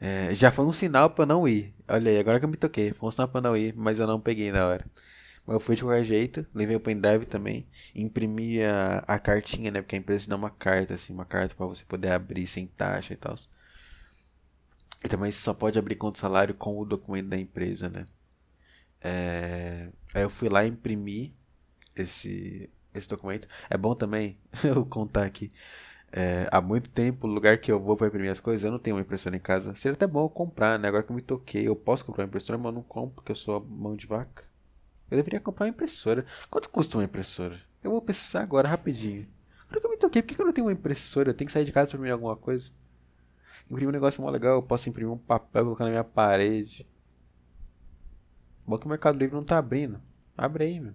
É, 0.00 0.34
já 0.34 0.50
foi 0.50 0.64
um 0.64 0.72
sinal 0.72 1.10
pra 1.10 1.26
não 1.26 1.46
ir. 1.48 1.74
Olha 1.88 2.10
aí, 2.10 2.18
agora 2.18 2.38
que 2.38 2.44
eu 2.44 2.48
me 2.48 2.56
toquei. 2.56 2.92
Foi 2.92 3.08
um 3.08 3.12
sinal 3.12 3.28
pra 3.28 3.40
não 3.40 3.56
ir, 3.56 3.74
mas 3.76 3.98
eu 3.98 4.06
não 4.06 4.20
peguei 4.20 4.52
na 4.52 4.66
hora. 4.66 4.84
Mas 5.46 5.54
eu 5.54 5.60
fui 5.60 5.76
de 5.76 5.82
qualquer 5.82 6.04
jeito, 6.04 6.46
levei 6.54 6.76
o 6.76 6.80
pendrive 6.80 7.24
também, 7.26 7.66
imprimi 7.94 8.62
a, 8.62 8.98
a 9.06 9.18
cartinha, 9.18 9.70
né? 9.70 9.80
Porque 9.82 9.96
a 9.96 9.98
empresa 9.98 10.20
te 10.24 10.28
dá 10.28 10.36
uma 10.36 10.50
carta, 10.50 10.94
assim, 10.94 11.12
uma 11.12 11.24
carta 11.24 11.54
para 11.54 11.66
você 11.66 11.84
poder 11.84 12.10
abrir 12.12 12.46
sem 12.46 12.66
taxa 12.66 13.14
e 13.14 13.16
tal. 13.16 13.34
E 15.04 15.08
também 15.08 15.30
você 15.30 15.38
só 15.38 15.54
pode 15.54 15.78
abrir 15.78 15.96
conta 15.96 16.18
salário 16.18 16.54
com 16.54 16.78
o 16.78 16.84
documento 16.84 17.28
da 17.28 17.38
empresa, 17.38 17.88
né? 17.88 18.06
É... 19.00 19.90
Aí 20.14 20.22
eu 20.22 20.30
fui 20.30 20.48
lá 20.48 20.66
imprimir 20.66 21.32
esse, 21.96 22.70
esse 22.94 23.08
documento. 23.08 23.48
É 23.70 23.76
bom 23.76 23.94
também 23.94 24.38
eu 24.64 24.84
contar 24.86 25.24
aqui. 25.24 25.50
É, 26.10 26.48
há 26.50 26.60
muito 26.60 26.90
tempo, 26.90 27.26
o 27.26 27.30
lugar 27.30 27.58
que 27.58 27.70
eu 27.70 27.78
vou 27.78 27.96
para 27.96 28.06
imprimir 28.06 28.30
as 28.30 28.40
coisas, 28.40 28.64
eu 28.64 28.70
não 28.70 28.78
tenho 28.78 28.96
uma 28.96 29.02
impressora 29.02 29.36
em 29.36 29.40
casa. 29.40 29.74
Seria 29.74 29.94
até 29.94 30.06
bom 30.06 30.24
eu 30.24 30.30
comprar, 30.30 30.78
né? 30.78 30.88
Agora 30.88 31.02
que 31.02 31.10
eu 31.12 31.16
me 31.16 31.22
toquei, 31.22 31.68
eu 31.68 31.76
posso 31.76 32.04
comprar 32.04 32.24
uma 32.24 32.28
impressora, 32.28 32.58
mas 32.58 32.66
eu 32.66 32.72
não 32.72 32.82
compro 32.82 33.16
porque 33.16 33.32
eu 33.32 33.36
sou 33.36 33.60
mão 33.64 33.94
de 33.94 34.06
vaca. 34.06 34.44
Eu 35.10 35.16
deveria 35.16 35.40
comprar 35.40 35.66
uma 35.66 35.70
impressora. 35.70 36.24
Quanto 36.50 36.68
custa 36.70 36.96
uma 36.98 37.04
impressora? 37.04 37.60
Eu 37.82 37.90
vou 37.90 38.02
pensar 38.02 38.42
agora 38.42 38.68
rapidinho. 38.68 39.26
Agora 39.66 39.80
que 39.80 39.86
eu 39.86 39.90
me 39.90 39.96
toquei, 39.96 40.22
por 40.22 40.34
que 40.34 40.40
eu 40.40 40.46
não 40.46 40.52
tenho 40.52 40.66
uma 40.66 40.72
impressora? 40.72 41.30
Eu 41.30 41.34
tenho 41.34 41.46
que 41.46 41.52
sair 41.52 41.64
de 41.64 41.72
casa 41.72 41.88
pra 41.88 41.96
imprimir 41.96 42.12
alguma 42.12 42.36
coisa. 42.36 42.70
Imprimir 43.66 43.88
um 43.88 43.92
negócio 43.92 44.22
mó 44.22 44.30
legal, 44.30 44.56
eu 44.56 44.62
posso 44.62 44.88
imprimir 44.88 45.12
um 45.12 45.18
papel 45.18 45.62
e 45.62 45.64
colocar 45.66 45.84
na 45.84 45.90
minha 45.90 46.04
parede. 46.04 46.86
Bom 48.66 48.78
que 48.78 48.86
o 48.86 48.88
Mercado 48.88 49.18
Livre 49.18 49.34
não 49.34 49.44
tá 49.44 49.58
abrindo. 49.58 49.98
Abre 50.36 50.64
aí, 50.64 50.80
meu. 50.80 50.94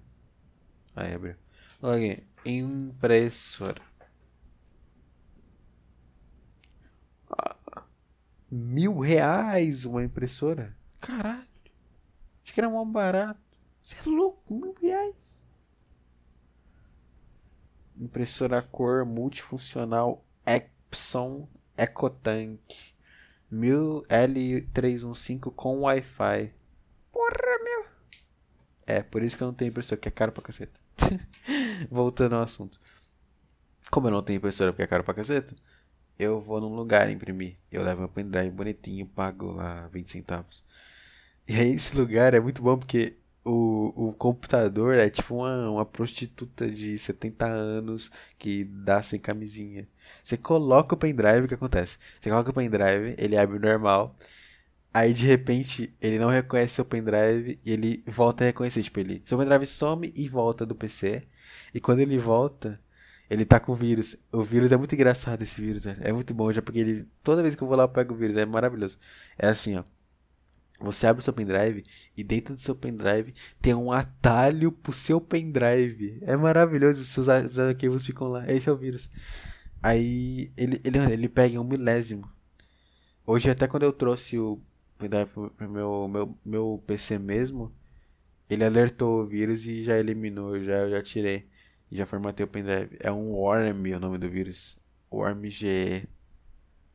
Aí, 0.95 1.13
abriu. 1.13 1.35
Olha 1.81 2.23
Impressora. 2.45 3.81
Ah, 3.81 4.03
mil 8.49 8.99
reais 8.99 9.85
uma 9.85 10.03
impressora? 10.03 10.75
Caralho. 10.99 11.47
Acho 12.43 12.53
que 12.53 12.59
era 12.59 12.69
mó 12.69 12.83
barato. 12.85 13.39
Você 13.81 13.95
é 13.97 14.09
louco, 14.09 14.53
mil 14.53 14.75
reais. 14.81 15.41
Impressora 17.97 18.61
cor 18.61 19.05
multifuncional 19.05 20.25
Epson 20.45 21.47
EcoTank 21.77 22.93
1000L315 23.51 25.53
com 25.55 25.81
Wi-Fi. 25.81 26.53
Porra, 27.11 27.59
meu. 27.63 27.85
É, 28.85 29.03
por 29.03 29.21
isso 29.21 29.37
que 29.37 29.43
eu 29.43 29.47
não 29.47 29.53
tenho 29.53 29.69
impressora, 29.69 30.01
que 30.01 30.07
é 30.07 30.11
caro 30.11 30.31
pra 30.31 30.43
caceta. 30.43 30.79
Voltando 31.89 32.35
ao 32.35 32.41
assunto. 32.41 32.79
Como 33.91 34.07
eu 34.07 34.11
não 34.11 34.23
tenho 34.23 34.37
impressora 34.37 34.71
porque 34.71 34.83
é 34.83 34.87
caro 34.87 35.03
pra 35.03 35.13
caceta, 35.13 35.53
eu 36.17 36.41
vou 36.41 36.61
num 36.61 36.75
lugar 36.75 37.09
imprimir. 37.09 37.57
Eu 37.71 37.83
levo 37.83 38.01
meu 38.01 38.09
pendrive 38.09 38.51
bonitinho, 38.51 39.05
pago 39.07 39.51
lá 39.51 39.87
20 39.87 40.11
centavos. 40.11 40.63
E 41.47 41.55
aí 41.55 41.71
esse 41.71 41.95
lugar 41.97 42.33
é 42.33 42.39
muito 42.39 42.61
bom 42.61 42.77
porque 42.77 43.17
o, 43.43 44.09
o 44.09 44.13
computador 44.13 44.95
é 44.95 45.09
tipo 45.09 45.35
uma, 45.35 45.69
uma 45.69 45.85
prostituta 45.85 46.69
de 46.69 46.97
70 46.97 47.45
anos 47.45 48.11
que 48.37 48.63
dá 48.63 49.03
sem 49.03 49.19
camisinha. 49.19 49.87
Você 50.23 50.37
coloca 50.37 50.95
o 50.95 50.97
pendrive, 50.97 51.45
o 51.45 51.47
que 51.47 51.53
acontece? 51.55 51.97
Você 52.19 52.29
coloca 52.29 52.51
o 52.51 52.53
pendrive, 52.53 53.15
ele 53.17 53.37
abre 53.37 53.59
normal. 53.59 54.15
Aí 54.93 55.13
de 55.13 55.25
repente 55.25 55.93
ele 55.99 56.19
não 56.19 56.29
reconhece 56.29 56.75
seu 56.75 56.85
pendrive 56.85 57.59
e 57.65 57.71
ele 57.71 58.03
volta 58.07 58.43
a 58.43 58.47
reconhecer. 58.47 58.83
Tipo, 58.83 58.99
ele, 58.99 59.23
seu 59.25 59.37
pendrive 59.37 59.65
some 59.65 60.13
e 60.15 60.27
volta 60.29 60.65
do 60.65 60.75
PC. 60.75 61.23
E 61.73 61.79
quando 61.81 61.99
ele 61.99 62.17
volta, 62.17 62.79
ele 63.33 63.45
tá 63.45 63.59
com 63.59 63.73
vírus. 63.73 64.15
O 64.31 64.43
vírus 64.43 64.71
é 64.71 64.77
muito 64.77 64.93
engraçado 64.93 65.41
esse 65.41 65.59
vírus? 65.59 65.85
É 65.85 66.13
muito 66.13 66.33
bom, 66.33 66.51
já 66.51 66.61
porque 66.61 66.79
ele. 66.79 67.07
Toda 67.23 67.41
vez 67.41 67.55
que 67.55 67.63
eu 67.63 67.67
vou 67.67 67.75
lá 67.75 67.85
eu 67.85 67.89
pego 67.89 68.13
o 68.13 68.17
vírus, 68.17 68.37
é 68.37 68.45
maravilhoso. 68.45 68.99
É 69.37 69.47
assim, 69.47 69.75
ó. 69.75 69.83
Você 70.79 71.07
abre 71.07 71.21
o 71.21 71.23
seu 71.23 71.33
pendrive 71.33 71.83
e 72.15 72.23
dentro 72.23 72.53
do 72.53 72.59
seu 72.59 72.75
pendrive 72.75 73.33
tem 73.61 73.73
um 73.73 73.91
atalho 73.91 74.71
pro 74.71 74.93
seu 74.93 75.19
pendrive. 75.19 76.19
É 76.21 76.35
maravilhoso, 76.35 77.01
os 77.01 77.07
seus 77.07 77.29
arquivos 77.29 78.05
ficam 78.05 78.27
lá. 78.27 78.45
Esse 78.51 78.69
é 78.69 78.71
o 78.71 78.77
vírus. 78.77 79.09
Aí 79.81 80.51
ele, 80.57 80.79
ele, 80.83 80.97
ele 81.11 81.29
pega 81.29 81.59
um 81.59 81.63
milésimo. 81.63 82.29
Hoje 83.25 83.49
até 83.49 83.67
quando 83.67 83.83
eu 83.83 83.93
trouxe 83.93 84.37
o 84.37 84.61
pendrive 84.97 85.27
pro 85.27 85.69
meu, 85.69 86.07
meu, 86.07 86.37
meu 86.45 86.83
PC 86.85 87.17
mesmo, 87.17 87.73
ele 88.49 88.63
alertou 88.63 89.21
o 89.21 89.25
vírus 89.25 89.65
e 89.65 89.83
já 89.83 89.97
eliminou, 89.97 90.59
já, 90.61 90.79
eu 90.79 90.91
já 90.91 91.01
tirei. 91.01 91.47
Já 91.93 92.07
formatei 92.07 92.43
o 92.43 92.47
pendrive. 92.47 92.97
É 92.99 93.11
um 93.11 93.31
Worm 93.33 93.93
o 93.95 93.99
nome 93.99 94.17
do 94.17 94.27
vírus. 94.27 94.75
Worm 95.11 95.45
GE. 95.45 96.09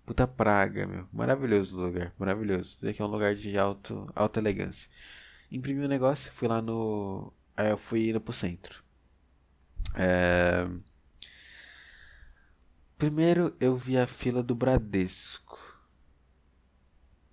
Puta 0.05 0.27
praga, 0.27 0.87
meu. 0.87 1.07
Maravilhoso 1.13 1.79
o 1.79 1.83
lugar, 1.83 2.13
maravilhoso. 2.19 2.77
Isso 2.77 2.89
aqui 2.89 3.01
é 3.01 3.05
um 3.05 3.09
lugar 3.09 3.35
de 3.35 3.57
alto, 3.57 4.11
alta 4.17 4.41
elegância. 4.41 4.91
Imprimi 5.53 5.83
o 5.83 5.85
um 5.85 5.89
negócio, 5.89 6.33
fui 6.33 6.49
lá 6.49 6.61
no. 6.61 7.33
Aí 7.57 7.71
eu 7.71 7.79
fui 7.79 8.09
indo 8.09 8.21
pro 8.21 8.33
centro. 8.33 8.83
É... 9.95 10.67
Primeiro 12.97 13.55
eu 13.61 13.77
vi 13.77 13.97
a 13.97 14.07
fila 14.07 14.43
do 14.43 14.55
Bradesco. 14.55 15.57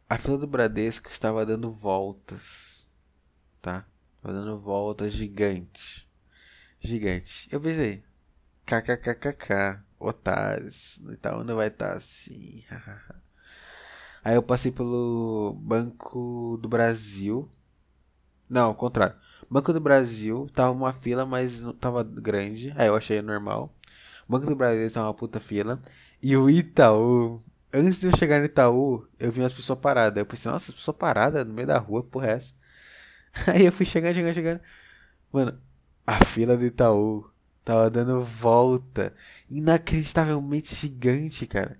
A 0.08 0.20
fila 0.20 0.38
do 0.38 0.46
Bradesco 0.46 1.10
estava 1.10 1.46
dando 1.46 1.72
voltas. 1.72 2.88
Tá? 3.60 3.88
Estava 4.18 4.34
dando 4.34 4.60
voltas 4.60 5.14
gigante. 5.14 6.08
Gigante. 6.86 7.50
Eu 7.52 7.60
pensei. 7.60 8.04
KKKKK 8.66 9.84
otários. 10.00 11.00
não 11.46 11.56
vai 11.56 11.68
estar 11.68 11.92
tá 11.92 11.98
assim. 11.98 12.64
Aí 14.24 14.36
eu 14.36 14.44
passei 14.44 14.72
pelo 14.72 15.54
Banco 15.62 16.58
do 16.62 16.68
Brasil. 16.68 17.50
Não, 18.50 18.68
ao 18.68 18.76
contrário. 18.76 19.16
Banco 19.50 19.72
do 19.74 19.80
Brasil 19.80 20.48
tava 20.54 20.72
uma 20.72 20.94
fila, 20.94 21.26
mas 21.26 21.62
não 21.62 21.74
tava 21.74 22.04
grande. 22.04 22.74
Aí 22.76 22.88
eu 22.88 22.96
achei 22.96 23.22
normal. 23.22 23.74
Banco 24.28 24.48
do 24.48 24.56
Brasil 24.56 24.92
tava 24.92 25.08
uma 25.08 25.14
puta 25.14 25.40
fila. 25.40 25.82
E 26.22 26.36
o 26.36 26.50
Itaú. 26.50 27.44
Antes 27.74 28.00
de 28.00 28.08
eu 28.08 28.18
chegar 28.18 28.40
no 28.40 28.46
Itaú, 28.46 29.08
eu 29.20 29.32
vi 29.32 29.42
umas 29.42 29.54
pessoas 29.54 29.78
paradas. 29.80 30.18
Eu 30.18 30.26
pensei, 30.26 30.52
nossa, 30.52 30.72
as 30.72 30.76
pessoas 30.76 30.98
paradas 30.98 31.46
no 31.46 31.54
meio 31.54 31.68
da 31.68 31.78
rua, 31.78 32.04
porra 32.04 32.28
é 32.28 32.32
essa? 32.32 32.54
Aí 33.54 33.66
eu 33.66 33.72
fui 33.72 33.86
chegando, 33.86 34.16
chegando, 34.16 34.34
chegando. 34.34 34.62
Mano, 35.32 35.60
a 36.06 36.24
fila 36.24 36.56
do 36.56 36.66
Itaú 36.66 37.30
tava 37.64 37.90
dando 37.90 38.22
volta. 38.22 39.14
Inacreditavelmente 39.50 40.76
gigante, 40.76 41.48
cara. 41.48 41.80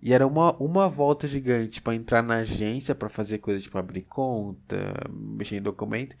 E 0.00 0.12
era 0.12 0.26
uma, 0.26 0.56
uma 0.58 0.88
volta 0.88 1.26
gigante 1.26 1.82
para 1.82 1.94
entrar 1.94 2.22
na 2.22 2.36
agência 2.36 2.94
para 2.94 3.08
fazer 3.08 3.38
coisas 3.38 3.64
tipo 3.64 3.76
abrir 3.78 4.02
conta, 4.02 4.76
mexer 5.10 5.56
em 5.56 5.62
documento. 5.62 6.16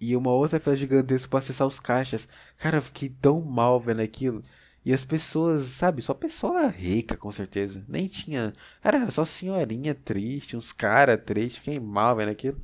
E 0.00 0.16
uma 0.16 0.32
outra 0.32 0.58
fila 0.58 0.76
gigantesca 0.76 1.30
para 1.30 1.38
acessar 1.38 1.66
os 1.66 1.78
caixas. 1.78 2.28
Cara, 2.58 2.78
eu 2.78 2.82
fiquei 2.82 3.08
tão 3.08 3.40
mal 3.40 3.80
vendo 3.80 4.00
aquilo. 4.00 4.42
E 4.84 4.92
as 4.92 5.04
pessoas, 5.04 5.64
sabe, 5.64 6.02
só 6.02 6.12
pessoa 6.12 6.66
rica, 6.66 7.16
com 7.16 7.32
certeza. 7.32 7.84
Nem 7.88 8.06
tinha. 8.06 8.52
Cara, 8.82 8.98
era 8.98 9.10
só 9.10 9.24
senhorinha 9.24 9.94
triste, 9.94 10.56
uns 10.56 10.72
caras 10.72 11.18
tristes, 11.24 11.58
fiquei 11.58 11.80
mal 11.80 12.16
vendo 12.16 12.30
aquilo. 12.30 12.60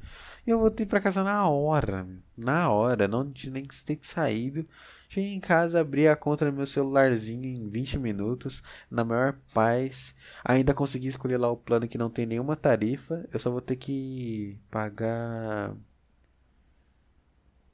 Eu 0.51 0.59
voltei 0.59 0.85
pra 0.85 1.01
casa 1.01 1.23
na 1.23 1.49
hora, 1.49 2.09
na 2.37 2.69
hora, 2.71 3.07
não 3.07 3.31
tinha 3.33 3.53
nem 3.53 3.65
que 3.65 3.85
ter 3.85 3.99
saído. 4.03 4.67
Cheguei 5.09 5.33
em 5.33 5.41
casa, 5.41 5.81
abri 5.81 6.09
a 6.09 6.17
conta 6.17 6.45
no 6.45 6.53
meu 6.53 6.67
celularzinho 6.67 7.45
em 7.45 7.69
20 7.69 7.99
minutos, 7.99 8.61
na 8.91 9.05
maior 9.05 9.39
paz. 9.55 10.13
Ainda 10.45 10.75
consegui 10.75 11.07
escolher 11.09 11.37
lá 11.39 11.49
o 11.51 11.57
plano 11.57 11.87
que 11.89 11.97
não 11.99 12.11
tem 12.11 12.27
nenhuma 12.27 12.57
tarifa. 12.57 13.29
Eu 13.33 13.39
só 13.39 13.51
vou 13.51 13.61
ter 13.61 13.77
que 13.77 14.59
pagar. 14.71 15.77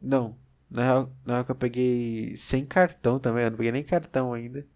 Não, 0.00 0.36
na 0.70 0.82
real, 0.82 1.16
na 1.24 1.34
real 1.34 1.44
que 1.44 1.50
eu 1.52 1.56
peguei 1.56 2.36
sem 2.36 2.64
cartão 2.66 3.18
também, 3.18 3.44
eu 3.44 3.50
não 3.50 3.56
peguei 3.56 3.72
nem 3.72 3.84
cartão 3.84 4.32
ainda. 4.32 4.66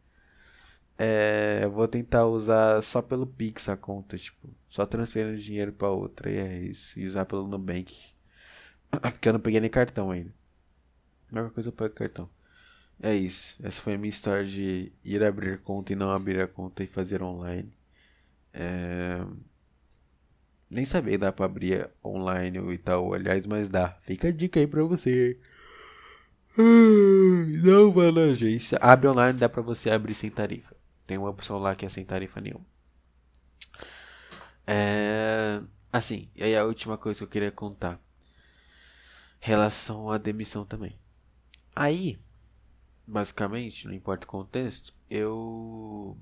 É, 1.03 1.67
vou 1.69 1.89
tentar 1.89 2.27
usar 2.27 2.83
só 2.83 3.01
pelo 3.01 3.27
Pix 3.27 3.71
a 3.71 3.77
conta, 3.77 4.19
tipo, 4.19 4.51
só 4.69 4.85
transferindo 4.85 5.39
dinheiro 5.39 5.73
para 5.73 5.89
outra 5.89 6.31
e 6.31 6.37
é 6.37 6.59
isso, 6.59 7.01
e 7.01 7.07
usar 7.07 7.25
pelo 7.25 7.49
Nubank. 7.49 8.13
Porque 8.91 9.31
eu 9.31 9.33
não 9.33 9.41
peguei 9.41 9.61
nem 9.61 9.71
cartão 9.71 10.11
ainda. 10.11 10.35
A 11.33 11.35
mesma 11.35 11.51
coisa 11.51 11.71
eu 11.71 11.73
pego 11.73 11.95
cartão. 11.95 12.29
É 13.03 13.15
isso. 13.15 13.57
Essa 13.63 13.81
foi 13.81 13.95
a 13.95 13.99
minha 13.99 14.11
história 14.11 14.45
de 14.45 14.93
ir 15.03 15.25
abrir 15.25 15.59
conta 15.63 15.95
e 15.95 15.97
não 15.97 16.11
abrir 16.11 16.39
a 16.41 16.47
conta 16.47 16.85
e 16.85 16.87
fazer 16.87 17.23
online. 17.23 17.73
É... 18.53 19.25
Nem 20.69 20.85
sabia 20.85 21.19
dá 21.19 21.33
pra 21.33 21.47
abrir 21.47 21.91
online 22.05 22.61
o 22.61 22.73
Itaú, 22.73 23.15
aliás, 23.15 23.47
mas 23.47 23.71
dá. 23.71 23.97
Fica 24.03 24.29
a 24.29 24.33
dica 24.33 24.61
aí 24.61 24.67
pra 24.67 24.83
você. 24.85 25.39
Não 26.59 27.91
vá 27.91 28.13
na 28.13 28.25
agência. 28.33 28.79
Abre 28.83 29.09
online, 29.09 29.39
dá 29.39 29.49
pra 29.49 29.63
você 29.63 29.91
abrir 29.91 30.15
sem 30.15 30.31
tarifa. 30.31 30.80
Tem 31.11 31.19
uma 31.19 31.31
opção 31.31 31.59
lá 31.59 31.75
que 31.75 31.85
é 31.85 31.89
sem 31.89 32.05
tarifa 32.05 32.41
nenhuma. 32.41 32.65
É... 34.65 35.61
Assim, 35.93 36.31
e 36.37 36.45
aí 36.45 36.57
a 36.57 36.65
última 36.65 36.97
coisa 36.97 37.19
que 37.19 37.25
eu 37.25 37.29
queria 37.29 37.51
contar. 37.51 38.01
Relação 39.41 40.09
à 40.09 40.19
demissão 40.19 40.65
também. 40.65 40.97
Aí, 41.75 42.17
basicamente, 43.05 43.89
não 43.89 43.93
importa 43.93 44.25
o 44.25 44.31
contexto, 44.31 44.95
eu 45.11 46.17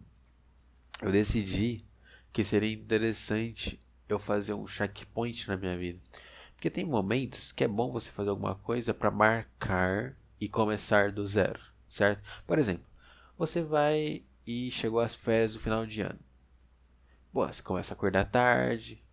eu 1.02 1.12
decidi 1.12 1.84
que 2.32 2.42
seria 2.42 2.72
interessante 2.72 3.78
eu 4.08 4.18
fazer 4.18 4.54
um 4.54 4.66
checkpoint 4.66 5.48
na 5.48 5.58
minha 5.58 5.76
vida. 5.76 6.00
Porque 6.54 6.70
tem 6.70 6.86
momentos 6.86 7.52
que 7.52 7.62
é 7.62 7.68
bom 7.68 7.92
você 7.92 8.10
fazer 8.10 8.30
alguma 8.30 8.54
coisa 8.54 8.94
para 8.94 9.10
marcar 9.10 10.16
e 10.40 10.48
começar 10.48 11.12
do 11.12 11.26
zero, 11.26 11.60
certo? 11.90 12.22
Por 12.46 12.58
exemplo, 12.58 12.86
você 13.36 13.62
vai 13.62 14.24
e 14.48 14.70
chegou 14.70 14.98
às 14.98 15.14
férias 15.14 15.52
do 15.52 15.60
final 15.60 15.84
de 15.84 16.00
ano. 16.00 16.18
Boa, 17.30 17.52
você 17.52 17.62
começa 17.62 17.92
a 17.92 17.94
acordar 17.94 18.24
tarde, 18.24 19.04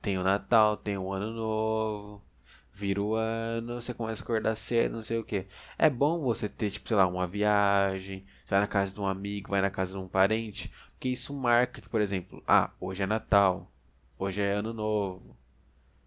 tem 0.00 0.16
o 0.18 0.22
Natal, 0.22 0.76
tem 0.76 0.96
o 0.96 1.12
Ano 1.12 1.32
Novo, 1.32 2.24
vira 2.72 3.02
o 3.02 3.16
ano, 3.16 3.80
você 3.80 3.92
começa 3.92 4.22
a 4.22 4.24
acordar 4.24 4.54
cedo, 4.54 4.92
não 4.94 5.02
sei 5.02 5.18
o 5.18 5.24
que. 5.24 5.48
É 5.76 5.90
bom 5.90 6.20
você 6.20 6.48
ter, 6.48 6.70
tipo, 6.70 6.86
sei 6.86 6.96
lá, 6.96 7.08
uma 7.08 7.26
viagem, 7.26 8.24
você 8.44 8.50
vai 8.50 8.60
na 8.60 8.68
casa 8.68 8.94
de 8.94 9.00
um 9.00 9.06
amigo, 9.06 9.50
vai 9.50 9.60
na 9.60 9.68
casa 9.70 9.94
de 9.94 9.98
um 9.98 10.06
parente, 10.06 10.72
porque 10.92 11.08
isso 11.08 11.34
marca 11.34 11.80
que, 11.80 11.88
por 11.88 12.00
exemplo, 12.00 12.40
ah, 12.46 12.70
hoje 12.80 13.02
é 13.02 13.06
Natal, 13.06 13.68
hoje 14.16 14.42
é 14.42 14.52
Ano 14.52 14.72
Novo. 14.72 15.36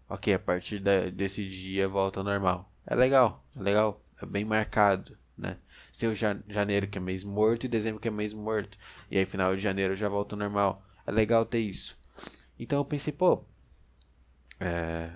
Ok, 0.08 0.32
a 0.32 0.38
partir 0.38 0.80
desse 1.12 1.46
dia 1.46 1.86
volta 1.86 2.20
ao 2.20 2.24
normal. 2.24 2.72
É 2.86 2.94
legal, 2.94 3.44
é 3.54 3.60
legal, 3.60 4.02
é 4.22 4.24
bem 4.24 4.46
marcado, 4.46 5.18
né? 5.36 5.58
Tem 5.98 6.08
o 6.08 6.14
janeiro 6.14 6.88
que 6.88 6.98
é 6.98 7.00
mês 7.00 7.24
morto 7.24 7.64
e 7.64 7.68
dezembro 7.68 8.00
que 8.00 8.08
é 8.08 8.10
mês 8.10 8.32
morto. 8.34 8.78
E 9.10 9.18
aí 9.18 9.26
final 9.26 9.54
de 9.56 9.62
janeiro 9.62 9.94
já 9.96 10.08
volta 10.08 10.34
ao 10.34 10.38
normal. 10.38 10.82
É 11.06 11.10
legal 11.12 11.44
ter 11.46 11.60
isso. 11.60 11.98
Então 12.58 12.78
eu 12.80 12.84
pensei, 12.84 13.12
pô, 13.12 13.44
é, 14.60 15.10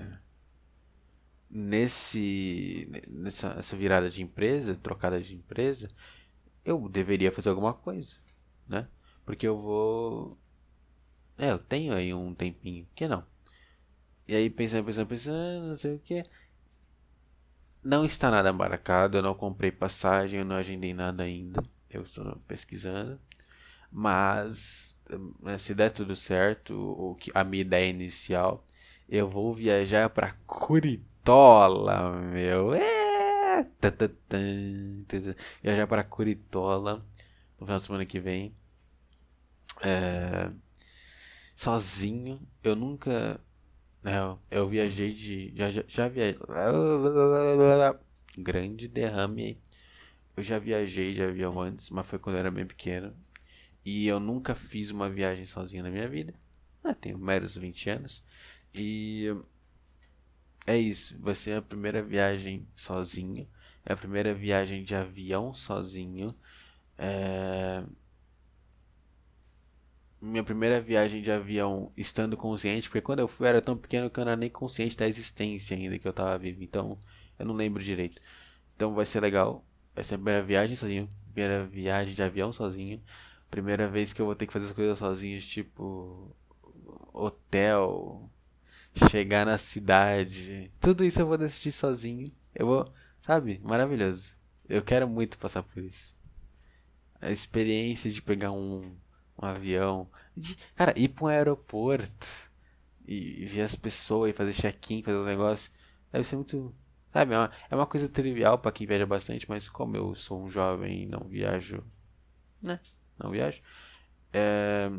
nesse 1.49 2.89
nessa 3.09 3.57
essa 3.59 3.77
virada 3.77 4.11
de 4.11 4.23
empresa, 4.23 4.77
trocada 4.77 5.21
de 5.21 5.35
empresa, 5.35 5.89
eu 6.65 6.89
deveria 6.89 7.33
fazer 7.33 7.51
alguma 7.51 7.75
coisa, 7.75 8.17
né? 8.69 8.89
Porque 9.25 9.47
eu 9.47 9.59
vou 9.61 10.39
é, 11.39 11.51
eu 11.51 11.59
tenho 11.59 11.95
aí 11.95 12.13
um 12.15 12.35
tempinho, 12.35 12.87
que 12.95 13.09
não. 13.09 13.25
E 14.29 14.35
aí 14.35 14.51
pensando, 14.51 14.85
pensando, 14.85 15.09
pensando, 15.09 15.69
não 15.69 15.77
sei 15.77 15.95
o 15.97 15.99
que. 15.99 16.25
Não 17.83 18.05
está 18.05 18.31
nada 18.31 18.53
marcado, 18.53 19.19
eu 19.19 19.23
não 19.23 19.35
comprei 19.35 19.71
passagem, 19.71 20.41
eu 20.41 20.45
não 20.45 20.57
agendei 20.57 20.93
nada 20.93 21.23
ainda. 21.23 21.63
Eu 21.91 22.03
estou 22.03 22.37
pesquisando. 22.47 23.19
Mas 23.91 24.99
eh, 25.47 25.59
se 25.59 25.75
der 25.75 25.91
tudo 25.91 26.15
certo, 26.15 26.75
o 26.75 27.15
que 27.17 27.31
a 27.35 27.43
minha 27.43 27.63
ideia 27.63 27.89
inicial, 27.91 28.65
eu 29.09 29.29
vou 29.29 29.55
viajar 29.55 30.11
para 30.11 30.33
Curitola, 30.47 32.13
meu. 32.21 32.75
É. 32.75 33.67
Viajar 35.63 35.87
para 35.87 36.05
Curitola 36.05 37.05
no 37.59 37.67
final 37.67 37.79
de 37.79 37.83
semana 37.83 38.07
que 38.07 38.21
vem. 38.21 38.55
É... 39.83 40.51
Sozinho. 41.55 42.41
Eu 42.63 42.77
nunca. 42.77 43.41
É, 44.05 44.17
eu 44.51 44.69
viajei 44.69 45.13
de. 45.13 45.53
Já, 45.55 45.71
já, 45.71 45.85
já 45.87 46.09
viajei. 46.09 46.39
Grande 48.37 48.89
derrame 48.89 49.61
Eu 50.37 50.43
já 50.43 50.59
viajei 50.59 51.15
de 51.15 51.23
avião 51.23 51.61
antes, 51.61 51.91
mas 51.91 52.07
foi 52.07 52.19
quando 52.19 52.37
eu 52.37 52.41
era 52.41 52.51
bem 52.51 52.67
pequeno. 52.67 53.15
E 53.85 54.07
eu 54.09 54.21
nunca 54.21 54.55
fiz 54.55 54.91
uma 54.91 55.11
viagem 55.11 55.47
sozinho 55.47 55.83
na 55.85 55.91
minha 55.91 56.09
vida. 56.09 56.35
Ah, 56.85 56.95
tenho 56.95 57.19
meros 57.19 57.57
20 57.57 57.91
anos. 57.91 58.25
E 58.75 59.35
é 60.67 60.77
isso. 60.77 61.19
Vai 61.21 61.35
ser 61.35 61.57
a 61.57 61.63
primeira 61.63 62.03
viagem 62.03 62.67
sozinho. 62.77 63.49
É 63.85 63.93
a 63.93 63.97
primeira 63.97 64.35
viagem 64.35 64.83
de 64.85 64.95
avião 64.95 65.55
sozinho. 65.55 66.35
É... 66.99 67.85
Minha 70.21 70.45
primeira 70.45 70.81
viagem 70.81 71.23
de 71.23 71.31
avião 71.31 71.93
estando 71.97 72.37
consciente, 72.37 72.89
porque 72.89 73.01
quando 73.01 73.21
eu 73.21 73.29
fui 73.29 73.49
era 73.49 73.61
tão 73.63 73.77
pequeno 73.77 74.11
que 74.11 74.21
eu 74.21 74.25
não 74.25 74.33
era 74.33 74.41
nem 74.41 74.51
consciente 74.51 74.97
da 74.97 75.09
existência 75.09 75.77
ainda 75.77 75.99
que 75.99 76.07
eu 76.07 76.13
tava 76.13 76.37
vivo. 76.39 76.63
Então, 76.63 76.99
eu 77.39 77.47
não 77.47 77.55
lembro 77.55 77.83
direito. 77.83 78.21
Então 78.77 78.95
vai 78.95 79.07
ser 79.07 79.21
legal. 79.21 79.65
Vai 79.95 80.05
ser 80.05 80.15
a 80.15 80.19
primeira 80.19 80.43
viagem 80.43 80.77
sozinho. 80.77 81.11
Primeira 81.33 81.65
viagem 81.67 82.15
de 82.15 82.23
avião 82.23 82.53
sozinho. 82.53 83.03
Primeira 83.51 83.89
vez 83.89 84.13
que 84.13 84.21
eu 84.21 84.27
vou 84.27 84.35
ter 84.35 84.47
que 84.47 84.53
fazer 84.53 84.67
as 84.67 84.73
coisas 84.73 84.99
sozinho, 84.99 85.41
tipo 85.41 86.37
hotel, 87.13 88.31
chegar 89.09 89.45
na 89.47 89.59
cidade. 89.59 90.71
Tudo 90.81 91.05
isso 91.05 91.21
eu 91.21 91.27
vou 91.27 91.39
decidir 91.39 91.73
sozinho. 91.73 92.33
Eu 92.55 92.67
vou, 92.67 92.93
sabe? 93.21 93.61
Maravilhoso. 93.63 94.33
Eu 94.69 94.83
quero 94.83 95.09
muito 95.09 95.39
passar 95.39 95.63
por 95.63 95.83
isso. 95.83 96.17
A 97.21 97.31
experiência 97.31 98.11
de 98.11 98.23
pegar 98.23 98.53
um, 98.53 98.97
um 99.41 99.47
avião, 99.47 100.09
cara, 100.75 100.93
ir 100.97 101.09
para 101.09 101.25
um 101.25 101.29
aeroporto 101.29 102.27
e 103.07 103.45
ver 103.47 103.63
as 103.63 103.75
pessoas 103.75 104.31
e 104.31 104.33
fazer 104.33 104.53
check-in, 104.53 105.03
fazer 105.03 105.19
os 105.19 105.27
negócios, 105.27 105.73
deve 106.13 106.25
ser 106.25 106.37
muito, 106.37 106.75
sabe? 107.13 107.35
É 107.35 107.39
uma, 107.39 107.51
é 107.71 107.75
uma 107.75 107.87
coisa 107.87 108.09
trivial 108.09 108.59
para 108.59 108.73
quem 108.73 108.87
viaja 108.87 109.07
bastante, 109.07 109.49
mas 109.49 109.69
como 109.69 109.97
eu 109.97 110.15
sou 110.15 110.45
um 110.45 110.49
jovem 110.49 111.03
e 111.03 111.07
não 111.07 111.27
viajo, 111.29 111.83
né? 112.63 112.79
Não 113.19 113.31
viajo. 113.31 113.61
É, 114.33 114.91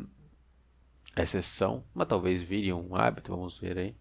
exceção, 1.16 1.84
mas 1.94 2.08
talvez 2.08 2.42
vire 2.42 2.72
um 2.72 2.94
hábito, 2.94 3.32
vamos 3.34 3.58
ver 3.58 3.78
aí. 3.78 3.96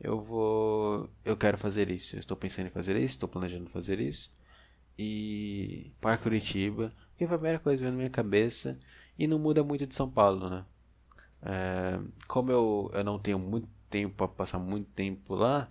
Eu 0.00 0.20
vou, 0.20 1.08
eu 1.24 1.36
quero 1.36 1.56
fazer 1.56 1.90
isso. 1.90 2.16
Eu 2.16 2.20
estou 2.20 2.36
pensando 2.36 2.66
em 2.66 2.70
fazer 2.70 2.96
isso, 2.96 3.06
estou 3.06 3.28
planejando 3.28 3.70
fazer 3.70 3.98
isso. 4.00 4.34
E 4.98 5.92
para 6.00 6.18
Curitiba, 6.18 6.92
que 7.16 7.26
foi 7.26 7.34
a 7.36 7.38
primeira 7.38 7.58
coisa 7.58 7.78
que 7.78 7.82
veio 7.82 7.92
na 7.92 7.98
minha 7.98 8.10
cabeça 8.10 8.78
e 9.18 9.26
não 9.26 9.38
muda 9.38 9.64
muito 9.64 9.86
de 9.86 9.94
São 9.94 10.10
Paulo, 10.10 10.48
né? 10.50 10.64
É, 11.42 12.00
como 12.26 12.50
eu, 12.50 12.90
eu 12.94 13.04
não 13.04 13.18
tenho 13.18 13.38
muito 13.38 13.68
tempo 13.90 14.14
para 14.16 14.28
passar 14.28 14.58
muito 14.58 14.88
tempo 14.90 15.34
lá, 15.34 15.70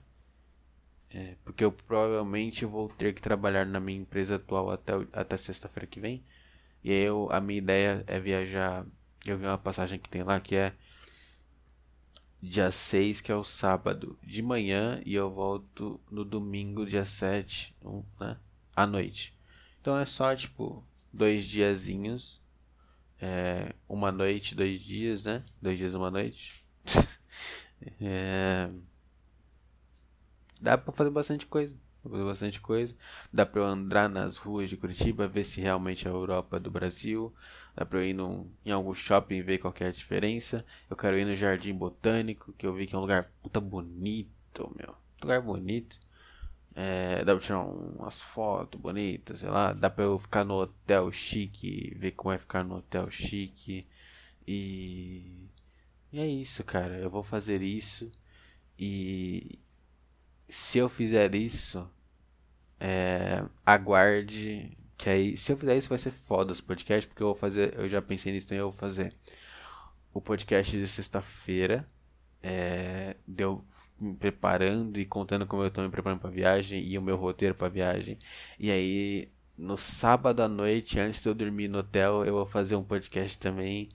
é, 1.09 1.35
porque 1.43 1.63
eu 1.63 1.71
provavelmente 1.71 2.65
vou 2.65 2.89
ter 2.89 3.13
que 3.13 3.21
trabalhar 3.21 3.65
na 3.65 3.79
minha 3.79 3.99
empresa 3.99 4.35
atual 4.35 4.69
até, 4.71 4.93
até 5.13 5.37
sexta-feira 5.37 5.87
que 5.87 5.99
vem. 5.99 6.23
E 6.83 6.91
aí 6.91 7.03
eu, 7.03 7.27
a 7.31 7.41
minha 7.41 7.57
ideia 7.57 8.03
é 8.07 8.19
viajar 8.19 8.85
eu 9.25 9.37
vi 9.39 9.45
uma 9.45 9.57
passagem 9.57 9.97
que 9.97 10.07
tem 10.07 10.23
lá 10.23 10.39
que 10.39 10.55
é 10.55 10.73
dia 12.41 12.71
6, 12.71 13.21
que 13.21 13.31
é 13.31 13.35
o 13.35 13.43
sábado, 13.43 14.19
de 14.21 14.41
manhã, 14.43 15.01
e 15.03 15.15
eu 15.15 15.31
volto 15.31 15.99
no 16.11 16.23
domingo, 16.23 16.85
dia 16.85 17.03
7, 17.03 17.75
né? 18.19 18.37
À 18.75 18.85
noite. 18.85 19.35
Então 19.81 19.97
é 19.97 20.05
só, 20.05 20.35
tipo, 20.35 20.85
dois 21.11 21.45
diazinhos. 21.45 22.39
É, 23.19 23.73
uma 23.87 24.11
noite, 24.11 24.55
dois 24.55 24.81
dias, 24.81 25.23
né? 25.23 25.43
Dois 25.61 25.77
dias, 25.77 25.93
uma 25.93 26.11
noite. 26.11 26.53
é... 28.01 28.69
Dá 30.61 30.77
pra 30.77 30.91
fazer 30.91 31.09
bastante 31.09 31.45
coisa. 31.45 31.75
fazer 32.03 32.23
bastante 32.23 32.61
coisa. 32.61 32.95
Dá 33.31 33.45
pra 33.45 33.61
eu 33.61 33.65
andar 33.65 34.09
nas 34.09 34.37
ruas 34.37 34.69
de 34.69 34.77
Curitiba, 34.77 35.27
ver 35.27 35.43
se 35.43 35.61
realmente 35.61 36.07
é 36.07 36.09
a 36.09 36.13
Europa 36.13 36.59
do 36.59 36.71
Brasil. 36.71 37.33
Dá 37.75 37.85
pra 37.85 37.99
eu 37.99 38.05
ir 38.05 38.13
num, 38.13 38.49
em 38.65 38.71
algum 38.71 38.93
shopping 38.93 39.41
ver 39.41 39.57
qual 39.59 39.73
é 39.79 39.91
diferença. 39.91 40.65
Eu 40.89 40.95
quero 40.95 41.17
ir 41.17 41.25
no 41.25 41.35
Jardim 41.35 41.73
Botânico, 41.73 42.53
que 42.53 42.65
eu 42.65 42.73
vi 42.73 42.87
que 42.87 42.95
é 42.95 42.97
um 42.97 43.01
lugar 43.01 43.31
puta 43.41 43.59
bonito, 43.59 44.73
meu. 44.77 44.95
Lugar 45.21 45.41
bonito. 45.41 45.99
É, 46.75 47.23
dá 47.23 47.33
pra 47.35 47.43
tirar 47.43 47.61
umas 47.61 48.21
fotos 48.21 48.79
bonitas, 48.79 49.39
sei 49.39 49.49
lá. 49.49 49.73
Dá 49.73 49.89
pra 49.89 50.03
eu 50.05 50.19
ficar 50.19 50.43
no 50.43 50.55
hotel 50.55 51.11
chique, 51.11 51.95
ver 51.97 52.11
como 52.11 52.33
é 52.33 52.37
ficar 52.37 52.63
no 52.63 52.77
hotel 52.77 53.09
chique. 53.09 53.87
E. 54.47 55.49
E 56.11 56.19
é 56.19 56.27
isso, 56.27 56.63
cara. 56.63 56.97
Eu 56.97 57.09
vou 57.09 57.23
fazer 57.23 57.61
isso. 57.61 58.11
E. 58.79 59.59
Se 60.49 60.77
eu 60.79 60.89
fizer 60.89 61.33
isso. 61.35 61.89
É, 62.79 63.43
aguarde 63.65 64.77
que 64.97 65.09
aí, 65.09 65.37
se 65.37 65.51
eu 65.51 65.57
fizer 65.57 65.77
isso, 65.77 65.89
vai 65.89 65.97
ser 65.97 66.11
foda 66.11 66.51
os 66.51 66.61
podcasts, 66.61 67.05
porque 67.05 67.21
eu 67.23 67.27
vou 67.27 67.35
fazer. 67.35 67.77
Eu 67.77 67.87
já 67.89 68.01
pensei 68.01 68.31
nisso, 68.31 68.47
então 68.47 68.57
eu 68.57 68.71
vou 68.71 68.79
fazer 68.79 69.13
o 70.13 70.21
podcast 70.21 70.77
de 70.77 70.87
sexta-feira. 70.87 71.87
É, 72.41 73.17
deu 73.27 73.65
me 73.99 74.15
preparando 74.15 74.99
e 74.99 75.05
contando 75.05 75.45
como 75.47 75.63
eu 75.63 75.71
tô 75.71 75.81
me 75.81 75.89
preparando 75.89 76.19
pra 76.19 76.29
viagem 76.29 76.83
e 76.83 76.97
o 76.97 77.01
meu 77.01 77.15
roteiro 77.15 77.55
pra 77.55 77.69
viagem. 77.69 78.17
E 78.59 78.69
aí, 78.71 79.29
no 79.57 79.77
sábado 79.77 80.41
à 80.41 80.47
noite, 80.47 80.99
antes 80.99 81.21
de 81.21 81.29
eu 81.29 81.33
dormir 81.33 81.67
no 81.67 81.79
hotel, 81.79 82.25
eu 82.25 82.33
vou 82.33 82.45
fazer 82.45 82.75
um 82.75 82.83
podcast 82.83 83.37
também 83.37 83.89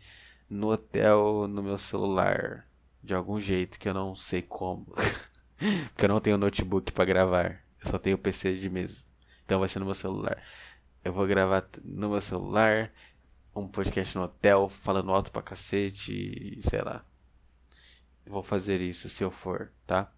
no 0.49 0.71
hotel, 0.73 1.47
no 1.49 1.63
meu 1.63 1.79
celular. 1.79 2.67
De 3.03 3.15
algum 3.15 3.41
jeito 3.41 3.79
que 3.79 3.89
eu 3.89 3.95
não 3.95 4.15
sei 4.15 4.43
como. 4.43 4.87
porque 5.95 6.05
eu 6.05 6.09
não 6.09 6.21
tenho 6.21 6.39
notebook 6.39 6.93
para 6.93 7.05
gravar. 7.05 7.63
Eu 7.83 7.91
só 7.91 7.99
tenho 7.99 8.19
PC 8.19 8.57
de 8.57 8.69
mesa. 8.69 9.05
Então 9.45 9.59
vai 9.59 9.69
ser 9.69 9.79
no 9.79 9.87
meu 9.87 9.95
celular. 9.95 10.43
Eu 11.05 11.13
vou 11.13 11.27
gravar 11.27 11.67
no 11.83 12.11
meu 12.11 12.21
celular 12.21 12.93
um 13.55 13.67
podcast 13.67 14.17
no 14.17 14.25
hotel, 14.25 14.69
falando 14.69 15.11
alto 15.11 15.33
pra 15.33 15.43
cacete, 15.43 16.61
sei 16.63 16.83
lá. 16.83 17.05
Vou 18.31 18.43
fazer 18.43 18.81
isso 18.81 19.09
se 19.09 19.25
eu 19.25 19.31
for, 19.31 19.73
tá? 19.85 20.13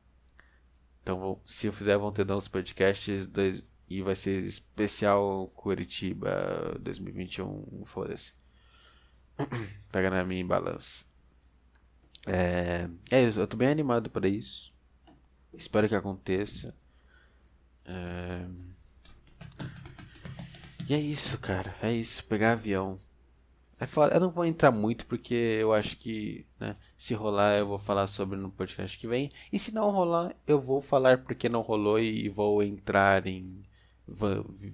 Então, 1.03 1.41
se 1.47 1.67
eu 1.67 1.73
fizer, 1.73 1.97
vão 1.97 2.13
ter 2.13 2.31
uns 2.31 2.47
podcasts 2.47 3.27
dois, 3.27 3.65
e 3.89 4.03
vai 4.03 4.15
ser 4.15 4.39
especial 4.41 5.49
Curitiba 5.57 6.79
2021, 6.81 7.85
foda-se. 7.87 8.35
Pega 9.91 10.11
na 10.11 10.25
minha 10.25 10.45
balança. 10.45 11.07
É, 12.27 12.89
é 13.11 13.23
isso, 13.25 13.41
eu 13.41 13.47
tô 13.47 13.57
bem 13.57 13.69
animado 13.69 14.11
para 14.11 14.29
isso. 14.29 14.73
Espero 15.55 15.89
que 15.89 15.95
aconteça. 15.95 16.77
É... 17.87 18.47
E 20.87 20.95
é 20.95 21.01
isso, 21.01 21.39
cara. 21.39 21.75
É 21.83 21.93
isso. 21.93 22.25
Pegar 22.25 22.53
avião. 22.53 23.01
É 23.83 23.87
foda. 23.87 24.15
Eu 24.15 24.21
não 24.21 24.31
vou 24.31 24.45
entrar 24.45 24.71
muito 24.71 25.05
porque 25.07 25.35
eu 25.35 25.73
acho 25.73 25.97
que, 25.97 26.47
né, 26.61 26.77
se 26.97 27.15
rolar 27.15 27.59
eu 27.59 27.67
vou 27.67 27.79
falar 27.79 28.07
sobre 28.07 28.39
no 28.39 28.49
podcast 28.49 28.97
que 28.97 29.09
vem. 29.09 29.33
E 29.53 29.59
se 29.59 29.75
não 29.75 29.91
rolar, 29.91 30.37
eu 30.47 30.61
vou 30.61 30.81
falar 30.81 31.19
porque 31.19 31.49
não 31.49 31.63
rolou 31.63 31.99
e 31.99 32.29
vou 32.29 32.63
entrar 32.63 33.27
em 33.27 33.61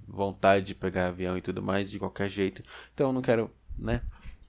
vontade 0.07 0.67
de 0.67 0.75
pegar 0.75 1.07
avião 1.07 1.39
e 1.39 1.41
tudo 1.41 1.63
mais 1.63 1.91
de 1.91 1.99
qualquer 1.99 2.29
jeito. 2.29 2.63
Então 2.93 3.07
eu 3.09 3.13
não 3.15 3.23
quero, 3.23 3.51
né, 3.79 4.03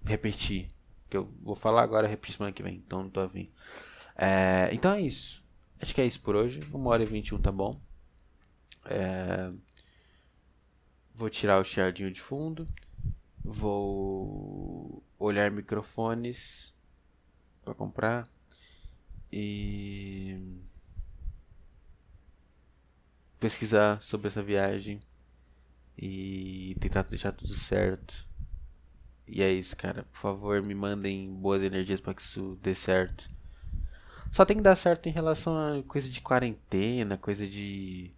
repetir. 0.04 0.70
Que 1.10 1.16
eu 1.16 1.32
vou 1.42 1.56
falar 1.56 1.82
agora, 1.82 2.06
repetir 2.06 2.36
semana 2.36 2.52
que 2.52 2.62
vem. 2.62 2.84
Então 2.86 3.04
não 3.04 3.10
tô 3.10 3.22
afim. 3.22 3.50
É, 4.14 4.70
então 4.74 4.92
é 4.94 5.00
isso. 5.00 5.42
Acho 5.82 5.96
que 5.96 6.02
é 6.02 6.06
isso 6.06 6.20
por 6.20 6.36
hoje. 6.36 6.60
Uma 6.74 6.90
hora 6.90 7.04
e 7.04 7.06
vinte 7.06 7.30
e 7.30 7.36
um 7.36 7.40
tá 7.40 7.52
bom. 7.52 7.80
É, 8.86 9.54
Vou 11.16 11.30
tirar 11.30 11.60
o 11.60 11.66
chiadinho 11.66 12.12
de 12.12 12.20
fundo. 12.22 12.68
Vou 13.44 15.04
olhar 15.18 15.52
microfones 15.52 16.74
para 17.64 17.74
comprar. 17.74 18.28
E 19.32 20.60
pesquisar 23.40 24.02
sobre 24.02 24.28
essa 24.28 24.44
viagem 24.44 25.00
e 25.98 26.76
tentar 26.80 27.04
deixar 27.04 27.32
tudo 27.32 27.54
certo. 27.54 28.28
E 29.28 29.42
é 29.42 29.52
isso, 29.52 29.76
cara. 29.78 30.04
Por 30.04 30.18
favor, 30.18 30.62
me 30.62 30.74
mandem 30.74 31.32
boas 31.32 31.62
energias 31.62 32.00
para 32.02 32.14
que 32.14 32.22
isso 32.22 32.58
dê 32.62 32.74
certo. 32.74 33.30
Só 34.32 34.46
tem 34.46 34.58
que 34.58 34.64
dar 34.64 34.76
certo 34.76 35.08
em 35.08 35.12
relação 35.12 35.58
a 35.58 35.84
coisa 35.84 36.10
de 36.10 36.22
quarentena, 36.22 37.18
coisa 37.18 37.46
de 37.46 38.12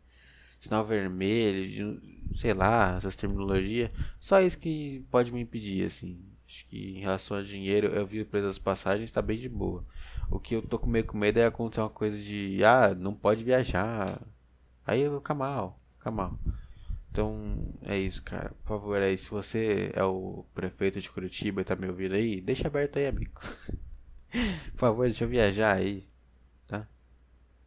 sinal 0.59 0.85
vermelho, 0.85 1.67
de, 1.67 2.20
sei 2.35 2.53
lá, 2.53 2.95
essas 2.97 3.15
terminologias. 3.15 3.91
Só 4.19 4.41
isso 4.41 4.57
que 4.57 5.05
pode 5.11 5.31
me 5.31 5.41
impedir, 5.41 5.85
assim. 5.85 6.19
Acho 6.47 6.65
que 6.65 6.97
em 6.97 6.99
relação 6.99 7.37
a 7.37 7.41
dinheiro, 7.41 7.87
eu 7.87 8.05
vi 8.05 8.21
o 8.21 8.25
preço 8.25 8.47
das 8.47 8.59
passagens, 8.59 9.11
tá 9.11 9.21
bem 9.21 9.37
de 9.39 9.47
boa. 9.47 9.85
O 10.29 10.39
que 10.39 10.55
eu 10.55 10.61
tô 10.61 10.77
com 10.77 10.89
meio 10.89 11.05
com 11.05 11.17
medo 11.17 11.39
é 11.39 11.45
acontecer 11.45 11.81
uma 11.81 11.89
coisa 11.89 12.17
de, 12.17 12.63
ah, 12.63 12.93
não 12.93 13.13
pode 13.13 13.43
viajar. 13.43 14.21
Aí 14.85 15.01
eu 15.01 15.11
vou 15.11 15.19
ficar 15.19 15.35
mal, 15.35 15.79
ficar 15.97 16.11
mal. 16.11 16.37
Então, 17.11 17.73
é 17.83 17.97
isso, 17.97 18.23
cara. 18.23 18.51
Por 18.63 18.79
favor, 18.79 19.01
aí, 19.01 19.17
se 19.17 19.29
você 19.29 19.91
é 19.93 20.03
o 20.03 20.45
prefeito 20.53 20.99
de 20.99 21.09
Curitiba 21.09 21.61
e 21.61 21.63
tá 21.65 21.75
me 21.75 21.87
ouvindo 21.87 22.15
aí, 22.15 22.39
deixa 22.41 22.67
aberto 22.67 22.97
aí, 22.97 23.07
amigo. 23.07 23.39
Por 24.71 24.77
favor, 24.77 25.05
deixa 25.05 25.25
eu 25.25 25.29
viajar 25.29 25.75
aí. 25.75 26.07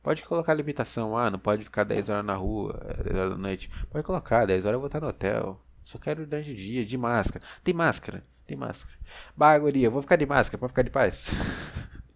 Pode 0.05 0.23
colocar 0.23 0.53
limitação, 0.53 1.17
ah, 1.17 1.31
não 1.31 1.39
pode 1.39 1.65
ficar 1.65 1.83
10 1.83 2.11
horas 2.11 2.27
na 2.27 2.35
rua, 2.35 2.79
10 3.03 3.17
horas 3.17 3.31
da 3.31 3.39
noite. 3.39 3.71
Pode 3.91 4.05
colocar, 4.05 4.45
10 4.45 4.67
horas 4.67 4.75
eu 4.75 4.79
vou 4.79 4.89
estar 4.89 5.01
no 5.01 5.09
hotel. 5.09 5.59
Só 5.83 5.97
quero 5.97 6.27
durante 6.27 6.51
o 6.51 6.55
dia, 6.55 6.85
de 6.85 6.99
máscara. 6.99 7.43
Tem 7.65 7.73
máscara? 7.73 8.23
Tem 8.47 8.55
máscara. 8.55 8.95
Baguria, 9.35 9.89
vou 9.89 10.03
ficar 10.03 10.17
de 10.17 10.27
máscara, 10.27 10.59
pode 10.59 10.73
ficar 10.73 10.83
de 10.83 10.91
paz. 10.91 11.31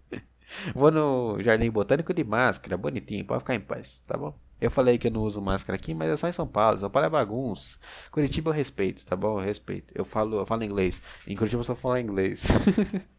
vou 0.76 0.90
no 0.90 1.42
Jardim 1.42 1.70
Botânico 1.70 2.12
de 2.12 2.22
máscara, 2.22 2.76
bonitinho, 2.76 3.24
pode 3.24 3.40
ficar 3.40 3.54
em 3.54 3.60
paz, 3.60 4.02
tá 4.06 4.18
bom? 4.18 4.38
Eu 4.60 4.70
falei 4.70 4.98
que 4.98 5.06
eu 5.06 5.10
não 5.10 5.22
uso 5.22 5.40
máscara 5.40 5.74
aqui, 5.74 5.94
mas 5.94 6.10
é 6.10 6.16
só 6.18 6.28
em 6.28 6.32
São 6.34 6.46
Paulo. 6.46 6.78
São 6.78 6.90
Paulo 6.90 7.06
é 7.06 7.10
bagunça. 7.10 7.78
Curitiba 8.10 8.50
eu 8.50 8.54
respeito, 8.54 9.06
tá 9.06 9.16
bom? 9.16 9.40
Eu 9.40 9.46
respeito. 9.46 9.94
Eu 9.94 10.04
falo, 10.04 10.36
eu 10.36 10.44
falo 10.44 10.62
inglês. 10.62 11.00
Em 11.26 11.34
Curitiba 11.34 11.60
eu 11.60 11.64
só 11.64 11.74
falo 11.74 11.96
inglês. 11.96 12.48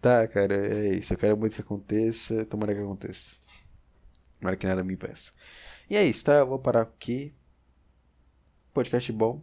Tá, 0.00 0.26
cara, 0.28 0.54
é 0.54 0.94
isso. 0.94 1.12
Eu 1.12 1.18
quero 1.18 1.36
muito 1.36 1.54
que 1.54 1.60
aconteça. 1.60 2.44
Tomara 2.46 2.74
que 2.74 2.80
aconteça. 2.80 3.36
Tomara 4.38 4.56
que 4.56 4.66
nada 4.66 4.82
me 4.82 4.94
impeça. 4.94 5.32
E 5.88 5.96
é 5.96 6.04
isso, 6.04 6.24
tá? 6.24 6.34
Eu 6.34 6.46
vou 6.46 6.58
parar 6.58 6.82
aqui. 6.82 7.34
Podcast 8.72 9.10
bom. 9.12 9.42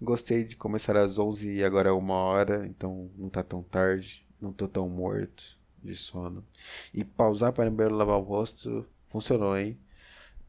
Gostei 0.00 0.44
de 0.44 0.56
começar 0.56 0.96
às 0.96 1.18
11 1.18 1.50
e 1.56 1.64
agora 1.64 1.88
é 1.88 1.92
uma 1.92 2.14
hora, 2.14 2.66
então 2.66 3.10
não 3.16 3.28
tá 3.28 3.42
tão 3.42 3.62
tarde. 3.62 4.26
Não 4.40 4.52
tô 4.52 4.68
tão 4.68 4.88
morto 4.88 5.58
de 5.82 5.94
sono. 5.94 6.44
E 6.92 7.04
pausar 7.04 7.52
para 7.52 7.66
primeiro 7.66 7.94
lavar 7.94 8.18
o 8.18 8.22
rosto 8.22 8.86
funcionou, 9.08 9.56
hein? 9.56 9.78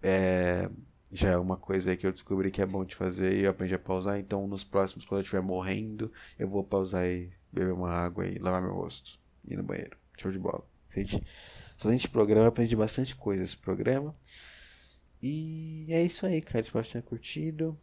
É, 0.02 0.70
já 1.12 1.30
é 1.30 1.38
uma 1.38 1.58
coisa 1.58 1.92
aí 1.92 1.98
que 1.98 2.06
eu 2.06 2.12
descobri 2.12 2.52
que 2.52 2.62
é 2.62 2.66
bom 2.66 2.84
de 2.84 2.96
fazer 2.96 3.34
e 3.34 3.46
eu 3.46 3.52
aprendi 3.52 3.74
a 3.74 3.80
pausar. 3.80 4.20
Então, 4.20 4.46
nos 4.48 4.64
próximos, 4.64 5.06
quando 5.06 5.20
eu 5.20 5.24
estiver 5.24 5.42
morrendo, 5.42 6.12
eu 6.38 6.48
vou 6.48 6.64
pausar 6.64 7.06
e 7.06 7.32
beber 7.58 7.74
uma 7.74 7.92
água 7.92 8.26
e 8.28 8.38
lavar 8.40 8.62
meu 8.62 8.74
rosto. 8.74 9.20
Ir 9.48 9.58
no 9.58 9.64
banheiro. 9.64 9.98
Show 10.18 10.32
de 10.32 10.40
bola. 10.40 10.68
Gente, 10.94 11.24
excelente 11.78 12.08
programa, 12.10 12.48
aprendi 12.48 12.76
bastante 12.76 13.16
coisa 13.16 13.44
esse 13.44 13.58
programa. 13.58 14.16
E 15.22 15.88
é 15.90 16.04
isso 16.04 16.26
aí, 16.26 16.42
cara. 16.42 16.62
Espero 16.62 16.84
que 16.84 16.92
tenha 16.92 17.04
curtido. 17.04 17.80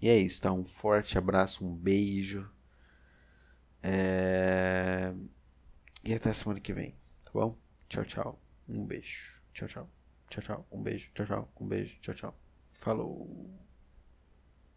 E 0.00 0.08
é 0.08 0.16
isso, 0.16 0.42
tá? 0.42 0.52
Um 0.52 0.64
forte 0.64 1.16
abraço, 1.16 1.64
um 1.64 1.74
beijo. 1.74 2.48
É... 3.82 5.14
E 6.04 6.12
até 6.12 6.32
semana 6.32 6.60
que 6.60 6.72
vem, 6.72 6.96
tá 7.24 7.30
bom? 7.32 7.56
Tchau, 7.88 8.04
tchau. 8.04 8.42
Um 8.68 8.84
beijo. 8.84 9.42
Tchau, 9.52 9.68
tchau. 9.68 9.90
Tchau, 10.28 10.42
tchau. 10.42 10.68
Um 10.72 10.82
beijo. 10.82 11.10
Tchau, 11.14 11.26
tchau. 11.26 11.52
Um 11.60 11.66
beijo. 11.68 12.00
Tchau, 12.00 12.14
tchau. 12.14 12.40
Falou. 12.72 13.71